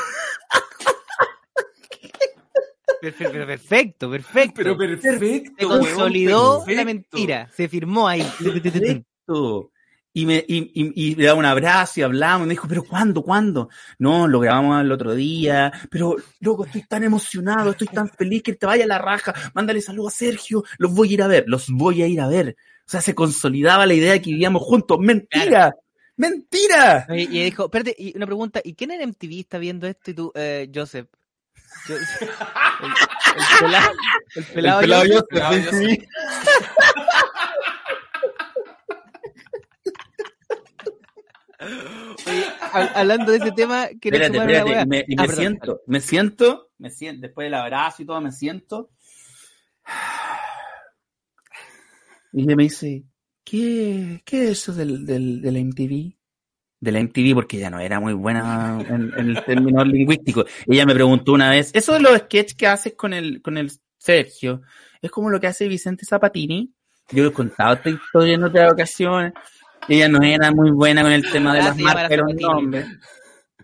Perfecto, 3.00 3.32
pero 3.32 3.46
perfecto, 3.46 4.10
perfecto. 4.10 4.54
Pero 4.56 4.76
perfecto. 4.76 5.52
se 5.58 5.64
consolidó 5.66 6.58
perfecto. 6.64 6.76
la 6.76 6.84
mentira, 6.84 7.50
se 7.54 7.68
firmó 7.68 8.08
ahí. 8.08 8.26
Perfecto. 8.42 9.70
Y 10.18 10.24
me, 10.24 10.36
y, 10.48 10.70
y, 10.72 10.92
y 11.10 11.14
le 11.14 11.26
da 11.26 11.34
un 11.34 11.44
abrazo 11.44 12.00
y 12.00 12.02
hablamos. 12.02 12.46
Y 12.46 12.48
me 12.48 12.54
dijo, 12.54 12.66
¿pero 12.66 12.82
cuándo? 12.84 13.22
¿Cuándo? 13.22 13.68
No, 13.98 14.26
lo 14.26 14.40
grabamos 14.40 14.80
el 14.80 14.90
otro 14.90 15.14
día. 15.14 15.70
Pero, 15.90 16.16
loco, 16.40 16.64
estoy 16.64 16.84
tan 16.84 17.04
emocionado, 17.04 17.72
estoy 17.72 17.88
tan 17.88 18.08
feliz 18.08 18.42
que 18.42 18.54
te 18.54 18.64
vaya 18.64 18.84
a 18.84 18.88
la 18.88 18.96
raja. 18.98 19.34
Mándale 19.52 19.82
saludos 19.82 20.14
a 20.14 20.16
Sergio. 20.16 20.64
Los 20.78 20.94
voy 20.94 21.10
a 21.10 21.12
ir 21.12 21.22
a 21.22 21.26
ver. 21.26 21.44
Los 21.46 21.66
voy 21.68 22.00
a 22.02 22.06
ir 22.06 22.22
a 22.22 22.28
ver. 22.28 22.56
O 22.86 22.88
sea, 22.90 23.02
se 23.02 23.14
consolidaba 23.14 23.84
la 23.84 23.92
idea 23.92 24.12
de 24.12 24.22
que 24.22 24.30
vivíamos 24.30 24.62
juntos. 24.62 24.96
¡Mentira! 25.00 25.74
¡Mentira! 26.16 27.06
Y, 27.10 27.24
y 27.38 27.44
dijo, 27.44 27.66
espérate, 27.66 27.94
y 27.98 28.16
una 28.16 28.24
pregunta, 28.24 28.62
¿y 28.64 28.72
quién 28.74 28.92
en 28.92 29.02
MTV 29.10 29.40
está 29.40 29.58
viendo 29.58 29.86
esto? 29.86 30.12
Y 30.12 30.14
tú, 30.14 30.32
eh, 30.34 30.70
Joseph. 30.74 31.08
Yo- 31.88 31.96
el, 31.96 32.02
el 33.36 33.44
pelado, 33.60 33.90
el 34.34 34.44
pelado, 34.46 34.80
El 34.80 34.86
pelado 34.86 35.02
Joseph. 35.02 35.26
Joseph, 35.26 35.28
Pelado 35.28 35.54
sí, 35.54 35.62
Joseph. 35.66 35.88
sí. 35.90 36.06
Oye, 40.78 40.84
hab- 40.84 41.45
hablando 42.94 43.32
de 43.32 43.38
ese 43.38 43.52
tema, 43.52 43.88
quiero 44.00 44.16
Espérate, 44.18 44.38
espérate, 44.38 44.86
me, 44.86 45.04
Ah, 45.18 45.26
me 45.26 45.28
siento, 45.28 45.80
me 45.86 46.00
siento, 46.00 46.70
me 46.78 46.90
siento, 46.90 47.22
después 47.22 47.46
del 47.46 47.54
abrazo 47.54 48.02
y 48.02 48.06
todo, 48.06 48.20
me 48.20 48.32
siento. 48.32 48.90
Y 52.32 52.42
ella 52.42 52.56
me 52.56 52.64
dice, 52.64 53.04
¿qué, 53.44 54.20
qué 54.24 54.44
es 54.44 54.50
eso 54.50 54.74
del, 54.74 55.06
del, 55.06 55.40
de 55.40 55.52
la 55.52 55.58
MTV? 55.60 56.14
De 56.78 56.92
la 56.92 57.00
MTV, 57.00 57.34
porque 57.34 57.56
ella 57.56 57.70
no 57.70 57.80
era 57.80 57.98
muy 58.00 58.12
buena 58.12 58.78
en, 58.86 59.12
en 59.16 59.28
el 59.30 59.44
término 59.44 59.82
lingüístico. 59.84 60.44
Ella 60.66 60.84
me 60.84 60.94
preguntó 60.94 61.32
una 61.32 61.50
vez, 61.50 61.70
eso 61.72 61.94
de 61.94 62.00
los 62.00 62.18
sketches 62.18 62.54
que 62.54 62.66
haces 62.66 62.94
con 62.94 63.14
el, 63.14 63.40
con 63.40 63.56
el 63.56 63.72
Sergio, 63.96 64.62
es 65.00 65.10
como 65.10 65.30
lo 65.30 65.40
que 65.40 65.46
hace 65.46 65.68
Vicente 65.68 66.04
Zapatini. 66.04 66.72
Yo 67.10 67.26
he 67.26 67.32
contado 67.32 67.74
esta 67.74 67.90
historia 67.90 68.34
en 68.34 68.44
otras 68.44 68.72
ocasiones. 68.72 69.32
Ella 69.88 70.08
no 70.08 70.22
era 70.22 70.50
muy 70.50 70.70
buena 70.70 71.02
con 71.02 71.12
el 71.12 71.22
tema 71.30 71.54
de 71.54 71.62
las 71.62 71.78
marcas 71.78 72.10
los 72.10 72.18
Zapatini. 72.28 72.42
nombres. 72.42 72.86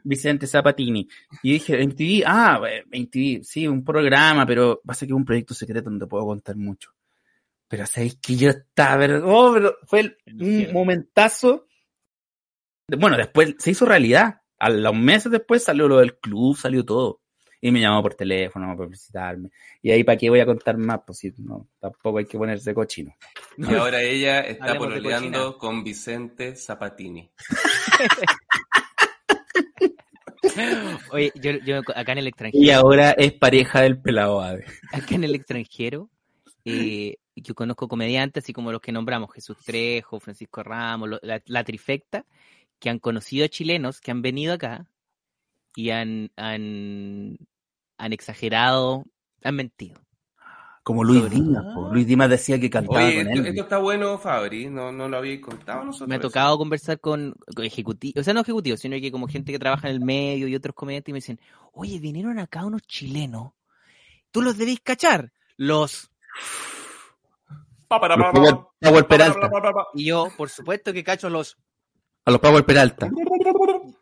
Vicente 0.04 0.46
Zapatini. 0.48 1.08
Y 1.44 1.52
dije, 1.52 1.80
MTV, 1.86 2.24
ah, 2.26 2.60
MTV, 2.90 3.44
sí, 3.44 3.66
un 3.68 3.84
programa, 3.84 4.44
pero 4.44 4.80
va 4.88 4.92
a 4.92 4.94
ser 4.94 5.06
que 5.08 5.12
es 5.14 5.16
un 5.16 5.24
proyecto 5.24 5.54
secreto, 5.54 5.90
no 5.90 5.98
te 5.98 6.06
puedo 6.06 6.26
contar 6.26 6.56
mucho. 6.56 6.90
Pero 7.68 7.86
sabéis 7.86 8.16
que 8.20 8.36
yo 8.36 8.50
estaba, 8.50 8.98
pero, 8.98 9.22
oh, 9.26 9.52
pero 9.54 9.76
fue 9.86 10.00
el- 10.00 10.16
un 10.40 10.72
momentazo. 10.72 11.66
Bueno, 12.88 13.16
después 13.16 13.54
se 13.58 13.70
hizo 13.70 13.86
realidad. 13.86 14.42
A 14.58 14.68
los 14.68 14.94
meses 14.94 15.32
después 15.32 15.64
salió 15.64 15.88
lo 15.88 15.98
del 15.98 16.18
club, 16.18 16.56
salió 16.56 16.84
todo. 16.84 17.21
Y 17.64 17.70
me 17.70 17.80
llamó 17.80 18.02
por 18.02 18.14
teléfono 18.14 18.66
para 18.76 18.88
felicitarme. 18.88 19.48
Y 19.80 19.92
ahí, 19.92 20.02
¿para 20.02 20.18
qué 20.18 20.28
voy 20.28 20.40
a 20.40 20.46
contar 20.46 20.76
más? 20.76 20.98
Pues 21.06 21.18
si 21.18 21.32
no, 21.38 21.68
tampoco 21.78 22.18
hay 22.18 22.24
que 22.26 22.36
ponerse 22.36 22.74
cochino. 22.74 23.14
Y 23.56 23.72
ahora 23.72 24.02
ella 24.02 24.40
está 24.40 24.76
pololeando 24.76 25.56
con 25.58 25.84
Vicente 25.84 26.56
Zapatini. 26.56 27.30
Oye, 31.12 31.32
yo, 31.36 31.52
yo 31.64 31.80
acá 31.94 32.12
en 32.12 32.18
el 32.18 32.26
Y 32.26 32.28
extranjero, 32.28 32.78
ahora 32.80 33.12
es 33.12 33.32
pareja 33.32 33.80
del 33.82 34.00
pelado 34.00 34.40
ave. 34.40 34.64
acá 34.92 35.14
en 35.14 35.24
el 35.24 35.34
extranjero, 35.34 36.10
eh, 36.64 37.16
yo 37.36 37.54
conozco 37.54 37.88
comediantes, 37.88 38.44
así 38.44 38.52
como 38.52 38.72
los 38.72 38.80
que 38.80 38.92
nombramos, 38.92 39.32
Jesús 39.32 39.56
Trejo, 39.64 40.20
Francisco 40.20 40.62
Ramos, 40.62 41.08
lo- 41.08 41.18
la, 41.22 41.42
la 41.46 41.64
trifecta, 41.64 42.26
que 42.78 42.90
han 42.90 42.98
conocido 42.98 43.44
a 43.44 43.48
chilenos 43.48 44.00
que 44.00 44.10
han 44.10 44.22
venido 44.22 44.54
acá 44.54 44.86
y 45.76 45.90
han, 45.90 46.30
han, 46.36 47.38
han 47.98 48.12
exagerado, 48.12 49.04
han 49.42 49.56
mentido. 49.56 50.00
Como 50.84 51.04
Luis 51.04 51.22
Sobre- 51.22 51.34
Dimas. 51.36 51.64
po. 51.74 51.92
Luis 51.92 52.06
Dimas 52.08 52.28
decía 52.28 52.58
que 52.58 52.68
cantaba 52.68 53.04
Oye, 53.06 53.18
con 53.18 53.28
esto, 53.28 53.40
él. 53.42 53.46
esto 53.46 53.62
está 53.62 53.78
bueno, 53.78 54.18
Fabri. 54.18 54.68
No, 54.68 54.90
no 54.90 55.08
lo 55.08 55.16
habéis 55.18 55.40
contado 55.40 55.84
nosotros. 55.84 56.08
Me 56.08 56.16
ha 56.16 56.18
eso. 56.18 56.26
tocado 56.28 56.58
conversar 56.58 56.98
con, 56.98 57.34
con 57.54 57.64
ejecutivos, 57.64 58.20
o 58.20 58.24
sea, 58.24 58.34
no 58.34 58.40
ejecutivos, 58.40 58.80
sino 58.80 58.96
que 59.00 59.12
como 59.12 59.28
gente 59.28 59.52
que 59.52 59.60
trabaja 59.60 59.88
en 59.88 59.94
el 59.94 60.00
medio 60.00 60.48
y 60.48 60.56
otros 60.56 60.74
comediantes 60.74 61.10
y 61.10 61.12
me 61.12 61.18
dicen, 61.18 61.40
oye, 61.72 62.00
vinieron 62.00 62.38
acá 62.40 62.64
unos 62.64 62.82
chilenos, 62.82 63.52
tú 64.32 64.42
los 64.42 64.58
debéis 64.58 64.80
cachar, 64.80 65.32
los... 65.56 66.10
Los 67.88 68.00
Power, 68.80 69.06
Peralta. 69.06 69.50
Y 69.94 70.06
yo, 70.06 70.28
por 70.36 70.48
supuesto 70.48 70.92
que 70.92 71.04
cacho 71.04 71.28
los... 71.28 71.58
A 72.24 72.30
los 72.30 72.40
Power 72.40 72.64
Peralta. 72.64 73.10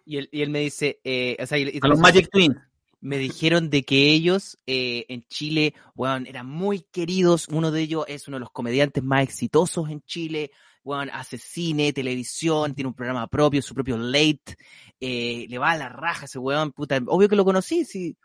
Y 0.07 0.19
él, 0.19 0.29
y 0.33 0.43
él 0.43 0.51
me 0.51 0.61
dice, 0.61 1.01
eh, 1.05 1.37
o 1.43 1.47
sea, 1.47 1.59
y- 1.59 1.69
y- 1.69 1.81
A 1.83 1.89
los 1.89 1.99
Magic 1.99 2.29
Twins. 2.31 2.57
Me 3.01 3.17
dijeron 3.19 3.71
de 3.71 3.83
que 3.83 4.11
ellos 4.11 4.59
eh, 4.67 5.07
en 5.09 5.25
Chile, 5.29 5.75
weón, 5.95 6.27
eran 6.27 6.47
muy 6.47 6.81
queridos. 6.93 7.49
Uno 7.49 7.71
de 7.71 7.81
ellos 7.83 8.05
es 8.09 8.29
uno 8.29 8.37
de 8.37 8.41
los 8.41 8.51
comediantes 8.51 9.03
más 9.03 9.23
exitosos 9.23 9.89
en 9.91 10.03
Chile. 10.03 10.51
Weón, 10.85 11.11
hace 11.13 11.37
cine, 11.39 11.93
televisión, 11.93 12.75
tiene 12.75 12.89
un 12.89 12.95
programa 12.95 13.27
propio, 13.27 13.63
su 13.63 13.75
propio 13.75 13.97
late. 13.99 14.57
eh, 14.99 15.47
le 15.49 15.59
va 15.59 15.71
a 15.73 15.79
la 15.79 15.89
raja 15.89 16.27
ese 16.27 16.39
weón, 16.39 16.73
puta. 16.73 17.01
Obvio 17.07 17.29
que 17.29 17.37
lo 17.37 17.45
conocí, 17.45 17.85
sí. 17.85 18.17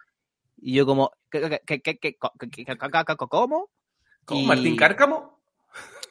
Y 0.58 0.74
yo 0.74 0.86
como, 0.86 1.12
¿qué- 1.30 1.42
qué- 1.42 1.62
qué- 1.66 1.82
qué- 1.82 1.98
qué- 2.00 2.18
co- 2.18 2.34
qué- 2.40 2.50
qué- 2.50 2.66
qué- 2.66 2.78
qué- 2.78 3.16
¿cómo? 3.30 3.70
¿Cómo, 4.26 4.42
Y- 4.42 4.46
Martín 4.46 4.76
Cárcamo? 4.76 5.40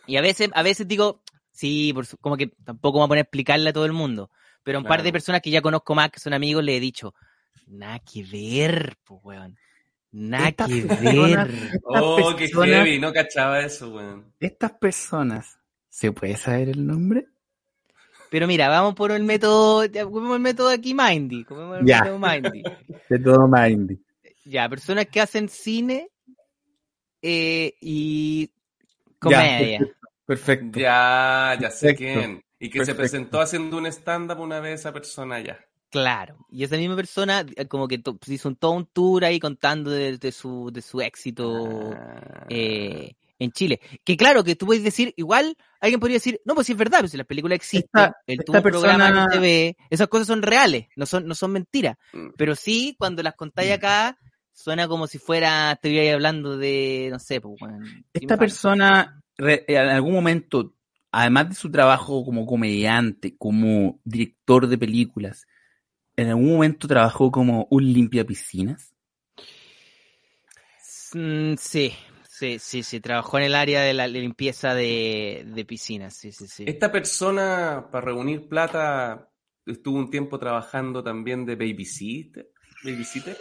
Y 0.06 0.16
a 0.16 0.20
veces, 0.20 0.50
a 0.54 0.62
veces 0.62 0.86
digo, 0.86 1.22
sí, 1.50 1.92
por 1.94 2.06
su- 2.06 2.18
como 2.18 2.36
que 2.36 2.48
tampoco 2.64 2.98
me 2.98 3.00
voy 3.00 3.04
a 3.06 3.08
poner 3.08 3.18
a 3.20 3.22
explicarle 3.24 3.70
a 3.70 3.72
todo 3.72 3.86
el 3.86 3.92
mundo. 3.92 4.30
Pero 4.62 4.78
a 4.78 4.80
un 4.80 4.86
par 4.86 4.98
de 5.00 5.04
Claro. 5.04 5.12
personas 5.12 5.40
que 5.42 5.50
ya 5.50 5.60
conozco 5.62 5.94
más, 5.94 6.10
que 6.10 6.20
son 6.20 6.32
amigos, 6.34 6.62
le 6.64 6.76
he 6.76 6.80
dicho, 6.80 7.14
nada 7.66 7.98
que 8.00 8.22
ver, 8.24 8.96
pues, 9.04 9.20
weón. 9.22 9.56
Nada 10.12 10.52
que 10.52 10.82
personas- 10.86 11.48
ver. 11.48 11.80
Oh, 11.84 12.34
qué 12.36 12.48
heavy. 12.48 12.98
No 13.00 13.12
cachaba 13.12 13.60
eso, 13.60 13.90
weón. 13.94 14.32
Estas 14.40 14.72
personas, 14.72 15.58
¿se 15.88 16.12
puede 16.12 16.36
saber 16.36 16.68
el 16.68 16.86
nombre? 16.86 17.26
Pero 18.30 18.46
mira, 18.46 18.68
vamos 18.68 18.94
por 18.94 19.12
el 19.12 19.22
método, 19.24 19.84
ya, 19.84 20.04
ocupemos 20.06 20.36
el 20.36 20.42
método 20.42 20.68
aquí 20.70 20.94
Mindy. 20.94 21.42
ocupemos 21.42 21.80
el 21.80 21.86
Ya. 21.86 22.02
método 22.02 22.18
Mindy. 22.18 22.62
De 23.08 23.18
todo 23.18 23.48
Mindy. 23.48 24.00
Ya, 24.44 24.68
personas 24.68 25.06
que 25.06 25.20
hacen 25.20 25.48
cine 25.48 26.08
eh, 27.22 27.74
y 27.80 28.46
Ya, 28.46 29.18
comedia. 29.20 29.80
Perfecto. 30.26 30.78
Ya, 30.78 31.56
ya 31.60 31.70
sé 31.70 31.88
Perfecto. 31.94 32.20
quién. 32.20 32.44
Y 32.58 32.70
que 32.70 32.84
se 32.84 32.94
presentó 32.94 33.40
haciendo 33.40 33.76
un 33.78 33.86
stand-up 33.86 34.40
una 34.40 34.60
vez 34.60 34.80
esa 34.80 34.92
persona 34.92 35.40
ya. 35.40 35.58
Claro, 35.94 36.44
y 36.50 36.64
esa 36.64 36.76
misma 36.76 36.96
persona 36.96 37.46
eh, 37.54 37.66
como 37.68 37.86
que 37.86 37.98
to- 37.98 38.18
hizo 38.26 38.48
un, 38.48 38.56
todo 38.56 38.72
un 38.72 38.86
tour 38.86 39.24
ahí 39.24 39.38
contando 39.38 39.90
de, 39.92 40.18
de 40.18 40.32
su, 40.32 40.70
de 40.72 40.82
su 40.82 41.00
éxito 41.00 41.92
Ah. 41.96 42.46
eh, 42.48 43.14
en 43.38 43.52
Chile. 43.52 43.78
Que 44.02 44.16
claro, 44.16 44.42
que 44.42 44.56
tú 44.56 44.66
puedes 44.66 44.82
decir, 44.82 45.14
igual 45.16 45.56
alguien 45.80 46.00
podría 46.00 46.16
decir, 46.16 46.40
no, 46.44 46.56
pues 46.56 46.66
sí 46.66 46.72
es 46.72 46.78
verdad, 46.78 46.98
pues 46.98 47.12
si 47.12 47.16
las 47.16 47.28
películas 47.28 47.54
existen, 47.54 47.88
Esta- 47.94 48.16
él 48.26 48.40
esta 48.40 48.44
tuvo 48.44 48.56
un 48.56 48.62
programa 48.64 49.04
persona- 49.06 49.22
en 49.24 49.30
TV, 49.30 49.76
esas 49.88 50.08
cosas 50.08 50.26
son 50.26 50.42
reales, 50.42 50.86
no 50.96 51.06
son, 51.06 51.26
no 51.28 51.34
son 51.36 51.52
mentiras. 51.52 51.96
Mm. 52.12 52.30
Pero 52.36 52.56
sí, 52.56 52.96
cuando 52.98 53.22
las 53.22 53.36
contáis 53.36 53.70
acá, 53.70 54.18
suena 54.52 54.88
como 54.88 55.06
si 55.06 55.18
fuera, 55.18 55.70
estuviera 55.72 56.12
hablando 56.14 56.56
de, 56.58 57.06
no 57.12 57.20
sé, 57.20 57.40
pues, 57.40 57.54
bueno, 57.60 57.78
Esta 58.12 58.36
persona, 58.36 59.22
re- 59.36 59.64
en 59.68 59.76
algún 59.78 60.12
momento, 60.14 60.74
además 61.12 61.50
de 61.50 61.54
su 61.54 61.70
trabajo 61.70 62.24
como 62.24 62.46
comediante, 62.46 63.36
como 63.38 64.00
director 64.02 64.66
de 64.66 64.76
películas, 64.76 65.46
en 66.16 66.28
algún 66.28 66.52
momento 66.52 66.88
trabajó 66.88 67.30
como 67.30 67.66
un 67.70 67.92
limpia 67.92 68.24
piscinas. 68.24 68.94
Mm, 71.14 71.54
sí, 71.56 71.92
sí, 72.28 72.58
sí, 72.58 72.82
sí, 72.82 73.00
trabajó 73.00 73.38
en 73.38 73.44
el 73.44 73.54
área 73.54 73.82
de 73.82 73.94
la 73.94 74.08
limpieza 74.08 74.74
de, 74.74 75.44
de 75.46 75.64
piscinas, 75.64 76.14
sí, 76.14 76.32
sí, 76.32 76.48
sí. 76.48 76.64
Esta 76.66 76.90
persona, 76.90 77.88
para 77.90 78.06
reunir 78.06 78.48
plata, 78.48 79.30
estuvo 79.66 79.98
un 79.98 80.10
tiempo 80.10 80.38
trabajando 80.38 81.02
también 81.02 81.46
de 81.46 81.56
babysitter. 81.56 82.50
¿Babysitter? 82.84 83.36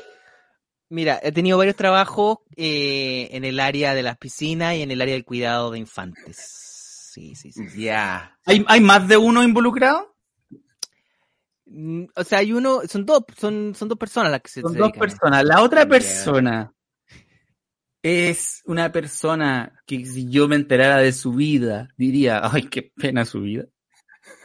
Mira, 0.89 1.19
he 1.24 1.32
tenido 1.32 1.57
varios 1.57 1.76
trabajos 1.76 2.39
eh, 2.55 3.30
en 3.32 3.45
el 3.45 3.59
área 3.59 3.95
de 3.95 4.03
las 4.03 4.17
piscinas 4.17 4.76
y 4.76 4.84
en 4.84 4.91
el 4.91 5.01
área 5.01 5.15
del 5.15 5.26
cuidado 5.26 5.71
de 5.71 5.80
infantes. 5.80 6.38
Sí, 7.11 7.34
sí, 7.36 7.51
sí. 7.51 7.65
Ya. 7.76 8.38
¿Hay, 8.45 8.63
¿Hay 8.67 8.82
más 8.82 9.07
de 9.07 9.17
uno 9.17 9.43
involucrado? 9.43 10.12
Mm, 11.76 12.05
O 12.15 12.24
sea, 12.24 12.38
hay 12.39 12.53
uno, 12.53 12.82
son 12.88 13.03
dos, 13.05 13.24
son, 13.36 13.74
son 13.76 13.89
dos 13.89 13.97
personas 13.97 14.32
las 14.32 14.41
que 14.41 14.49
se 14.49 14.61
Son 14.61 14.74
se 14.74 14.80
dos 14.80 14.91
personas. 14.91 15.43
La 15.43 15.61
otra 15.63 15.88
persona 15.88 16.71
es 18.03 18.61
una 18.65 18.91
persona 18.91 19.82
que 19.88 20.05
si 20.05 20.30
yo 20.30 20.47
me 20.47 20.55
enterara 20.55 20.97
de 20.97 21.11
su 21.11 21.34
vida, 21.34 21.89
diría, 21.97 22.41
ay, 22.43 22.63
qué 22.69 22.91
pena 22.95 23.26
su 23.26 23.41
vida. 23.41 23.65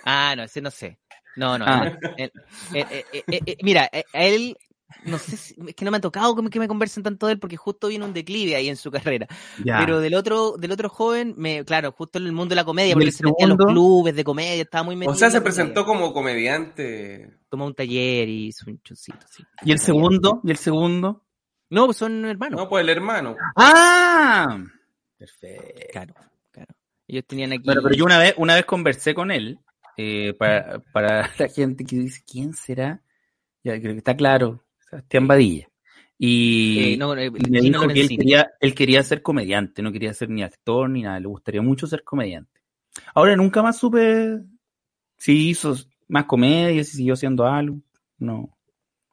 Ah, 0.04 0.34
no, 0.36 0.44
ese 0.44 0.62
no 0.62 0.70
sé. 0.70 0.98
No, 1.36 1.58
no. 1.58 1.64
Ah. 1.68 1.98
él- 2.16 2.32
él- 2.72 3.04
él- 3.26 3.56
mira, 3.62 3.90
a 3.92 4.24
él, 4.24 4.56
no 5.04 5.18
sé, 5.18 5.36
si- 5.36 5.54
es 5.66 5.74
que 5.74 5.84
no 5.84 5.90
me 5.90 5.98
ha 5.98 6.00
tocado 6.00 6.34
que 6.34 6.42
me, 6.42 6.50
que 6.50 6.58
me 6.58 6.68
conversen 6.68 7.02
tanto 7.02 7.26
de 7.26 7.34
él 7.34 7.38
porque 7.38 7.56
justo 7.56 7.88
vino 7.88 8.04
un 8.06 8.12
declive 8.12 8.56
ahí 8.56 8.68
en 8.68 8.76
su 8.76 8.90
carrera. 8.90 9.26
Ya. 9.64 9.78
Pero 9.78 10.00
del 10.00 10.14
otro, 10.14 10.56
del 10.58 10.72
otro 10.72 10.88
joven, 10.88 11.34
me, 11.36 11.64
claro, 11.64 11.92
justo 11.92 12.18
en 12.18 12.26
el 12.26 12.32
mundo 12.32 12.50
de 12.50 12.56
la 12.56 12.64
comedia, 12.64 12.90
¿Y 12.92 12.94
porque 12.94 13.12
se 13.12 13.24
metía 13.24 13.46
a 13.46 13.48
los 13.48 13.58
clubes 13.58 14.14
de 14.16 14.24
comedia, 14.24 14.62
estaba 14.62 14.84
muy 14.84 14.96
metido. 14.96 15.12
O 15.12 15.16
sea, 15.16 15.28
en 15.28 15.32
se 15.32 15.38
comedia. 15.38 15.44
presentó 15.56 15.84
como 15.84 16.12
comediante. 16.12 17.38
Tomó 17.48 17.66
un 17.66 17.74
taller 17.74 18.28
y 18.28 18.46
hizo 18.48 18.70
un 18.70 18.80
choncito, 18.82 19.18
sí. 19.30 19.42
¿Y 19.64 19.72
el 19.72 19.78
segundo? 19.78 20.40
¿Y 20.44 20.50
el 20.50 20.56
segundo? 20.56 21.24
No, 21.70 21.84
pues 21.86 21.98
son 21.98 22.24
hermanos. 22.24 22.58
No, 22.58 22.68
pues 22.68 22.82
el 22.82 22.88
hermano. 22.88 23.36
¡Ah! 23.56 24.58
Perfecto. 25.16 25.86
Claro, 25.92 26.14
claro. 26.50 26.74
Ellos 27.06 27.24
tenían 27.26 27.52
aquí. 27.52 27.62
Bueno, 27.64 27.80
pero 27.82 27.94
yo 27.94 28.04
una 28.04 28.18
vez, 28.18 28.34
una 28.36 28.54
vez 28.54 28.64
conversé 28.64 29.14
con 29.14 29.30
él, 29.30 29.58
eh, 29.96 30.32
para, 30.34 30.78
para 30.92 31.30
la 31.38 31.48
gente 31.48 31.84
que 31.84 31.96
dice, 31.96 32.22
¿quién 32.30 32.54
será? 32.54 33.02
Ya 33.64 33.78
creo 33.80 33.92
que 33.92 33.98
está 33.98 34.16
claro, 34.16 34.64
Sebastián 34.88 35.26
Badilla. 35.26 35.68
Y, 36.18 36.94
Eh, 36.94 36.96
no, 36.96 37.14
eh, 37.16 37.26
y 37.26 37.50
me 37.50 37.60
dijo 37.60 37.86
que 37.86 38.00
él 38.00 38.08
quería, 38.08 38.50
él 38.60 38.74
quería 38.74 39.02
ser 39.04 39.22
comediante, 39.22 39.82
no 39.82 39.92
quería 39.92 40.12
ser 40.12 40.30
ni 40.30 40.42
actor 40.42 40.90
ni 40.90 41.02
nada, 41.02 41.20
le 41.20 41.28
gustaría 41.28 41.62
mucho 41.62 41.86
ser 41.86 42.02
comediante. 42.02 42.60
Ahora 43.14 43.36
nunca 43.36 43.62
más 43.62 43.78
supe 43.78 44.40
si 45.16 45.50
hizo 45.50 45.76
más 46.08 46.24
comedia, 46.24 46.82
si 46.82 46.96
siguió 46.96 47.14
haciendo 47.14 47.46
algo. 47.46 47.80
No. 48.18 48.58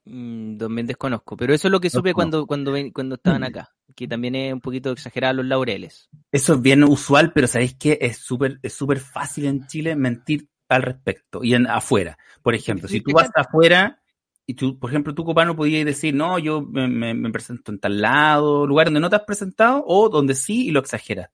Mm, 0.06 0.58
también 0.58 0.88
desconozco, 0.88 1.36
pero 1.36 1.54
eso 1.54 1.68
es 1.68 1.72
lo 1.72 1.80
que 1.80 1.90
supe 1.90 2.14
cuando, 2.14 2.46
cuando, 2.46 2.74
cuando 2.94 3.16
estaban 3.16 3.44
acá, 3.44 3.72
que 3.96 4.08
también 4.08 4.36
es 4.36 4.54
un 4.54 4.62
poquito 4.62 4.92
exagerado 4.92 5.36
los 5.36 5.46
laureles. 5.46 6.10
Eso 6.32 6.54
es 6.54 6.62
bien 6.62 6.84
usual, 6.84 7.34
pero 7.34 7.48
¿sabéis 7.48 7.76
qué? 7.76 7.98
Es 8.02 8.18
súper 8.18 8.60
es 8.62 8.74
súper 8.74 9.00
fácil 9.00 9.46
en 9.46 9.66
Chile 9.68 9.96
mentir 9.96 10.48
al 10.70 10.84
respecto 10.84 11.44
y 11.44 11.56
en 11.56 11.68
afuera. 11.68 12.18
Por 12.44 12.54
ejemplo, 12.54 12.88
si 12.88 13.02
tú 13.02 13.14
vas 13.14 13.32
afuera 13.36 14.00
y 14.48 14.54
tú, 14.54 14.78
por 14.80 14.90
ejemplo, 14.92 15.14
tú, 15.16 15.24
copano, 15.26 15.56
podías 15.56 15.86
decir, 15.86 16.14
no, 16.14 16.38
yo 16.40 16.62
me, 16.62 16.88
me- 16.88 17.14
me 17.14 17.32
presento 17.32 17.72
en 17.72 17.80
tal 17.80 18.00
lado, 18.02 18.66
lugar 18.68 18.88
donde 18.88 19.00
no 19.00 19.10
te 19.10 19.16
has 19.16 19.24
presentado 19.24 19.84
o 19.88 20.10
donde 20.10 20.36
sí 20.36 20.68
y 20.68 20.72
lo 20.72 20.80
exageras. 20.80 21.30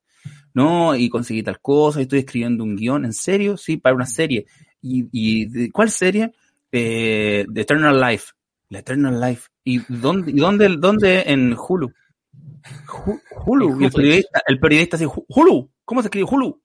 No, 0.54 0.96
y 0.96 1.10
conseguí 1.10 1.44
tal 1.44 1.60
cosa, 1.62 2.00
y 2.00 2.04
estoy 2.04 2.20
escribiendo 2.20 2.64
un 2.64 2.76
guion, 2.76 3.06
¿en 3.06 3.14
serio? 3.14 3.58
Sí, 3.58 3.78
para 3.78 3.96
una 3.96 4.06
serie. 4.06 4.46
¿Y, 4.82 5.08
y 5.12 5.70
cuál 5.72 5.90
serie? 5.90 6.32
Eh, 6.72 7.46
The 7.54 7.62
Eternal 7.62 8.00
Life. 8.00 8.34
La 8.70 8.80
Eternal 8.80 9.20
Life. 9.20 9.50
¿Y 9.64 9.80
dónde, 9.88 10.32
y 10.32 10.36
dónde, 10.36 10.68
dónde 10.78 11.24
en 11.28 11.54
Hulu? 11.58 11.92
Hulu. 13.46 13.84
El 13.86 13.92
periodista, 13.92 14.42
el 14.48 14.60
periodista 14.60 14.98
dice, 14.98 15.10
"Ju- 15.10 15.26
Hulu. 15.28 15.70
¿Cómo 15.86 16.02
se 16.02 16.08
escribe 16.08 16.28
Hulu? 16.30 16.62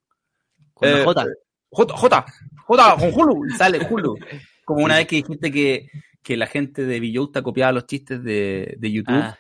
Con 0.75 0.89
Eh, 0.89 1.05
J. 1.05 1.27
J, 1.71 1.95
J, 1.97 2.27
J, 2.67 2.97
con 2.99 3.11
Hulu. 3.15 3.47
Y 3.47 3.51
sale 3.53 3.87
Hulu. 3.91 4.17
Como 4.65 4.85
una 4.85 4.97
vez 4.97 5.07
que 5.07 5.17
dijiste 5.17 5.51
que, 5.53 5.87
que 6.27 6.37
la 6.37 6.49
gente 6.49 6.85
de 6.85 6.99
Villauta 6.99 7.41
copiaba 7.41 7.71
los 7.71 7.87
chistes 7.87 8.21
de, 8.25 8.75
de 8.81 8.91
YouTube. 8.91 9.15
Ah, 9.15 9.39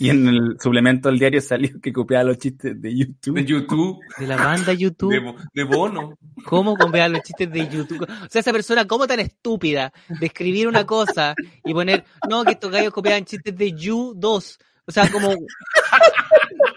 Y 0.00 0.10
en 0.10 0.26
el 0.26 0.56
suplemento 0.60 1.08
del 1.08 1.20
diario 1.20 1.40
salió 1.40 1.80
que 1.80 1.92
copiaba 1.92 2.24
los 2.24 2.38
chistes 2.38 2.74
de 2.82 2.96
YouTube. 2.96 3.36
De 3.36 3.44
YouTube, 3.44 3.98
de 4.18 4.26
la 4.26 4.34
banda 4.36 4.72
YouTube. 4.72 5.12
de, 5.12 5.20
Bo- 5.20 5.36
de 5.54 5.62
Bono. 5.62 6.18
¿Cómo 6.44 6.76
copiar 6.76 7.12
los 7.12 7.22
chistes 7.22 7.48
de 7.48 7.68
YouTube? 7.68 8.02
O 8.02 8.28
sea, 8.28 8.40
esa 8.40 8.50
persona, 8.52 8.88
¿cómo 8.88 9.06
tan 9.06 9.20
estúpida 9.20 9.92
de 10.08 10.26
escribir 10.26 10.66
una 10.66 10.84
cosa 10.84 11.36
y 11.64 11.72
poner, 11.72 12.04
no, 12.28 12.42
que 12.42 12.52
estos 12.54 12.72
gallos 12.72 12.92
copiaban 12.92 13.24
chistes 13.24 13.56
de 13.56 13.72
You 13.72 14.12
2? 14.16 14.58
O 14.88 14.90
sea, 14.92 15.08
como. 15.12 15.28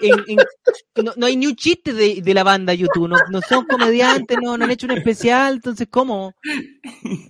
En- 0.02 0.24
en- 0.28 1.06
no, 1.06 1.14
no 1.16 1.26
hay 1.26 1.36
ni 1.38 1.48
un 1.48 1.56
chiste 1.56 1.94
de, 1.94 2.22
de 2.22 2.34
la 2.34 2.44
banda 2.44 2.74
YouTube. 2.74 3.08
No, 3.10 3.18
no 3.32 3.42
son 3.42 3.66
comediantes, 3.66 4.38
no, 4.42 4.58
no 4.58 4.66
han 4.66 4.72
hecho 4.72 4.86
un 4.88 4.98
especial. 4.98 5.56
Entonces, 5.56 5.88
¿cómo? 5.90 6.34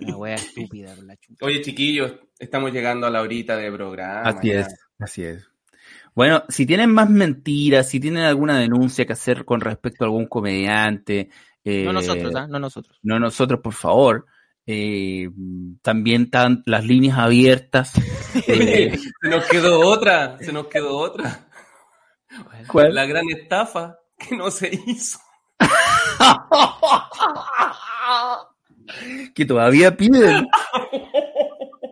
Una 0.00 0.16
wea 0.16 0.34
estúpida 0.34 0.94
con 0.96 1.06
la 1.06 1.16
chucha. 1.16 1.44
Oye, 1.44 1.60
chiquillos, 1.62 2.14
estamos 2.38 2.72
llegando 2.72 3.06
a 3.06 3.10
la 3.10 3.22
horita 3.22 3.56
de 3.56 3.70
programa. 3.72 4.22
Así 4.28 4.48
ya. 4.48 4.60
es, 4.60 4.66
así 4.98 5.22
es. 5.24 5.46
Bueno, 6.14 6.42
si 6.48 6.66
tienen 6.66 6.90
más 6.92 7.08
mentiras, 7.08 7.88
si 7.88 8.00
tienen 8.00 8.24
alguna 8.24 8.58
denuncia 8.58 9.06
que 9.06 9.12
hacer 9.12 9.44
con 9.44 9.60
respecto 9.60 10.04
a 10.04 10.06
algún 10.08 10.26
comediante, 10.26 11.30
eh, 11.64 11.84
No 11.84 11.92
nosotros, 11.92 12.34
¿ah? 12.34 12.46
No 12.48 12.58
nosotros. 12.58 12.98
no 13.02 13.18
nosotros, 13.20 13.60
por 13.62 13.74
favor. 13.74 14.26
eh, 14.66 15.28
también 15.82 16.22
están 16.24 16.62
las 16.66 16.84
líneas 16.84 17.18
abiertas. 17.18 17.92
eh, 18.48 18.96
Se 19.22 19.28
nos 19.28 19.44
quedó 19.48 19.80
otra, 19.80 20.36
se 20.40 20.52
nos 20.52 20.66
quedó 20.68 20.96
otra. 20.96 21.48
¿Cuál? 22.68 22.94
La 22.94 23.06
gran 23.06 23.28
estafa 23.30 23.98
que 24.18 24.36
no 24.36 24.50
se 24.50 24.70
hizo. 24.86 25.18
que 29.34 29.44
todavía 29.44 29.96
piden. 29.96 30.46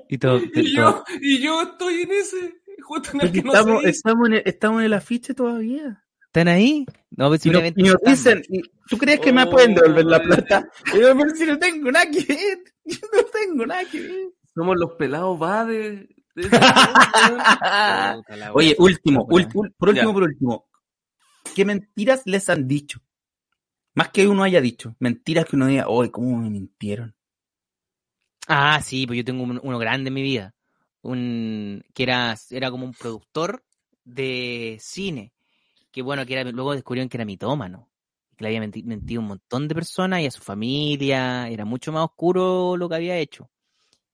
Y 0.09 0.19
todo, 0.19 0.41
Y 0.55 0.75
yo, 0.75 1.05
y 1.21 1.41
yo 1.41 1.63
estoy 1.63 2.03
en 2.03 2.13
ese, 2.13 2.55
justo 2.83 3.11
en 3.15 3.21
el 3.23 3.33
que 3.33 3.43
no 3.43 3.53
estamos, 3.53 3.83
se 3.83 3.91
hizo. 3.91 3.99
estamos, 3.99 4.29
en 4.29 4.35
el, 4.35 4.43
estamos 4.45 4.81
en 4.81 4.87
el 4.87 4.93
afiche 4.95 5.35
todavía. 5.35 6.05
¿Están 6.27 6.49
ahí? 6.49 6.85
No, 7.11 7.29
pues 7.29 7.45
Y, 7.47 7.51
nos, 7.51 7.63
simplemente 7.63 7.81
y 7.81 7.85
nos 7.85 7.97
dicen, 8.05 8.43
¿y 8.49 8.61
¿tú 8.89 8.99
crees 8.99 9.21
que 9.21 9.33
me 9.33 9.45
Oh, 9.45 9.51
pueden 9.51 9.75
devolver 9.75 10.05
la 10.05 10.21
plata? 10.21 10.69
Y 10.95 11.01
yo, 11.01 11.17
pero 11.17 11.31
si 11.35 11.47
no 11.47 11.59
tengo 11.59 11.91
nada 11.91 12.11
que 12.11 12.21
ver. 12.21 12.59
Yo 12.85 12.99
no 13.13 13.23
tengo 13.25 13.67
nada 13.67 13.85
que 13.85 14.01
ver. 14.01 14.29
Somos 14.55 14.77
los 14.79 14.93
pelados 14.93 15.41
va 15.41 15.65
de... 15.65 16.09
Oye, 18.55 18.77
último, 18.79 19.27
ul- 19.29 19.73
por 19.77 19.89
último, 19.89 20.09
Ya. 20.09 20.13
por 20.13 20.23
último. 20.23 20.69
¿Qué 21.55 21.65
mentiras 21.65 22.23
les 22.27 22.49
han 22.49 22.69
dicho? 22.69 23.01
Más 23.95 24.11
que 24.11 24.29
uno 24.29 24.45
haya 24.45 24.61
dicho. 24.61 24.95
Mentiras 25.01 25.45
que 25.47 25.57
uno 25.57 25.67
diga, 25.67 25.89
oye, 25.89 26.11
¿cómo 26.11 26.39
me 26.39 26.51
mintieron? 26.51 27.15
Ah, 28.47 28.81
sí, 28.83 29.07
pues 29.07 29.17
yo 29.19 29.25
tengo 29.25 29.43
un- 29.43 29.61
uno 29.63 29.79
grande 29.79 30.09
en 30.09 30.15
mi 30.15 30.23
vida. 30.23 30.55
Un 31.03 31.83
que 31.95 32.03
era, 32.05 32.37
era 32.51 32.71
como 32.71 32.85
un 32.87 32.93
productor 32.95 33.65
de 34.05 34.79
cine. 34.81 35.33
Que 35.91 36.03
bueno, 36.03 36.25
que 36.27 36.35
era, 36.35 36.51
luego 36.51 36.75
descubrieron 36.75 37.09
que 37.09 37.17
era 37.17 37.25
mitómano. 37.25 37.89
Que 38.37 38.45
le 38.45 38.49
había 38.49 38.61
menti- 38.61 38.85
mentido 38.85 39.21
a 39.21 39.23
un 39.23 39.29
montón 39.29 39.69
de 39.69 39.75
personas 39.75 40.21
y 40.21 40.27
a 40.27 40.31
su 40.31 40.43
familia. 40.43 41.49
Era 41.49 41.65
mucho 41.65 41.93
más 41.93 42.05
oscuro 42.05 42.77
lo 42.77 42.89
que 42.89 42.95
había 42.95 43.17
hecho. 43.19 43.51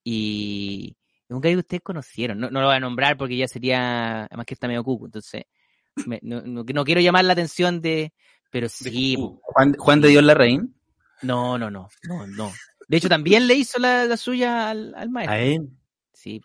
Y 0.03 0.97
es 1.29 1.35
un 1.35 1.41
gallo 1.41 1.57
que 1.57 1.61
ustedes 1.61 1.83
conocieron. 1.83 2.39
No, 2.39 2.51
no 2.51 2.61
lo 2.61 2.67
voy 2.67 2.77
a 2.77 2.81
nombrar 2.81 3.17
porque 3.17 3.37
ya 3.37 3.49
sería, 3.49 4.25
además 4.25 4.47
que 4.47 4.55
está 4.55 4.69
medio 4.69 4.85
cuco. 4.85 5.07
Entonces, 5.07 5.45
me- 6.07 6.21
no, 6.23 6.41
no- 6.43 6.65
no 6.65 6.85
quiero 6.85 7.01
llamar 7.01 7.25
la 7.25 7.33
atención 7.33 7.81
de. 7.81 8.13
Pero 8.51 8.69
sí. 8.69 9.17
Juan, 9.43 9.75
Juan 9.75 10.01
de 10.01 10.09
Dios 10.09 10.23
Larraín. 10.23 10.75
no, 11.23 11.59
no, 11.59 11.71
no, 11.71 11.89
no, 12.09 12.27
no. 12.27 12.53
De 12.87 12.99
hecho, 12.99 13.09
también 13.09 13.47
le 13.47 13.55
hizo 13.55 13.79
la, 13.79 14.05
la 14.05 14.17
suya 14.17 14.69
al, 14.71 14.95
al 14.95 15.09
maestro. 15.11 15.35
A 15.35 15.41
él. 15.41 15.71
Sí. 16.13 16.41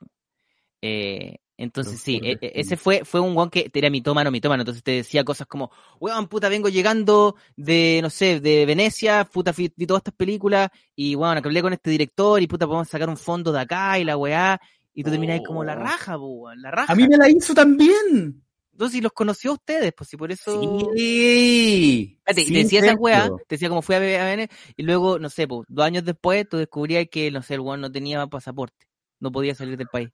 Eh, 0.81 1.37
entonces 1.61 1.99
sí, 1.99 2.19
e- 2.23 2.37
e- 2.41 2.51
ese 2.55 2.77
fue, 2.77 3.03
fue 3.05 3.19
un 3.19 3.33
guan 3.35 3.49
que 3.49 3.69
era 3.73 3.89
mitómano, 3.89 4.31
mitómano. 4.31 4.61
Entonces 4.61 4.81
te 4.83 4.91
decía 4.91 5.23
cosas 5.23 5.45
como, 5.47 5.71
weón, 5.99 6.27
puta, 6.27 6.47
vengo 6.49 6.69
llegando 6.69 7.35
de, 7.55 7.99
no 8.01 8.09
sé, 8.09 8.39
de 8.39 8.65
Venecia, 8.65 9.25
puta, 9.25 9.51
vi, 9.51 9.71
vi 9.75 9.85
todas 9.85 9.99
estas 10.01 10.13
películas 10.15 10.69
y, 10.95 11.15
weón, 11.15 11.37
hablé 11.37 11.61
con 11.61 11.73
este 11.73 11.89
director 11.91 12.41
y, 12.41 12.47
puta, 12.47 12.65
podemos 12.65 12.87
sacar 12.87 13.09
un 13.09 13.17
fondo 13.17 13.51
de 13.51 13.59
acá 13.61 13.99
y 13.99 14.03
la 14.05 14.15
weá. 14.17 14.59
Y 14.93 15.03
tú 15.03 15.11
terminás 15.11 15.41
como 15.45 15.63
la 15.63 15.73
Oh. 15.73 15.79
raja, 15.79 16.17
weón, 16.17 16.61
la 16.61 16.71
raja. 16.71 16.91
A 16.91 16.95
mí 16.95 17.07
me 17.07 17.15
la 17.17 17.29
hizo 17.29 17.53
también. 17.53 18.43
Entonces, 18.71 18.95
si 18.95 19.01
los 19.01 19.11
conoció 19.11 19.51
a 19.51 19.53
ustedes, 19.55 19.91
pues 19.91 20.09
si 20.09 20.15
por 20.15 20.31
eso... 20.31 20.61
Sí. 20.95 22.19
Y 22.33 22.43
Sí, 22.43 22.53
te 22.53 22.59
decía 22.59 22.79
esa 22.79 22.93
weá, 22.95 23.27
te 23.47 23.55
decía 23.55 23.67
cómo 23.69 23.81
fue 23.81 23.95
a 23.95 23.99
BBN, 23.99 24.47
y 24.77 24.83
luego, 24.83 25.19
no 25.19 25.29
sé, 25.29 25.47
pues, 25.47 25.65
dos 25.67 25.85
años 25.85 26.05
después, 26.05 26.47
tú 26.47 26.57
descubrías 26.57 27.05
que, 27.11 27.29
no 27.31 27.41
sé, 27.41 27.55
el 27.55 27.59
weón 27.61 27.81
no 27.81 27.91
tenía 27.91 28.25
pasaporte, 28.27 28.87
no 29.19 29.31
podía 29.31 29.53
salir 29.55 29.77
del 29.77 29.87
país. 29.87 30.09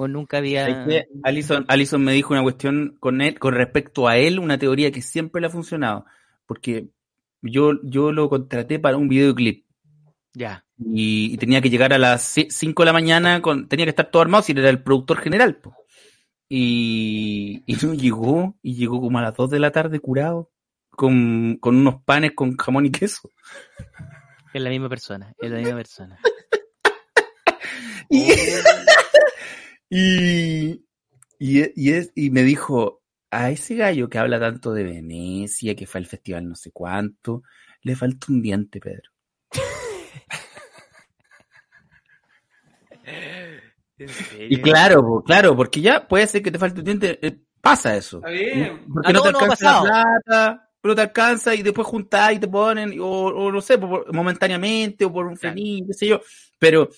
O 0.00 0.06
nunca 0.06 0.38
había... 0.38 0.86
Alison, 1.24 1.64
Alison 1.66 2.04
me 2.04 2.12
dijo 2.12 2.32
una 2.32 2.44
cuestión 2.44 2.96
con 3.00 3.20
él, 3.20 3.36
con 3.40 3.52
respecto 3.52 4.06
a 4.06 4.16
él, 4.16 4.38
una 4.38 4.56
teoría 4.56 4.92
que 4.92 5.02
siempre 5.02 5.40
le 5.40 5.48
ha 5.48 5.50
funcionado. 5.50 6.04
Porque 6.46 6.90
yo, 7.42 7.72
yo 7.82 8.12
lo 8.12 8.28
contraté 8.28 8.78
para 8.78 8.96
un 8.96 9.08
videoclip. 9.08 9.66
Ya. 10.34 10.64
y, 10.78 11.34
y 11.34 11.36
tenía 11.36 11.60
que 11.60 11.68
llegar 11.68 11.92
a 11.92 11.98
las 11.98 12.22
5 12.48 12.80
de 12.80 12.86
la 12.86 12.92
mañana, 12.92 13.42
con, 13.42 13.66
tenía 13.66 13.86
que 13.86 13.90
estar 13.90 14.08
todo 14.08 14.22
armado 14.22 14.44
si 14.44 14.52
era 14.52 14.70
el 14.70 14.84
productor 14.84 15.18
general. 15.18 15.56
po. 15.56 15.74
Y, 16.48 17.64
y 17.66 17.74
no 17.84 17.92
llegó, 17.94 18.56
y 18.62 18.76
llegó 18.76 19.00
como 19.00 19.18
a 19.18 19.22
las 19.22 19.34
2 19.34 19.50
de 19.50 19.58
la 19.58 19.72
tarde 19.72 19.98
curado, 19.98 20.52
con, 20.90 21.56
con 21.56 21.74
unos 21.74 22.04
panes 22.04 22.34
con 22.36 22.56
jamón 22.56 22.86
y 22.86 22.92
queso. 22.92 23.32
Es 24.54 24.62
la 24.62 24.70
misma 24.70 24.88
persona, 24.88 25.34
es 25.40 25.50
la 25.50 25.58
misma 25.58 25.74
persona. 25.74 26.20
Y, 28.10 28.32
y, 29.90 30.84
y, 31.38 31.72
y 31.74 31.92
es, 31.92 32.12
y 32.14 32.30
me 32.30 32.42
dijo, 32.42 33.02
a 33.30 33.50
ese 33.50 33.76
gallo 33.76 34.08
que 34.08 34.18
habla 34.18 34.40
tanto 34.40 34.72
de 34.72 34.84
Venecia, 34.84 35.74
que 35.74 35.86
fue 35.86 36.00
al 36.00 36.06
festival 36.06 36.48
no 36.48 36.54
sé 36.54 36.70
cuánto, 36.72 37.42
le 37.82 37.96
falta 37.96 38.26
un 38.30 38.42
diente, 38.42 38.80
Pedro. 38.80 39.10
Y 44.48 44.60
claro, 44.62 45.22
claro, 45.26 45.56
porque 45.56 45.80
ya 45.80 46.06
puede 46.06 46.26
ser 46.26 46.42
que 46.42 46.50
te 46.50 46.58
falte 46.58 46.80
un 46.80 46.84
diente, 46.84 47.18
eh, 47.26 47.36
pasa 47.60 47.96
eso. 47.96 48.18
Está 48.18 48.30
bien. 48.30 48.84
Porque 48.92 49.08
A 49.08 49.12
no 49.12 49.22
te 49.22 49.28
alcanza 49.28 49.72
la 49.72 49.80
plata, 49.82 50.70
pero 50.80 50.94
te 50.94 51.00
alcanza 51.02 51.54
y 51.54 51.62
después 51.62 51.86
juntás 51.86 52.32
y 52.34 52.38
te 52.38 52.48
ponen, 52.48 52.98
o, 53.00 53.06
o 53.06 53.52
no 53.52 53.60
sé, 53.60 53.76
por- 53.78 54.12
momentáneamente, 54.14 55.04
o 55.04 55.12
por 55.12 55.26
un 55.26 55.36
Claro. 55.36 55.54
feliz, 55.54 55.84
qué 55.88 55.92
sé 55.94 56.06
yo. 56.06 56.20
Pero 56.58 56.88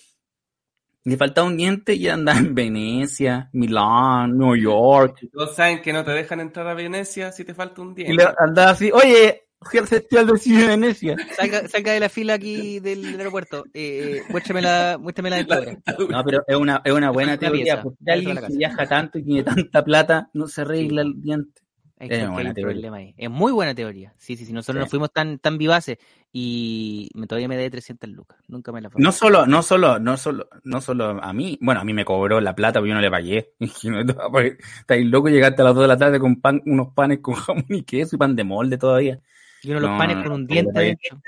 le 1.04 1.16
faltaba 1.16 1.46
un 1.46 1.56
diente 1.56 1.94
y 1.94 2.08
andaba 2.08 2.38
en 2.38 2.54
Venecia, 2.54 3.48
Milán, 3.52 4.36
New 4.36 4.56
York. 4.56 5.28
Todos 5.32 5.56
saben 5.56 5.80
que 5.82 5.92
no 5.92 6.04
te 6.04 6.10
dejan 6.12 6.40
entrar 6.40 6.66
a 6.66 6.74
Venecia 6.74 7.32
si 7.32 7.44
te 7.44 7.54
falta 7.54 7.82
un 7.82 7.92
Y 7.92 8.04
diente. 8.04 8.24
le 8.24 8.30
andaba 8.38 8.70
así, 8.70 8.90
oye, 8.92 9.44
al 9.78 9.86
festival 9.86 10.26
de 10.26 10.38
cine 10.38 10.62
de 10.62 10.66
Venecia. 10.68 11.16
Salga, 11.36 11.68
salga 11.68 11.92
de 11.92 12.00
la 12.00 12.08
fila 12.08 12.34
aquí 12.34 12.80
del, 12.80 13.02
del 13.02 13.18
aeropuerto. 13.18 13.64
Eh, 13.74 14.22
muéstrame 14.28 14.62
la, 14.62 14.98
muéstrame 14.98 15.30
la 15.30 15.36
dentadura. 15.36 15.78
No, 16.08 16.24
pero 16.24 16.42
es 16.46 16.56
una, 16.56 16.82
es 16.84 16.92
una 16.92 17.10
buena 17.10 17.38
teoría, 17.38 17.64
pieza, 17.64 17.82
porque 17.82 17.98
de 18.00 18.12
alguien 18.12 18.36
que 18.36 18.56
viaja 18.56 18.86
tanto 18.86 19.18
y 19.18 19.24
tiene 19.24 19.42
tanta 19.42 19.84
plata, 19.84 20.30
no 20.34 20.46
se 20.48 20.62
arregla 20.62 21.02
el 21.02 21.20
diente. 21.20 21.62
Hay, 22.00 22.08
Es 22.10 22.18
que- 22.20 22.26
buena 22.28 22.54
problema 22.54 22.96
ahí. 22.96 23.14
Es 23.18 23.28
muy 23.28 23.52
buena 23.52 23.74
teoría. 23.74 24.14
Sí, 24.16 24.34
sí, 24.34 24.46
sí. 24.46 24.54
Nosotros 24.54 24.82
Sí. 24.82 24.86
no 24.86 24.90
fuimos 24.90 25.12
tan, 25.12 25.38
tan 25.38 25.58
vivaces 25.58 25.98
y 26.32 27.10
me, 27.14 27.26
todavía 27.26 27.46
me 27.46 27.58
dé 27.58 27.68
300 27.68 28.08
lucas. 28.08 28.38
Nunca 28.48 28.72
me 28.72 28.80
la 28.80 28.88
fue. 28.88 29.02
No 29.02 29.12
solo, 29.12 29.46
no 29.46 29.62
solo, 29.62 29.98
no 29.98 30.16
solo, 30.16 30.48
no 30.64 30.80
solo 30.80 31.22
a 31.22 31.32
mí, 31.34 31.58
bueno, 31.60 31.82
a 31.82 31.84
mí 31.84 31.92
me 31.92 32.06
cobró 32.06 32.40
la 32.40 32.54
plata, 32.54 32.80
pero 32.80 32.86
yo 32.86 32.94
no 32.94 33.02
le 33.02 33.10
pagué. 33.10 33.52
Estáis 33.60 35.06
loco, 35.06 35.28
llegaste 35.28 35.60
a 35.60 35.66
las 35.66 35.74
2 35.74 35.82
de 35.84 35.88
la 35.88 35.96
tarde 35.98 36.18
con 36.18 36.40
pan, 36.40 36.62
unos 36.64 36.88
panes 36.94 37.18
con 37.20 37.34
jamón 37.64 37.66
y 37.68 37.82
queso 37.82 38.16
y 38.16 38.18
pan 38.18 38.34
de 38.34 38.44
molde 38.44 38.78
todavía. 38.78 39.20
Y 39.62 39.68
uno 39.70 39.76
de 39.76 39.80
los 39.82 39.90
No, 39.90 39.98
panes 39.98 40.16
con 40.22 40.32
un 40.32 40.40
no, 40.42 40.46
diente 40.46 40.72
no, 40.72 40.80
dentro. 40.80 41.18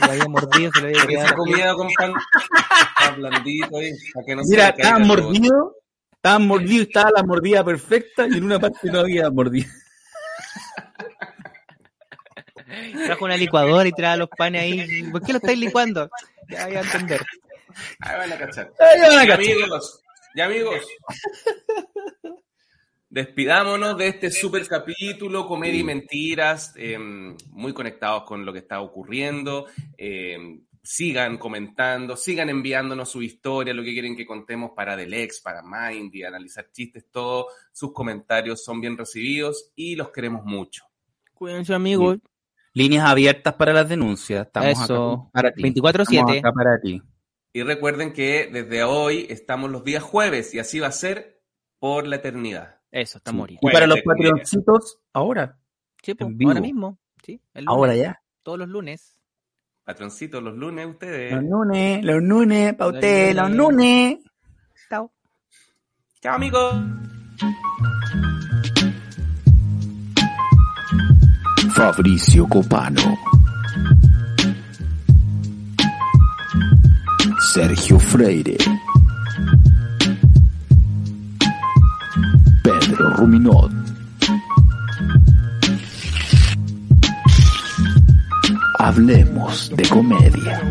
Lo 0.00 0.10
había 0.10 0.24
mordido, 0.28 0.72
se 0.72 0.80
lo 0.80 0.86
había 0.88 1.06
quedado. 1.06 1.26
esa 1.26 1.34
comida 1.36 1.74
con 1.74 1.88
pan 1.98 2.12
está 2.98 3.10
blandito 3.14 3.76
ahí, 3.76 3.90
para 4.14 4.26
que 4.26 4.34
no 4.36 4.42
Mira, 4.46 4.74
mordidos, 5.00 5.72
estaban 6.12 6.46
mordidos 6.46 6.72
y 6.72 6.80
estaba 6.88 7.10
la 7.14 7.22
mordida 7.22 7.62
perfecta 7.62 8.26
y 8.26 8.38
en 8.38 8.44
una 8.44 8.58
parte 8.58 8.90
no 8.90 9.00
había 9.00 9.30
mordida. 9.30 9.66
Trajo 13.06 13.24
una 13.24 13.36
licuadora 13.36 13.88
y 13.88 13.92
trae 13.92 14.16
los 14.18 14.28
panes 14.28 14.62
ahí. 14.62 15.02
¿Por 15.10 15.22
qué 15.22 15.32
lo 15.32 15.38
estáis 15.38 15.58
licuando? 15.58 16.10
Ya 16.48 16.66
voy 16.66 16.76
a 16.76 16.80
entender. 16.80 17.20
Ahí 18.00 18.16
van 18.18 18.32
a 18.32 18.38
cachar. 18.38 18.72
Ahí 18.78 19.00
van 19.00 19.10
a 19.18 19.24
Y 19.24 19.26
cachar. 19.28 19.40
amigos, 19.40 20.02
y 20.34 20.40
amigos, 20.40 20.86
despidámonos 23.08 23.96
de 23.96 24.08
este 24.08 24.30
super 24.30 24.66
capítulo, 24.66 25.46
comedia 25.46 25.80
y 25.80 25.84
mentiras, 25.84 26.74
eh, 26.76 26.98
muy 26.98 27.72
conectados 27.72 28.24
con 28.24 28.44
lo 28.44 28.52
que 28.52 28.58
está 28.60 28.80
ocurriendo. 28.80 29.66
eh, 29.96 30.60
sigan 30.88 31.36
comentando, 31.36 32.16
sigan 32.16 32.48
enviándonos 32.48 33.10
su 33.10 33.20
historia, 33.20 33.74
lo 33.74 33.84
que 33.84 33.92
quieren 33.92 34.16
que 34.16 34.24
contemos 34.24 34.70
para 34.74 34.96
Delex, 34.96 35.42
para 35.42 35.60
Mindy, 35.62 36.24
analizar 36.24 36.70
chistes, 36.72 37.10
todos 37.10 37.52
sus 37.72 37.92
comentarios 37.92 38.64
son 38.64 38.80
bien 38.80 38.96
recibidos 38.96 39.70
y 39.76 39.96
los 39.96 40.08
queremos 40.10 40.46
mucho. 40.46 40.84
Cuídense, 41.34 41.74
amigos. 41.74 42.16
Líneas 42.72 43.04
abiertas 43.04 43.52
para 43.52 43.74
las 43.74 43.86
denuncias. 43.86 44.46
Estamos 44.46 44.82
Eso. 44.82 45.12
acá 45.12 45.30
para 45.32 45.52
ti. 45.52 45.62
24/7. 45.62 46.20
Estamos 46.20 46.36
acá 46.38 46.52
para 46.52 46.80
ti. 46.80 47.02
Y 47.52 47.62
recuerden 47.64 48.14
que 48.14 48.48
desde 48.50 48.82
hoy 48.82 49.26
estamos 49.28 49.70
los 49.70 49.84
días 49.84 50.02
jueves 50.02 50.54
y 50.54 50.58
así 50.58 50.80
va 50.80 50.86
a 50.86 50.92
ser 50.92 51.42
por 51.78 52.06
la 52.06 52.16
eternidad. 52.16 52.80
Eso, 52.90 53.18
está 53.18 53.32
morir. 53.32 53.58
Y 53.60 53.70
para 53.70 53.86
los 53.86 54.00
patroncitos, 54.00 55.00
ahora. 55.12 55.58
Sí, 56.02 56.14
ahora 56.18 56.62
mismo. 56.62 56.98
Sí, 57.22 57.42
el 57.52 57.66
lunes, 57.66 57.76
Ahora 57.76 57.94
ya. 57.94 58.22
Todos 58.42 58.58
los 58.60 58.68
lunes. 58.68 59.17
Patroncitos, 59.88 60.42
los 60.42 60.54
lunes 60.54 60.86
ustedes. 60.86 61.32
Los 61.32 61.44
lunes, 61.44 62.04
los 62.04 62.22
lunes, 62.22 62.74
pa' 62.74 62.84
Los 62.88 62.94
usted, 62.96 63.34
los 63.34 63.50
lunes. 63.50 64.18
lunes. 64.18 64.18
Chao. 64.90 65.10
Chao 66.20 66.34
amigos. 66.34 66.74
Fabricio 71.74 72.46
Copano. 72.48 73.00
Sergio 77.54 77.98
Freire. 77.98 78.58
Pedro 82.62 83.10
Ruminot. 83.16 83.87
Hablemos 88.88 89.68
de 89.76 89.86
comedia. 89.86 90.62